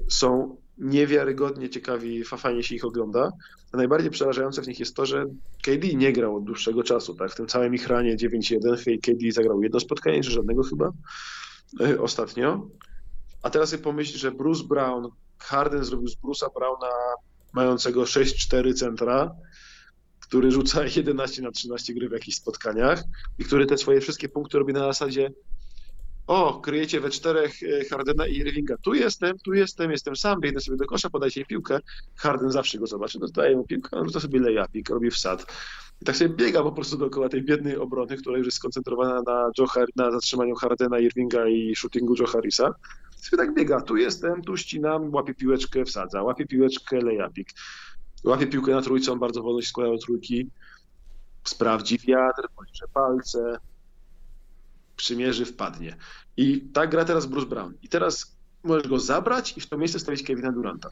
są 0.10 0.57
niewiarygodnie 0.77 1.69
ciekawi, 1.69 2.23
fajnie 2.23 2.64
się 2.64 2.76
ich 2.76 2.85
ogląda. 2.85 3.31
A 3.72 3.77
najbardziej 3.77 4.11
przerażające 4.11 4.61
w 4.61 4.68
nich 4.68 4.80
jest 4.80 4.95
to, 4.95 5.06
że 5.06 5.26
KD 5.64 5.94
nie 5.94 6.14
grał 6.14 6.35
od 6.35 6.44
dłuższego 6.44 6.84
czasu. 6.84 7.15
Tak? 7.15 7.31
W 7.31 7.35
tym 7.35 7.48
całym 7.48 7.76
ich 7.76 7.88
ranie 7.88 8.18
9-1 8.18 8.99
KD 9.02 9.31
zagrał 9.31 9.64
jedno 9.64 9.80
spotkanie, 9.80 10.23
czy 10.23 10.31
żadnego 10.31 10.64
chyba 10.64 10.91
e, 11.81 12.02
ostatnio. 12.02 12.68
A 13.43 13.49
teraz 13.49 13.69
sobie 13.69 13.84
pomyśl, 13.84 14.18
że 14.18 14.31
Bruce 14.31 14.64
Brown, 14.64 15.09
Harden 15.39 15.84
zrobił 15.84 16.07
z 16.07 16.18
Bruce'a 16.18 16.53
Browna 16.55 16.88
mającego 17.53 18.03
6-4 18.03 18.73
centra, 18.73 19.35
który 20.19 20.51
rzuca 20.51 20.85
11 20.95 21.41
na 21.41 21.51
13 21.51 21.93
gry 21.93 22.09
w 22.09 22.11
jakichś 22.11 22.38
spotkaniach 22.38 23.03
i 23.39 23.43
który 23.43 23.65
te 23.65 23.77
swoje 23.77 24.01
wszystkie 24.01 24.30
punkty 24.30 24.59
robi 24.59 24.73
na 24.73 24.80
zasadzie 24.80 25.31
o, 26.27 26.59
kryjecie 26.59 26.99
we 26.99 27.09
czterech 27.09 27.64
e, 27.64 27.85
Hardena 27.85 28.27
i 28.27 28.35
Irvinga, 28.35 28.77
tu 28.77 28.93
jestem, 28.93 29.39
tu 29.39 29.53
jestem, 29.53 29.91
jestem 29.91 30.15
sam, 30.15 30.41
biegnę 30.41 30.61
sobie 30.61 30.77
do 30.77 30.85
kosza, 30.85 31.09
podajcie 31.09 31.39
mi 31.39 31.45
piłkę, 31.45 31.80
Harden 32.15 32.51
zawsze 32.51 32.77
go 32.77 32.88
zobaczy, 32.88 33.19
no 33.22 33.27
daje 33.27 33.55
mu 33.55 33.64
piłkę, 33.64 33.97
on 33.97 34.05
rzuca 34.05 34.19
sobie 34.19 34.39
lejapik, 34.39 34.89
robi 34.89 35.11
wsad. 35.11 35.53
I 36.01 36.05
tak 36.05 36.15
sobie 36.15 36.30
biega 36.35 36.64
po 36.64 36.72
prostu 36.72 36.97
dookoła 36.97 37.30
tej 37.30 37.43
biednej 37.43 37.77
obrony, 37.77 38.18
która 38.18 38.38
już 38.38 38.47
jest 38.47 38.57
skoncentrowana 38.57 39.22
na, 39.22 39.51
Joe 39.57 39.68
na 39.95 40.11
zatrzymaniu 40.11 40.55
Hardena, 40.55 40.99
Irvinga 40.99 41.47
i 41.47 41.76
shootingu 41.76 42.15
Joe 42.19 42.27
Harrisa. 42.27 42.73
Sobie 43.18 43.44
tak 43.44 43.56
biega, 43.56 43.81
tu 43.81 43.98
jestem, 43.98 44.41
tu 44.41 44.57
ścinam, 44.57 45.14
łapie 45.14 45.34
piłeczkę, 45.34 45.85
wsadza, 45.85 46.23
łapie 46.23 46.45
piłeczkę, 46.45 46.98
lejapik. 46.98 47.49
Łapie 48.23 48.48
piłkę 48.48 48.72
na 48.72 48.81
trójce, 48.81 49.11
on 49.11 49.19
bardzo 49.19 49.44
wolno 49.44 49.61
się 49.61 49.68
składa 49.68 49.91
do 49.91 49.98
trójki, 49.98 50.49
sprawdzi 51.44 51.98
wiatr, 51.98 52.48
policze 52.56 52.85
palce, 52.94 53.57
przymierzy, 54.95 55.45
wpadnie. 55.45 55.95
I 56.38 56.61
tak 56.61 56.89
gra 56.89 57.06
teraz 57.06 57.26
Bruce 57.26 57.48
Brown. 57.48 57.73
I 57.81 57.89
teraz 57.89 58.38
możesz 58.64 58.88
go 58.88 58.99
zabrać 58.99 59.57
i 59.57 59.61
w 59.61 59.69
to 59.69 59.77
miejsce 59.77 59.99
stawić 59.99 60.23
Kevina 60.23 60.52
Duranta. 60.52 60.89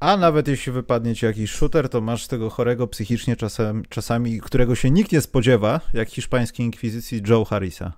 A 0.00 0.16
nawet 0.16 0.48
jeśli 0.48 0.72
wypadnie 0.72 1.14
ci 1.14 1.26
jakiś 1.26 1.50
shooter, 1.50 1.88
to 1.88 2.00
masz 2.00 2.26
tego 2.26 2.50
chorego 2.50 2.86
psychicznie 2.86 3.36
czasem, 3.36 3.82
czasami, 3.88 4.40
którego 4.40 4.74
się 4.74 4.90
nikt 4.90 5.12
nie 5.12 5.20
spodziewa, 5.20 5.80
jak 5.92 6.08
hiszpańskiej 6.08 6.66
inkwizycji 6.66 7.22
Joe 7.28 7.44
Harrisa. 7.44 7.92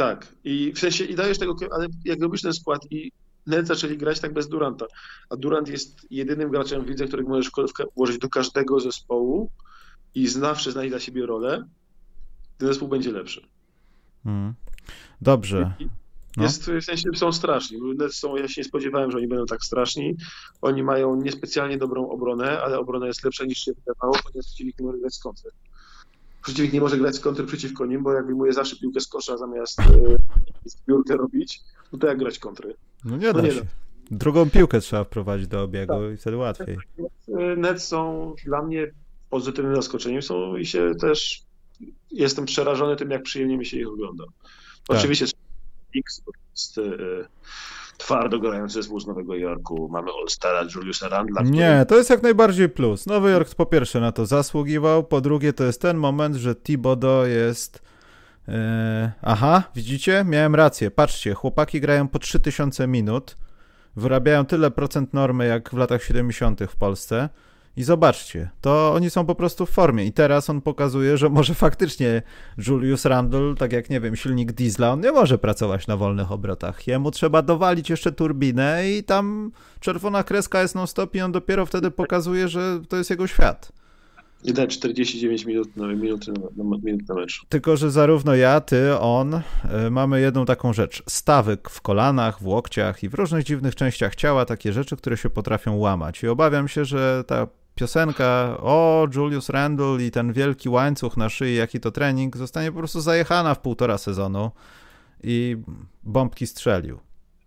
Tak. 0.00 0.26
I 0.44 0.72
w 0.72 0.78
sensie, 0.78 1.04
i 1.04 1.14
dajesz 1.14 1.38
tego, 1.38 1.56
ale 1.72 1.86
jak 2.04 2.20
robisz 2.20 2.42
ten 2.42 2.52
skład 2.52 2.86
i 2.90 3.12
Nets 3.46 3.68
zaczęli 3.68 3.96
grać 3.96 4.20
tak 4.20 4.32
bez 4.32 4.48
Duranta, 4.48 4.86
a 5.30 5.36
Durant 5.36 5.68
jest 5.68 6.06
jedynym 6.10 6.50
graczem 6.50 6.84
w 6.84 6.88
lidze, 6.88 7.06
którego 7.06 7.28
możesz 7.28 7.50
włożyć 7.96 8.18
do 8.18 8.28
każdego 8.28 8.80
zespołu 8.80 9.50
i 10.14 10.28
zawsze 10.28 10.72
znajdzie 10.72 10.90
dla 10.90 11.00
siebie 11.00 11.26
rolę, 11.26 11.64
ten 12.58 12.68
zespół 12.68 12.88
będzie 12.88 13.12
lepszy. 13.12 13.46
Hmm. 14.24 14.54
Dobrze. 15.20 15.74
No. 16.36 16.42
Jest, 16.42 16.70
w 16.70 16.84
sensie 16.84 17.10
są 17.14 17.32
straszni. 17.32 17.78
Są, 18.10 18.36
ja 18.36 18.48
się 18.48 18.60
nie 18.60 18.64
spodziewałem, 18.64 19.10
że 19.10 19.18
oni 19.18 19.28
będą 19.28 19.46
tak 19.46 19.64
straszni. 19.64 20.16
Oni 20.62 20.82
mają 20.82 21.16
niespecjalnie 21.16 21.78
dobrą 21.78 22.08
obronę, 22.08 22.60
ale 22.60 22.78
obrona 22.78 23.06
jest 23.06 23.24
lepsza 23.24 23.44
niż 23.44 23.58
się 23.58 23.72
wydawało, 23.72 24.14
ponieważ 24.22 24.60
nie 24.60 24.86
może 24.86 24.98
grać 24.98 25.14
z 25.14 25.22
kontry. 25.22 25.50
Przeciwnik 26.42 26.72
nie 26.72 26.80
może 26.80 26.98
grać 26.98 27.16
z 27.16 27.20
kontry 27.20 27.46
przeciwko 27.46 27.86
nim, 27.86 28.02
bo 28.02 28.12
jak 28.12 28.26
wyjmuje 28.26 28.52
zawsze 28.52 28.76
piłkę 28.76 29.00
z 29.00 29.06
kosza 29.08 29.36
zamiast 29.36 29.80
e, 29.80 29.84
zbiórkę 30.64 31.16
robić, 31.16 31.60
no 31.92 31.98
to 31.98 32.06
jak 32.06 32.18
grać 32.18 32.38
kontry? 32.38 32.74
No 33.04 33.16
nie 33.16 33.32
da 33.32 33.32
no 33.32 33.40
nie 33.40 33.52
się. 33.52 33.60
Da. 33.60 33.66
Drugą 34.10 34.50
piłkę 34.50 34.80
trzeba 34.80 35.04
wprowadzić 35.04 35.48
do 35.48 35.62
obiegu 35.62 35.92
tak. 35.92 36.14
i 36.14 36.16
wtedy 36.16 36.36
łatwiej. 36.36 36.78
Nets 37.56 37.88
są 37.88 38.34
dla 38.44 38.62
mnie 38.62 38.90
pozytywnym 39.30 39.76
zaskoczeniem 39.76 40.22
są 40.22 40.56
i 40.56 40.66
się 40.66 40.94
też 41.00 41.42
jestem 42.10 42.44
przerażony 42.44 42.96
tym, 42.96 43.10
jak 43.10 43.22
przyjemnie 43.22 43.58
mi 43.58 43.66
się 43.66 43.76
ich 43.76 43.88
ogląda. 43.88 44.24
Tak. 44.88 44.96
Oczywiście 44.98 45.26
X, 45.96 46.22
bo 46.26 46.32
to 46.32 46.38
jest 46.50 46.78
e, 46.78 46.82
twardo 48.00 48.38
grający 48.38 48.74
zespół 48.74 49.00
z 49.00 49.06
Nowego 49.06 49.34
Jorku. 49.34 49.88
Mamy 49.92 50.10
All-Stara 50.20 50.62
Juliusa 50.74 51.08
Randla. 51.08 51.42
Który... 51.42 51.56
Nie, 51.56 51.86
to 51.88 51.96
jest 51.96 52.10
jak 52.10 52.22
najbardziej 52.22 52.68
plus. 52.68 53.06
Nowy 53.06 53.30
Jork 53.30 53.54
po 53.54 53.66
pierwsze 53.66 54.00
na 54.00 54.12
to 54.12 54.26
zasługiwał, 54.26 55.04
po 55.04 55.20
drugie 55.20 55.52
to 55.52 55.64
jest 55.64 55.80
ten 55.80 55.96
moment, 55.96 56.36
że 56.36 56.54
Thibodeau 56.54 57.26
jest... 57.26 57.82
E, 58.48 59.12
aha, 59.22 59.62
widzicie? 59.74 60.24
Miałem 60.28 60.54
rację. 60.54 60.90
Patrzcie, 60.90 61.34
chłopaki 61.34 61.80
grają 61.80 62.08
po 62.08 62.18
3000 62.18 62.86
minut, 62.86 63.36
wyrabiają 63.96 64.46
tyle 64.46 64.70
procent 64.70 65.14
normy 65.14 65.46
jak 65.46 65.70
w 65.70 65.76
latach 65.76 66.02
70. 66.02 66.60
w 66.68 66.76
Polsce 66.76 67.28
i 67.76 67.82
zobaczcie, 67.82 68.50
to 68.60 68.92
oni 68.94 69.10
są 69.10 69.26
po 69.26 69.34
prostu 69.34 69.66
w 69.66 69.70
formie. 69.70 70.04
I 70.04 70.12
teraz 70.12 70.50
on 70.50 70.60
pokazuje, 70.60 71.16
że 71.16 71.28
może 71.28 71.54
faktycznie 71.54 72.22
Julius 72.58 73.04
Randle, 73.04 73.54
tak 73.58 73.72
jak 73.72 73.90
nie 73.90 74.00
wiem, 74.00 74.16
silnik 74.16 74.52
diesla, 74.52 74.92
on 74.92 75.00
nie 75.00 75.12
może 75.12 75.38
pracować 75.38 75.86
na 75.86 75.96
wolnych 75.96 76.32
obrotach. 76.32 76.86
Jemu 76.86 77.10
trzeba 77.10 77.42
dowalić 77.42 77.90
jeszcze 77.90 78.12
turbinę 78.12 78.90
i 78.90 79.04
tam 79.04 79.52
czerwona 79.80 80.24
kreska 80.24 80.62
jest 80.62 80.74
non-stop 80.74 81.14
i 81.14 81.20
on 81.20 81.32
dopiero 81.32 81.66
wtedy 81.66 81.90
pokazuje, 81.90 82.48
że 82.48 82.80
to 82.88 82.96
jest 82.96 83.10
jego 83.10 83.26
świat. 83.26 83.72
I 84.44 84.52
da 84.52 84.66
49 84.66 85.44
minut 85.44 85.76
na, 85.76 85.86
minut 85.86 86.26
na, 86.56 86.76
minut 86.82 87.08
na 87.08 87.14
mecz. 87.14 87.42
Tylko, 87.48 87.76
że 87.76 87.90
zarówno 87.90 88.34
ja, 88.34 88.60
ty, 88.60 88.98
on 88.98 89.34
y, 89.34 89.40
mamy 89.90 90.20
jedną 90.20 90.44
taką 90.44 90.72
rzecz. 90.72 91.02
Stawyk 91.08 91.70
w 91.70 91.80
kolanach, 91.80 92.42
w 92.42 92.46
łokciach 92.46 93.02
i 93.02 93.08
w 93.08 93.14
różnych 93.14 93.44
dziwnych 93.44 93.74
częściach 93.74 94.14
ciała, 94.14 94.44
takie 94.44 94.72
rzeczy, 94.72 94.96
które 94.96 95.16
się 95.16 95.30
potrafią 95.30 95.76
łamać. 95.76 96.22
I 96.22 96.28
obawiam 96.28 96.68
się, 96.68 96.84
że 96.84 97.24
ta 97.26 97.46
piosenka 97.74 98.56
o 98.60 99.06
Julius 99.14 99.48
Randle 99.48 100.04
i 100.06 100.10
ten 100.10 100.32
wielki 100.32 100.68
łańcuch 100.68 101.16
na 101.16 101.28
szyi, 101.28 101.54
jaki 101.54 101.80
to 101.80 101.90
trening, 101.90 102.36
zostanie 102.36 102.72
po 102.72 102.78
prostu 102.78 103.00
zajechana 103.00 103.54
w 103.54 103.60
półtora 103.60 103.98
sezonu 103.98 104.50
i 105.22 105.56
bombki 106.02 106.46
strzelił. 106.46 106.98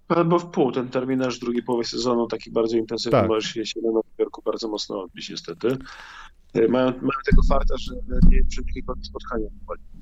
Albo 0.08 0.40
w 0.40 0.46
pół, 0.46 0.72
ten 0.72 0.90
terminarz 0.90 1.40
drugiej 1.40 1.64
połowy 1.64 1.86
sezonu, 1.86 2.28
taki 2.28 2.52
bardzo 2.52 2.78
intensywny, 2.78 3.20
tak. 3.20 3.28
może 3.28 3.66
się 3.66 3.82
na 3.82 3.88
Nowym 3.88 4.12
Jorku 4.18 4.42
bardzo 4.46 4.68
mocno 4.68 5.02
odbić 5.02 5.30
niestety. 5.30 5.78
E, 6.54 6.68
mają, 6.68 6.86
mają 6.86 7.20
tego 7.26 7.42
farta, 7.50 7.76
że 7.78 7.96
nie 8.32 8.46
przebiegli 8.46 8.84
spotkania 9.02 9.48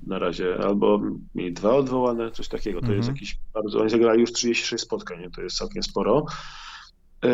na 0.07 0.19
razie, 0.19 0.57
albo 0.57 1.01
mieli 1.35 1.53
dwa 1.53 1.75
odwołane, 1.75 2.31
coś 2.31 2.47
takiego. 2.47 2.81
To 2.81 2.91
jest 2.91 3.09
mhm. 3.09 3.15
jakiś 3.15 3.39
bardzo. 3.53 3.79
Oni 3.79 3.89
zagrali 3.89 4.21
już 4.21 4.31
36 4.31 4.83
spotkań, 4.83 5.31
to 5.35 5.41
jest 5.41 5.57
całkiem 5.57 5.83
sporo. 5.83 6.25
E, 7.25 7.31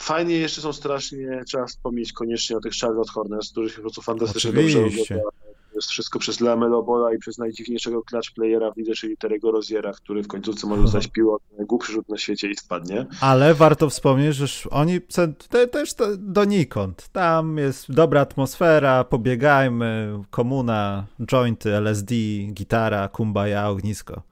Fajnie 0.00 0.34
jeszcze 0.34 0.60
są 0.60 0.72
strasznie, 0.72 1.42
trzeba 1.46 1.66
wspomnieć 1.66 2.12
koniecznie 2.12 2.56
o 2.56 2.60
tych 2.60 2.72
Charlotte 2.80 3.12
Hornets, 3.12 3.50
którzy 3.50 3.70
się 3.70 3.76
po 3.76 3.82
prostu 3.82 4.02
fantastycznie 4.02 4.50
Oczywiście. 4.50 4.80
dobrze 4.80 5.14
ogląda. 5.14 5.30
To 5.76 5.78
jest 5.78 5.88
wszystko 5.88 6.18
przez 6.18 6.40
Lamelo 6.40 6.82
Bola 6.82 7.14
i 7.14 7.18
przez 7.18 7.38
najdziwniejszego 7.38 8.02
clutch 8.02 8.30
playera 8.34 8.70
w 8.70 8.76
lidze, 8.76 8.94
czyli 8.94 9.16
Terego 9.16 9.50
Roziera, 9.50 9.92
który 9.92 10.22
w 10.22 10.28
końcówce 10.28 10.66
może 10.66 10.82
dostać 10.82 11.06
piłę, 11.06 11.36
najgłupszy 11.58 11.92
rzut 11.92 12.08
na 12.08 12.16
świecie 12.16 12.50
i 12.50 12.56
spadnie. 12.56 13.06
Ale 13.20 13.54
warto 13.54 13.90
wspomnieć, 13.90 14.36
że 14.36 14.46
oni 14.70 15.00
też 15.70 15.94
donikąd. 16.18 17.08
Tam 17.08 17.58
jest 17.58 17.92
dobra 17.92 18.20
atmosfera, 18.20 19.04
pobiegajmy, 19.04 20.18
komuna, 20.30 21.06
jointy, 21.26 21.70
LSD, 21.74 22.14
gitara, 22.52 23.08
kumbaya, 23.08 23.68
ognisko. 23.68 24.22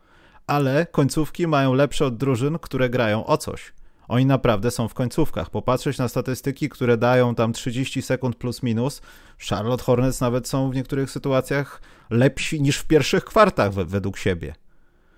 Ale 0.47 0.86
końcówki 0.86 1.47
mają 1.47 1.74
lepsze 1.74 2.07
od 2.07 2.16
drużyn, 2.16 2.59
które 2.59 2.91
grają 2.91 3.27
o 3.27 3.39
coś. 3.39 3.73
Oni 4.09 4.26
naprawdę 4.26 4.70
są 4.70 4.89
w 4.89 4.94
końcówkach. 4.94 5.51
Popatrzeć 5.51 5.98
na 5.98 6.09
statystyki, 6.09 6.68
które 6.68 6.97
dają 6.97 7.35
tam 7.35 7.52
30 7.52 8.02
sekund 8.02 8.36
plus 8.36 8.62
minus, 8.62 9.02
Charlotte 9.48 9.85
Hornets 9.85 10.20
nawet 10.20 10.48
są 10.48 10.70
w 10.70 10.74
niektórych 10.74 11.10
sytuacjach 11.10 11.81
lepsi 12.10 12.62
niż 12.62 12.78
w 12.78 12.86
pierwszych 12.86 13.24
kwartach 13.24 13.72
według 13.72 14.16
siebie. 14.16 14.55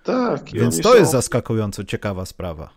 Tak. 0.03 0.51
Więc 0.53 0.81
to 0.81 0.91
są... 0.91 0.95
jest 0.95 1.11
zaskakująco 1.11 1.83
ciekawa 1.83 2.25
sprawa. 2.25 2.69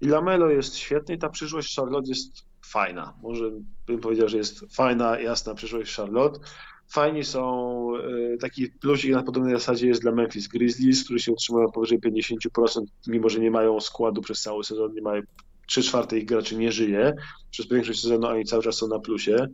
I 0.00 0.06
Lamelo 0.06 0.50
jest 0.50 0.76
świetny 0.76 1.14
i 1.14 1.18
ta 1.18 1.28
przyszłość 1.28 1.76
Charlotte 1.76 2.08
jest 2.08 2.44
fajna. 2.64 3.14
Może 3.22 3.50
bym 3.86 4.00
powiedział, 4.00 4.28
że 4.28 4.36
jest 4.36 4.74
fajna, 4.74 5.20
jasna 5.20 5.54
przyszłość 5.54 5.96
Charlotte. 5.96 6.40
Fajni 6.88 7.24
są, 7.24 7.92
e, 8.34 8.36
taki 8.36 8.68
plusik 8.70 9.12
na 9.12 9.22
podobnej 9.22 9.54
zasadzie 9.54 9.86
jest 9.86 10.02
dla 10.02 10.12
Memphis 10.12 10.48
Grizzlies, 10.48 11.04
którzy 11.04 11.20
się 11.20 11.32
utrzymują 11.32 11.70
powyżej 11.70 12.00
50%, 12.00 12.84
mimo 13.06 13.28
że 13.28 13.40
nie 13.40 13.50
mają 13.50 13.80
składu 13.80 14.20
przez 14.20 14.42
cały 14.42 14.64
sezon, 14.64 14.94
nie 14.94 15.02
mają 15.02 15.22
trzy 15.68 15.82
czwarte 15.82 16.18
ich 16.18 16.24
graczy 16.24 16.56
nie 16.56 16.72
żyje. 16.72 17.14
Przez 17.50 17.68
większość 17.68 18.00
sezonu 18.00 18.26
oni 18.26 18.44
cały 18.44 18.62
czas 18.62 18.76
są 18.76 18.88
na 18.88 18.98
plusie. 18.98 19.46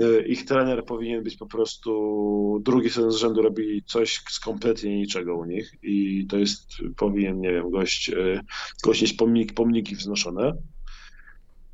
E, 0.00 0.26
ich 0.26 0.44
trener 0.44 0.84
powinien 0.84 1.22
być 1.22 1.36
po 1.36 1.46
prostu 1.46 2.60
drugi 2.64 2.90
sezon 2.90 3.12
z 3.12 3.16
rzędu 3.16 3.42
robi 3.42 3.82
coś 3.86 4.22
z 4.30 4.40
kompletnie 4.40 4.96
niczego 4.96 5.36
u 5.36 5.44
nich 5.44 5.74
i 5.82 6.26
to 6.26 6.38
jest, 6.38 6.68
powinien, 6.96 7.40
nie 7.40 7.52
wiem, 7.52 7.70
gość, 7.70 8.10
e, 8.10 8.40
gość 8.84 9.02
mieć 9.02 9.12
pomnik, 9.12 9.54
pomniki 9.54 9.96
wznoszone. 9.96 10.52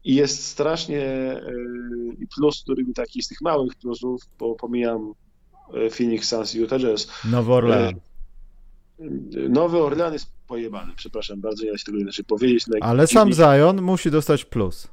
I 0.05 0.15
jest 0.15 0.47
strasznie 0.47 1.03
e, 1.03 1.53
i 2.19 2.27
plus, 2.27 2.63
który 2.63 2.85
taki 2.95 3.23
z 3.23 3.29
tych 3.29 3.41
małych 3.41 3.75
plusów, 3.75 4.23
bo 4.39 4.55
pomijam 4.55 5.13
Phoenix 5.97 6.29
Suns 6.29 6.55
i 6.55 6.59
Utah 6.59 6.81
Jazz. 6.81 7.09
Nowy 7.25 7.53
Orlean. 7.53 7.95
Nowy 9.49 9.79
Orlean 9.79 10.13
jest 10.13 10.27
pojebany, 10.47 10.93
przepraszam 10.97 11.41
bardzo, 11.41 11.65
nie 11.65 11.73
da 11.73 11.79
się 11.79 11.85
tego 11.85 11.99
inaczej 11.99 12.25
powiedzieć. 12.25 12.67
No 12.67 12.77
Ale 12.81 13.07
sam 13.07 13.33
Zion 13.33 13.83
musi 13.83 14.11
dostać 14.11 14.45
plus. 14.45 14.89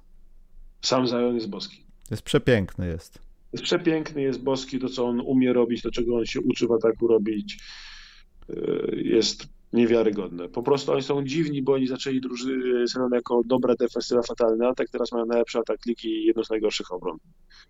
Sam 0.81 1.07
Zion 1.07 1.35
jest 1.35 1.49
boski. 1.49 1.83
Jest 2.11 2.23
przepiękny 2.23 2.87
jest. 2.87 3.19
Jest 3.53 3.63
przepiękny, 3.63 4.21
jest 4.21 4.41
boski, 4.41 4.79
to 4.79 4.89
co 4.89 5.05
on 5.05 5.19
umie 5.19 5.53
robić, 5.53 5.81
to 5.81 5.91
czego 5.91 6.17
on 6.17 6.25
się 6.25 6.41
uczy 6.41 6.67
w 6.67 6.71
ataku 6.71 7.07
robić, 7.07 7.59
e, 8.49 8.55
jest 8.95 9.47
niewiarygodne. 9.73 10.49
Po 10.49 10.63
prostu 10.63 10.91
oni 10.91 11.03
są 11.03 11.23
dziwni, 11.23 11.61
bo 11.61 11.73
oni 11.73 11.87
zaczęli 11.87 12.21
drużynę 12.21 13.09
jako 13.13 13.41
dobra 13.45 13.75
defensywa 13.75 14.21
fatalny 14.21 14.67
atak, 14.67 14.89
teraz 14.89 15.11
mają 15.11 15.25
najlepszy 15.25 15.59
atak 15.59 15.85
ligi 15.85 16.09
i 16.09 16.25
jedno 16.25 16.43
z 16.43 16.49
najgorszych 16.49 16.91
obron. 16.91 17.17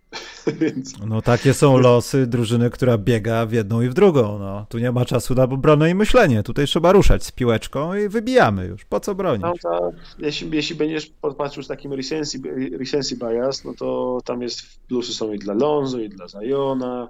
Więc... 0.60 0.94
No 1.06 1.22
takie 1.22 1.54
są 1.54 1.78
losy 1.78 2.26
drużyny, 2.26 2.70
która 2.70 2.98
biega 2.98 3.46
w 3.46 3.52
jedną 3.52 3.82
i 3.82 3.88
w 3.88 3.94
drugą. 3.94 4.38
No. 4.38 4.66
Tu 4.68 4.78
nie 4.78 4.92
ma 4.92 5.04
czasu 5.04 5.34
na 5.34 5.42
obronę 5.42 5.90
i 5.90 5.94
myślenie. 5.94 6.42
Tutaj 6.42 6.66
trzeba 6.66 6.92
ruszać 6.92 7.24
z 7.24 7.32
piłeczką 7.32 7.94
i 7.94 8.08
wybijamy 8.08 8.66
już. 8.66 8.84
Po 8.84 9.00
co 9.00 9.14
bronić? 9.14 9.42
No, 9.42 9.52
to, 9.62 9.92
jeśli, 10.18 10.50
jeśli 10.52 10.76
będziesz 10.76 11.06
popatrzył 11.06 11.62
z 11.62 11.68
takim 11.68 11.92
recency, 11.92 12.38
recency 12.78 13.16
bias, 13.16 13.64
no 13.64 13.74
to 13.78 14.18
tam 14.24 14.42
jest 14.42 14.62
plusy 14.88 15.14
są 15.14 15.32
i 15.32 15.38
dla 15.38 15.54
Lonzo, 15.54 15.98
i 15.98 16.08
dla 16.08 16.28
Zajona, 16.28 17.08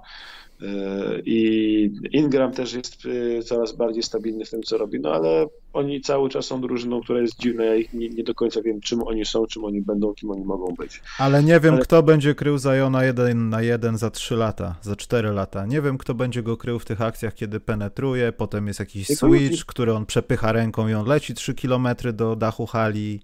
I 1.25 1.91
Ingram 2.11 2.51
też 2.51 2.73
jest 2.73 2.97
coraz 3.45 3.75
bardziej 3.75 4.03
stabilny 4.03 4.45
w 4.45 4.49
tym, 4.49 4.63
co 4.63 4.77
robi, 4.77 4.99
no 4.99 5.13
ale 5.13 5.47
oni 5.73 6.01
cały 6.01 6.29
czas 6.29 6.45
są 6.45 6.61
drużyną, 6.61 7.01
która 7.01 7.21
jest 7.21 7.39
dziwna. 7.39 7.63
Ja 7.63 7.75
ich 7.75 7.93
nie, 7.93 8.09
nie 8.09 8.23
do 8.23 8.35
końca 8.35 8.61
wiem, 8.61 8.81
czym 8.81 9.03
oni 9.03 9.25
są, 9.25 9.45
czym 9.45 9.63
oni 9.63 9.81
będą, 9.81 10.13
kim 10.13 10.31
oni 10.31 10.45
mogą 10.45 10.75
być. 10.75 11.01
Ale 11.19 11.43
nie 11.43 11.59
wiem, 11.59 11.73
ale... 11.73 11.83
kto 11.83 12.03
będzie 12.03 12.35
krył 12.35 12.57
Zajona 12.57 13.03
jeden 13.03 13.49
na 13.49 13.61
jeden 13.61 13.97
za 13.97 14.09
3 14.09 14.35
lata, 14.35 14.75
za 14.81 14.95
4 14.95 15.31
lata. 15.31 15.65
Nie 15.65 15.81
wiem, 15.81 15.97
kto 15.97 16.13
będzie 16.13 16.43
go 16.43 16.57
krył 16.57 16.79
w 16.79 16.85
tych 16.85 17.01
akcjach, 17.01 17.33
kiedy 17.33 17.59
penetruje, 17.59 18.31
potem 18.31 18.67
jest 18.67 18.79
jakiś 18.79 19.07
switch, 19.07 19.65
który 19.65 19.93
on 19.93 20.05
przepycha 20.05 20.51
ręką 20.51 20.87
i 20.87 20.93
on 20.93 21.07
leci 21.07 21.33
3 21.33 21.53
km 21.53 21.87
do 22.13 22.35
dachu 22.35 22.65
hali. 22.65 23.19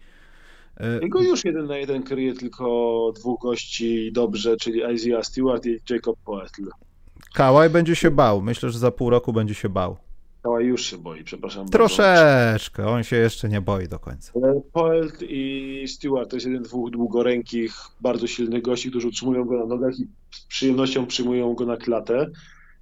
Y, 0.81 0.99
Jego 1.01 1.21
już 1.21 1.45
jeden 1.45 1.65
na 1.65 1.77
jeden 1.77 2.03
kryje 2.03 2.33
tylko 2.33 3.13
dwóch 3.15 3.41
gości 3.41 4.11
dobrze, 4.11 4.57
czyli 4.57 4.81
Isaiah 4.93 5.25
Stewart 5.25 5.65
i 5.65 5.79
Jacob 5.89 6.17
Poetl. 6.25 6.63
Kałaj 7.37 7.69
będzie 7.69 7.95
się 7.95 8.11
bał. 8.11 8.41
Myślę, 8.41 8.69
że 8.69 8.79
za 8.79 8.91
pół 8.91 9.09
roku 9.09 9.33
będzie 9.33 9.53
się 9.53 9.69
bał. 9.69 9.97
Kałaj 10.43 10.65
już 10.65 10.85
się 10.85 10.97
boi, 10.97 11.23
przepraszam. 11.23 11.69
Troszeczkę, 11.69 12.87
on 12.87 13.03
się 13.03 13.15
jeszcze 13.15 13.49
nie 13.49 13.61
boi 13.61 13.87
do 13.87 13.99
końca. 13.99 14.33
Poelt 14.73 15.21
i 15.21 15.85
Stewart 15.87 16.29
to 16.29 16.35
jest 16.35 16.45
jeden 16.45 16.63
dwóch 16.63 16.91
długorękich, 16.91 17.73
bardzo 18.01 18.27
silnych 18.27 18.61
gości, 18.61 18.89
którzy 18.89 19.07
utrzymują 19.07 19.45
go 19.45 19.57
na 19.59 19.65
nogach 19.65 19.99
i 19.99 20.07
z 20.31 20.45
przyjemnością 20.45 21.05
przyjmują 21.05 21.53
go 21.53 21.65
na 21.65 21.77
klatę. 21.77 22.29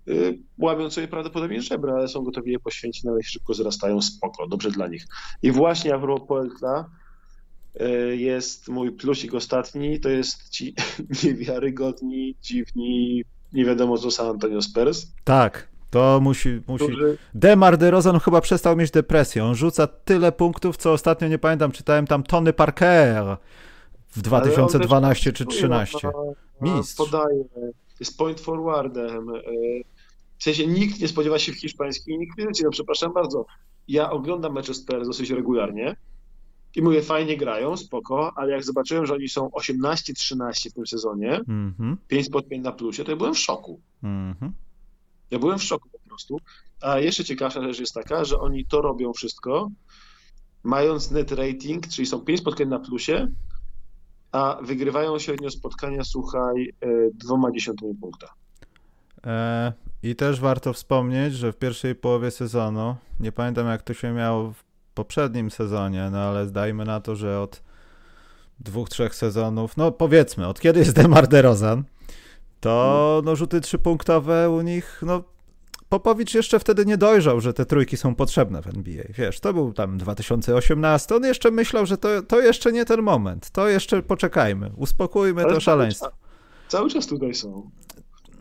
Y, 0.08 0.40
łamią 0.58 0.90
sobie 0.90 1.08
prawdopodobnie 1.08 1.62
żebra, 1.62 1.94
ale 1.94 2.08
są 2.08 2.24
gotowi 2.24 2.52
je 2.52 2.60
poświęcić, 2.60 3.04
nawet 3.04 3.26
szybko 3.26 3.54
zrastają, 3.54 4.02
spoko, 4.02 4.48
dobrze 4.48 4.72
dla 4.72 4.88
nich. 4.88 5.06
I 5.44 5.52
właśnie 5.52 5.96
a 5.96 6.00
propos 6.00 6.28
Poelta, 6.28 6.90
y, 7.82 8.18
jest 8.18 8.68
mój 8.70 8.92
plusik 8.92 9.34
ostatni, 9.34 10.00
to 10.00 10.10
jest 10.10 10.50
ci 10.50 10.76
niewiarygodni, 11.24 12.36
dziwni, 12.42 13.24
nie 13.56 13.66
wiadomo 13.66 13.98
co 13.98 14.12
San 14.12 14.28
Antonio 14.28 14.62
Spurs. 14.62 15.08
Tak, 15.24 15.68
to 15.90 16.20
musi. 16.22 16.62
musi... 16.68 16.86
Demar 17.34 17.78
DeRozan 17.78 18.20
chyba 18.20 18.42
przestał 18.42 18.76
mieć 18.76 18.92
depresję. 18.92 19.46
On 19.46 19.56
rzuca 19.56 19.88
tyle 19.88 20.32
punktów, 20.32 20.78
co 20.78 20.92
ostatnio 20.92 21.28
nie 21.28 21.40
pamiętam, 21.40 21.72
czytałem 21.72 22.08
tam 22.08 22.24
Tony 22.24 22.54
Parker 22.54 23.38
w 24.10 24.22
2012 24.22 25.34
czy 25.34 25.46
2013. 25.46 26.08
Mistrz. 26.62 26.96
Podaje, 26.96 27.44
jest 28.00 28.18
point 28.18 28.40
forwardem. 28.42 29.30
E, 29.30 29.42
w 30.38 30.44
sensie 30.44 30.68
nikt 30.68 31.00
nie 31.00 31.08
spodziewa 31.08 31.40
się 31.40 31.52
w 31.52 31.60
hiszpańskiej 31.60 32.18
nikt 32.18 32.38
nie 32.38 32.46
no 32.64 32.70
przepraszam 32.72 33.14
bardzo. 33.14 33.46
Ja 33.88 34.12
oglądam 34.12 34.54
mecze 34.54 34.74
Spurs 34.74 35.08
dosyć 35.08 35.30
regularnie 35.30 35.96
i 36.76 36.82
mówię, 36.82 37.02
fajnie 37.02 37.38
grają, 37.38 37.78
spoko, 37.78 38.34
ale 38.36 38.52
jak 38.52 38.64
zobaczyłem, 38.64 39.06
że 39.06 39.14
oni 39.14 39.30
są 39.30 39.48
18-13 39.48 40.70
w 40.70 40.74
tym 40.74 40.88
sezonie, 40.88 41.42
mm 41.48 41.74
-hmm. 41.80 41.96
5 42.08 42.26
spotkań 42.26 42.60
na 42.60 42.72
plusie, 42.72 43.04
to 43.04 43.12
ja 43.12 43.18
byłem 43.18 43.34
w 43.34 43.40
szoku. 43.40 43.82
Mm 44.04 44.34
-hmm. 44.34 44.50
Ja 45.32 45.40
byłem 45.40 45.60
w 45.60 45.64
szoku 45.64 45.90
po 45.92 46.00
prostu. 46.10 46.40
A 46.82 47.00
jeszcze 47.00 47.24
ciekawsza 47.24 47.62
rzecz 47.62 47.80
jest 47.80 47.94
taka, 47.94 48.26
że 48.26 48.40
oni 48.40 48.66
to 48.66 48.82
robią 48.82 49.14
wszystko, 49.14 49.72
mając 50.64 51.12
net 51.12 51.32
rating, 51.32 51.88
czyli 51.88 52.06
są 52.06 52.20
5 52.20 52.40
spotkań 52.40 52.68
na 52.68 52.80
plusie, 52.80 53.28
a 54.32 54.60
wygrywają 54.62 55.20
średnio 55.20 55.52
spotkania, 55.52 56.04
słuchaj, 56.04 56.74
e, 56.82 56.88
dwoma 57.14 57.52
dziesiątymi 57.52 57.96
punkta. 57.96 58.34
E, 59.26 59.74
I 60.04 60.16
też 60.16 60.40
warto 60.40 60.74
wspomnieć, 60.74 61.34
że 61.34 61.52
w 61.52 61.58
pierwszej 61.58 61.96
połowie 61.96 62.32
sezonu, 62.32 62.96
nie 63.20 63.32
pamiętam 63.32 63.68
jak 63.68 63.82
to 63.82 63.94
się 63.94 64.14
miało 64.14 64.52
w 64.52 64.64
poprzednim 64.96 65.52
sezonie, 65.52 66.10
no 66.12 66.18
ale 66.18 66.48
zdajmy 66.48 66.86
na 66.86 67.02
to, 67.02 67.16
że 67.16 67.40
od 67.40 67.62
dwóch, 68.60 68.90
trzech 68.90 69.16
sezonów, 69.16 69.78
no 69.78 69.92
powiedzmy, 69.92 70.48
od 70.48 70.60
kiedy 70.60 70.80
jest 70.80 70.96
Demar 70.96 71.28
DeRozan, 71.28 71.84
to 72.60 73.22
no, 73.26 73.36
rzuty 73.36 73.62
trzypunktowe 73.62 74.50
u 74.50 74.62
nich, 74.62 75.02
no 75.06 75.24
Popowicz 75.90 76.34
jeszcze 76.34 76.60
wtedy 76.60 76.86
nie 76.86 76.98
dojrzał, 76.98 77.42
że 77.42 77.54
te 77.54 77.66
trójki 77.66 77.98
są 77.98 78.16
potrzebne 78.16 78.62
w 78.62 78.68
NBA. 78.68 79.04
Wiesz, 79.10 79.40
to 79.40 79.54
był 79.54 79.74
tam 79.74 79.98
2018, 79.98 81.16
on 81.16 81.24
jeszcze 81.24 81.52
myślał, 81.52 81.86
że 81.86 81.98
to, 81.98 82.22
to 82.22 82.42
jeszcze 82.42 82.72
nie 82.72 82.86
ten 82.86 83.02
moment, 83.02 83.50
to 83.50 83.70
jeszcze 83.70 84.04
poczekajmy, 84.04 84.72
uspokójmy 84.78 85.44
Ale 85.44 85.54
to 85.54 85.60
szaleństwo. 85.60 86.06
Cały 86.06 86.12
czas, 86.12 86.70
cały 86.70 86.90
czas 86.90 87.08
tutaj 87.08 87.34
są. 87.34 87.70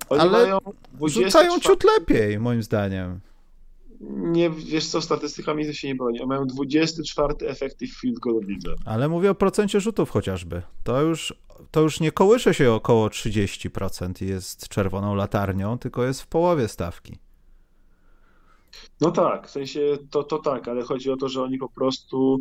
Oni 0.09 0.21
Ale 0.21 0.59
24... 0.93 1.27
rzucają 1.27 1.61
ciut 1.61 1.85
lepiej, 1.85 2.41
moim 2.41 2.63
zdaniem 2.63 3.21
nie, 4.01 4.51
wiesz 4.51 4.87
co, 4.87 5.03
statystykami 5.03 5.67
to 5.67 5.73
się 5.73 5.89
nie 5.89 5.95
broni. 5.95 6.27
Mają 6.27 6.47
24 6.47 7.35
effective 7.41 7.91
field 8.01 8.19
goal 8.19 8.41
lidze. 8.41 8.75
Ale 8.85 9.09
mówię 9.09 9.31
o 9.31 9.35
procencie 9.35 9.81
rzutów 9.81 10.11
chociażby. 10.11 10.63
To 10.85 11.03
już, 11.03 11.35
to 11.71 11.81
już 11.81 12.01
nie 12.01 12.13
kołysze 12.13 12.55
się 12.55 12.73
około 12.73 13.09
30% 13.09 14.25
i 14.25 14.29
jest 14.29 14.69
czerwoną 14.69 15.15
latarnią, 15.15 15.79
tylko 15.79 16.05
jest 16.05 16.23
w 16.23 16.27
połowie 16.27 16.69
stawki. 16.69 17.19
No 19.01 19.11
tak, 19.11 19.49
w 19.49 19.51
sensie 19.51 19.81
to, 20.11 20.23
to 20.25 20.39
tak, 20.39 20.69
ale 20.69 20.83
chodzi 20.83 21.11
o 21.11 21.17
to, 21.17 21.29
że 21.29 21.43
oni 21.43 21.59
po 21.59 21.69
prostu 21.69 22.41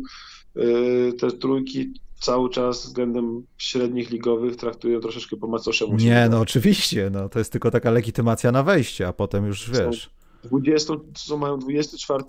yy, 0.54 1.12
te 1.20 1.30
trójki 1.30 1.94
cały 2.20 2.50
czas 2.50 2.86
względem 2.86 3.46
średnich 3.58 4.10
ligowych 4.10 4.56
traktują 4.56 5.00
troszeczkę 5.00 5.36
po 5.36 5.46
macoszemu. 5.46 5.96
Nie, 5.96 6.28
no 6.30 6.40
oczywiście, 6.40 7.10
no 7.12 7.28
to 7.28 7.38
jest 7.38 7.52
tylko 7.52 7.70
taka 7.70 7.90
legitymacja 7.90 8.52
na 8.52 8.62
wejście, 8.62 9.08
a 9.08 9.12
potem 9.12 9.46
już 9.46 9.70
wiesz. 9.70 10.10
20, 10.44 10.94
co 11.14 11.36
mają 11.36 11.58
24, 11.58 12.24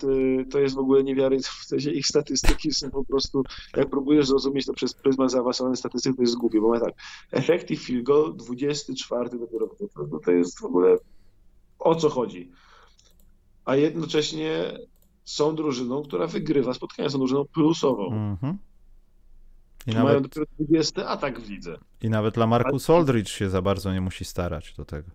to 0.52 0.60
jest 0.60 0.76
w 0.76 0.80
ogóle 0.80 1.04
niewiary, 1.04 1.40
w 1.40 1.66
sensie 1.66 1.92
ich 1.92 2.08
statystyki 2.08 2.72
są 2.72 2.92
po 2.92 3.04
prostu, 3.04 3.44
jak 3.76 3.90
próbujesz 3.90 4.28
zrozumieć 4.28 4.66
to 4.66 4.74
przez 4.74 4.94
pryzmat 4.94 5.32
zaawansowanych 5.32 5.80
statystyk, 5.80 6.16
to 6.16 6.22
jest 6.22 6.38
głupie, 6.38 6.62
bo 6.62 6.68
mamy 6.68 6.80
tak, 6.80 6.94
effective 7.32 7.82
field 7.82 8.04
goal 8.04 8.36
24 8.36 9.30
dopiero, 9.30 9.68
to, 9.94 10.20
to 10.26 10.32
jest 10.32 10.60
w 10.60 10.64
ogóle 10.64 10.98
o 11.80 11.96
co 11.96 12.10
chodzi. 12.10 12.52
A 13.66 13.76
jednocześnie 13.76 14.80
są 15.26 15.56
drużyną, 15.56 16.04
która 16.04 16.28
wygrywa 16.28 16.74
spotkania, 16.74 17.10
są 17.10 17.18
drużyną 17.18 17.46
plusową. 17.46 18.10
Mm-hmm. 18.10 18.56
I 19.88 19.92
nawet, 19.92 20.04
mają 20.04 20.22
dopiero 20.22 20.46
20 20.60 21.08
atak 21.08 21.42
w 21.42 21.50
lidze. 21.50 21.78
I 22.02 22.10
nawet 22.10 22.38
Lamarcus 22.38 22.90
Aldridge 22.90 23.30
się 23.30 23.50
za 23.50 23.62
bardzo 23.62 23.94
nie 23.94 24.02
musi 24.02 24.26
starać 24.26 24.74
do 24.74 24.86
tego. 24.86 25.12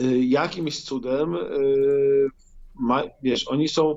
Y, 0.00 0.24
jakimś 0.24 0.84
cudem, 0.84 1.34
y, 1.34 2.28
ma, 2.74 3.02
wiesz, 3.22 3.48
oni 3.48 3.68
są, 3.68 3.96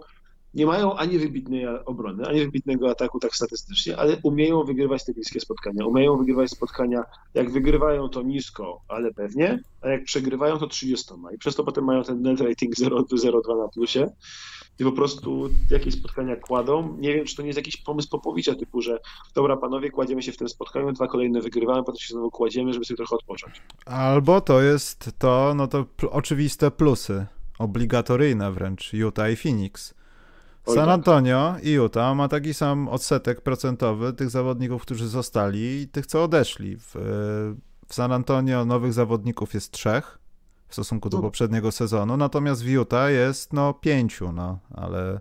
nie 0.53 0.65
mają 0.65 0.95
ani 0.95 1.17
wybitnej 1.17 1.67
obrony, 1.85 2.27
ani 2.27 2.39
wybitnego 2.39 2.89
ataku 2.89 3.19
tak 3.19 3.35
statystycznie, 3.35 3.97
ale 3.97 4.17
umieją 4.23 4.63
wygrywać 4.63 5.05
te 5.05 5.13
bliskie 5.13 5.39
spotkania. 5.39 5.85
Umieją 5.85 6.17
wygrywać 6.17 6.51
spotkania, 6.51 7.03
jak 7.33 7.51
wygrywają 7.51 8.09
to 8.09 8.21
nisko, 8.21 8.81
ale 8.87 9.13
pewnie, 9.13 9.59
a 9.81 9.89
jak 9.89 10.03
przegrywają 10.03 10.57
to 10.57 10.67
30. 10.67 11.13
I 11.35 11.37
przez 11.37 11.55
to 11.55 11.63
potem 11.63 11.83
mają 11.83 12.03
ten 12.03 12.21
net 12.21 12.41
rating 12.41 12.75
0,2 12.75 13.57
na 13.57 13.67
plusie 13.67 14.07
i 14.79 14.83
po 14.83 14.91
prostu 14.91 15.49
jakieś 15.69 15.93
spotkania 15.93 16.35
kładą. 16.35 16.97
Nie 16.97 17.13
wiem, 17.13 17.25
czy 17.25 17.35
to 17.35 17.41
nie 17.41 17.47
jest 17.47 17.57
jakiś 17.57 17.77
pomysł 17.77 18.09
Popowicza 18.09 18.55
typu, 18.55 18.81
że 18.81 18.99
dobra 19.35 19.57
panowie, 19.57 19.91
kładziemy 19.91 20.23
się 20.23 20.31
w 20.31 20.37
tym 20.37 20.49
spotkaniu, 20.49 20.91
dwa 20.91 21.07
kolejne 21.07 21.41
wygrywamy, 21.41 21.83
potem 21.83 21.99
się 21.99 22.13
znowu 22.13 22.31
kładziemy, 22.31 22.73
żeby 22.73 22.85
sobie 22.85 22.97
trochę 22.97 23.15
odpocząć. 23.15 23.61
Albo 23.85 24.41
to 24.41 24.61
jest 24.61 25.09
to, 25.17 25.53
no 25.55 25.67
to 25.67 25.85
oczywiste 26.11 26.71
plusy, 26.71 27.25
obligatoryjne 27.59 28.51
wręcz, 28.51 28.93
Utah 28.93 29.31
i 29.31 29.35
Phoenix. 29.35 29.93
San 30.65 30.75
tak. 30.75 30.89
Antonio 30.89 31.55
i 31.63 31.71
Utah 31.71 32.15
ma 32.15 32.27
taki 32.27 32.53
sam 32.53 32.87
odsetek 32.87 33.41
procentowy 33.41 34.13
tych 34.13 34.29
zawodników, 34.29 34.81
którzy 34.81 35.07
zostali 35.07 35.81
i 35.81 35.87
tych, 35.87 36.05
co 36.05 36.23
odeszli. 36.23 36.77
W, 36.77 36.95
w 37.87 37.93
San 37.93 38.11
Antonio 38.11 38.65
nowych 38.65 38.93
zawodników 38.93 39.53
jest 39.53 39.71
trzech, 39.71 40.19
w 40.67 40.73
stosunku 40.73 41.09
do 41.09 41.19
poprzedniego 41.19 41.71
sezonu, 41.71 42.17
natomiast 42.17 42.63
w 42.63 42.67
Utah 42.67 43.11
jest 43.11 43.53
no 43.53 43.73
pięciu, 43.73 44.31
no, 44.31 44.59
ale, 44.75 45.19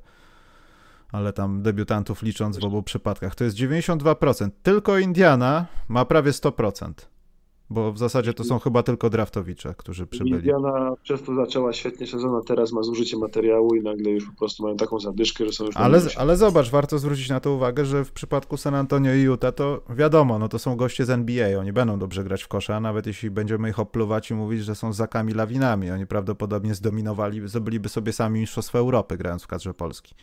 ale 1.13 1.33
tam 1.33 1.63
debiutantów 1.63 2.23
licząc 2.23 2.59
w 2.59 2.65
obu 2.65 2.83
przypadkach 2.83 3.35
to 3.35 3.45
jest 3.45 3.57
92%. 3.57 4.51
Tylko 4.63 4.99
Indiana 4.99 5.67
ma 5.89 6.05
prawie 6.05 6.31
100%. 6.31 6.93
Bo 7.71 7.93
w 7.93 7.99
zasadzie 7.99 8.35
to 8.35 8.45
są 8.45 8.59
chyba 8.59 8.83
tylko 8.83 9.11
draftowicze, 9.11 9.75
którzy 9.77 10.07
przybyli. 10.07 10.37
Indiana 10.37 10.93
przez 11.03 11.23
to 11.23 11.35
zaczęła 11.35 11.73
świetnie 11.73 12.07
sezon, 12.07 12.35
a 12.35 12.41
teraz 12.41 12.73
ma 12.73 12.83
zużycie 12.83 13.17
materiału 13.17 13.75
i 13.75 13.83
nagle 13.83 14.11
już 14.11 14.27
po 14.27 14.33
prostu 14.33 14.63
mają 14.63 14.77
taką 14.77 15.01
zadyszkę, 15.01 15.47
że 15.47 15.53
są 15.53 15.65
już... 15.65 15.77
Ale, 15.77 16.01
ale 16.17 16.37
zobacz, 16.37 16.71
warto 16.71 16.99
zwrócić 16.99 17.29
na 17.29 17.41
to 17.41 17.53
uwagę, 17.53 17.85
że 17.85 18.05
w 18.05 18.13
przypadku 18.13 18.57
San 18.57 18.75
Antonio 18.75 19.15
i 19.15 19.21
Utah 19.21 19.55
to 19.55 19.83
wiadomo, 19.91 20.39
no 20.39 20.49
to 20.49 20.59
są 20.59 20.77
goście 20.77 21.05
z 21.05 21.11
NBA, 21.11 21.59
oni 21.61 21.73
będą 21.73 21.99
dobrze 21.99 22.25
grać 22.25 22.43
w 22.43 22.49
kosza, 22.49 22.81
nawet 22.81 23.07
jeśli 23.07 23.31
będziemy 23.31 23.71
ich 23.71 23.79
opluwać 23.79 24.31
i 24.31 24.35
mówić, 24.35 24.65
że 24.65 24.75
są 24.75 24.93
zakami 24.93 25.33
lawinami, 25.33 25.91
oni 25.91 26.07
prawdopodobnie 26.07 26.75
zdominowali, 26.75 27.49
zdobyliby 27.49 27.89
sobie 27.89 28.13
sami 28.13 28.41
Mistrzostwo 28.41 28.79
Europy 28.79 29.17
grając 29.17 29.43
w 29.43 29.47
kadrze 29.47 29.75
Polski. 29.75 30.15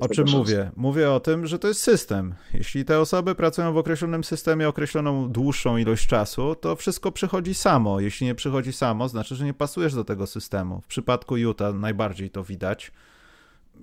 O 0.00 0.08
czym 0.08 0.30
mówię? 0.30 0.70
Mówię 0.76 1.12
o 1.12 1.20
tym, 1.20 1.46
że 1.46 1.58
to 1.58 1.68
jest 1.68 1.82
system. 1.82 2.34
Jeśli 2.54 2.84
te 2.84 3.00
osoby 3.00 3.34
pracują 3.34 3.72
w 3.72 3.76
określonym 3.76 4.24
systemie 4.24 4.68
określoną 4.68 5.28
dłuższą 5.28 5.76
ilość 5.76 6.06
czasu, 6.06 6.54
to 6.54 6.76
wszystko 6.76 7.12
przychodzi 7.12 7.54
samo. 7.54 8.00
Jeśli 8.00 8.26
nie 8.26 8.34
przychodzi 8.34 8.72
samo, 8.72 9.08
znaczy, 9.08 9.34
że 9.34 9.44
nie 9.44 9.54
pasujesz 9.54 9.94
do 9.94 10.04
tego 10.04 10.26
systemu. 10.26 10.80
W 10.80 10.86
przypadku 10.86 11.36
Utah 11.36 11.74
najbardziej 11.74 12.30
to 12.30 12.44
widać. 12.44 12.92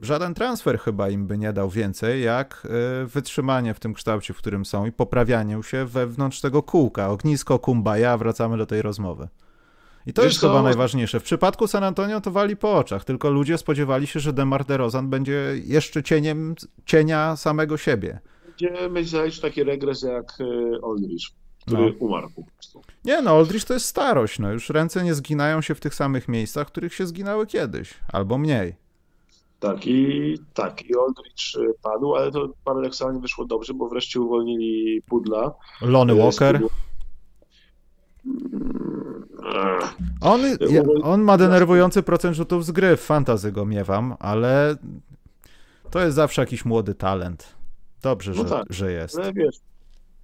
Żaden 0.02 0.34
transfer 0.34 0.80
chyba 0.80 1.10
im 1.10 1.28
by 1.28 1.38
nie 1.38 1.54
dał 1.54 1.70
więcej, 1.70 2.24
jak 2.24 2.68
y, 3.04 3.08
wytrzymanie 3.08 3.74
w 3.74 3.80
tym 3.80 3.94
kształcie, 3.94 4.34
w 4.34 4.38
którym 4.38 4.66
są 4.66 4.86
i 4.86 4.92
poprawianie 4.92 5.64
się 5.64 5.86
wewnątrz 5.86 6.42
tego 6.42 6.64
kółka. 6.64 7.10
Ognisko, 7.10 7.60
kumbaya, 7.60 8.18
wracamy 8.18 8.58
do 8.58 8.66
tej 8.66 8.82
rozmowy. 8.82 9.28
I 10.06 10.14
to 10.14 10.22
Wiesz 10.22 10.32
jest 10.32 10.42
co? 10.42 10.48
chyba 10.48 10.62
najważniejsze. 10.62 11.20
W 11.20 11.24
przypadku 11.24 11.68
San 11.68 11.84
Antonio 11.84 12.22
to 12.22 12.32
wali 12.32 12.58
po 12.58 12.78
oczach, 12.78 13.06
tylko 13.06 13.30
ludzie 13.30 13.58
spodziewali 13.58 14.08
się, 14.08 14.20
że 14.20 14.34
Demar 14.34 14.66
DeRozan 14.66 15.10
będzie 15.10 15.54
jeszcze 15.66 16.04
cieniem 16.04 16.56
cienia 16.86 17.36
samego 17.36 17.78
siebie. 17.78 18.20
Będziemy 18.46 19.06
że 19.06 19.42
taki 19.42 19.64
regres 19.64 20.02
jak 20.02 20.38
Aldridge, 20.84 21.32
który 21.62 21.84
no. 21.84 21.92
umarł 22.00 22.30
po 22.36 22.44
prostu. 22.44 22.82
Nie 23.06 23.22
no, 23.22 23.32
Aldridge 23.32 23.64
to 23.64 23.74
jest 23.74 23.86
starość, 23.86 24.40
no 24.40 24.52
już 24.52 24.70
ręce 24.70 25.04
nie 25.04 25.14
zginają 25.14 25.62
się 25.62 25.76
w 25.76 25.80
tych 25.80 25.96
samych 25.96 26.28
miejscach, 26.28 26.68
w 26.68 26.72
których 26.72 26.94
się 26.94 27.08
zginały 27.08 27.48
kiedyś, 27.48 27.94
albo 28.14 28.38
mniej. 28.38 28.76
Tak, 29.60 29.88
i 29.88 30.38
tak, 30.54 30.82
i 30.90 30.94
Aldrich 31.08 31.70
y, 31.72 31.74
padł, 31.82 32.16
ale 32.16 32.32
to 32.32 32.50
paradoksalnie 32.64 33.20
wyszło 33.20 33.46
dobrze, 33.46 33.74
bo 33.74 33.90
wreszcie 33.90 34.22
uwolnili 34.22 35.02
Pudla. 35.02 35.54
Lonnie 35.82 36.16
Walker. 36.16 36.62
On, 40.22 40.42
on 41.04 41.22
ma 41.22 41.38
denerwujący 41.38 42.04
procent 42.04 42.36
rzutów 42.36 42.66
z 42.66 42.72
gry, 42.72 42.98
w 42.98 43.02
fantazy 43.02 43.52
go 43.52 43.66
miewam, 43.66 44.16
ale 44.20 44.76
to 45.92 46.00
jest 46.00 46.16
zawsze 46.16 46.42
jakiś 46.42 46.66
młody 46.66 46.96
talent. 46.96 47.56
Dobrze, 48.02 48.32
no 48.32 48.38
że, 48.38 48.46
tak, 48.46 48.66
że 48.70 48.92
jest. 48.92 49.20
Ale 49.20 49.34
wiesz, 49.34 49.56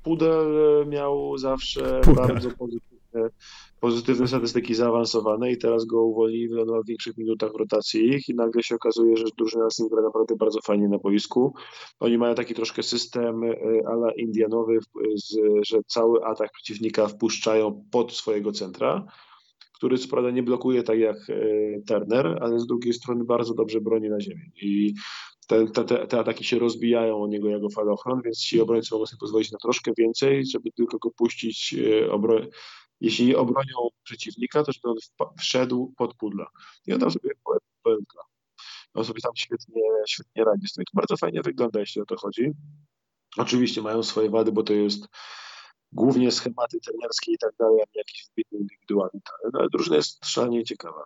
Pudel 0.04 0.48
miał 0.88 1.38
zawsze 1.38 2.02
Pudel. 2.02 2.28
bardzo 2.28 2.50
pozytywne 2.52 3.30
pozytywne 3.80 4.28
statystyki 4.28 4.76
zaawansowane 4.76 5.52
i 5.52 5.58
teraz 5.58 5.86
go 5.86 6.04
uwolnili 6.04 6.48
w 6.48 6.88
większych 6.88 7.18
minutach 7.18 7.52
rotacji 7.54 8.10
ich 8.10 8.30
i 8.30 8.36
nagle 8.36 8.64
się 8.64 8.76
okazuje, 8.76 9.18
że 9.18 9.26
drużyna 9.38 9.68
nim 9.80 9.90
gra 9.90 10.02
naprawdę 10.02 10.36
bardzo 10.36 10.62
fajnie 10.62 10.88
na 10.88 10.98
boisku. 10.98 11.54
Oni 12.00 12.18
mają 12.18 12.36
taki 12.36 12.54
troszkę 12.54 12.84
system 12.84 13.44
e, 13.44 13.56
ala 13.88 14.12
indianowy, 14.18 14.80
że 15.68 15.78
cały 15.88 16.26
atak 16.26 16.52
przeciwnika 16.52 17.08
wpuszczają 17.08 17.86
pod 17.92 18.14
swojego 18.14 18.52
centra, 18.52 19.06
który 19.74 19.98
co 19.98 20.08
prawda 20.08 20.32
nie 20.32 20.44
blokuje 20.44 20.84
tak 20.84 21.00
jak 21.00 21.18
e, 21.30 21.36
Turner, 21.88 22.38
ale 22.42 22.60
z 22.60 22.66
drugiej 22.68 22.94
strony 22.94 23.24
bardzo 23.24 23.54
dobrze 23.54 23.82
broni 23.82 24.10
na 24.10 24.20
ziemi. 24.20 24.52
I 24.62 24.94
te, 25.48 25.68
te, 25.68 26.08
te, 26.08 26.20
ataki 26.20 26.44
się 26.44 26.60
rozbijają 26.60 27.24
o 27.24 27.28
niego 27.28 27.50
jako 27.50 27.70
falochron, 27.70 28.22
więc 28.22 28.40
ci 28.40 28.62
obrońcy 28.62 28.90
mogą 28.92 29.06
sobie 29.06 29.20
pozwolić 29.20 29.52
na 29.52 29.58
troszkę 29.58 29.92
więcej, 29.98 30.46
żeby 30.46 30.72
tylko 30.72 30.98
go 30.98 31.12
puścić 31.12 31.76
e, 31.76 32.12
obro 32.12 32.40
jeśli 33.02 33.36
obronią 33.36 33.90
przeciwnika, 34.04 34.64
to 34.64 34.72
żeby 34.72 34.90
on 34.90 34.96
wszedł 35.38 35.94
pod 35.98 36.14
pudla. 36.14 36.48
I 36.88 36.94
on 36.94 37.00
tam 37.00 37.12
sobie 37.12 37.30
pętla. 37.84 38.24
On 38.94 39.06
sobie 39.06 39.22
tam 39.22 39.32
świetnie, 39.36 39.82
świetnie 40.08 40.44
radzi 40.44 40.68
z 40.68 40.74
tym. 40.74 40.86
To 40.86 40.92
bardzo 40.94 41.18
fajnie 41.18 41.42
wygląda, 41.42 41.80
jeśli 41.80 42.02
o 42.02 42.06
to 42.06 42.18
chodzi. 42.18 42.52
Oczywiście 43.38 43.82
mają 43.82 44.04
swoje 44.04 44.30
wady, 44.30 44.52
bo 44.52 44.64
to 44.64 44.74
jest 44.74 45.08
głównie 45.92 46.32
schematy 46.32 46.80
trenerskie 46.80 47.34
i 47.34 47.38
tak 47.38 47.52
dalej, 47.60 47.82
a 47.82 47.86
nie 47.96 48.00
jakiś 48.00 48.28
wybitny 48.30 48.60
indywidualny 48.60 49.22
talent, 49.24 49.56
ale 49.56 49.70
drużyna 49.70 49.96
jest 49.96 50.26
szalenie 50.26 50.64
ciekawa. 50.64 51.06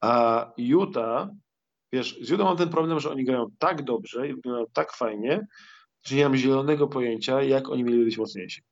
A 0.00 0.52
Utah, 0.56 1.28
wiesz, 1.92 2.18
z 2.20 2.30
Utah 2.30 2.44
mam 2.44 2.56
ten 2.56 2.68
problem, 2.68 3.00
że 3.00 3.10
oni 3.10 3.24
grają 3.24 3.46
tak 3.58 3.82
dobrze 3.82 4.28
i 4.28 4.34
wyglądają 4.34 4.66
tak 4.72 4.92
fajnie, 4.92 5.46
że 6.02 6.16
nie 6.16 6.24
mam 6.24 6.36
zielonego 6.36 6.88
pojęcia, 6.88 7.42
jak 7.42 7.68
oni 7.68 7.84
mieli 7.84 8.04
być 8.04 8.18
mocniejsi 8.18 8.62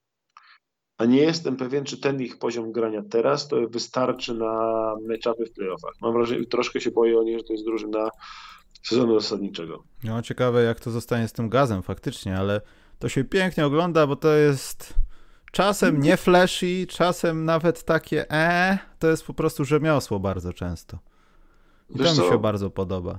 a 0.98 1.04
nie 1.04 1.20
jestem 1.20 1.56
pewien, 1.56 1.84
czy 1.84 2.00
ten 2.00 2.20
ich 2.22 2.38
poziom 2.38 2.72
grania 2.72 3.02
teraz 3.10 3.48
to 3.48 3.56
wystarczy 3.68 4.34
na 4.34 4.94
meczapy 5.02 5.46
w 5.46 5.52
playoffach. 5.52 5.94
Mam 6.00 6.12
wrażenie, 6.12 6.46
troszkę 6.46 6.80
się 6.80 6.90
boję 6.90 7.18
o 7.18 7.22
nie, 7.22 7.38
że 7.38 7.44
to 7.44 7.52
jest 7.52 7.64
drużyna 7.64 8.08
sezonu 8.82 9.20
zasadniczego. 9.20 9.82
No 10.04 10.22
ciekawe, 10.22 10.62
jak 10.62 10.80
to 10.80 10.90
zostanie 10.90 11.28
z 11.28 11.32
tym 11.32 11.48
gazem 11.48 11.82
faktycznie, 11.82 12.36
ale 12.36 12.60
to 12.98 13.08
się 13.08 13.24
pięknie 13.24 13.66
ogląda, 13.66 14.06
bo 14.06 14.16
to 14.16 14.32
jest 14.32 14.94
czasem 15.52 16.00
nie 16.00 16.16
flashy, 16.16 16.86
czasem 16.88 17.44
nawet 17.44 17.84
takie 17.84 18.30
e, 18.30 18.78
to 18.98 19.08
jest 19.08 19.24
po 19.24 19.34
prostu 19.34 19.64
rzemiosło 19.64 20.20
bardzo 20.20 20.52
często. 20.52 20.98
I 21.90 21.98
wiesz 21.98 22.16
to 22.16 22.22
mi 22.22 22.28
się 22.28 22.38
bardzo 22.38 22.70
podoba. 22.70 23.18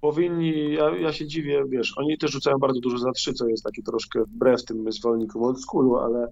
Powinni, 0.00 0.72
ja, 0.72 0.96
ja, 0.96 1.12
się 1.12 1.26
dziwię, 1.26 1.64
wiesz, 1.68 1.98
oni 1.98 2.18
też 2.18 2.30
rzucają 2.30 2.58
bardzo 2.58 2.80
dużo 2.80 2.98
za 2.98 3.12
trzy, 3.12 3.32
co 3.32 3.48
jest 3.48 3.64
takie 3.64 3.82
troszkę 3.82 4.24
wbrew 4.24 4.64
tym 4.64 4.92
zwolennikom 4.92 5.42
od 5.42 5.62
schoolu, 5.62 5.96
ale 5.96 6.28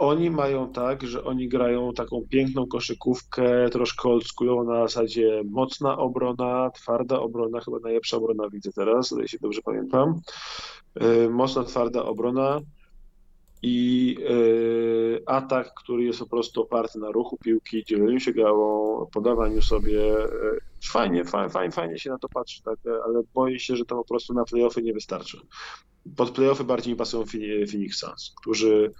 oni 0.00 0.30
mają 0.30 0.72
tak, 0.72 1.02
że 1.02 1.24
oni 1.24 1.48
grają 1.48 1.92
taką 1.92 2.22
piękną 2.30 2.66
koszykówkę, 2.66 3.68
troszkę 3.70 4.08
oldschoolową 4.08 4.64
na 4.64 4.88
zasadzie 4.88 5.42
mocna 5.50 5.98
obrona, 5.98 6.70
twarda 6.70 7.20
obrona, 7.20 7.60
chyba 7.60 7.78
najlepsza 7.78 8.16
obrona 8.16 8.48
widzę 8.50 8.70
teraz, 8.72 9.14
jeśli 9.20 9.38
dobrze 9.38 9.60
pamiętam. 9.62 10.20
E, 10.94 11.28
mocna, 11.28 11.64
twarda 11.64 12.04
obrona 12.04 12.60
i 13.62 14.16
e, 14.28 15.28
atak, 15.28 15.74
który 15.74 16.04
jest 16.04 16.18
po 16.18 16.26
prostu 16.26 16.62
oparty 16.62 16.98
na 16.98 17.10
ruchu 17.10 17.36
piłki, 17.36 17.84
dzieleniu 17.84 18.20
się 18.20 18.32
gałą, 18.32 19.06
podawaniu 19.06 19.62
sobie. 19.62 20.24
E, 20.24 20.28
fajnie, 20.84 21.24
fajnie, 21.24 21.70
fajnie 21.70 21.98
się 21.98 22.10
na 22.10 22.18
to 22.18 22.28
patrzy, 22.28 22.62
tak, 22.62 22.78
ale 23.04 23.22
boję 23.34 23.58
się, 23.58 23.76
że 23.76 23.84
to 23.84 23.96
po 23.96 24.04
prostu 24.04 24.34
na 24.34 24.44
playoffy 24.44 24.82
nie 24.82 24.92
wystarczy. 24.92 25.38
Pod 26.16 26.30
playoffy 26.30 26.64
bardziej 26.64 26.92
mi 26.92 26.98
pasują 26.98 27.24
Phoenix 27.72 27.98
Suns, 27.98 28.32
którzy 28.40 28.92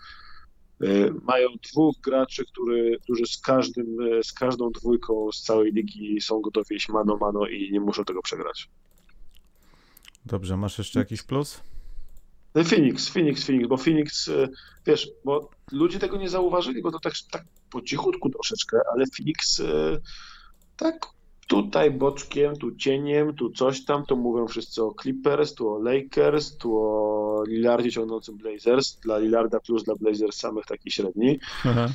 mają 1.22 1.48
dwóch 1.70 1.96
graczy, 2.00 2.44
który, 2.44 2.98
którzy 3.02 3.26
z, 3.26 3.40
każdym, 3.40 4.00
e, 4.00 4.22
z 4.22 4.32
każdą 4.32 4.70
dwójką 4.70 5.32
z 5.32 5.42
całej 5.42 5.72
ligi 5.72 6.20
są 6.20 6.40
gotowi 6.40 6.76
iść 6.76 6.88
mano 6.88 7.16
mano 7.16 7.46
i 7.46 7.72
nie 7.72 7.80
muszą 7.80 8.04
tego 8.04 8.22
przegrać. 8.22 8.68
Dobrze, 10.26 10.56
masz 10.56 10.78
jeszcze 10.78 10.98
jakiś 10.98 11.22
plus? 11.22 11.60
E, 12.54 12.64
Phoenix, 12.64 13.08
Phoenix, 13.08 13.46
Phoenix, 13.46 13.68
bo 13.68 13.76
Phoenix, 13.76 14.30
wiesz, 14.86 15.10
bo 15.24 15.50
ludzie 15.72 15.98
tego 15.98 16.16
nie 16.16 16.28
zauważyli, 16.28 16.82
bo 16.82 16.90
to 16.90 16.98
tak, 17.00 17.12
tak 17.30 17.44
po 17.70 17.82
cichutku 17.82 18.30
troszeczkę, 18.30 18.78
ale 18.92 19.04
Phoenix 19.16 19.62
tak 20.76 21.06
tutaj 21.50 21.90
boczkiem, 21.90 22.56
tu 22.56 22.76
cieniem, 22.76 23.34
tu 23.34 23.50
coś 23.50 23.84
tam, 23.84 24.06
to 24.06 24.16
mówią 24.16 24.46
wszyscy 24.46 24.84
o 24.84 24.94
Clippers, 25.02 25.54
tu 25.54 25.68
o 25.68 25.78
Lakers, 25.78 26.56
tu 26.56 26.78
o 26.78 27.44
Lillardzie 27.46 27.92
ciągnącym 27.92 28.36
Blazers, 28.36 28.96
dla 29.00 29.18
Lillarda 29.18 29.60
plus 29.60 29.84
dla 29.84 29.94
Blazers 29.94 30.36
samych 30.36 30.66
taki 30.66 30.90
średni. 30.90 31.38
Aha. 31.64 31.88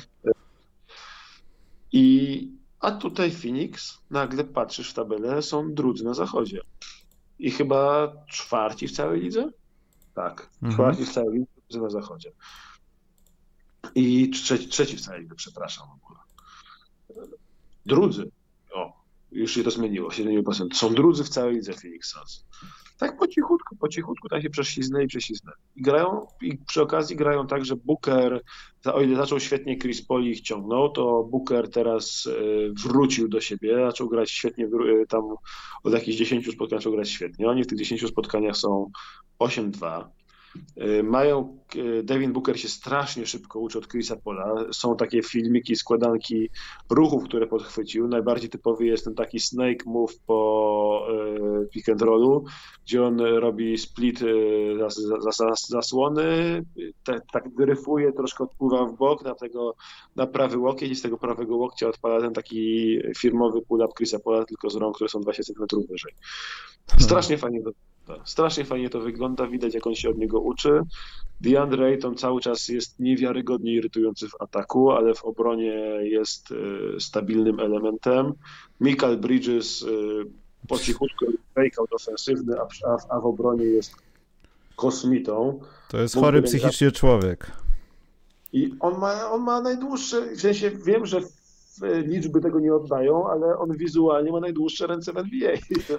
I, 1.92 2.48
a 2.80 2.90
tutaj 2.90 3.30
Phoenix, 3.30 3.98
nagle 4.10 4.44
patrzysz 4.44 4.90
w 4.90 4.94
tabelę, 4.94 5.42
są 5.42 5.74
drudzy 5.74 6.04
na 6.04 6.14
zachodzie. 6.14 6.60
I 7.38 7.50
chyba 7.50 8.12
czwarci 8.28 8.88
w 8.88 8.92
całej 8.92 9.20
lidze? 9.20 9.50
Tak, 10.14 10.50
mhm. 10.62 10.72
czwarci 10.72 11.04
w 11.04 11.12
całej 11.12 11.46
lidze 11.68 11.80
na 11.80 11.90
zachodzie. 11.90 12.32
I 13.94 14.30
trzeci, 14.30 14.68
trzeci 14.68 14.96
w 14.96 15.00
całej 15.00 15.22
lidze, 15.22 15.34
przepraszam 15.34 15.88
w 15.88 16.04
ogóle. 16.04 16.20
Drudzy 17.86 18.30
już 19.36 19.54
się 19.54 19.62
to 19.62 19.70
zmieniło, 19.70 20.08
7%. 20.08 20.74
Są 20.74 20.94
drudzy 20.94 21.24
w 21.24 21.28
całej 21.28 21.54
lidze 21.54 21.72
Phoenix 21.72 22.08
Suns. 22.08 22.44
Tak 22.98 23.18
po 23.18 23.28
cichutku, 23.28 23.76
po 23.76 23.88
cichutku 23.88 24.28
tam 24.28 24.42
się 24.42 24.50
prześliznęli 24.50 25.04
i 25.04 25.08
prześliznęli. 25.08 25.56
I 25.76 25.82
grają, 25.82 26.26
i 26.42 26.58
przy 26.58 26.82
okazji 26.82 27.16
grają 27.16 27.46
tak, 27.46 27.64
że 27.64 27.76
Booker, 27.76 28.42
o 28.84 29.00
ile 29.00 29.16
zaczął 29.16 29.40
świetnie 29.40 29.78
Chris 29.78 30.06
Paul 30.06 30.24
ich 30.24 30.40
ciągnął, 30.40 30.92
to 30.92 31.24
Booker 31.30 31.70
teraz 31.70 32.28
e, 32.28 32.32
wrócił 32.82 33.28
do 33.28 33.40
siebie, 33.40 33.76
zaczął 33.86 34.08
grać 34.08 34.30
świetnie, 34.30 34.64
e, 34.64 35.06
tam 35.06 35.22
od 35.84 35.92
jakichś 35.92 36.18
10 36.18 36.52
spotkań 36.52 36.78
zaczął 36.78 36.92
grać 36.92 37.10
świetnie. 37.10 37.48
Oni 37.48 37.64
w 37.64 37.66
tych 37.66 37.78
10 37.78 38.08
spotkaniach 38.08 38.56
są 38.56 38.90
8-2. 39.38 40.04
Y, 40.82 41.02
mają, 41.02 41.58
y, 41.76 42.02
Devin 42.02 42.32
Booker 42.32 42.60
się 42.60 42.68
strasznie 42.68 43.26
szybko 43.26 43.60
uczy 43.60 43.78
od 43.78 43.88
Chrisa 43.88 44.16
Pola. 44.16 44.54
Są 44.72 44.96
takie 44.96 45.22
filmiki, 45.22 45.76
składanki 45.76 46.48
ruchów, 46.90 47.24
które 47.24 47.46
podchwycił. 47.46 48.08
Najbardziej 48.08 48.50
typowy 48.50 48.86
jest 48.86 49.04
ten 49.04 49.14
taki 49.14 49.40
snake 49.40 49.84
move 49.86 50.18
po 50.26 51.08
y, 51.62 51.68
pick 51.68 51.88
and 51.88 52.02
rollu, 52.02 52.44
gdzie 52.84 53.04
on 53.04 53.20
robi 53.20 53.78
split 53.78 54.20
zas, 54.78 55.00
zas, 55.36 55.68
zasłony, 55.68 56.62
te, 57.04 57.20
tak 57.32 57.54
dryfuje, 57.54 58.12
troszkę 58.12 58.44
odpływa 58.44 58.84
w 58.84 58.96
bok 58.96 59.24
na, 59.24 59.34
tego, 59.34 59.74
na 60.16 60.26
prawy 60.26 60.58
łokieć 60.58 60.90
i 60.90 60.94
z 60.94 61.02
tego 61.02 61.18
prawego 61.18 61.56
łokcia 61.56 61.88
odpala 61.88 62.20
ten 62.20 62.32
taki 62.32 62.98
firmowy 63.18 63.62
pull-up 63.62 63.94
Chrisa 63.96 64.18
Pola, 64.18 64.44
tylko 64.44 64.70
z 64.70 64.76
rąk, 64.76 64.94
które 64.94 65.08
są 65.08 65.20
20 65.20 65.54
cm 65.54 65.86
wyżej. 65.90 66.12
Strasznie 66.98 67.38
fajnie 67.38 67.60
Strasznie 68.24 68.64
fajnie 68.64 68.90
to 68.90 69.00
wygląda, 69.00 69.46
widać 69.46 69.74
jak 69.74 69.86
on 69.86 69.94
się 69.94 70.10
od 70.10 70.18
niego 70.18 70.40
uczy. 70.40 70.80
DeAndre 71.40 71.86
Ayton 71.86 72.14
cały 72.14 72.40
czas 72.40 72.68
jest 72.68 73.00
niewiarygodnie 73.00 73.72
irytujący 73.72 74.28
w 74.28 74.42
ataku, 74.42 74.90
ale 74.90 75.14
w 75.14 75.24
obronie 75.24 75.72
jest 76.02 76.48
e, 76.52 77.00
stabilnym 77.00 77.60
elementem. 77.60 78.32
Michael 78.80 79.18
Bridges 79.18 79.82
e, 79.82 79.86
po 80.68 80.78
cichutku 80.78 81.26
breakout 81.54 81.92
ofensywny, 81.92 82.54
a, 82.60 82.96
a 83.14 83.20
w 83.20 83.26
obronie 83.26 83.64
jest 83.64 83.94
kosmitą. 84.76 85.60
To 85.88 85.98
jest 85.98 86.14
chory 86.14 86.42
psychicznie 86.42 86.92
człowiek. 86.92 87.52
I 88.52 88.74
on 88.80 88.98
ma, 88.98 89.30
on 89.30 89.42
ma 89.42 89.60
najdłuższe, 89.60 90.36
w 90.36 90.40
sensie 90.40 90.70
wiem, 90.70 91.06
że 91.06 91.20
liczby 91.82 92.40
tego 92.40 92.60
nie 92.60 92.74
oddają, 92.74 93.30
ale 93.30 93.58
on 93.58 93.76
wizualnie 93.76 94.32
ma 94.32 94.40
najdłuższe 94.40 94.86
ręce 94.86 95.12
w 95.12 95.16
NBA. 95.16 95.52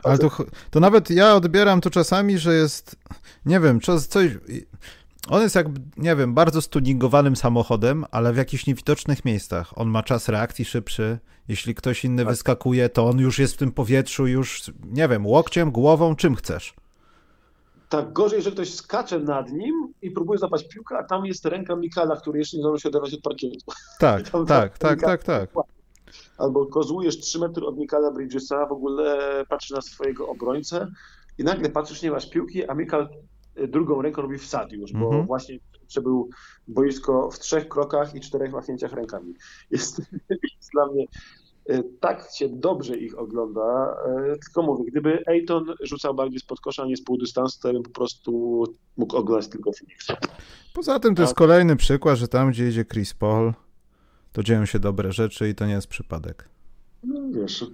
Ale 0.04 0.18
to, 0.18 0.32
to 0.72 0.80
nawet 0.80 1.10
ja 1.10 1.36
odbieram 1.36 1.82
to 1.82 1.90
czasami, 1.90 2.38
że 2.38 2.56
jest, 2.56 2.96
nie 3.46 3.60
wiem, 3.60 3.82
coś, 3.82 4.02
coś 4.02 4.38
on 5.30 5.42
jest 5.42 5.56
jak, 5.56 5.68
nie 5.98 6.16
wiem, 6.16 6.34
bardzo 6.34 6.62
stuningowanym 6.62 7.36
samochodem, 7.36 8.06
ale 8.12 8.34
w 8.34 8.38
jakichś 8.38 8.66
niewidocznych 8.66 9.26
miejscach. 9.26 9.78
On 9.78 9.90
ma 9.90 10.04
czas 10.04 10.30
reakcji 10.30 10.66
szybszy. 10.66 11.20
Jeśli 11.48 11.76
ktoś 11.76 12.06
inny 12.06 12.24
tak. 12.24 12.34
wyskakuje, 12.34 12.90
to 12.90 13.08
on 13.08 13.20
już 13.20 13.40
jest 13.40 13.54
w 13.54 13.58
tym 13.58 13.72
powietrzu, 13.72 14.28
już, 14.28 14.72
nie 14.92 15.08
wiem, 15.08 15.28
łokciem, 15.28 15.72
głową, 15.72 16.16
czym 16.16 16.36
chcesz. 16.36 16.74
Tak, 17.90 18.14
gorzej, 18.14 18.42
że 18.42 18.52
ktoś 18.52 18.74
skacze 18.74 19.20
nad 19.20 19.52
nim 19.52 19.94
i 20.02 20.12
próbuje 20.12 20.40
zapać 20.40 20.68
piłkę, 20.68 20.98
a 20.98 21.04
tam 21.04 21.26
jest 21.26 21.46
ręka 21.46 21.76
Mikala, 21.76 22.16
który 22.16 22.40
jeszcze 22.40 22.58
nie 22.58 22.64
zdążył 22.64 22.80
się 22.80 22.90
oderwać 22.90 23.14
od 23.14 23.22
parkietu. 23.22 23.58
Tak, 24.00 24.30
tak, 24.48 24.78
tak, 24.78 25.02
tak, 25.02 25.24
tak. 25.24 25.50
Albo 26.38 26.66
kozłujesz 26.66 27.20
3 27.20 27.40
metry 27.40 27.66
od 27.66 27.78
Mikala 27.78 28.12
Bridgesa, 28.12 28.66
w 28.66 28.72
ogóle 28.72 29.18
patrzysz 29.50 29.72
na 29.72 29.82
swojego 29.82 30.28
obrońcę 30.28 30.88
i 31.38 31.44
nagle 31.44 31.70
patrzysz, 31.70 32.02
nie 32.02 32.12
masz 32.12 32.30
piłki, 32.30 32.70
a 32.70 32.74
Mikal 32.74 33.10
drugą 33.68 34.02
ręką 34.02 34.22
robi 34.22 34.38
wsad 34.38 34.72
już, 34.72 34.94
bo 34.94 35.10
-hmm. 35.10 35.26
właśnie 35.26 35.60
przebył 35.88 36.30
boisko 36.68 37.32
w 37.32 37.40
trzech 37.40 37.68
krokach 37.68 38.16
i 38.16 38.20
czterech 38.20 38.52
machnięciach 38.52 38.94
rękami. 38.94 39.34
Jest, 39.72 40.00
jest 40.30 40.72
dla 40.74 40.88
mnie 40.88 41.06
tak 42.00 42.30
się 42.36 42.50
dobrze 42.50 42.98
ich 42.98 43.20
ogląda, 43.20 43.98
e, 44.06 44.38
tylko 44.46 44.62
mówię, 44.62 44.92
gdyby 44.92 45.24
Ejton 45.26 45.66
rzucał 45.84 46.16
bardziej 46.16 46.40
spod 46.40 46.62
kosza, 46.62 46.86
nie 46.86 46.98
z 46.98 47.04
pół 47.04 47.18
dystansu, 47.18 47.62
to 47.62 47.74
bym 47.74 47.84
po 47.84 47.90
prostu 47.90 48.64
mógł 48.98 49.18
oglądać 49.18 49.50
tylko 49.50 49.72
Phoenix. 49.72 50.08
Poza 50.74 51.00
tym 51.00 51.16
to 51.16 51.22
jest 51.22 51.34
kolejny 51.34 51.76
przykład, 51.76 52.18
że 52.18 52.28
tam, 52.28 52.50
gdzie 52.50 52.68
idzie 52.68 52.86
Chris 52.86 53.14
Paul, 53.14 53.54
to 54.32 54.44
dzieją 54.44 54.66
się 54.66 54.80
dobre 54.80 55.12
rzeczy 55.12 55.50
i 55.50 55.56
to 55.56 55.66
nie 55.66 55.74
jest 55.74 55.88
przypadek. 55.88 56.50
No, 57.04 57.42
wiesz, 57.42 57.66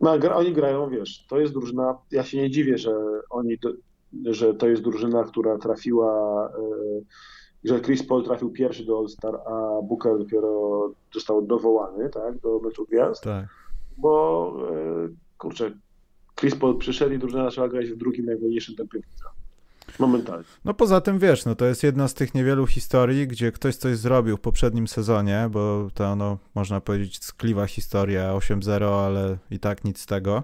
no, 0.00 0.36
oni 0.36 0.52
grają, 0.52 0.90
wiesz, 0.90 1.26
to 1.28 1.40
jest 1.40 1.52
drużyna, 1.52 1.94
ja 2.10 2.22
się 2.22 2.38
nie 2.38 2.50
dziwię, 2.50 2.78
że 2.78 2.94
oni 3.30 3.58
że 4.24 4.54
to 4.54 4.68
jest 4.68 4.82
drużyna, 4.82 5.24
która 5.24 5.58
trafiła, 5.58 6.46
e, 6.48 6.60
że 7.64 7.80
Chris 7.80 8.06
Paul 8.06 8.24
trafił 8.24 8.50
pierwszy 8.50 8.84
do 8.84 8.98
All-Star, 8.98 9.34
a 9.34 9.82
Booker 9.82 10.18
dopiero 10.18 10.90
został 11.14 11.42
dowołany 11.42 12.08
tak, 12.08 12.38
do 12.38 12.60
meczu 12.60 12.86
gwiazd. 12.86 13.24
Tak. 13.24 13.46
Bo 13.96 14.52
e, 14.70 15.08
kurczę, 15.38 15.70
Chris 16.40 16.54
Paul 16.54 16.78
przyszedł 16.78 17.14
i 17.14 17.18
drużyna 17.18 17.44
zaczęła 17.44 17.68
grać 17.68 17.90
w 17.90 17.96
drugim 17.96 18.26
najwolniejszym 18.26 18.76
tempie 18.76 18.98
Momentalnie. 19.98 20.44
No 20.64 20.74
poza 20.74 21.00
tym 21.00 21.18
wiesz, 21.18 21.44
no 21.44 21.54
to 21.54 21.64
jest 21.64 21.82
jedna 21.82 22.08
z 22.08 22.14
tych 22.14 22.34
niewielu 22.34 22.66
historii, 22.66 23.26
gdzie 23.26 23.52
ktoś 23.52 23.76
coś 23.76 23.96
zrobił 23.96 24.36
w 24.36 24.40
poprzednim 24.40 24.88
sezonie, 24.88 25.48
bo 25.50 25.88
to 25.94 26.16
no, 26.16 26.38
można 26.54 26.80
powiedzieć 26.80 27.24
skliwa 27.24 27.66
historia 27.66 28.34
8-0, 28.34 28.84
ale 28.84 29.38
i 29.50 29.58
tak 29.58 29.84
nic 29.84 30.00
z 30.00 30.06
tego. 30.06 30.42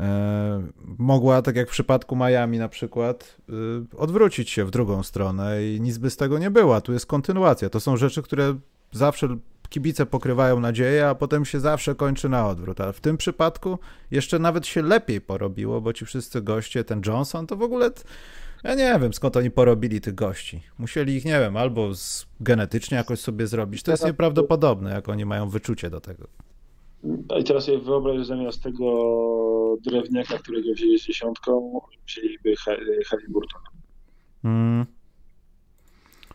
E, 0.00 0.62
mogła, 0.98 1.42
tak 1.42 1.56
jak 1.56 1.68
w 1.68 1.72
przypadku 1.72 2.16
Miami 2.16 2.58
na 2.58 2.68
przykład, 2.68 3.36
y, 3.48 3.52
odwrócić 3.96 4.50
się 4.50 4.64
w 4.64 4.70
drugą 4.70 5.02
stronę 5.02 5.64
i 5.64 5.80
nic 5.80 5.98
by 5.98 6.10
z 6.10 6.16
tego 6.16 6.38
nie 6.38 6.50
była. 6.50 6.80
Tu 6.80 6.92
jest 6.92 7.06
kontynuacja. 7.06 7.70
To 7.70 7.80
są 7.80 7.96
rzeczy, 7.96 8.22
które 8.22 8.54
zawsze 8.92 9.36
kibice 9.68 10.06
pokrywają 10.06 10.60
nadzieję, 10.60 11.08
a 11.08 11.14
potem 11.14 11.44
się 11.44 11.60
zawsze 11.60 11.94
kończy 11.94 12.28
na 12.28 12.48
odwrót. 12.48 12.80
Ale 12.80 12.92
w 12.92 13.00
tym 13.00 13.16
przypadku 13.16 13.78
jeszcze 14.10 14.38
nawet 14.38 14.66
się 14.66 14.82
lepiej 14.82 15.20
porobiło, 15.20 15.80
bo 15.80 15.92
ci 15.92 16.06
wszyscy 16.06 16.42
goście, 16.42 16.84
ten 16.84 17.02
Johnson, 17.06 17.46
to 17.46 17.56
w 17.56 17.62
ogóle. 17.62 17.90
Ja 18.64 18.74
nie 18.74 18.98
wiem, 19.00 19.14
skąd 19.14 19.36
oni 19.36 19.50
porobili 19.50 20.00
tych 20.00 20.14
gości. 20.14 20.62
Musieli 20.78 21.14
ich, 21.14 21.24
nie 21.24 21.40
wiem, 21.40 21.56
albo 21.56 21.94
z, 21.94 22.26
genetycznie 22.40 22.96
jakoś 22.96 23.20
sobie 23.20 23.46
zrobić. 23.46 23.82
To 23.82 23.90
jest 23.90 24.04
nieprawdopodobne, 24.04 24.90
jak 24.90 25.08
oni 25.08 25.24
mają 25.24 25.48
wyczucie 25.48 25.90
do 25.90 26.00
tego. 26.00 26.26
I 27.40 27.44
teraz 27.44 27.64
sobie 27.64 27.78
wyobraź, 27.78 28.26
zamiast 28.26 28.62
tego 28.62 29.76
drewniaka, 29.80 30.38
którego 30.38 30.72
wzięli 30.72 30.98
z 30.98 31.06
dziesiątką, 31.06 31.80
wzięliby 32.06 32.54
Halliburton. 33.06 33.62
Mm. 34.44 34.86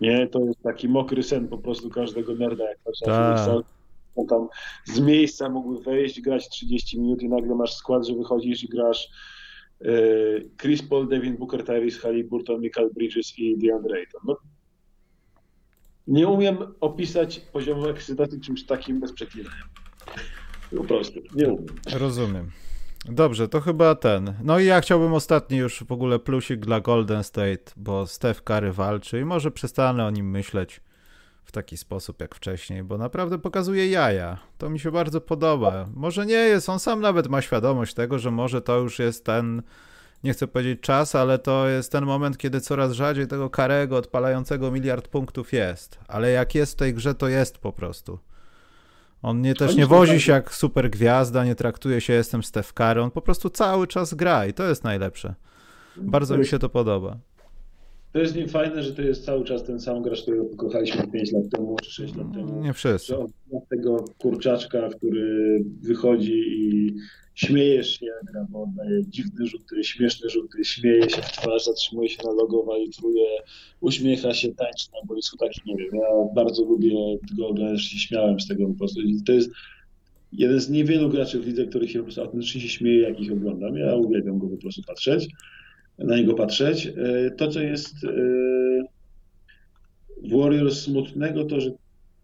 Nie, 0.02 0.27
to 0.27 0.39
jest 0.39 0.61
taki 0.61 0.89
mokry 0.89 1.23
sen 1.23 1.48
po 1.48 1.57
prostu 1.57 1.89
każdego 1.89 2.35
nerda, 2.35 2.69
jak 2.69 2.80
patrzę 2.80 3.06
tak. 3.06 3.49
on 4.15 4.27
tam 4.27 4.48
z 4.85 4.99
miejsca 4.99 5.49
mógłby 5.49 5.84
wejść, 5.84 6.22
grać 6.22 6.49
30 6.49 6.99
minut 6.99 7.22
i 7.22 7.30
nagle 7.30 7.56
masz 7.56 7.73
skład, 7.73 8.07
że 8.07 8.15
wychodzisz 8.15 8.64
i 8.64 8.68
grasz 8.68 9.10
yy, 9.81 10.49
Chris 10.57 10.84
Paul, 10.84 11.07
Devin 11.07 11.38
Booker, 11.38 11.64
Tyrese 11.64 11.99
Halliburton, 11.99 12.61
Michael 12.61 12.89
Bridges 12.93 13.39
i 13.39 13.57
DeAndre 13.57 13.98
Ayton. 13.98 14.22
No, 14.26 14.38
nie 16.07 16.27
umiem 16.27 16.57
opisać 16.80 17.39
poziomu 17.39 17.88
ekscytacji 17.88 18.41
czymś 18.41 18.65
takim 18.65 18.99
bez 18.99 19.14
przeklinania. 19.14 19.64
Po 20.77 20.84
prostu, 20.84 21.19
nie 21.35 21.48
umiem. 21.48 21.76
Rozumiem. 21.93 22.52
Dobrze, 23.06 23.48
to 23.48 23.61
chyba 23.61 23.95
ten. 23.95 24.34
No 24.43 24.60
i 24.60 24.65
ja 24.65 24.81
chciałbym 24.81 25.14
ostatni 25.14 25.57
już 25.57 25.84
w 25.84 25.91
ogóle 25.91 26.19
plusik 26.19 26.60
dla 26.60 26.80
Golden 26.80 27.23
State, 27.23 27.72
bo 27.77 28.07
Steph 28.07 28.41
Curry 28.43 28.73
walczy 28.73 29.19
i 29.19 29.26
może 29.26 29.52
przestanę 29.52 30.06
o 30.06 30.10
nim 30.10 30.30
myśleć 30.30 30.81
w 31.45 31.52
taki 31.52 31.77
sposób 31.77 32.22
jak 32.22 32.35
wcześniej, 32.35 32.84
bo 32.84 32.98
naprawdę 32.98 33.39
pokazuje 33.39 33.88
jaja. 33.88 34.38
To 34.57 34.69
mi 34.69 34.80
się 34.80 34.91
bardzo 34.91 35.22
podoba. 35.22 35.88
Może 35.93 36.26
nie 36.26 36.34
jest, 36.34 36.69
on 36.69 36.80
sam 36.80 37.02
nawet 37.02 37.27
ma 37.27 37.41
świadomość 37.41 37.93
tego, 37.93 38.19
że 38.19 38.31
może 38.31 38.61
to 38.61 38.80
już 38.80 38.99
jest 38.99 39.26
ten, 39.26 39.61
nie 40.23 40.34
chcę 40.34 40.48
powiedzieć 40.48 40.80
czas, 40.81 41.15
ale 41.15 41.39
to 41.39 41.68
jest 41.68 41.91
ten 41.91 42.06
moment, 42.06 42.38
kiedy 42.38 42.61
coraz 42.61 42.91
rzadziej 42.91 43.27
tego 43.27 43.49
karego 43.49 43.98
odpalającego 43.98 44.72
miliard 44.72 45.07
punktów 45.07 45.53
jest. 45.53 45.99
Ale 46.07 46.31
jak 46.31 46.56
jest 46.56 46.73
w 46.73 46.76
tej 46.76 46.93
grze, 46.93 47.15
to 47.15 47.27
jest 47.27 47.57
po 47.57 47.73
prostu. 47.73 48.19
On 49.22 49.41
nie 49.41 49.56
też 49.56 49.76
nie 49.76 49.85
wozi 49.85 50.22
się 50.22 50.31
jak 50.31 50.53
super 50.53 50.89
gwiazda, 50.89 51.45
nie 51.45 51.56
traktuje 51.56 52.02
się, 52.02 52.14
jestem 52.14 52.43
Steph 52.43 52.73
Curry, 52.73 53.02
on 53.02 53.11
po 53.11 53.22
prostu 53.22 53.49
cały 53.49 53.88
czas 53.88 54.14
gra 54.14 54.48
i 54.48 54.53
to 54.53 54.69
jest 54.69 54.84
najlepsze. 54.84 55.35
Bardzo 55.98 56.38
mi 56.38 56.45
się 56.45 56.60
to 56.60 56.69
podoba. 56.69 57.18
To 58.11 58.19
jest 58.19 58.35
nim 58.35 58.49
fajne, 58.49 58.84
że 58.84 58.93
to 58.93 59.02
jest 59.02 59.26
cały 59.26 59.43
czas 59.43 59.64
ten 59.64 59.80
sam 59.80 60.02
gracz, 60.02 60.22
którego 60.22 60.45
pokochaliśmy 60.45 61.07
5 61.07 61.31
lat 61.31 61.43
temu 61.56 61.76
czy 61.84 61.91
6 61.91 62.15
lat 62.15 62.34
temu. 62.34 62.61
Nie 62.61 62.73
wszyscy. 62.73 63.15
Tego 63.69 64.06
kurczaczka, 64.18 64.89
który 64.89 65.64
wychodzi 65.81 66.43
i 66.48 66.95
śmiejesz 67.46 68.00
się, 68.00 68.12
gra, 68.24 68.46
bo 68.50 68.64
oddaje 68.64 69.06
dziwne 69.08 69.46
rzuty, 69.46 69.84
śmieszne 69.84 70.30
rzuty, 70.30 70.66
śmieje 70.66 71.10
się 71.10 71.22
w 71.22 71.32
twarz, 71.32 71.66
zatrzymuje 71.66 72.10
się 72.10 72.18
na 72.26 72.32
logo, 72.32 72.64
walitruje, 72.64 73.26
uśmiecha 73.82 74.34
się, 74.34 74.56
tańczy 74.56 74.88
na 74.94 75.08
boisku, 75.08 75.38
taki 75.38 75.62
nie 75.66 75.76
wiem, 75.78 75.96
ja 75.96 76.34
bardzo 76.36 76.64
lubię 76.64 76.92
go 77.38 77.48
oglądać, 77.48 77.82
się 77.82 78.00
śmiałem 78.00 78.40
z 78.40 78.48
tego 78.48 78.68
po 78.68 78.74
prostu. 78.74 79.00
To 79.26 79.34
jest 79.34 79.52
jeden 80.34 80.60
z 80.60 80.70
niewielu 80.70 81.10
graczy 81.10 81.40
w 81.40 81.48
lidze, 81.48 81.66
których 81.66 81.92
się 81.92 82.00
po 82.00 82.04
prostu 82.04 82.22
autentycznie 82.22 82.62
się 82.62 82.70
śmieje, 82.70 83.02
jak 83.02 83.20
ich 83.20 83.32
oglądam. 83.32 83.78
Ja 83.78 83.96
uwielbiam 83.96 84.40
go 84.40 84.48
po 84.48 84.58
prostu 84.58 84.82
patrzeć, 84.88 85.28
na 85.98 86.18
niego 86.18 86.34
patrzeć. 86.34 86.88
E, 86.88 87.32
to, 87.32 87.48
co 87.48 87.62
jest 87.62 87.96
e, 88.04 88.08
w 90.24 90.38
Warriors 90.38 90.82
smutnego, 90.82 91.46
to, 91.46 91.62
że 91.62 91.72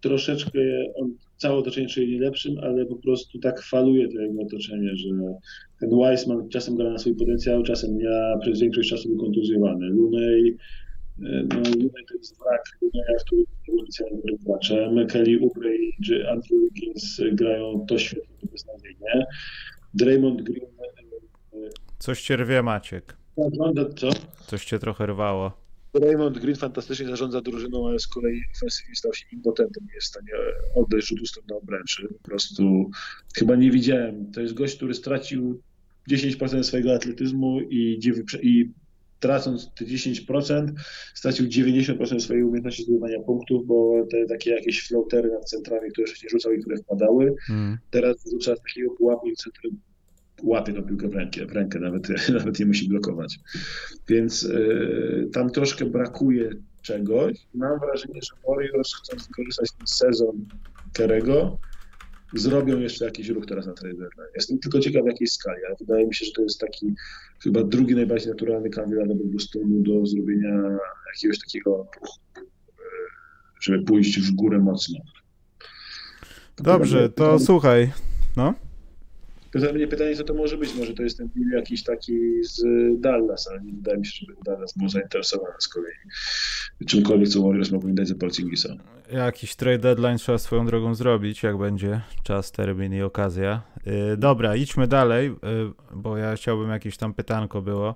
troszeczkę 0.02 0.60
on 0.96 1.14
całe 1.38 1.58
otoczenie 1.58 1.88
czuje 1.88 2.20
lepszym, 2.20 2.58
ale 2.62 2.86
po 2.86 2.96
prostu 2.96 3.40
tak 3.40 3.62
faluje 3.62 4.08
to 4.08 4.22
jego 4.22 4.42
otoczenie, 4.42 4.96
że 4.96 5.10
ten 5.80 5.90
Weissman 5.94 6.50
czasem 6.50 6.76
gra 6.76 6.90
na 6.90 6.98
swój 6.98 7.16
potencjał, 7.16 7.64
czasem 7.64 8.00
ja 8.00 8.38
przez 8.42 8.60
większość 8.60 8.90
czasu 8.90 9.10
był 9.10 9.18
kontuzjowany. 9.18 9.86
Lunej, 9.86 10.58
no 11.20 11.56
Lunej 11.56 12.06
to 12.10 12.16
jest 12.18 12.40
wrak, 12.40 12.64
Luneja, 12.82 13.18
który 13.26 13.44
był 13.68 13.80
oficjalnym 13.82 14.22
graczem. 14.46 15.08
Kelly 15.08 15.40
Oubre 15.44 15.70
czy 16.06 16.30
Andrew 16.30 16.62
Wiggins 16.64 17.22
grają 17.32 17.86
to 17.88 17.98
świetnie, 17.98 18.50
beznadziejnie. 18.52 19.26
Draymond 19.94 20.42
Green... 20.42 20.66
E, 20.66 21.58
e, 21.58 21.70
Coś 22.00 22.22
cię 22.22 22.36
rwie, 22.36 22.64
Maciek. 22.64 23.18
Co? 23.96 24.10
Coś 24.48 24.66
cię 24.66 24.80
trochę 24.80 25.06
rwało. 25.06 25.67
Raymond 25.94 26.40
Green 26.40 26.56
fantastycznie 26.56 27.08
zarządza 27.08 27.42
drużyną, 27.42 27.88
ale 27.88 28.00
z 28.00 28.08
kolei 28.08 28.42
ofensywnie 28.56 28.96
stał 28.96 29.14
się 29.14 29.26
impotentem, 29.32 29.84
nie 29.88 29.96
jest 29.96 30.08
w 30.08 30.10
stanie 30.10 30.32
oddać 30.76 31.06
rzutu 31.06 31.26
stąd 31.26 31.50
na 31.50 31.56
obręczy. 31.56 32.08
Po 32.24 32.30
prostu 32.30 32.90
chyba 33.36 33.56
nie 33.56 33.72
widziałem. 33.72 34.32
To 34.32 34.42
jest 34.42 34.54
gość, 34.54 34.76
który 34.76 34.94
stracił 34.94 35.62
10% 36.12 36.64
swojego 36.64 36.94
atletyzmu 36.94 37.62
i, 37.62 38.00
i 38.42 38.72
tracąc 39.20 39.74
te 39.76 39.86
10%, 39.86 40.72
stracił 41.14 41.46
90% 41.46 42.20
swojej 42.20 42.44
umiejętności 42.44 42.84
zdobywania 42.84 43.20
punktów, 43.20 43.68
bo 43.68 44.06
te 44.12 44.26
takie 44.26 44.52
jakieś 44.52 44.88
floatery 44.88 45.30
nad 45.32 45.50
centrami, 45.50 45.92
które 45.92 46.08
wcześniej 46.08 46.30
rzucał 46.30 46.54
i 46.54 46.62
które 46.62 46.78
wpadały, 46.78 47.36
hmm. 47.48 47.78
teraz 47.92 48.32
rzuca 48.32 48.56
z 48.56 48.62
takiego 48.62 48.92
pułapu, 48.96 49.28
który 49.54 49.74
łapie 50.44 50.74
tą 50.74 50.84
piłkę 50.84 51.08
w 51.08 51.16
rękę, 51.16 51.46
w 51.46 51.52
rękę 51.52 51.80
nawet, 51.80 52.10
nawet 52.38 52.60
nie 52.60 52.66
musi 52.66 52.90
blokować. 52.90 53.40
Więc 54.08 54.44
y, 54.44 55.30
tam 55.34 55.50
troszkę 55.50 55.86
brakuje 55.86 56.50
czegoś. 56.82 57.38
Mam 57.54 57.80
wrażenie, 57.80 58.20
że 58.22 58.32
Warriors 58.48 58.96
chcąc 58.96 59.28
wykorzystać 59.28 59.72
ten 59.72 59.88
sezon 59.88 60.46
Kerego, 60.94 61.60
zrobią 62.34 62.80
jeszcze 62.80 63.06
jakiś 63.06 63.30
ruch 63.30 63.46
teraz 63.46 63.68
na 63.68 63.74
trade 63.74 64.10
Jestem 64.36 64.60
tylko 64.60 64.80
ciekaw 64.80 65.04
w 65.04 65.08
jakiej 65.08 65.28
skali, 65.28 65.66
ale 65.66 65.76
wydaje 65.80 66.08
mi 66.08 66.16
się, 66.16 66.26
że 66.26 66.32
to 66.32 66.42
jest 66.42 66.60
taki 66.60 66.94
chyba 67.44 67.64
drugi 67.64 67.96
najbardziej 67.96 68.30
naturalny 68.30 68.70
kandydat 68.70 69.08
do 69.08 69.26
Bostonu 69.26 69.82
do 69.82 70.06
zrobienia 70.06 70.78
jakiegoś 71.14 71.40
takiego 71.40 71.88
e, 72.38 72.42
żeby 73.62 73.84
pójść 73.84 74.20
w 74.20 74.32
górę 74.32 74.60
mocno. 74.60 75.00
Dobrze, 76.58 77.10
to 77.10 77.40
słuchaj, 77.40 77.92
no. 78.38 78.67
To 79.52 79.74
mnie 79.74 79.88
pytanie, 79.88 80.16
co 80.16 80.24
to 80.24 80.34
może 80.34 80.58
być. 80.58 80.76
Może 80.76 80.94
to 80.94 81.04
jest 81.04 81.18
ten 81.18 81.30
deal 81.36 81.50
jakiś 81.50 81.84
taki 81.84 82.44
z 82.44 82.64
Dallas, 83.00 83.48
ale 83.48 83.62
nie 83.62 83.74
wydaje 83.74 83.98
mi 83.98 84.06
się, 84.06 84.26
żeby 84.26 84.34
Dallas 84.46 84.74
był 84.78 84.90
zainteresowany 84.90 85.54
z 85.60 85.68
kolei 85.68 85.94
czymkolwiek, 86.88 87.30
co 87.30 87.42
Warriors 87.42 87.72
mogą 87.72 87.96
dać 87.96 88.08
za 88.08 88.16
Porzingisa. 88.16 88.70
Jakiś 89.12 89.56
trade 89.56 89.78
deadline 89.78 90.18
trzeba 90.18 90.38
swoją 90.38 90.66
drogą 90.66 90.96
zrobić, 90.96 91.44
jak 91.44 91.58
będzie 91.58 92.02
czas, 92.24 92.52
termin 92.52 92.94
i 92.94 93.02
okazja. 93.02 93.62
Yy, 93.86 94.18
dobra, 94.18 94.56
idźmy 94.56 94.88
dalej, 94.88 95.30
yy, 95.30 95.74
bo 95.96 96.18
ja 96.18 96.36
chciałbym 96.36 96.70
jakieś 96.70 96.98
tam 96.98 97.14
pytanko 97.14 97.62
było, 97.62 97.96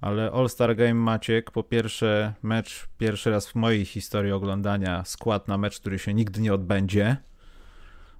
ale 0.00 0.30
All-Star 0.30 0.76
Game 0.76 0.94
Maciek, 0.94 1.50
po 1.50 1.62
pierwsze 1.62 2.34
mecz, 2.42 2.88
pierwszy 2.98 3.30
raz 3.30 3.48
w 3.48 3.54
mojej 3.54 3.84
historii 3.84 4.32
oglądania 4.32 5.04
skład 5.04 5.48
na 5.48 5.58
mecz, 5.58 5.80
który 5.80 5.98
się 5.98 6.14
nigdy 6.14 6.40
nie 6.40 6.54
odbędzie. 6.54 7.16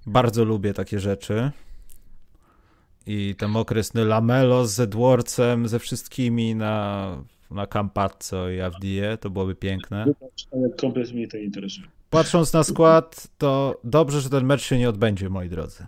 Bardzo 0.05 0.45
lubię 0.45 0.73
takie 0.73 0.99
rzeczy 0.99 1.51
i 3.05 3.35
ten 3.37 3.55
okresny 3.55 4.05
Lamelo 4.05 4.65
z 4.65 4.79
Edwardsem, 4.79 5.67
ze 5.67 5.79
wszystkimi 5.79 6.55
na, 6.55 7.17
na 7.51 7.67
Campazzo 7.67 8.49
i 8.49 8.61
Avdie, 8.61 9.17
to 9.21 9.29
byłoby 9.29 9.55
piękne. 9.55 10.05
Kompletnie 10.81 11.13
mnie 11.13 11.27
to 11.27 11.37
interesuje. 11.37 11.87
Patrząc 12.09 12.53
na 12.53 12.63
skład, 12.63 13.27
to 13.37 13.79
dobrze, 13.83 14.21
że 14.21 14.29
ten 14.29 14.45
mecz 14.45 14.61
się 14.61 14.77
nie 14.77 14.89
odbędzie, 14.89 15.29
moi 15.29 15.49
drodzy. 15.49 15.85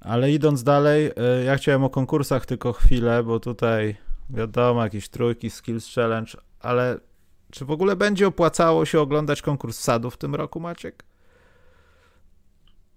Ale 0.00 0.32
idąc 0.32 0.62
dalej, 0.62 1.06
y, 1.06 1.44
ja 1.44 1.56
chciałem 1.56 1.84
o 1.84 1.90
konkursach 1.90 2.46
tylko 2.46 2.72
chwilę, 2.72 3.22
bo 3.22 3.40
tutaj 3.40 3.96
wiadomo, 4.30 4.84
jakieś 4.84 5.08
trójki, 5.08 5.50
skills 5.50 5.94
challenge, 5.94 6.32
ale 6.60 6.98
czy 7.50 7.64
w 7.64 7.70
ogóle 7.70 7.96
będzie 7.96 8.26
opłacało 8.26 8.84
się 8.84 9.00
oglądać 9.00 9.42
konkurs 9.42 9.78
sadów 9.78 10.14
w 10.14 10.18
tym 10.18 10.34
roku, 10.34 10.60
Maciek? 10.60 11.04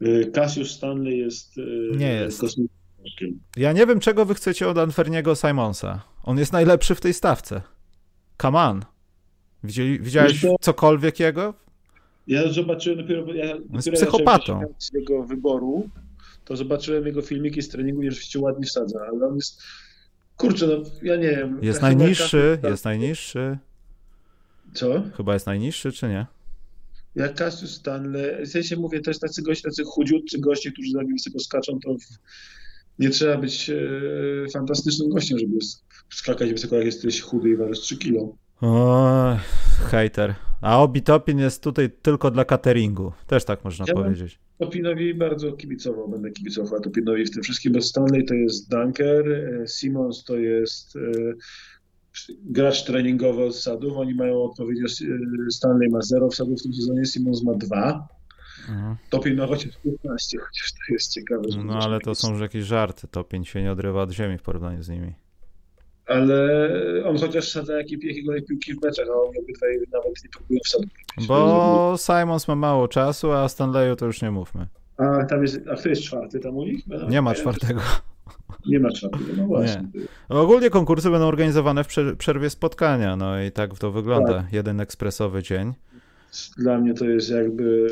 Y, 0.02 0.32
Cassius 0.34 0.72
Stanley 0.72 1.18
jest. 1.18 1.57
Y, 1.57 1.91
nie 1.98 2.11
jest. 2.14 2.41
Kosmikiem. 2.41 3.40
Ja 3.57 3.74
nie 3.74 3.86
wiem, 3.86 3.99
czego 3.99 4.26
wy 4.26 4.36
chcecie 4.36 4.68
od 4.68 4.78
Anferniego 4.78 5.36
Simonsa. 5.36 6.02
On 6.24 6.38
jest 6.38 6.53
najlepszy 6.53 6.95
w 6.95 7.02
tej 7.02 7.14
stawce. 7.14 7.61
Come 8.41 8.60
on. 8.60 8.86
Widzieli, 9.64 9.99
widziałeś 9.99 10.45
cokolwiek 10.61 11.20
jego? 11.20 11.53
Ja 12.28 12.52
zobaczyłem 12.52 12.99
dopiero. 12.99 13.34
Ja 13.34 13.48
dopiero 13.48 13.70
jest 13.76 13.91
psychopatą. 13.91 14.61
Z 14.78 14.94
jego 14.94 15.24
wyboru, 15.24 15.90
to 16.45 16.56
zobaczyłem 16.57 17.06
jego 17.06 17.22
filmiki 17.22 17.61
z 17.61 17.70
treningu 17.70 18.02
i 18.02 18.10
rzeczywiście 18.10 18.40
ładnie 18.40 18.65
wsadza, 18.65 18.99
ale 19.11 19.28
on 19.28 19.36
jest. 19.36 19.61
Kurczę, 20.38 20.68
no 20.68 20.74
ja 21.03 21.15
nie 21.15 21.30
wiem. 21.30 21.60
Jest 21.61 21.82
najniższy, 21.82 22.60
jest 22.64 22.86
najniższy. 22.86 23.57
Co? 24.74 25.03
Chyba 25.18 25.34
jest 25.34 25.45
najniższy, 25.45 25.91
czy 25.91 26.07
nie? 26.07 26.26
Jak 27.15 27.35
Cassius 27.35 27.72
Stanley, 27.72 28.45
w 28.45 28.49
sensie 28.49 28.76
mówię 28.76 28.99
też 28.99 29.19
tacy 29.19 29.41
goście, 29.41 29.64
tacy 29.64 29.84
chudziutcy 29.85 30.40
goście, 30.40 30.72
którzy 30.72 30.91
za 30.91 30.99
wysoko 31.14 31.40
skaczą, 31.40 31.80
to 31.80 31.95
nie 32.99 33.10
trzeba 33.10 33.38
być 33.38 33.69
e, 33.69 33.76
fantastycznym 34.53 35.10
gościem, 35.10 35.40
żeby 35.40 35.57
skakać 36.10 36.52
wysoko, 36.52 36.76
jak 36.76 36.85
jesteś 36.85 37.22
chudy 37.22 37.49
i 37.49 37.56
ważysz 37.56 37.80
3 37.80 37.98
kilo. 37.98 38.35
O, 38.61 39.38
hater. 39.91 40.35
A 40.61 40.81
Obi 40.81 41.02
Topin 41.02 41.40
jest 41.40 41.64
tutaj 41.64 41.90
tylko 42.02 42.31
dla 42.31 42.45
cateringu. 42.45 43.11
Też 43.27 43.45
tak 43.45 43.64
można 43.64 43.85
ja 43.88 43.94
powiedzieć. 43.94 44.40
Topinowi 44.57 45.14
bardzo 45.14 45.52
kibicował, 45.52 46.10
będę 46.10 46.31
kibicował 46.31 46.81
Topinowi 46.81 47.26
w 47.26 47.31
tym 47.31 47.44
wszystkim, 47.44 47.73
bo 47.73 47.81
Stanley 47.81 48.26
to 48.26 48.34
jest 48.34 48.69
dunker, 48.69 49.31
e, 49.31 49.68
Simons 49.68 50.23
to 50.23 50.38
jest 50.38 50.95
e, 50.95 50.99
gracz 52.45 52.84
treningowy 52.84 53.44
od 53.44 53.56
sadów. 53.56 53.98
Oni 53.98 54.14
mają 54.14 54.44
odpowiednio, 54.44 54.88
Stanley 55.52 55.90
ma 55.90 56.02
0 56.02 56.30
wsadów 56.30 56.60
w 56.60 56.64
tym 56.64 56.73
sezonie, 56.73 57.06
Simons 57.06 57.44
ma 57.44 57.53
2. 57.53 58.07
Mhm. 58.69 58.95
Topień 59.10 59.35
ma 59.35 59.48
chociaż 59.48 59.77
15, 59.84 60.38
chociaż 60.38 60.72
to 60.72 60.94
jest 60.94 61.14
ciekawe. 61.14 61.44
no 61.65 61.80
ale 61.80 61.99
to 61.99 62.15
są 62.15 62.31
już 62.31 62.41
jakieś 62.41 62.64
żarty. 62.64 63.07
Topień 63.07 63.45
się 63.45 63.61
nie 63.61 63.72
odrywa 63.72 64.02
od 64.02 64.11
ziemi 64.11 64.38
w 64.38 64.41
porównaniu 64.41 64.84
z 64.84 64.90
nimi. 64.90 65.14
Ale 66.06 66.69
on 67.06 67.18
chociaż 67.18 67.52
sadza 67.52 67.77
jakie 67.77 68.07
jakiegoś 68.07 68.41
piłki 68.45 68.73
w 68.73 68.84
meczach, 68.84 69.07
a 69.10 69.14
oni 69.14 69.40
obydwaj 69.40 69.80
nawet 69.94 70.23
nie 70.23 70.30
próbują 70.30 70.60
wsadów. 70.65 70.90
Bo 71.27 71.95
Simons 71.98 72.48
ma 72.48 72.56
mało 72.56 72.88
czasu, 72.88 73.31
a 73.31 73.49
Stanleyu 73.49 73.95
to 73.95 74.06
już 74.06 74.22
nie 74.22 74.31
mówmy. 74.31 74.68
A 74.98 75.26
tam 75.26 75.41
jest, 75.41 75.61
a 75.72 75.76
kto 75.76 75.90
jest 75.90 76.02
czwarty 76.02 76.40
tam 76.40 76.57
u 76.57 76.64
nich? 76.64 76.84
nie 77.10 77.22
ma 77.22 77.34
czwartego. 77.34 77.81
Nie 78.65 78.80
ma 78.80 78.91
czwartego, 78.91 79.34
no 79.38 79.47
właśnie. 79.47 79.88
Nie. 79.93 80.38
Ogólnie 80.38 80.69
konkursy 80.69 81.09
będą 81.09 81.27
organizowane 81.27 81.84
w 81.84 81.88
przerwie 82.17 82.49
spotkania, 82.49 83.15
no 83.15 83.41
i 83.41 83.51
tak 83.51 83.80
to 83.80 83.91
wygląda. 83.91 84.34
Tak. 84.34 84.53
Jeden 84.53 84.80
ekspresowy 84.80 85.43
dzień. 85.43 85.73
Dla 86.57 86.80
mnie 86.80 86.93
to 86.93 87.05
jest 87.05 87.30
jakby, 87.30 87.88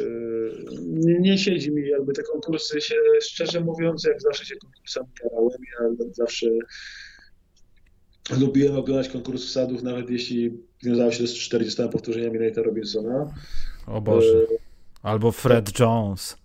nie, 0.82 1.20
nie, 1.20 1.38
siedzi 1.38 1.72
mi 1.72 1.88
jakby 1.88 2.14
te 2.14 2.24
konkursy 2.24 2.82
się, 2.82 2.96
szczerze 3.22 3.62
mówiąc, 3.62 4.04
jak 4.04 4.22
zawsze 4.22 4.46
się 4.46 4.56
konkursami 4.56 5.08
karałem, 5.22 5.60
ja 5.80 6.06
zawsze 6.12 6.48
lubiłem 8.40 8.76
oglądać 8.76 9.10
konkurs 9.10 9.52
sadów, 9.52 9.84
nawet 9.84 10.10
jeśli 10.10 10.58
wiązało 10.84 11.12
się 11.12 11.28
z 11.28 11.34
40 11.34 11.82
powtórzeniami 11.92 12.40
Nate'a 12.40 12.64
Robinsona. 12.64 13.34
O 13.88 14.02
Boże. 14.02 14.34
E, 14.34 14.58
Albo 15.04 15.32
Fred 15.32 15.80
Jones 15.80 16.41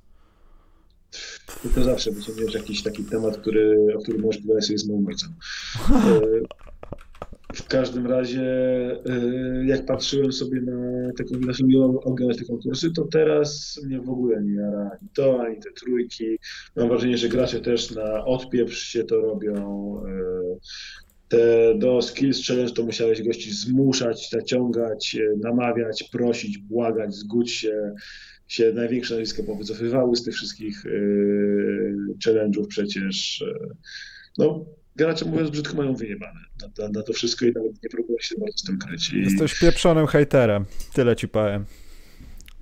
to 1.75 1.85
zawsze 1.85 2.11
wyciągniesz 2.11 2.55
jakiś 2.55 2.83
taki 2.83 3.05
temat, 3.05 3.37
który, 3.37 3.95
o 3.97 4.03
którym 4.03 4.21
możesz 4.21 4.43
pogadać 4.43 4.65
sobie 4.65 4.79
z 4.79 4.89
moim 4.89 5.07
ojcem. 5.07 5.35
E, 5.91 6.21
w 7.55 7.67
każdym 7.69 8.07
razie, 8.07 8.43
e, 8.43 9.67
jak 9.67 9.87
patrzyłem 9.87 10.33
sobie 10.33 10.61
na 10.61 11.13
te, 11.13 11.25
oglądać 12.05 12.39
te 12.39 12.45
konkursy, 12.45 12.91
to 12.91 13.05
teraz 13.05 13.81
mnie 13.87 14.01
w 14.01 14.11
ogóle 14.11 14.43
nie 14.43 14.55
jara 14.55 14.91
ani 15.01 15.09
to, 15.15 15.43
ani 15.43 15.57
te 15.61 15.71
trójki. 15.73 16.39
Mam 16.77 16.89
wrażenie, 16.89 17.19
że 17.19 17.29
gracze 17.29 17.61
też 17.61 17.91
na 17.91 18.25
odpieprz 18.25 18.79
się 18.79 19.05
to 19.05 19.21
robią. 19.21 19.57
E, 20.07 20.57
te 21.29 21.75
do 21.79 22.03
Skills 22.03 22.47
Challenge 22.47 22.73
to 22.73 22.85
musiałeś 22.85 23.23
gości 23.23 23.53
zmuszać, 23.53 24.31
zaciągać, 24.31 25.17
namawiać, 25.43 26.03
prosić, 26.13 26.59
błagać, 26.59 27.15
zgódź 27.15 27.51
się 27.51 27.95
się 28.49 28.73
największe 28.73 29.15
nazwiska 29.15 29.43
powycofywały 29.43 30.17
z 30.17 30.25
tych 30.25 30.35
wszystkich 30.35 30.85
yy, 30.85 31.97
challenge'ów 32.25 32.67
przecież. 32.69 33.41
Yy, 33.41 33.69
no, 34.39 34.65
gracze 34.97 35.25
mówiąc 35.25 35.51
brzydko 35.51 35.77
mają 35.77 35.95
wyjebane 35.95 36.41
na, 36.61 36.85
na, 36.85 36.89
na, 36.93 37.03
to 37.03 37.13
wszystko 37.13 37.47
i 37.47 37.53
nawet 37.53 37.83
nie 37.83 37.89
próbują 37.91 38.19
się 38.21 38.35
bardzo 38.39 38.59
z 38.59 38.63
tym 38.63 38.79
kryć. 38.79 39.13
I... 39.13 39.23
Jesteś 39.23 39.59
pieprzonym 39.59 40.07
hejterem, 40.07 40.65
tyle 40.93 41.17
ci 41.17 41.29
powiem. 41.29 41.65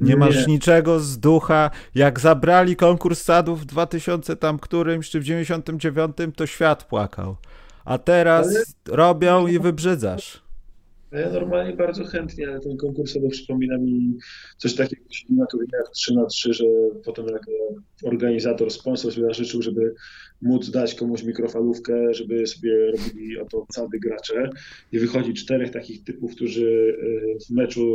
Nie, 0.01 0.09
nie 0.11 0.16
masz 0.16 0.47
niczego 0.47 1.01
z 1.01 1.19
ducha. 1.19 1.70
Jak 1.94 2.20
zabrali 2.20 2.77
konkurs 2.77 3.23
sadów 3.23 3.61
w 3.61 3.65
2000 3.65 4.36
tam 4.36 4.59
którymś 4.59 5.11
czy 5.11 5.20
w 5.20 5.24
99, 5.24 6.16
to 6.36 6.47
świat 6.47 6.85
płakał. 6.85 7.36
A 7.85 7.98
teraz 7.98 8.47
Ale... 8.48 8.97
robią 8.97 9.47
i 9.47 9.59
wybrzydzasz. 9.59 10.44
No 11.15 11.20
ja 11.20 11.31
normalnie 11.31 11.77
bardzo 11.77 12.05
chętnie, 12.05 12.49
ale 12.49 12.61
ten 12.61 12.77
konkurs 12.77 13.15
to 13.15 13.20
przypomina 13.31 13.78
mi 13.78 14.15
coś 14.59 14.74
takiego 14.74 15.03
na 15.31 15.47
turniejach 15.47 15.91
3 15.95 16.15
na 16.15 16.27
3 16.27 16.53
że 16.55 16.65
potem 17.05 17.27
jak 17.27 17.43
organizator, 18.05 18.70
sponsor 18.70 19.12
sobie 19.12 19.35
życzył, 19.35 19.62
żeby 19.62 19.95
móc 20.43 20.70
dać 20.70 20.95
komuś 20.95 21.23
mikrofalówkę, 21.23 22.15
żeby 22.15 22.47
sobie 22.47 22.86
robili 22.86 23.39
oto 23.39 23.66
cady 23.73 23.99
gracze 23.99 24.51
i 24.93 24.99
wychodzi 24.99 25.35
czterech 25.35 25.70
takich 25.70 26.05
typów, 26.05 26.35
którzy 26.35 26.97
e, 27.01 27.39
w 27.47 27.51
meczu 27.51 27.86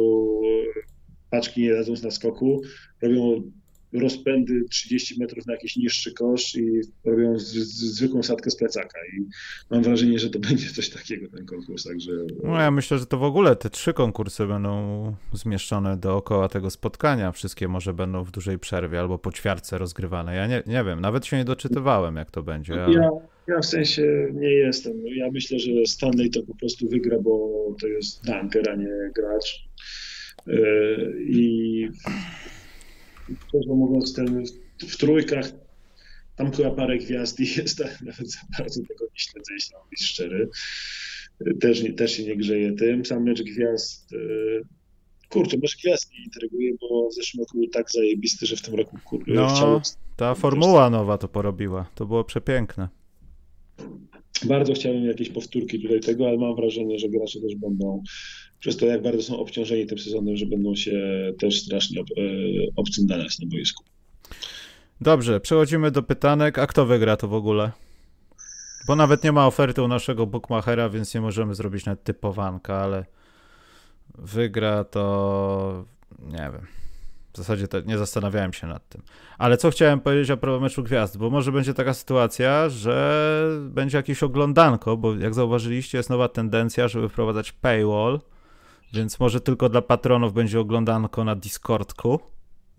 paczki 1.29 1.61
nie 1.61 1.73
dadzą 1.73 1.93
na 2.03 2.11
skoku, 2.11 2.61
robią 3.01 3.51
rozpędy 3.93 4.63
30 4.69 5.19
metrów 5.19 5.45
na 5.45 5.53
jakiś 5.53 5.75
niższy 5.75 6.13
kosz 6.13 6.55
i 6.55 6.81
robią 7.05 7.39
z, 7.39 7.43
z, 7.43 7.95
zwykłą 7.95 8.23
sadkę 8.23 8.49
z 8.49 8.55
plecaka. 8.55 8.99
I 9.17 9.25
mam 9.69 9.83
wrażenie, 9.83 10.19
że 10.19 10.29
to 10.29 10.39
będzie 10.49 10.69
coś 10.69 10.89
takiego, 10.89 11.27
ten 11.29 11.45
konkurs. 11.45 11.83
Także... 11.83 12.11
No 12.43 12.61
ja 12.61 12.71
myślę, 12.71 12.97
że 12.97 13.05
to 13.05 13.17
w 13.17 13.23
ogóle 13.23 13.55
te 13.55 13.69
trzy 13.69 13.93
konkursy 13.93 14.47
będą 14.47 15.15
zmieszczone 15.33 15.97
dookoła 15.97 16.49
tego 16.49 16.69
spotkania. 16.69 17.31
Wszystkie 17.31 17.67
może 17.67 17.93
będą 17.93 18.23
w 18.23 18.31
dużej 18.31 18.59
przerwie 18.59 18.99
albo 18.99 19.17
po 19.17 19.31
ćwiartce 19.31 19.77
rozgrywane. 19.77 20.35
Ja 20.35 20.47
nie, 20.47 20.63
nie 20.67 20.83
wiem, 20.83 20.99
nawet 20.99 21.25
się 21.25 21.37
nie 21.37 21.45
doczytywałem, 21.45 22.15
jak 22.15 22.31
to 22.31 22.43
będzie. 22.43 22.83
Ale... 22.83 22.93
Ja, 22.93 23.09
ja 23.47 23.59
w 23.59 23.65
sensie 23.65 24.27
nie 24.33 24.51
jestem. 24.51 24.93
Ja 25.07 25.31
myślę, 25.31 25.59
że 25.59 25.71
Stanley 25.85 26.29
to 26.29 26.43
po 26.43 26.55
prostu 26.55 26.89
wygra, 26.89 27.19
bo 27.19 27.49
to 27.81 27.87
jest 27.87 28.25
dunker, 28.25 28.69
a 28.69 28.75
nie 28.75 29.11
gracz. 29.15 29.69
Yy, 30.47 31.15
I 31.19 31.87
szczerze 33.47 33.69
mówiąc, 33.69 34.13
ten, 34.13 34.43
w 34.87 34.97
trójkach 34.97 35.51
tam 36.35 36.51
chyba 36.51 36.71
parę 36.71 36.97
gwiazd 36.97 37.39
i 37.39 37.43
jest, 37.57 37.79
nawet 37.79 38.31
za 38.31 38.39
bardzo 38.57 38.81
tego 38.81 39.05
nie 39.05 39.19
śledzę, 39.19 39.53
jeśli 39.53 39.75
mam 39.75 39.89
być 39.89 40.03
szczery. 40.03 40.49
Też, 41.61 41.83
też 41.97 42.11
się 42.11 42.23
nie 42.23 42.37
grzeje 42.37 42.73
tym. 42.73 43.05
Sam 43.05 43.23
mecz 43.23 43.41
gwiazd, 43.43 44.13
e, 44.13 44.17
kurczę, 45.29 45.57
mecz 45.57 45.77
gwiazd 45.83 46.11
mnie 46.11 46.23
intryguje, 46.25 46.71
bo 46.81 47.09
w 47.09 47.13
zeszłym 47.13 47.41
roku 47.41 47.57
był 47.57 47.67
tak 47.67 47.91
zajebisty, 47.91 48.45
że 48.45 48.55
w 48.55 48.61
tym 48.61 48.75
roku 48.75 48.97
kur... 49.05 49.23
no, 49.27 49.47
chciałem... 49.47 49.81
ta 50.15 50.35
formuła 50.35 50.89
nowa 50.89 51.17
to 51.17 51.27
porobiła, 51.27 51.89
to 51.95 52.05
było 52.05 52.23
przepiękne. 52.23 52.89
Bardzo 54.45 54.73
chciałem 54.73 55.05
jakieś 55.05 55.29
powtórki 55.29 55.81
tutaj 55.81 55.99
tego, 55.99 56.27
ale 56.27 56.37
mam 56.37 56.55
wrażenie, 56.55 56.99
że 56.99 57.09
gracze 57.09 57.39
też 57.41 57.55
będą 57.55 58.03
przez 58.59 58.77
to, 58.77 58.85
jak 58.85 59.01
bardzo 59.01 59.23
są 59.23 59.39
obciążeni 59.39 59.85
tym 59.85 59.99
sezonem, 59.99 60.37
że 60.37 60.45
będą 60.45 60.75
się 60.75 60.93
też 61.39 61.61
strasznie 61.61 62.01
ob, 62.01 62.07
e, 62.17 62.21
obcindalać 62.75 63.39
na 63.39 63.47
boisku. 63.47 63.83
Dobrze, 65.01 65.39
przechodzimy 65.39 65.91
do 65.91 66.03
pytanek. 66.03 66.59
A 66.59 66.67
kto 66.67 66.85
wygra 66.85 67.17
to 67.17 67.27
w 67.27 67.33
ogóle? 67.33 67.71
Bo 68.87 68.95
nawet 68.95 69.23
nie 69.23 69.31
ma 69.31 69.47
oferty 69.47 69.83
u 69.83 69.87
naszego 69.87 70.25
bookmachera, 70.25 70.89
więc 70.89 71.13
nie 71.13 71.21
możemy 71.21 71.55
zrobić 71.55 71.85
nawet 71.85 72.03
typowanka, 72.03 72.75
ale 72.75 73.05
wygra 74.17 74.83
to 74.83 75.85
nie 76.19 76.37
wiem. 76.53 76.67
W 77.33 77.37
zasadzie 77.37 77.67
nie 77.85 77.97
zastanawiałem 77.97 78.53
się 78.53 78.67
nad 78.67 78.89
tym. 78.89 79.01
Ale 79.37 79.57
co 79.57 79.71
chciałem 79.71 79.99
powiedzieć 79.99 80.29
a 80.29 80.37
propos 80.37 80.61
meczu 80.61 80.83
gwiazd, 80.83 81.17
bo 81.17 81.29
może 81.29 81.51
będzie 81.51 81.73
taka 81.73 81.93
sytuacja, 81.93 82.69
że 82.69 83.43
będzie 83.61 83.97
jakieś 83.97 84.23
oglądanko, 84.23 84.97
bo 84.97 85.15
jak 85.15 85.33
zauważyliście, 85.33 85.97
jest 85.97 86.09
nowa 86.09 86.29
tendencja, 86.29 86.87
żeby 86.87 87.09
wprowadzać 87.09 87.51
paywall, 87.51 88.19
więc 88.93 89.19
może 89.19 89.41
tylko 89.41 89.69
dla 89.69 89.81
patronów 89.81 90.33
będzie 90.33 90.59
oglądanko 90.59 91.23
na 91.23 91.35
Discordku. 91.35 92.19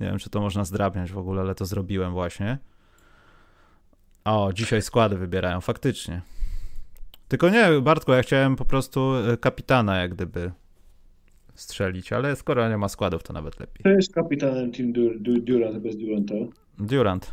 Nie 0.00 0.06
wiem, 0.06 0.18
czy 0.18 0.30
to 0.30 0.40
można 0.40 0.64
zdrabniać 0.64 1.12
w 1.12 1.18
ogóle, 1.18 1.40
ale 1.40 1.54
to 1.54 1.64
zrobiłem 1.64 2.12
właśnie. 2.12 2.58
O, 4.24 4.52
dzisiaj 4.52 4.82
składy 4.82 5.16
wybierają, 5.16 5.60
faktycznie. 5.60 6.20
Tylko 7.28 7.50
nie, 7.50 7.80
Bartko, 7.82 8.14
ja 8.14 8.22
chciałem 8.22 8.56
po 8.56 8.64
prostu 8.64 9.14
e, 9.16 9.36
kapitana 9.36 9.96
jak 9.96 10.14
gdyby 10.14 10.52
strzelić, 11.54 12.12
ale 12.12 12.36
skoro 12.36 12.68
nie 12.68 12.76
ma 12.76 12.88
składów, 12.88 13.22
to 13.22 13.32
nawet 13.32 13.60
lepiej. 13.60 13.76
Kto 13.78 13.88
jest 13.88 14.14
kapitanem 14.14 14.72
Team 14.72 14.92
Dur 14.92 15.20
Dur 15.20 15.40
Durant 15.40 15.78
bez 15.78 15.96
Duranta? 15.96 16.34
Durant. 16.78 17.32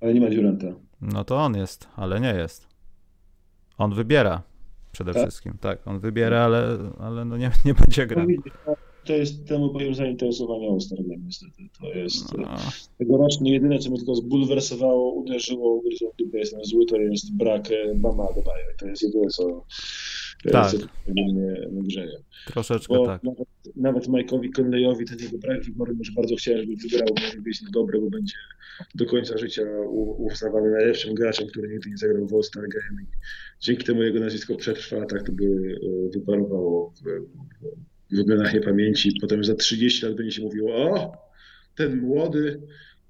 Ale 0.00 0.14
nie 0.14 0.20
ma 0.20 0.30
Duranta. 0.30 0.66
No 1.00 1.24
to 1.24 1.36
on 1.36 1.56
jest, 1.56 1.88
ale 1.96 2.20
nie 2.20 2.34
jest. 2.34 2.68
On 3.78 3.94
wybiera 3.94 4.42
przede 4.96 5.12
tak? 5.12 5.22
wszystkim. 5.22 5.54
Tak, 5.60 5.88
on 5.88 6.00
wybiera, 6.00 6.44
ale, 6.44 6.78
ale 6.98 7.24
no 7.24 7.36
nie, 7.36 7.50
nie 7.64 7.74
będzie 7.74 8.06
grał. 8.06 8.26
To 9.04 9.12
jest 9.12 9.48
temu 9.48 9.70
powiem 9.70 9.94
zainteresowanie 9.94 10.68
Ostergiem 10.68 11.24
niestety. 11.24 11.62
To 11.80 11.86
jest 11.86 12.38
no. 12.38 12.56
tegoroczne 12.98 13.50
jedyne, 13.50 13.78
co 13.78 13.90
mnie 13.90 13.98
tylko 13.98 14.14
zbulwersowało, 14.14 15.12
uderzyło, 15.12 15.82
w 16.14 16.16
dupę, 16.16 16.38
jestem 16.38 16.64
zły, 16.64 16.86
to 16.86 16.96
jest 16.96 17.36
brak 17.36 17.70
e, 17.70 17.94
Bama 17.94 18.24
Adebayo. 18.24 18.66
To 18.78 18.86
jest 18.86 19.02
jedyne, 19.02 19.28
co 19.28 19.64
tak. 20.52 20.72
mnie 21.08 21.68
grzeje. 21.72 22.18
Troszeczkę 22.46 22.94
bo 22.94 23.06
tak. 23.06 23.22
Nawet, 23.22 23.48
nawet 23.76 24.08
Mike'owi 24.08 24.50
Conleyowi 24.56 25.04
ten 25.04 25.18
jego 25.18 25.38
brak 25.38 25.62
wyboru 25.62 25.94
już 25.94 26.10
bardzo 26.10 26.36
chciałem, 26.36 26.60
żeby 26.60 26.76
wygrał, 26.76 27.08
może 27.20 27.40
być 27.40 27.62
dobry, 27.70 28.00
bo 28.00 28.10
będzie 28.10 28.34
do 28.94 29.06
końca 29.06 29.38
życia 29.38 29.62
uznawany 30.18 30.70
najlepszym 30.70 31.14
graczem, 31.14 31.46
który 31.46 31.68
nigdy 31.68 31.90
nie 31.90 31.96
zagrał 31.96 32.26
w 32.26 32.34
All-Star 32.34 32.62
Game. 32.68 33.02
Dzięki 33.60 33.84
temu 33.84 34.02
jego 34.02 34.20
nazwisko 34.20 34.54
przetrwa, 34.54 35.06
tak 35.06 35.22
to 35.22 35.32
by 35.32 35.44
e, 35.44 36.10
wyparowało 36.18 36.90
w, 36.90 37.02
w 38.12 38.16
wyglądach 38.16 38.54
niepamięci. 38.54 39.12
Potem 39.20 39.44
za 39.44 39.54
30 39.54 40.06
lat 40.06 40.14
będzie 40.14 40.32
się 40.32 40.42
mówiło, 40.42 40.76
o, 40.76 41.12
ten 41.74 42.00
młody 42.00 42.60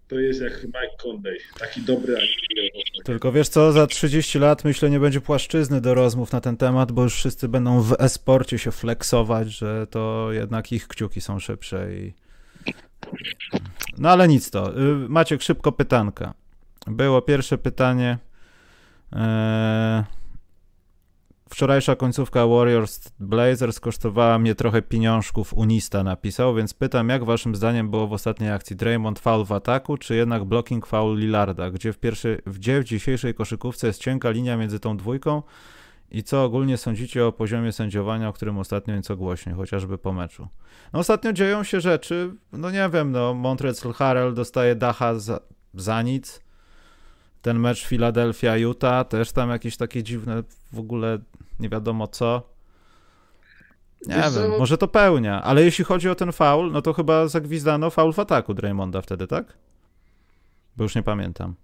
to 0.08 0.18
jest 0.18 0.40
jak 0.40 0.64
Mike 0.64 0.96
Conley, 1.02 1.38
taki 1.58 1.82
dobry, 1.82 2.16
Tylko 3.04 3.32
wiesz 3.32 3.48
co, 3.48 3.72
za 3.72 3.86
30 3.86 4.38
lat 4.38 4.64
myślę 4.64 4.90
nie 4.90 5.00
będzie 5.00 5.20
płaszczyzny 5.20 5.80
do 5.80 5.94
rozmów 5.94 6.32
na 6.32 6.40
ten 6.40 6.56
temat, 6.56 6.92
bo 6.92 7.02
już 7.02 7.14
wszyscy 7.14 7.48
będą 7.48 7.80
w 7.80 7.96
e-sporcie 7.98 8.58
się 8.58 8.70
flexować, 8.70 9.48
że 9.48 9.86
to 9.86 10.28
jednak 10.32 10.72
ich 10.72 10.88
kciuki 10.88 11.20
są 11.20 11.38
szybsze 11.38 11.94
i... 11.94 12.12
No 13.98 14.10
ale 14.10 14.28
nic 14.28 14.50
to. 14.50 14.80
Y, 14.80 15.08
Maciek, 15.08 15.42
szybko 15.42 15.72
pytanka. 15.72 16.34
Było 16.86 17.22
pierwsze 17.22 17.58
pytanie. 17.58 18.18
Eee... 19.12 20.16
Wczorajsza 21.50 21.96
końcówka 21.96 22.46
Warriors 22.46 23.10
Blazers 23.20 23.80
kosztowała 23.80 24.38
mnie 24.38 24.54
trochę 24.54 24.82
pieniążków, 24.82 25.54
Unista 25.54 26.02
napisał, 26.02 26.54
więc 26.54 26.74
pytam, 26.74 27.08
jak 27.08 27.24
waszym 27.24 27.54
zdaniem 27.54 27.90
było 27.90 28.06
w 28.06 28.12
ostatniej 28.12 28.50
akcji? 28.50 28.76
Draymond 28.76 29.18
foul 29.18 29.44
w 29.44 29.52
ataku, 29.52 29.96
czy 29.96 30.14
jednak 30.16 30.44
blocking 30.44 30.86
foul 30.86 31.18
Lillarda, 31.18 31.70
gdzie 31.70 31.92
w, 31.92 31.98
pierwszej, 31.98 32.38
gdzie 32.46 32.80
w 32.80 32.84
dzisiejszej 32.84 33.34
koszykówce 33.34 33.86
jest 33.86 34.00
cienka 34.00 34.30
linia 34.30 34.56
między 34.56 34.80
tą 34.80 34.96
dwójką? 34.96 35.42
I 36.10 36.22
co 36.22 36.44
ogólnie 36.44 36.76
sądzicie 36.76 37.26
o 37.26 37.32
poziomie 37.32 37.72
sędziowania, 37.72 38.28
o 38.28 38.32
którym 38.32 38.58
ostatnio 38.58 38.96
nieco 38.96 39.16
głośniej, 39.16 39.54
chociażby 39.54 39.98
po 39.98 40.12
meczu? 40.12 40.48
No 40.92 40.98
ostatnio 40.98 41.32
dzieją 41.32 41.64
się 41.64 41.80
rzeczy, 41.80 42.34
no 42.52 42.70
nie 42.70 42.88
wiem, 42.92 43.12
no 43.12 43.34
Montrezl 43.34 43.92
Harrell 43.92 44.34
dostaje 44.34 44.74
dacha 44.74 45.14
za, 45.14 45.40
za 45.74 46.02
nic, 46.02 46.40
ten 47.42 47.58
mecz 47.58 47.86
Philadelphia-Utah 47.86 49.08
też 49.08 49.32
tam 49.32 49.50
jakieś 49.50 49.76
takie 49.76 50.02
dziwne 50.02 50.42
w 50.72 50.78
ogóle 50.78 51.18
nie 51.60 51.68
wiadomo 51.68 52.06
co. 52.06 52.56
Nie 54.06 54.14
Wiesz 54.14 54.34
wiem, 54.34 54.58
może 54.58 54.78
to 54.78 54.88
pełnia, 54.88 55.42
ale 55.42 55.64
jeśli 55.64 55.84
chodzi 55.84 56.08
o 56.08 56.14
ten 56.14 56.32
faul, 56.32 56.72
no 56.72 56.82
to 56.82 56.92
chyba 56.92 57.28
zagwizdano 57.28 57.90
faul 57.90 58.12
w 58.12 58.18
ataku 58.18 58.54
Draymonda 58.54 59.02
wtedy, 59.02 59.26
tak? 59.26 59.58
Bo 60.76 60.84
już 60.84 60.94
nie 60.94 61.02
pamiętam. 61.02 61.54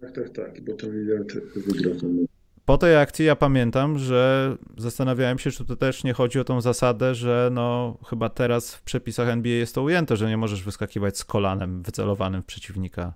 Tak, 0.00 0.12
tak, 0.12 0.30
tak, 0.30 0.64
bo 0.64 0.72
to 0.72 0.86
Lillard 0.90 1.32
wygrał 1.56 1.94
ten 2.00 2.26
po 2.66 2.78
tej 2.78 2.96
akcji 2.96 3.24
ja 3.24 3.36
pamiętam, 3.36 3.98
że 3.98 4.56
zastanawiałem 4.78 5.38
się, 5.38 5.50
czy 5.50 5.64
to 5.64 5.76
też 5.76 6.04
nie 6.04 6.12
chodzi 6.12 6.40
o 6.40 6.44
tą 6.44 6.60
zasadę, 6.60 7.14
że 7.14 7.48
no 7.52 7.98
chyba 8.06 8.28
teraz 8.28 8.74
w 8.74 8.82
przepisach 8.82 9.28
NBA 9.28 9.52
jest 9.52 9.74
to 9.74 9.82
ujęte, 9.82 10.16
że 10.16 10.28
nie 10.28 10.36
możesz 10.36 10.62
wyskakiwać 10.62 11.18
z 11.18 11.24
kolanem 11.24 11.82
wycelowanym 11.82 12.42
w 12.42 12.46
przeciwnika, 12.46 13.12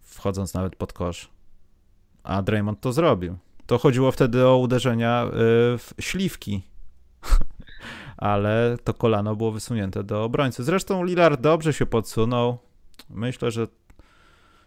wchodząc 0.00 0.54
nawet 0.54 0.76
pod 0.76 0.92
kosz. 0.92 1.30
A 2.22 2.42
Draymond 2.42 2.80
to 2.80 2.92
zrobił. 2.92 3.36
To 3.66 3.78
chodziło 3.78 4.12
wtedy 4.12 4.46
o 4.46 4.58
uderzenia 4.58 5.26
y, 5.26 5.30
w 5.78 5.94
śliwki. 6.00 6.62
Ale 8.16 8.76
to 8.84 8.94
kolano 8.94 9.36
było 9.36 9.52
wysunięte 9.52 10.04
do 10.04 10.24
obrońcy. 10.24 10.64
Zresztą 10.64 11.04
Lillard 11.04 11.40
dobrze 11.40 11.72
się 11.72 11.86
podsunął. 11.86 12.58
Myślę, 13.10 13.50
że 13.50 13.66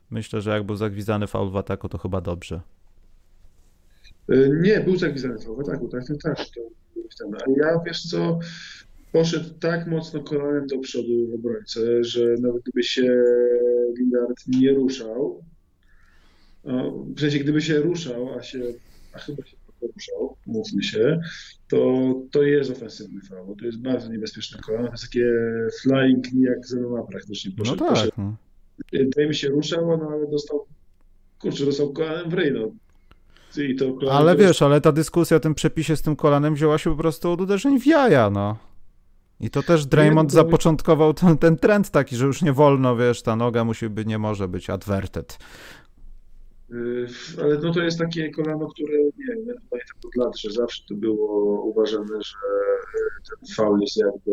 myślę, 0.09 0.41
że 0.41 0.51
jak 0.51 0.63
był 0.63 0.75
zagwizdany 0.75 1.27
faul 1.27 1.49
w 1.49 1.55
ataku, 1.57 1.89
to 1.89 1.97
chyba 1.97 2.21
dobrze. 2.21 2.61
Y, 4.31 4.59
nie, 4.61 4.79
był 4.79 4.97
zagwizdany 4.97 5.39
faul 5.39 5.55
w 5.57 5.59
ataku, 5.59 5.87
tak, 5.87 6.03
tak, 6.07 6.37
tak. 6.37 6.45
Ale 7.31 7.55
ja, 7.57 7.79
wiesz 7.85 8.01
co, 8.01 8.39
poszedł 9.11 9.49
tak 9.59 9.87
mocno 9.87 10.23
kolanem 10.23 10.67
do 10.67 10.79
przodu 10.79 11.27
w 11.31 11.33
obrońcę, 11.33 12.03
że 12.03 12.35
nawet 12.39 12.61
gdyby 12.61 12.83
się 12.83 13.23
Lillard 13.99 14.47
nie 14.47 14.71
ruszał, 14.71 15.43
w 17.15 17.19
sensie 17.19 17.39
gdyby 17.39 17.61
się 17.61 17.77
ruszał, 17.77 18.39
a 18.39 18.43
się 18.43 18.59
a 19.13 19.19
chyba 19.19 19.45
się 19.45 19.57
poruszał, 19.79 20.35
mówmy 20.45 20.83
się, 20.83 21.21
to, 21.67 22.13
to 22.31 22.43
jest 22.43 22.71
ofensywny 22.71 23.21
faul. 23.21 23.55
To 23.59 23.65
jest 23.65 23.81
bardzo 23.81 24.11
niebezpieczne 24.11 24.59
kolano. 24.59 24.87
To 24.87 24.93
jest 24.93 25.03
takie 25.03 25.25
flying 25.81 26.25
jak 26.33 26.65
z 26.65 26.73
MMA 26.73 27.03
praktycznie. 27.03 27.51
Poszedł, 27.51 27.83
no 27.83 27.95
tak. 27.95 28.09
No. 28.17 29.27
mi 29.27 29.35
się 29.35 29.47
ruszał, 29.47 29.97
no 29.97 30.09
ale 30.11 30.27
dostał, 30.27 30.65
kurczę, 31.39 31.65
dostał 31.65 31.93
kolanem 31.93 32.29
w 32.29 32.33
ryj, 32.33 32.51
no. 32.51 32.71
ale 34.11 34.35
wiesz, 34.35 34.61
ale 34.61 34.81
ta 34.81 34.91
dyskusja 34.91 35.37
o 35.37 35.39
tym 35.39 35.55
przepisie 35.55 35.95
z 35.95 36.01
tym 36.01 36.15
kolanem 36.15 36.55
wzięła 36.55 36.77
się 36.77 36.89
po 36.89 36.95
prostu 36.95 37.31
od 37.31 37.41
uderzeń 37.41 37.79
w 37.79 37.85
jaja, 37.85 38.29
no. 38.29 38.57
I 39.39 39.49
to 39.49 39.63
też 39.63 39.85
Draymond 39.85 40.31
zapoczątkował 40.31 41.13
ten, 41.13 41.37
ten 41.37 41.57
trend 41.57 41.89
taki, 41.89 42.15
że 42.15 42.25
już 42.25 42.41
nie 42.41 42.53
wolno, 42.53 42.95
wiesz, 42.95 43.21
ta 43.21 43.35
noga 43.35 43.63
musi 43.63 43.89
być, 43.89 44.07
nie 44.07 44.17
może 44.17 44.47
być 44.47 44.69
adverted. 44.69 45.37
Yy, 46.71 47.07
ale 47.41 47.57
no 47.57 47.73
to 47.73 47.83
jest 47.83 47.99
takie 47.99 48.31
kolano, 48.31 48.67
które 48.67 48.97
nie 48.97 49.25
wiem, 49.27 49.55
pamiętam 49.69 49.97
od 50.05 50.15
lat, 50.15 50.39
że 50.39 50.51
zawsze 50.51 50.83
to 50.89 50.95
było 50.95 51.63
uważane, 51.63 52.21
że 52.21 52.37
yy, 52.93 53.09
ten 53.29 53.55
faul 53.55 53.79
jest 53.79 53.97
jakby, 53.97 54.31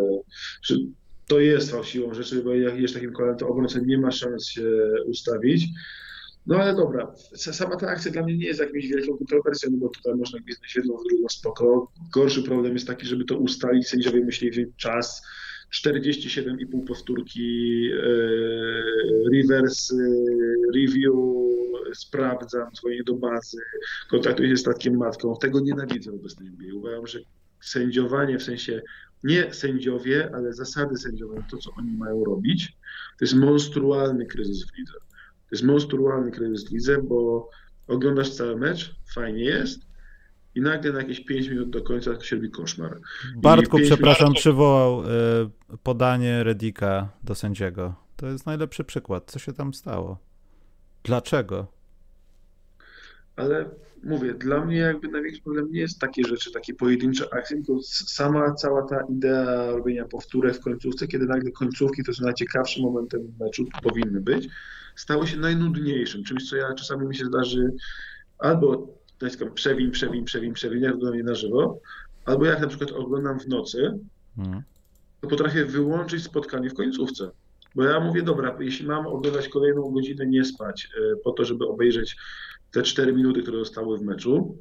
że 0.63 0.77
to 1.29 1.41
jest 1.41 1.71
fał 1.71 1.85
siłą 1.85 2.15
rzeczy, 2.15 2.43
bo 2.43 2.55
jak 2.55 2.79
jest 2.79 2.95
takim 2.95 3.13
kolanem, 3.13 3.39
to 3.39 3.49
obrońca 3.49 3.79
nie 3.87 3.99
ma 3.99 4.11
szans 4.11 4.47
się 4.47 4.71
ustawić. 5.07 5.67
No 6.47 6.57
ale 6.57 6.75
dobra, 6.75 7.15
sama 7.35 7.77
ta 7.77 7.89
akcja 7.89 8.11
dla 8.11 8.23
mnie 8.23 8.37
nie 8.37 8.47
jest 8.47 8.61
jakimś 8.61 8.87
wielką 8.87 9.17
kontrowersją, 9.17 9.71
bo 9.73 9.89
tutaj 9.89 10.15
można 10.15 10.39
gwizdać 10.41 10.73
w 10.73 10.77
jedną, 10.77 10.97
w 10.97 11.09
drugą 11.09 11.29
spoko. 11.29 11.93
Gorszy 12.15 12.43
problem 12.43 12.73
jest 12.73 12.87
taki, 12.87 13.07
żeby 13.07 13.25
to 13.25 13.39
ustalić, 13.39 13.89
sędziowie 13.89 14.25
musieli 14.25 14.51
wziąć 14.51 14.69
czas, 14.77 15.23
47,5 15.71 16.87
powtórki, 16.87 17.91
e, 17.93 17.99
reverse 19.33 19.97
review, 20.75 21.15
sprawdzam, 21.95 22.73
dzwonię 22.75 23.05
do 23.05 23.15
bazy, 23.15 23.59
kontaktuję 24.11 24.49
się 24.49 24.57
z 24.57 24.61
statkiem 24.61 24.97
matką. 24.97 25.37
Tego 25.41 25.61
nienawidzę 25.61 26.13
obecnie 26.13 26.47
NBA. 26.47 26.75
Uważam, 26.75 27.07
że 27.07 27.19
sędziowanie 27.61 28.39
w 28.39 28.43
sensie 28.43 28.83
nie 29.25 29.55
sędziowie, 29.55 30.31
ale 30.35 30.53
zasady 30.53 30.97
sędziowania, 30.97 31.47
to 31.51 31.57
co 31.57 31.71
oni 31.79 31.91
mają 31.91 32.25
robić, 32.25 32.77
to 33.19 33.25
jest 33.25 33.35
monstrualny 33.35 34.27
kryzys 34.27 34.67
w 34.71 34.79
lidze. 34.79 34.93
To 34.93 35.53
jest 35.53 35.65
monstrualny 35.65 36.31
kryzys 36.31 36.69
w 36.69 36.73
lidze, 36.73 37.03
bo 37.03 37.51
oglądasz 37.87 38.31
cały 38.31 38.57
mecz, 38.57 38.95
fajnie 39.15 39.45
jest, 39.45 39.86
i 40.57 40.61
nagle 40.61 40.93
na 40.93 40.99
jakieś 40.99 41.25
5 41.25 41.49
minut 41.49 41.71
do 41.71 41.83
końca 41.83 42.21
się 42.21 42.37
robi 42.37 42.51
koszmar. 42.51 43.01
Bartku, 43.37 43.79
przepraszam, 43.79 44.25
minut... 44.25 44.39
przywołał 44.39 45.03
y, 45.03 45.07
podanie 45.83 46.45
Redika 46.45 47.09
do 47.25 47.35
sędziego. 47.35 47.95
To 48.17 48.27
jest 48.27 48.47
najlepszy 48.47 48.85
przykład. 48.85 49.31
Co 49.31 49.39
się 49.39 49.53
tam 49.53 49.75
stało? 49.75 50.19
Dlaczego? 51.05 51.77
ale 53.37 53.71
mówię, 54.05 54.35
dla 54.35 54.65
mnie 54.65 54.77
jakby 54.77 55.09
największy 55.09 55.43
problem 55.43 55.73
nie 55.73 55.81
jest 55.81 55.99
takie 55.99 56.25
rzeczy, 56.25 56.53
takie 56.53 56.75
pojedyncze 56.75 57.35
akcje, 57.35 57.57
tylko 57.57 57.83
sama 57.83 58.55
cała 58.55 58.83
ta 58.83 59.01
idea 59.11 59.71
robienia 59.71 60.05
powtórek 60.05 60.57
w 60.57 60.61
końcówce, 60.61 61.07
kiedy 61.07 61.27
nagle 61.27 61.51
końcówki, 61.51 62.05
to 62.05 62.15
są 62.15 62.25
najciekawszym 62.25 62.83
momentem 62.83 63.33
meczu, 63.41 63.65
powinny 63.83 64.21
być, 64.21 64.49
stało 64.97 65.27
się 65.27 65.37
najnudniejszym, 65.37 66.25
czymś, 66.25 66.51
co 66.51 66.57
ja 66.57 66.75
czasami 66.75 67.07
mi 67.07 67.17
się 67.17 67.25
zdarzy 67.25 67.73
albo 68.39 68.96
naciskam 69.21 69.55
przewin, 69.55 69.91
przewin, 69.91 70.25
przewin, 70.25 70.53
przewin, 70.53 70.83
jak 70.83 70.95
oglądam 70.95 71.19
je 71.19 71.25
na 71.25 71.35
żywo, 71.35 71.79
albo 72.25 72.45
jak 72.45 72.61
na 72.61 72.67
przykład 72.67 72.93
oglądam 72.93 73.41
w 73.41 73.49
nocy, 73.49 73.99
hmm. 74.37 74.63
to 75.21 75.29
potrafię 75.29 75.65
wyłączyć 75.65 76.25
spotkanie 76.25 76.71
w 76.71 76.75
końcówce. 76.75 77.31
Bo 77.75 77.85
ja 77.85 78.01
mówię, 78.01 78.23
dobra, 78.23 78.57
jeśli 78.61 78.87
mam 78.87 79.07
oglądać 79.07 79.49
kolejną 79.49 79.91
godzinę, 79.91 80.27
nie 80.27 80.45
spać, 80.45 80.89
e, 81.13 81.17
po 81.17 81.33
to, 81.33 81.45
żeby 81.45 81.67
obejrzeć 81.67 82.17
te 82.73 82.83
4 82.83 83.13
minuty, 83.13 83.43
które 83.43 83.59
zostały 83.59 83.99
w 83.99 84.03
meczu, 84.03 84.57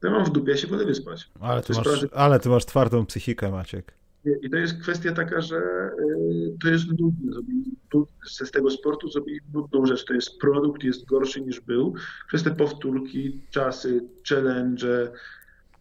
to 0.00 0.06
ja 0.06 0.12
mam 0.12 0.24
w 0.24 0.30
dupie, 0.30 0.50
ja 0.50 0.56
się 0.56 0.66
wolę 0.66 0.84
wyspać. 0.84 1.30
Ale 1.40 1.62
ty, 1.62 1.72
masz, 1.72 2.06
ale 2.12 2.40
ty 2.40 2.48
masz 2.48 2.64
twardą 2.64 3.06
psychikę, 3.06 3.50
Maciek. 3.50 3.94
I 4.42 4.50
to 4.50 4.56
jest 4.56 4.82
kwestia 4.82 5.12
taka, 5.12 5.40
że 5.40 5.56
y, 5.56 6.56
to 6.62 6.68
jest 6.68 6.84
nudne. 6.98 7.32
Z 8.26 8.50
tego 8.50 8.70
sportu 8.70 9.08
zrobili 9.08 9.40
nudną 9.54 9.86
rzecz. 9.86 10.04
To 10.04 10.14
jest 10.14 10.38
produkt, 10.38 10.84
jest 10.84 11.06
gorszy 11.06 11.40
niż 11.40 11.60
był. 11.60 11.94
Przez 12.28 12.42
te 12.42 12.50
powtórki, 12.50 13.40
czasy, 13.50 14.04
challenge. 14.28 15.12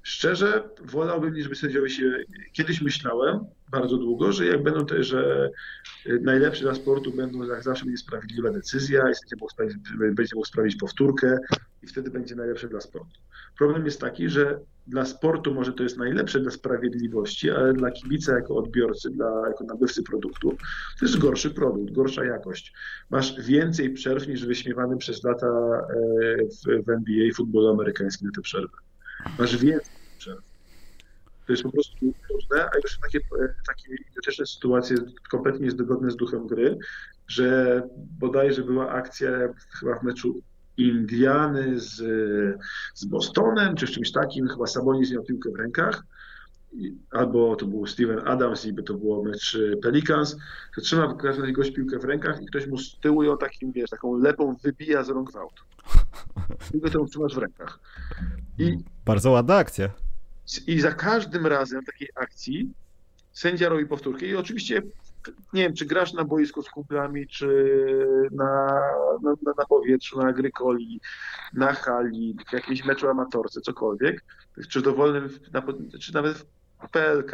Szczerze, 0.04 0.70
wolałbym, 0.82 1.42
żeby 1.42 1.56
sędziowie 1.56 1.90
się. 1.90 2.24
Kiedyś 2.54 2.82
myślałem 2.82 3.40
bardzo 3.72 3.98
długo, 3.98 4.32
że 4.32 4.46
jak 4.46 4.64
będą 4.64 4.86
te, 4.86 5.04
że 5.04 5.50
najlepsze 6.22 6.64
dla 6.64 6.76
sportu 6.76 7.12
będą, 7.12 7.44
jak 7.44 7.64
zawsze 7.64 7.86
będzie 7.86 7.98
sprawiedliwa 7.98 8.52
decyzja, 8.52 9.04
i 9.32 10.16
będzie 10.16 10.36
mógł 10.36 10.48
sprawić 10.48 10.76
powtórkę 10.76 11.38
i 11.84 11.88
wtedy 11.88 12.10
będzie 12.10 12.36
najlepsze 12.36 12.68
dla 12.68 12.82
sportu. 12.82 13.20
Problem 13.58 13.86
jest 13.86 14.02
taki, 14.02 14.30
że 14.30 14.60
dla 14.88 15.06
sportu 15.06 15.54
może 15.54 15.74
to 15.74 15.84
jest 15.84 15.98
najlepsze 15.98 16.40
dla 16.40 16.52
sprawiedliwości, 16.52 17.52
ale 17.52 17.74
dla 17.74 17.92
kibica 17.92 18.36
jako 18.36 18.56
odbiorcy, 18.56 19.10
dla, 19.10 19.48
jako 19.48 19.64
nabywcy 19.64 20.04
produktu, 20.04 20.58
to 21.00 21.06
jest 21.06 21.18
gorszy 21.18 21.50
produkt, 21.50 21.94
gorsza 21.94 22.26
jakość. 22.26 22.74
Masz 23.10 23.42
więcej 23.42 23.94
przerw 23.94 24.28
niż 24.28 24.46
wyśmiewany 24.46 24.98
przez 24.98 25.24
lata 25.24 25.48
e, 25.48 26.38
w, 26.46 26.86
w 26.86 26.90
NBA 26.90 27.26
i 27.26 27.34
futbolu 27.34 27.68
amerykańskim 27.68 28.28
na 28.28 28.34
te 28.36 28.42
przerwy. 28.42 28.78
Masz 29.40 29.58
więcej 29.58 29.94
przerw. 30.18 30.42
To 31.46 31.54
jest 31.54 31.64
po 31.64 31.72
prostu 31.72 31.96
trudne, 32.00 32.66
a 32.66 32.78
już 32.84 33.00
takie, 33.00 33.18
e, 33.18 33.54
takie 33.68 33.96
idiotyczne 34.10 34.46
sytuacje 34.46 34.98
kompletnie 35.32 35.66
niezgodne 35.66 36.12
z 36.12 36.16
duchem 36.16 36.48
gry, 36.48 36.78
że 37.28 37.82
bodajże 38.20 38.64
była 38.64 38.90
akcja 38.90 39.30
chyba 39.80 40.00
w 40.00 40.04
meczu 40.04 40.42
Indiany 40.78 41.80
z, 41.80 41.96
z 42.94 43.06
Bostonem, 43.06 43.76
czy 43.76 43.88
z 43.88 43.92
czymś 43.92 44.12
takim, 44.12 44.48
chyba 44.48 44.68
Sabonis 44.68 45.12
miał 45.12 45.24
piłkę 45.24 45.50
w 45.52 45.56
rękach, 45.56 46.04
albo 47.12 47.56
to 47.56 47.66
był 47.66 47.86
Steven 47.86 48.28
Adams 48.28 48.66
i 48.66 48.74
by 48.74 48.84
to 48.84 48.94
było 48.94 49.24
mecz 49.24 49.58
Pelicans, 49.82 50.38
to 50.76 50.82
trzyma 50.82 51.16
każdy 51.16 51.52
gość 51.52 51.72
piłkę 51.72 52.00
w 52.00 52.04
rękach 52.04 52.42
i 52.42 52.46
ktoś 52.46 52.68
mu 52.68 52.78
z 52.78 53.00
tyłu 53.00 53.24
ją 53.24 53.38
takim, 53.38 53.72
wiesz, 53.72 53.90
taką 53.90 54.18
lepą 54.18 54.56
wybija 54.64 55.04
z 55.04 55.10
rąk 55.10 55.32
w 55.32 55.36
auto. 55.36 55.62
Piłkę 56.72 56.90
tę 56.90 57.06
trzymasz 57.10 57.36
w 57.36 57.38
rękach. 57.38 57.80
I, 58.60 58.78
Bardzo 59.06 59.32
ładna 59.32 59.56
akcja. 59.56 59.90
I 60.68 60.82
za 60.82 60.92
każdym 60.92 61.48
razem 61.48 61.86
takiej 61.86 62.10
akcji 62.16 62.72
sędzia 63.32 63.70
robi 63.70 63.86
powtórkę 63.86 64.26
i 64.26 64.36
oczywiście 64.36 64.82
nie 65.54 65.62
wiem, 65.64 65.74
czy 65.74 65.86
grasz 65.86 66.14
na 66.14 66.24
boisku 66.24 66.64
z 66.64 66.70
kumplami, 66.70 67.28
czy 67.28 67.48
na, 68.32 68.66
na, 69.24 69.54
na 69.58 69.66
powietrzu, 69.70 70.22
na 70.22 70.28
agrykoli, 70.28 71.02
na 71.54 71.74
hali, 71.74 72.36
w 72.50 72.54
jakimś 72.54 72.86
meczu 72.86 73.10
amatorce, 73.10 73.62
cokolwiek, 73.62 74.24
czy 74.70 74.82
dowolnym, 74.82 75.30
czy 76.02 76.14
nawet 76.14 76.38
w 76.88 76.90
PLK, 76.92 77.32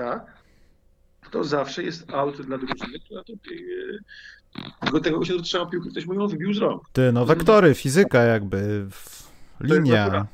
to 1.31 1.43
zawsze 1.43 1.83
jest 1.83 2.09
aut 2.13 2.41
dla 2.41 2.57
drużyny, 2.57 2.99
która 3.05 3.23
to 3.23 3.33
do 4.91 4.99
tego 4.99 5.25
się 5.25 5.33
dotrzymał 5.33 5.69
piłkę, 5.69 5.89
ktoś 5.89 6.05
mu 6.05 6.13
ją 6.13 6.27
wybił 6.27 6.53
z 6.53 6.57
rąk. 6.57 6.81
Ty, 6.93 7.11
no 7.11 7.25
wektory, 7.25 7.75
fizyka 7.75 8.21
jakby, 8.23 8.85
linia, 9.59 10.25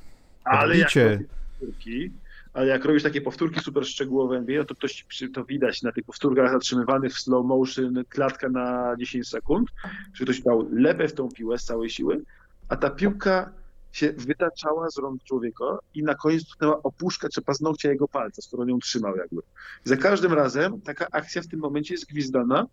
Ale 0.44 0.76
odbicie. 0.76 1.02
jak 1.02 1.22
piłki, 1.60 2.12
ale 2.54 2.68
jak 2.68 2.86
robisz 2.86 3.04
takie 3.04 3.22
powtórki 3.22 3.60
super 3.60 3.86
szczegółowe 3.86 4.38
NBA, 4.38 4.64
to 4.64 4.76
ktoś 4.76 5.06
to 5.34 5.46
widać 5.46 5.82
na 5.82 5.92
tych 5.92 6.04
powtórkach 6.04 6.52
zatrzymywanych 6.52 7.14
w 7.14 7.20
slow 7.20 7.46
motion, 7.46 8.04
klatka 8.10 8.50
na 8.50 8.96
10 9.00 9.30
sekund, 9.30 9.70
że 10.14 10.24
ktoś 10.24 10.42
dał 10.42 10.68
lepę 10.72 11.08
w 11.08 11.14
tą 11.14 11.30
piłę 11.30 11.60
z 11.60 11.64
całej 11.64 11.90
siły, 11.90 12.22
a 12.70 12.76
ta 12.76 12.90
piłka 12.90 13.54
się 13.92 14.14
wytaczała 14.14 14.90
z 14.90 14.98
rąk 14.98 15.24
człowieka 15.24 15.66
i 15.94 16.04
na 16.04 16.16
koniec 16.16 16.44
dotknęła 16.44 16.84
opuszkę 16.84 17.30
czy 17.30 17.42
paznokcia 17.42 17.90
jego 17.90 18.08
palca, 18.08 18.42
którą 18.48 18.68
ją 18.68 18.80
trzymał 18.80 19.18
jakby. 19.18 19.42
za 19.84 19.98
każdym 19.98 20.34
razem 20.34 20.82
taka 20.82 21.08
akcja 21.12 21.42
w 21.42 21.48
tym 21.48 21.60
momencie 21.60 21.94
jest 21.94 22.10
gwizdana 22.10 22.66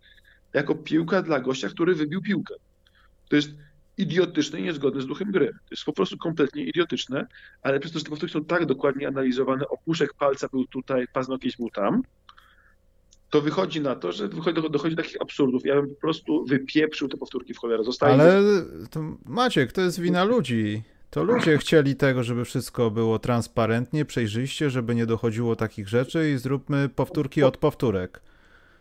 jako 0.53 0.75
piłka 0.75 1.23
dla 1.23 1.41
gościa, 1.41 1.69
który 1.69 1.95
wybił 1.95 2.23
piłkę. 2.23 2.55
To 3.29 3.37
jest 3.37 3.49
idiotyczne 3.99 4.61
i 4.61 4.63
niezgodne 4.63 5.01
z 5.01 5.07
duchem 5.07 5.31
gry. 5.31 5.47
To 5.47 5.71
jest 5.71 5.85
po 5.85 5.93
prostu 5.93 6.19
kompletnie 6.19 6.65
idiotyczne, 6.65 7.27
ale 7.63 7.81
przez 7.81 7.93
to, 7.93 7.99
że 7.99 8.05
te 8.05 8.11
powtórki 8.11 8.33
są 8.33 8.45
tak 8.45 8.67
dokładnie 8.67 9.09
analizowane, 9.09 9.69
opuszek 9.69 10.15
palca 10.15 10.49
był 10.49 10.67
tutaj, 10.67 11.07
paznokieć 11.13 11.57
był 11.57 11.71
tam, 11.71 12.03
to 13.31 13.41
wychodzi 13.41 13.81
na 13.81 13.97
to, 13.97 14.13
że 14.13 14.29
dochodzi, 14.29 14.63
dochodzi 14.71 14.97
do 14.97 15.03
takich 15.03 15.23
absurdów. 15.23 15.67
Ja 15.67 15.75
bym 15.75 15.89
po 15.89 16.01
prostu 16.01 16.45
wypieprzył 16.45 17.09
te 17.09 17.17
powtórki 17.17 17.55
w 17.55 17.59
cholerę. 17.59 17.85
Zostaje 17.85 18.15
ale 18.15 18.43
to, 18.91 19.17
Maciek, 19.25 19.73
to 19.73 19.81
jest 19.81 20.01
wina 20.01 20.25
ludzi. 20.25 20.83
To 21.11 21.25
ludzie 21.25 21.59
chcieli 21.59 21.97
tego, 21.97 22.23
żeby 22.23 22.45
wszystko 22.45 22.91
było 22.91 23.19
transparentnie, 23.19 24.05
przejrzyście, 24.05 24.71
żeby 24.71 24.95
nie 24.95 25.07
dochodziło 25.07 25.57
takich 25.57 25.89
rzeczy 25.89 26.31
i 26.31 26.39
zróbmy 26.39 26.89
powtórki 26.89 27.43
od 27.43 27.57
powtórek 27.57 28.23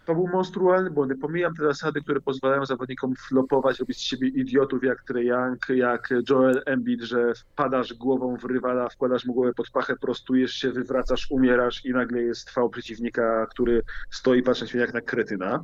to 0.06 0.16
był 0.16 0.28
monstrualny 0.28 0.92
błąd. 0.92 1.14
Pomijam 1.22 1.56
te 1.56 1.64
zasady, 1.64 2.02
które 2.02 2.22
pozwalają 2.22 2.66
zawodnikom 2.66 3.14
flopować, 3.16 3.80
robić 3.80 3.98
z 3.98 4.02
siebie 4.02 4.28
idiotów 4.28 4.84
jak 4.84 5.04
Young, 5.16 5.70
jak 5.70 6.10
Joel 6.30 6.62
Embiid, 6.66 7.02
że 7.02 7.34
wpadasz 7.36 7.94
głową 7.94 8.38
w 8.38 8.44
rywala, 8.44 8.90
wkładasz 8.90 9.26
mu 9.26 9.34
głowę 9.34 9.54
pod 9.54 9.70
pachę, 9.70 9.96
prostujesz 9.96 10.52
się, 10.52 10.72
wywracasz, 10.72 11.28
umierasz 11.32 11.86
i 11.86 11.92
nagle 11.92 12.22
jest 12.22 12.50
fał 12.50 12.70
przeciwnika, 12.70 13.48
który 13.52 13.82
stoi 14.12 14.44
patrzy 14.44 14.78
na 14.78 14.82
jak 14.82 14.94
na 14.94 15.02
kretyna. 15.02 15.64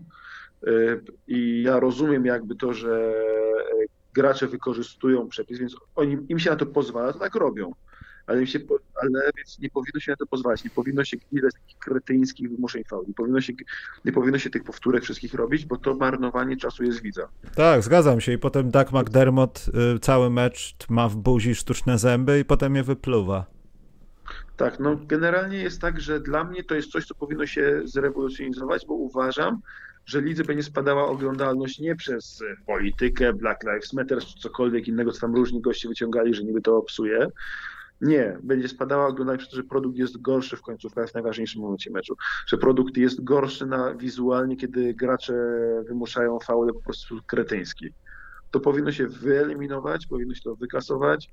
Y, 0.68 1.02
I 1.28 1.64
ja 1.66 1.80
rozumiem 1.80 2.26
jakby 2.26 2.56
to, 2.56 2.74
że 2.74 3.14
gracze 4.14 4.48
wykorzystują 4.48 5.30
przepis, 5.30 5.60
więc 5.60 5.76
oni, 5.96 6.18
im 6.30 6.40
się 6.40 6.50
na 6.50 6.56
to 6.56 6.66
pozwala, 6.66 7.14
to 7.14 7.20
tak 7.20 7.36
robią 7.36 7.74
ale, 8.28 8.48
się, 8.48 8.60
ale 9.02 9.32
więc 9.38 9.60
nie 9.60 9.70
powinno 9.70 10.00
się 10.00 10.12
na 10.12 10.16
to 10.16 10.26
pozwalać, 10.26 10.64
nie 10.64 10.70
powinno 10.70 11.04
się 11.04 11.18
ile 11.32 11.50
takich 11.52 11.78
kretyńskich 11.80 12.52
wymuszeń 12.52 12.84
faul, 12.84 13.06
nie 13.08 13.14
powinno, 13.14 13.42
się, 13.42 13.54
nie 14.06 14.12
powinno 14.12 14.38
się 14.38 14.50
tych 14.50 14.64
powtórek 14.64 15.04
wszystkich 15.04 15.34
robić, 15.34 15.66
bo 15.66 15.78
to 15.78 15.96
marnowanie 15.96 16.58
czasu 16.58 16.84
jest 16.84 17.02
widza. 17.02 17.28
Tak, 17.56 17.84
zgadzam 17.84 18.22
się 18.22 18.34
i 18.34 18.38
potem 18.38 18.72
Doug 18.72 18.92
McDermott 18.92 19.66
y, 19.96 20.00
cały 20.00 20.30
mecz 20.30 20.76
ma 20.90 21.10
w 21.10 21.16
buzi 21.16 21.56
sztuczne 21.56 21.98
zęby 21.98 22.40
i 22.40 22.46
potem 22.46 22.76
je 22.76 22.84
wypluwa. 22.84 23.46
Tak, 24.58 24.80
no 24.80 25.00
generalnie 25.08 25.58
jest 25.58 25.82
tak, 25.82 26.02
że 26.02 26.20
dla 26.20 26.44
mnie 26.44 26.64
to 26.64 26.76
jest 26.76 26.92
coś, 26.92 27.06
co 27.06 27.16
powinno 27.16 27.46
się 27.46 27.82
zrewolucjonizować, 27.86 28.86
bo 28.88 28.94
uważam, 28.94 29.62
że 30.06 30.22
lidze 30.22 30.44
będzie 30.44 30.64
spadała 30.64 31.08
oglądalność 31.08 31.80
nie 31.80 31.96
przez 31.96 32.44
politykę, 32.66 33.34
Black 33.34 33.64
Lives 33.64 33.94
Matter, 33.94 34.20
czy 34.20 34.40
cokolwiek 34.40 34.88
innego, 34.88 35.12
co 35.12 35.22
tam 35.22 35.36
różni 35.36 35.62
goście 35.62 35.90
wyciągali, 35.90 36.34
że 36.34 36.44
niby 36.44 36.62
to 36.62 36.82
psuje, 36.82 37.28
nie, 38.02 38.38
będzie 38.44 38.68
spadała 38.68 39.14
przez 39.38 39.50
to, 39.50 39.56
że 39.56 39.64
produkt 39.64 39.98
jest 39.98 40.22
gorszy 40.22 40.58
w 40.58 40.62
końcówkach 40.62 41.10
w 41.10 41.14
najważniejszym 41.14 41.62
momencie 41.62 41.92
meczu. 41.92 42.16
Że 42.48 42.58
produkt 42.58 42.98
jest 42.98 43.24
gorszy 43.24 43.66
na 43.66 43.96
wizualnie, 43.96 44.58
kiedy 44.58 44.94
gracze 44.94 45.34
wymuszają 45.88 46.40
faule 46.40 46.74
po 46.74 46.82
prostu 46.82 47.20
kretyński. 47.28 47.94
To 48.52 48.60
powinno 48.60 48.92
się 48.92 49.08
wyeliminować, 49.08 50.08
powinno 50.08 50.36
się 50.36 50.42
to 50.42 50.56
wykasować 50.56 51.30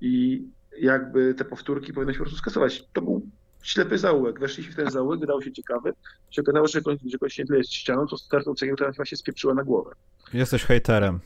i 0.00 0.44
jakby 0.80 1.34
te 1.34 1.44
powtórki 1.44 1.92
powinno 1.92 2.12
się 2.12 2.18
po 2.18 2.24
prostu 2.24 2.38
skasować. 2.38 2.84
To 2.92 3.02
był 3.02 3.26
ślepy 3.62 3.98
zaułek. 3.98 4.40
Weszliśmy 4.40 4.72
w 4.72 4.76
ten 4.76 4.90
zaułek, 4.90 5.20
wydawał 5.20 5.42
się 5.42 5.52
ciekawy. 5.52 5.92
Się 6.30 6.42
okazało, 6.42 6.66
że 6.66 6.80
że 7.06 7.18
kończnie 7.18 7.44
jest 7.50 7.72
ścianą, 7.72 8.06
to 8.06 8.16
startą 8.16 8.54
cegieł 8.54 8.76
chyba 8.76 9.04
się 9.04 9.16
spieprzyła 9.16 9.54
na 9.54 9.64
głowę. 9.64 9.92
Jesteś 10.32 10.64
hejterem. 10.64 11.20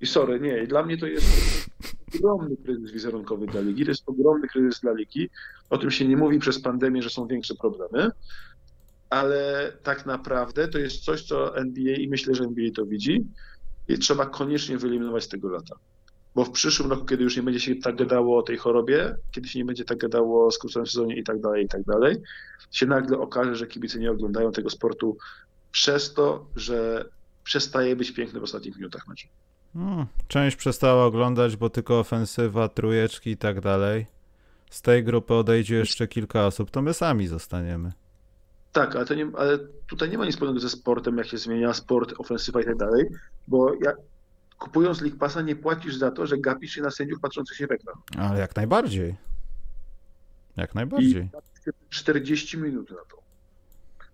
I 0.00 0.06
sorry, 0.06 0.40
nie. 0.40 0.66
Dla 0.66 0.82
mnie 0.82 0.98
to 0.98 1.06
jest 1.06 1.26
ogromny 2.18 2.56
kryzys 2.56 2.90
wizerunkowy 2.90 3.46
dla 3.46 3.60
ligi. 3.60 3.84
To 3.84 3.90
jest 3.90 4.02
ogromny 4.06 4.48
kryzys 4.48 4.80
dla 4.80 4.92
ligi. 4.92 5.30
O 5.70 5.78
tym 5.78 5.90
się 5.90 6.08
nie 6.08 6.16
mówi 6.16 6.38
przez 6.38 6.60
pandemię, 6.60 7.02
że 7.02 7.10
są 7.10 7.26
większe 7.26 7.54
problemy. 7.54 8.10
Ale 9.10 9.72
tak 9.82 10.06
naprawdę 10.06 10.68
to 10.68 10.78
jest 10.78 11.04
coś, 11.04 11.22
co 11.22 11.56
NBA 11.56 11.96
i 11.96 12.08
myślę, 12.08 12.34
że 12.34 12.44
NBA 12.44 12.70
to 12.74 12.86
widzi 12.86 13.26
i 13.88 13.98
trzeba 13.98 14.26
koniecznie 14.26 14.78
wyeliminować 14.78 15.24
z 15.24 15.28
tego 15.28 15.48
lata. 15.48 15.76
Bo 16.34 16.44
w 16.44 16.50
przyszłym 16.50 16.90
roku, 16.90 17.04
kiedy 17.04 17.24
już 17.24 17.36
nie 17.36 17.42
będzie 17.42 17.60
się 17.60 17.76
tak 17.76 17.96
gadało 17.96 18.38
o 18.38 18.42
tej 18.42 18.56
chorobie, 18.56 19.16
kiedy 19.30 19.48
się 19.48 19.58
nie 19.58 19.64
będzie 19.64 19.84
tak 19.84 19.98
gadało 19.98 20.46
o 20.46 20.50
skróconym 20.50 20.86
sezonie 20.86 21.16
i 21.16 21.24
tak 21.24 21.40
dalej, 21.40 21.64
i 21.64 21.68
tak 21.68 21.82
dalej, 21.82 22.16
się 22.70 22.86
nagle 22.86 23.18
okaże, 23.18 23.56
że 23.56 23.66
kibice 23.66 23.98
nie 23.98 24.10
oglądają 24.10 24.52
tego 24.52 24.70
sportu 24.70 25.16
przez 25.72 26.14
to, 26.14 26.46
że 26.56 27.08
przestaje 27.44 27.96
być 27.96 28.12
piękny 28.12 28.40
w 28.40 28.42
ostatnich 28.42 28.76
minutach 28.76 29.08
meczu. 29.08 29.28
Hmm, 29.74 30.06
część 30.28 30.56
przestała 30.56 31.04
oglądać, 31.04 31.56
bo 31.56 31.70
tylko 31.70 31.98
ofensywa, 31.98 32.68
trujeczki 32.68 33.30
i 33.30 33.36
tak 33.36 33.60
dalej. 33.60 34.06
Z 34.70 34.82
tej 34.82 35.04
grupy 35.04 35.34
odejdzie 35.34 35.76
jeszcze 35.76 36.08
kilka 36.08 36.46
osób, 36.46 36.70
to 36.70 36.82
my 36.82 36.94
sami 36.94 37.26
zostaniemy. 37.26 37.92
Tak, 38.72 38.96
ale, 38.96 39.16
nie, 39.16 39.26
ale 39.36 39.58
tutaj 39.86 40.10
nie 40.10 40.18
ma 40.18 40.24
nic 40.24 40.34
wspólnego 40.34 40.60
ze 40.60 40.68
sportem, 40.70 41.18
jak 41.18 41.26
się 41.26 41.38
zmienia 41.38 41.74
sport, 41.74 42.14
ofensywa 42.18 42.60
i 42.60 42.64
tak 42.64 42.76
dalej, 42.76 43.04
bo 43.48 43.74
jak 43.74 43.96
kupując 44.58 45.00
League 45.00 45.18
Passa 45.18 45.40
nie 45.40 45.56
płacisz 45.56 45.96
za 45.96 46.10
to, 46.10 46.26
że 46.26 46.38
gapisz 46.38 46.72
się 46.72 46.82
na 46.82 46.90
sędziów 46.90 47.20
patrzących 47.20 47.56
się 47.56 47.66
w 47.66 47.72
ekran. 47.72 47.96
Ale 48.18 48.40
jak 48.40 48.56
najbardziej. 48.56 49.14
Jak 50.56 50.74
najbardziej. 50.74 51.28
I 51.66 51.72
40 51.90 52.58
minut 52.58 52.90
na 52.90 52.96
to. 52.96 53.22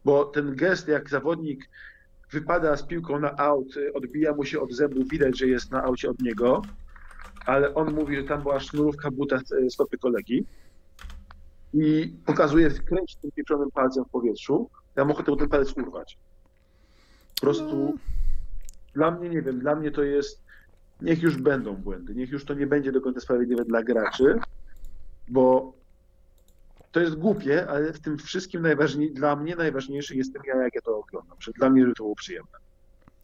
Bo 0.04 0.24
ten 0.24 0.56
gest, 0.56 0.88
jak 0.88 1.10
zawodnik 1.10 1.68
wypada 2.32 2.76
z 2.76 2.82
piłką 2.82 3.18
na 3.18 3.36
aut, 3.36 3.74
odbija 3.94 4.34
mu 4.34 4.44
się 4.44 4.60
od 4.60 4.72
zębu, 4.72 5.04
widać, 5.04 5.38
że 5.38 5.46
jest 5.46 5.70
na 5.70 5.82
aucie 5.82 6.10
od 6.10 6.20
niego, 6.20 6.62
ale 7.46 7.74
on 7.74 7.94
mówi, 7.94 8.16
że 8.16 8.24
tam 8.24 8.42
była 8.42 8.60
sznurówka 8.60 9.10
buta 9.10 9.38
stopy 9.70 9.98
kolegi 9.98 10.46
i 11.74 12.14
pokazuje, 12.26 12.70
kręci 12.70 13.16
tym 13.22 13.30
pieprzonym 13.30 13.70
palcem 13.70 14.04
w 14.04 14.10
powietrzu, 14.10 14.70
ja 14.96 15.02
ochotę 15.02 15.36
ten 15.36 15.48
palec 15.48 15.76
urwać. 15.76 16.18
Po 17.34 17.40
prostu 17.40 17.98
dla 18.94 19.10
mnie, 19.10 19.28
nie 19.28 19.42
wiem, 19.42 19.58
dla 19.58 19.76
mnie 19.76 19.90
to 19.90 20.02
jest, 20.02 20.42
niech 21.00 21.22
już 21.22 21.36
będą 21.36 21.74
błędy, 21.76 22.14
niech 22.14 22.30
już 22.30 22.44
to 22.44 22.54
nie 22.54 22.66
będzie 22.66 22.92
do 22.92 23.00
końca 23.00 23.20
sprawiedliwe 23.20 23.64
dla 23.64 23.82
graczy, 23.82 24.38
bo 25.28 25.72
to 26.92 27.00
jest 27.00 27.14
głupie, 27.14 27.68
ale 27.68 27.92
w 27.92 28.00
tym 28.00 28.18
wszystkim 28.18 28.62
najważniej, 28.62 29.12
dla 29.12 29.36
mnie 29.36 29.56
najważniejszy 29.56 30.16
jestem 30.16 30.42
ja, 30.46 30.62
jak 30.62 30.74
ja 30.74 30.80
to 30.80 30.98
oglądam. 30.98 31.36
Dla 31.56 31.70
mnie, 31.70 31.82
żeby 31.82 31.94
to 31.94 32.02
było 32.02 32.14
przyjemne. 32.14 32.58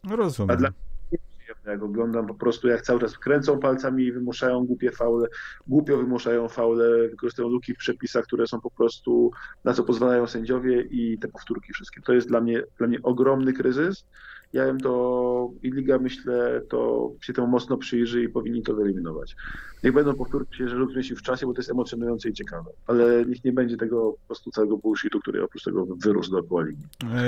No 0.03 0.15
rozumiem. 0.15 0.51
A 0.51 0.55
dla 0.55 0.69
mnie 0.69 1.19
przyjemne, 1.37 1.71
jak 1.71 1.83
oglądam 1.83 2.27
po 2.27 2.33
prostu, 2.33 2.67
jak 2.67 2.81
cały 2.81 2.99
czas 2.99 3.17
kręcą 3.17 3.59
palcami 3.59 4.03
i 4.03 4.11
wymuszają 4.11 4.65
głupie 4.65 4.91
faule, 4.91 5.27
głupio 5.67 5.97
wymuszają 5.97 6.47
faule, 6.47 7.07
wykorzystują 7.09 7.47
luki 7.47 7.73
w 7.73 7.77
przepisach, 7.77 8.25
które 8.25 8.47
są 8.47 8.61
po 8.61 8.71
prostu, 8.71 9.31
na 9.63 9.73
co 9.73 9.83
pozwalają 9.83 10.27
sędziowie 10.27 10.81
i 10.81 11.19
te 11.19 11.27
powtórki 11.27 11.73
wszystkie. 11.73 12.01
To 12.01 12.13
jest 12.13 12.27
dla 12.27 12.41
mnie, 12.41 12.63
dla 12.77 12.87
mnie 12.87 12.99
ogromny 13.03 13.53
kryzys 13.53 14.05
ja 14.53 14.65
bym 14.65 14.79
to 14.79 15.51
i 15.63 15.71
Liga 15.71 15.97
myślę, 15.97 16.61
to 16.69 17.11
się 17.21 17.33
temu 17.33 17.47
mocno 17.47 17.77
przyjrzy 17.77 18.23
i 18.23 18.29
powinni 18.29 18.63
to 18.63 18.75
wyeliminować. 18.75 19.35
Niech 19.83 19.93
będą 19.93 20.13
powtórki 20.13 20.57
że 20.67 20.75
lub 20.75 20.93
w 21.15 21.21
czasie, 21.21 21.45
bo 21.45 21.53
to 21.53 21.59
jest 21.59 21.71
emocjonujące 21.71 22.29
i 22.29 22.33
ciekawe, 22.33 22.71
ale 22.87 23.25
niech 23.25 23.43
nie 23.43 23.51
będzie 23.51 23.77
tego 23.77 24.11
po 24.11 24.27
prostu 24.27 24.51
całego 24.51 24.77
bullshitu, 24.77 25.19
który 25.19 25.43
oprócz 25.43 25.63
tego 25.63 25.85
wyrósł 25.85 26.31
dookoła 26.31 26.63
Ligi. 26.63 26.83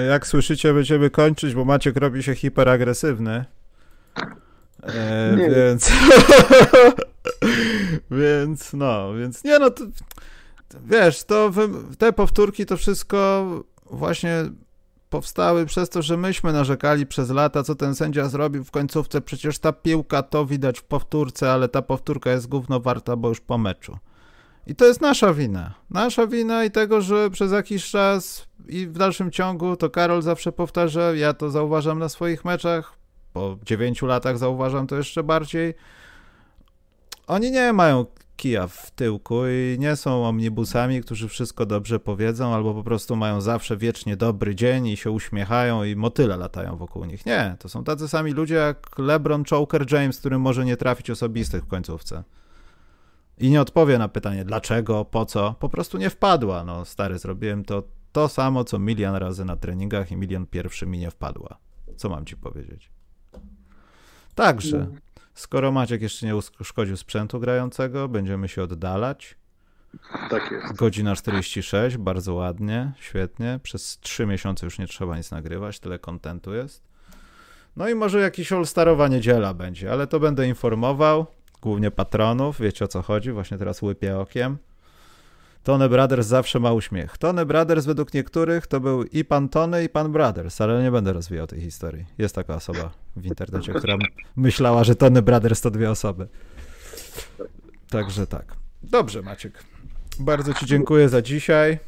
Jak 0.07 0.27
słyszycie, 0.27 0.73
będziemy 0.73 1.09
kończyć, 1.09 1.55
bo 1.55 1.65
Maciek 1.65 1.97
robi 1.97 2.23
się 2.23 2.35
hiperagresywny. 2.35 3.45
E, 4.83 5.37
więc 5.55 5.91
więc 8.11 8.73
no, 8.73 9.13
więc 9.13 9.43
nie 9.43 9.59
no, 9.59 9.69
to, 9.69 9.83
wiesz, 10.85 11.23
to 11.23 11.51
te 11.97 12.13
powtórki 12.13 12.65
to 12.65 12.77
wszystko 12.77 13.45
właśnie 13.91 14.43
powstały 15.09 15.65
przez 15.65 15.89
to, 15.89 16.01
że 16.01 16.17
myśmy 16.17 16.53
narzekali 16.53 17.05
przez 17.05 17.29
lata, 17.29 17.63
co 17.63 17.75
ten 17.75 17.95
sędzia 17.95 18.29
zrobił 18.29 18.63
w 18.63 18.71
końcówce. 18.71 19.21
Przecież 19.21 19.59
ta 19.59 19.73
piłka 19.73 20.23
to 20.23 20.45
widać 20.45 20.79
w 20.79 20.83
powtórce, 20.83 21.51
ale 21.51 21.67
ta 21.67 21.81
powtórka 21.81 22.31
jest 22.31 22.47
gówno 22.47 22.79
warta, 22.79 23.15
bo 23.15 23.29
już 23.29 23.41
po 23.41 23.57
meczu. 23.57 23.97
I 24.67 24.75
to 24.75 24.85
jest 24.85 25.01
nasza 25.01 25.33
wina. 25.33 25.73
Nasza 25.89 26.27
wina 26.27 26.65
i 26.65 26.71
tego, 26.71 27.01
że 27.01 27.29
przez 27.29 27.51
jakiś 27.51 27.89
czas 27.89 28.47
i 28.67 28.87
w 28.87 28.97
dalszym 28.97 29.31
ciągu 29.31 29.75
to 29.75 29.89
Karol 29.89 30.21
zawsze 30.21 30.51
powtarza, 30.51 31.13
ja 31.13 31.33
to 31.33 31.49
zauważam 31.49 31.99
na 31.99 32.09
swoich 32.09 32.45
meczach, 32.45 32.93
po 33.33 33.57
dziewięciu 33.63 34.05
latach 34.05 34.37
zauważam 34.37 34.87
to 34.87 34.95
jeszcze 34.95 35.23
bardziej. 35.23 35.73
Oni 37.27 37.51
nie 37.51 37.73
mają 37.73 38.05
kija 38.39 38.67
w 38.67 38.91
tyłku 38.91 39.47
i 39.47 39.77
nie 39.79 39.95
są 39.95 40.25
omnibusami, 40.25 41.01
którzy 41.01 41.27
wszystko 41.27 41.65
dobrze 41.65 41.99
powiedzą, 41.99 42.53
albo 42.53 42.73
po 42.73 42.83
prostu 42.83 43.15
mają 43.15 43.41
zawsze 43.41 43.77
wiecznie 43.77 44.17
dobry 44.17 44.55
dzień 44.55 44.87
i 44.87 44.97
się 44.97 45.11
uśmiechają 45.11 45.83
i 45.83 45.95
motyle 45.95 46.37
latają 46.37 46.77
wokół 46.77 47.05
nich. 47.05 47.25
Nie, 47.25 47.55
to 47.59 47.69
są 47.69 47.83
tacy 47.83 48.07
sami 48.07 48.31
ludzie 48.31 48.55
jak 48.55 48.99
LeBron 48.99 49.43
Choker 49.49 49.93
James, 49.93 50.19
który 50.19 50.37
może 50.37 50.65
nie 50.65 50.77
trafić 50.77 51.09
osobistych 51.09 51.63
w 51.63 51.67
końcówce. 51.67 52.23
I 53.37 53.49
nie 53.49 53.61
odpowie 53.61 53.97
na 53.97 54.07
pytanie 54.07 54.45
dlaczego, 54.45 55.05
po 55.05 55.25
co, 55.25 55.55
po 55.59 55.69
prostu 55.69 55.97
nie 55.97 56.09
wpadła. 56.09 56.63
No 56.63 56.85
stary, 56.85 57.17
zrobiłem 57.17 57.65
to 57.65 57.83
to 58.11 58.29
samo, 58.29 58.63
co 58.63 58.79
milion 58.79 59.15
razy 59.15 59.45
na 59.45 59.55
treningach 59.55 60.11
i 60.11 60.15
milion 60.15 60.45
pierwszy 60.45 60.85
mi 60.85 60.97
nie 60.97 61.11
wpadła. 61.11 61.57
Co 61.97 62.09
mam 62.09 62.25
ci 62.25 62.37
powiedzieć? 62.37 62.91
Także. 64.35 64.87
Skoro 65.39 65.71
Maciek 65.71 66.01
jeszcze 66.01 66.25
nie 66.25 66.35
uszkodził 66.35 66.97
sprzętu 66.97 67.39
grającego, 67.39 68.07
będziemy 68.07 68.47
się 68.47 68.63
oddalać. 68.63 69.35
Tak 70.29 70.51
jest. 70.51 70.75
Godzina 70.75 71.15
46, 71.15 71.97
bardzo 71.97 72.33
ładnie, 72.33 72.91
świetnie. 72.99 73.59
Przez 73.63 73.99
3 73.99 74.25
miesiące 74.25 74.65
już 74.65 74.79
nie 74.79 74.87
trzeba 74.87 75.17
nic 75.17 75.31
nagrywać, 75.31 75.79
tyle 75.79 75.99
kontentu 75.99 76.53
jest. 76.53 76.83
No 77.75 77.89
i 77.89 77.95
może 77.95 78.19
jakiś 78.19 78.51
all-starowa 78.51 79.07
niedziela 79.07 79.53
będzie, 79.53 79.91
ale 79.91 80.07
to 80.07 80.19
będę 80.19 80.47
informował, 80.47 81.25
głównie 81.61 81.91
patronów, 81.91 82.61
wiecie 82.61 82.85
o 82.85 82.87
co 82.87 83.01
chodzi, 83.01 83.31
właśnie 83.31 83.57
teraz 83.57 83.81
łypię 83.81 84.17
okiem. 84.17 84.57
Tony 85.63 85.89
Brothers 85.89 86.27
zawsze 86.27 86.59
ma 86.59 86.73
uśmiech. 86.73 87.17
Tony 87.17 87.45
Brothers 87.45 87.85
według 87.85 88.13
niektórych 88.13 88.67
to 88.67 88.79
był 88.79 89.03
i 89.03 89.25
pan 89.25 89.49
Tony, 89.49 89.83
i 89.83 89.89
pan 89.89 90.11
Brothers, 90.11 90.61
ale 90.61 90.83
nie 90.83 90.91
będę 90.91 91.13
rozwijał 91.13 91.47
tej 91.47 91.61
historii. 91.61 92.05
Jest 92.17 92.35
taka 92.35 92.55
osoba 92.55 92.91
w 93.15 93.25
internecie, 93.25 93.73
która 93.73 93.97
myślała, 94.35 94.83
że 94.83 94.95
Tony 94.95 95.21
Brothers 95.21 95.61
to 95.61 95.71
dwie 95.71 95.91
osoby. 95.91 96.27
Także 97.89 98.27
tak. 98.27 98.55
Dobrze, 98.83 99.21
Maciek. 99.21 99.63
Bardzo 100.19 100.53
Ci 100.53 100.65
dziękuję 100.65 101.09
za 101.09 101.21
dzisiaj. 101.21 101.79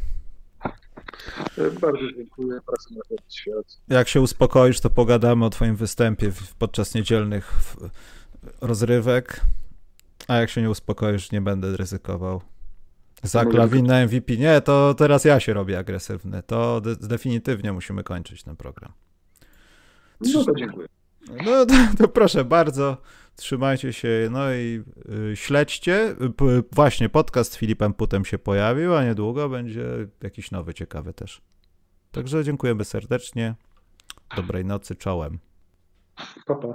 Bardzo 1.81 2.11
dziękuję. 2.17 2.59
Pracę 2.65 2.89
na 2.91 3.17
świat. 3.29 3.65
Jak 3.87 4.07
się 4.07 4.21
uspokoisz, 4.21 4.79
to 4.79 4.89
pogadamy 4.89 5.45
o 5.45 5.49
Twoim 5.49 5.75
występie 5.75 6.31
podczas 6.59 6.93
niedzielnych 6.93 7.53
rozrywek. 8.61 9.41
A 10.27 10.35
jak 10.35 10.49
się 10.49 10.61
nie 10.61 10.69
uspokoisz, 10.69 11.31
nie 11.31 11.41
będę 11.41 11.77
ryzykował. 11.77 12.41
Za 13.23 13.45
klawinę 13.45 14.05
MVP. 14.05 14.37
Nie, 14.37 14.61
to 14.61 14.93
teraz 14.93 15.25
ja 15.25 15.39
się 15.39 15.53
robię 15.53 15.79
agresywny. 15.79 16.43
To 16.43 16.81
de 16.81 16.95
definitywnie 16.95 17.73
musimy 17.73 18.03
kończyć 18.03 18.43
ten 18.43 18.55
program. 18.55 18.91
No 20.21 20.45
to 20.45 20.55
dziękuję. 20.55 20.87
No 21.45 21.65
to, 21.65 21.73
to 21.97 22.07
proszę 22.07 22.45
bardzo. 22.45 22.97
Trzymajcie 23.35 23.93
się, 23.93 24.29
no 24.31 24.53
i 24.53 24.83
y, 25.31 25.35
śledźcie. 25.35 26.15
P 26.37 26.45
właśnie 26.71 27.09
podcast 27.09 27.53
z 27.53 27.57
Filipem 27.57 27.93
Putem 27.93 28.25
się 28.25 28.37
pojawił, 28.37 28.95
a 28.95 29.03
niedługo 29.03 29.49
będzie 29.49 29.85
jakiś 30.23 30.51
nowy, 30.51 30.73
ciekawy 30.73 31.13
też. 31.13 31.41
Także 32.11 32.43
dziękujemy 32.43 32.85
serdecznie. 32.85 33.55
Dobrej 34.35 34.65
nocy, 34.65 34.95
czołem. 34.95 35.39
Pa, 36.45 36.55
pa. 36.55 36.67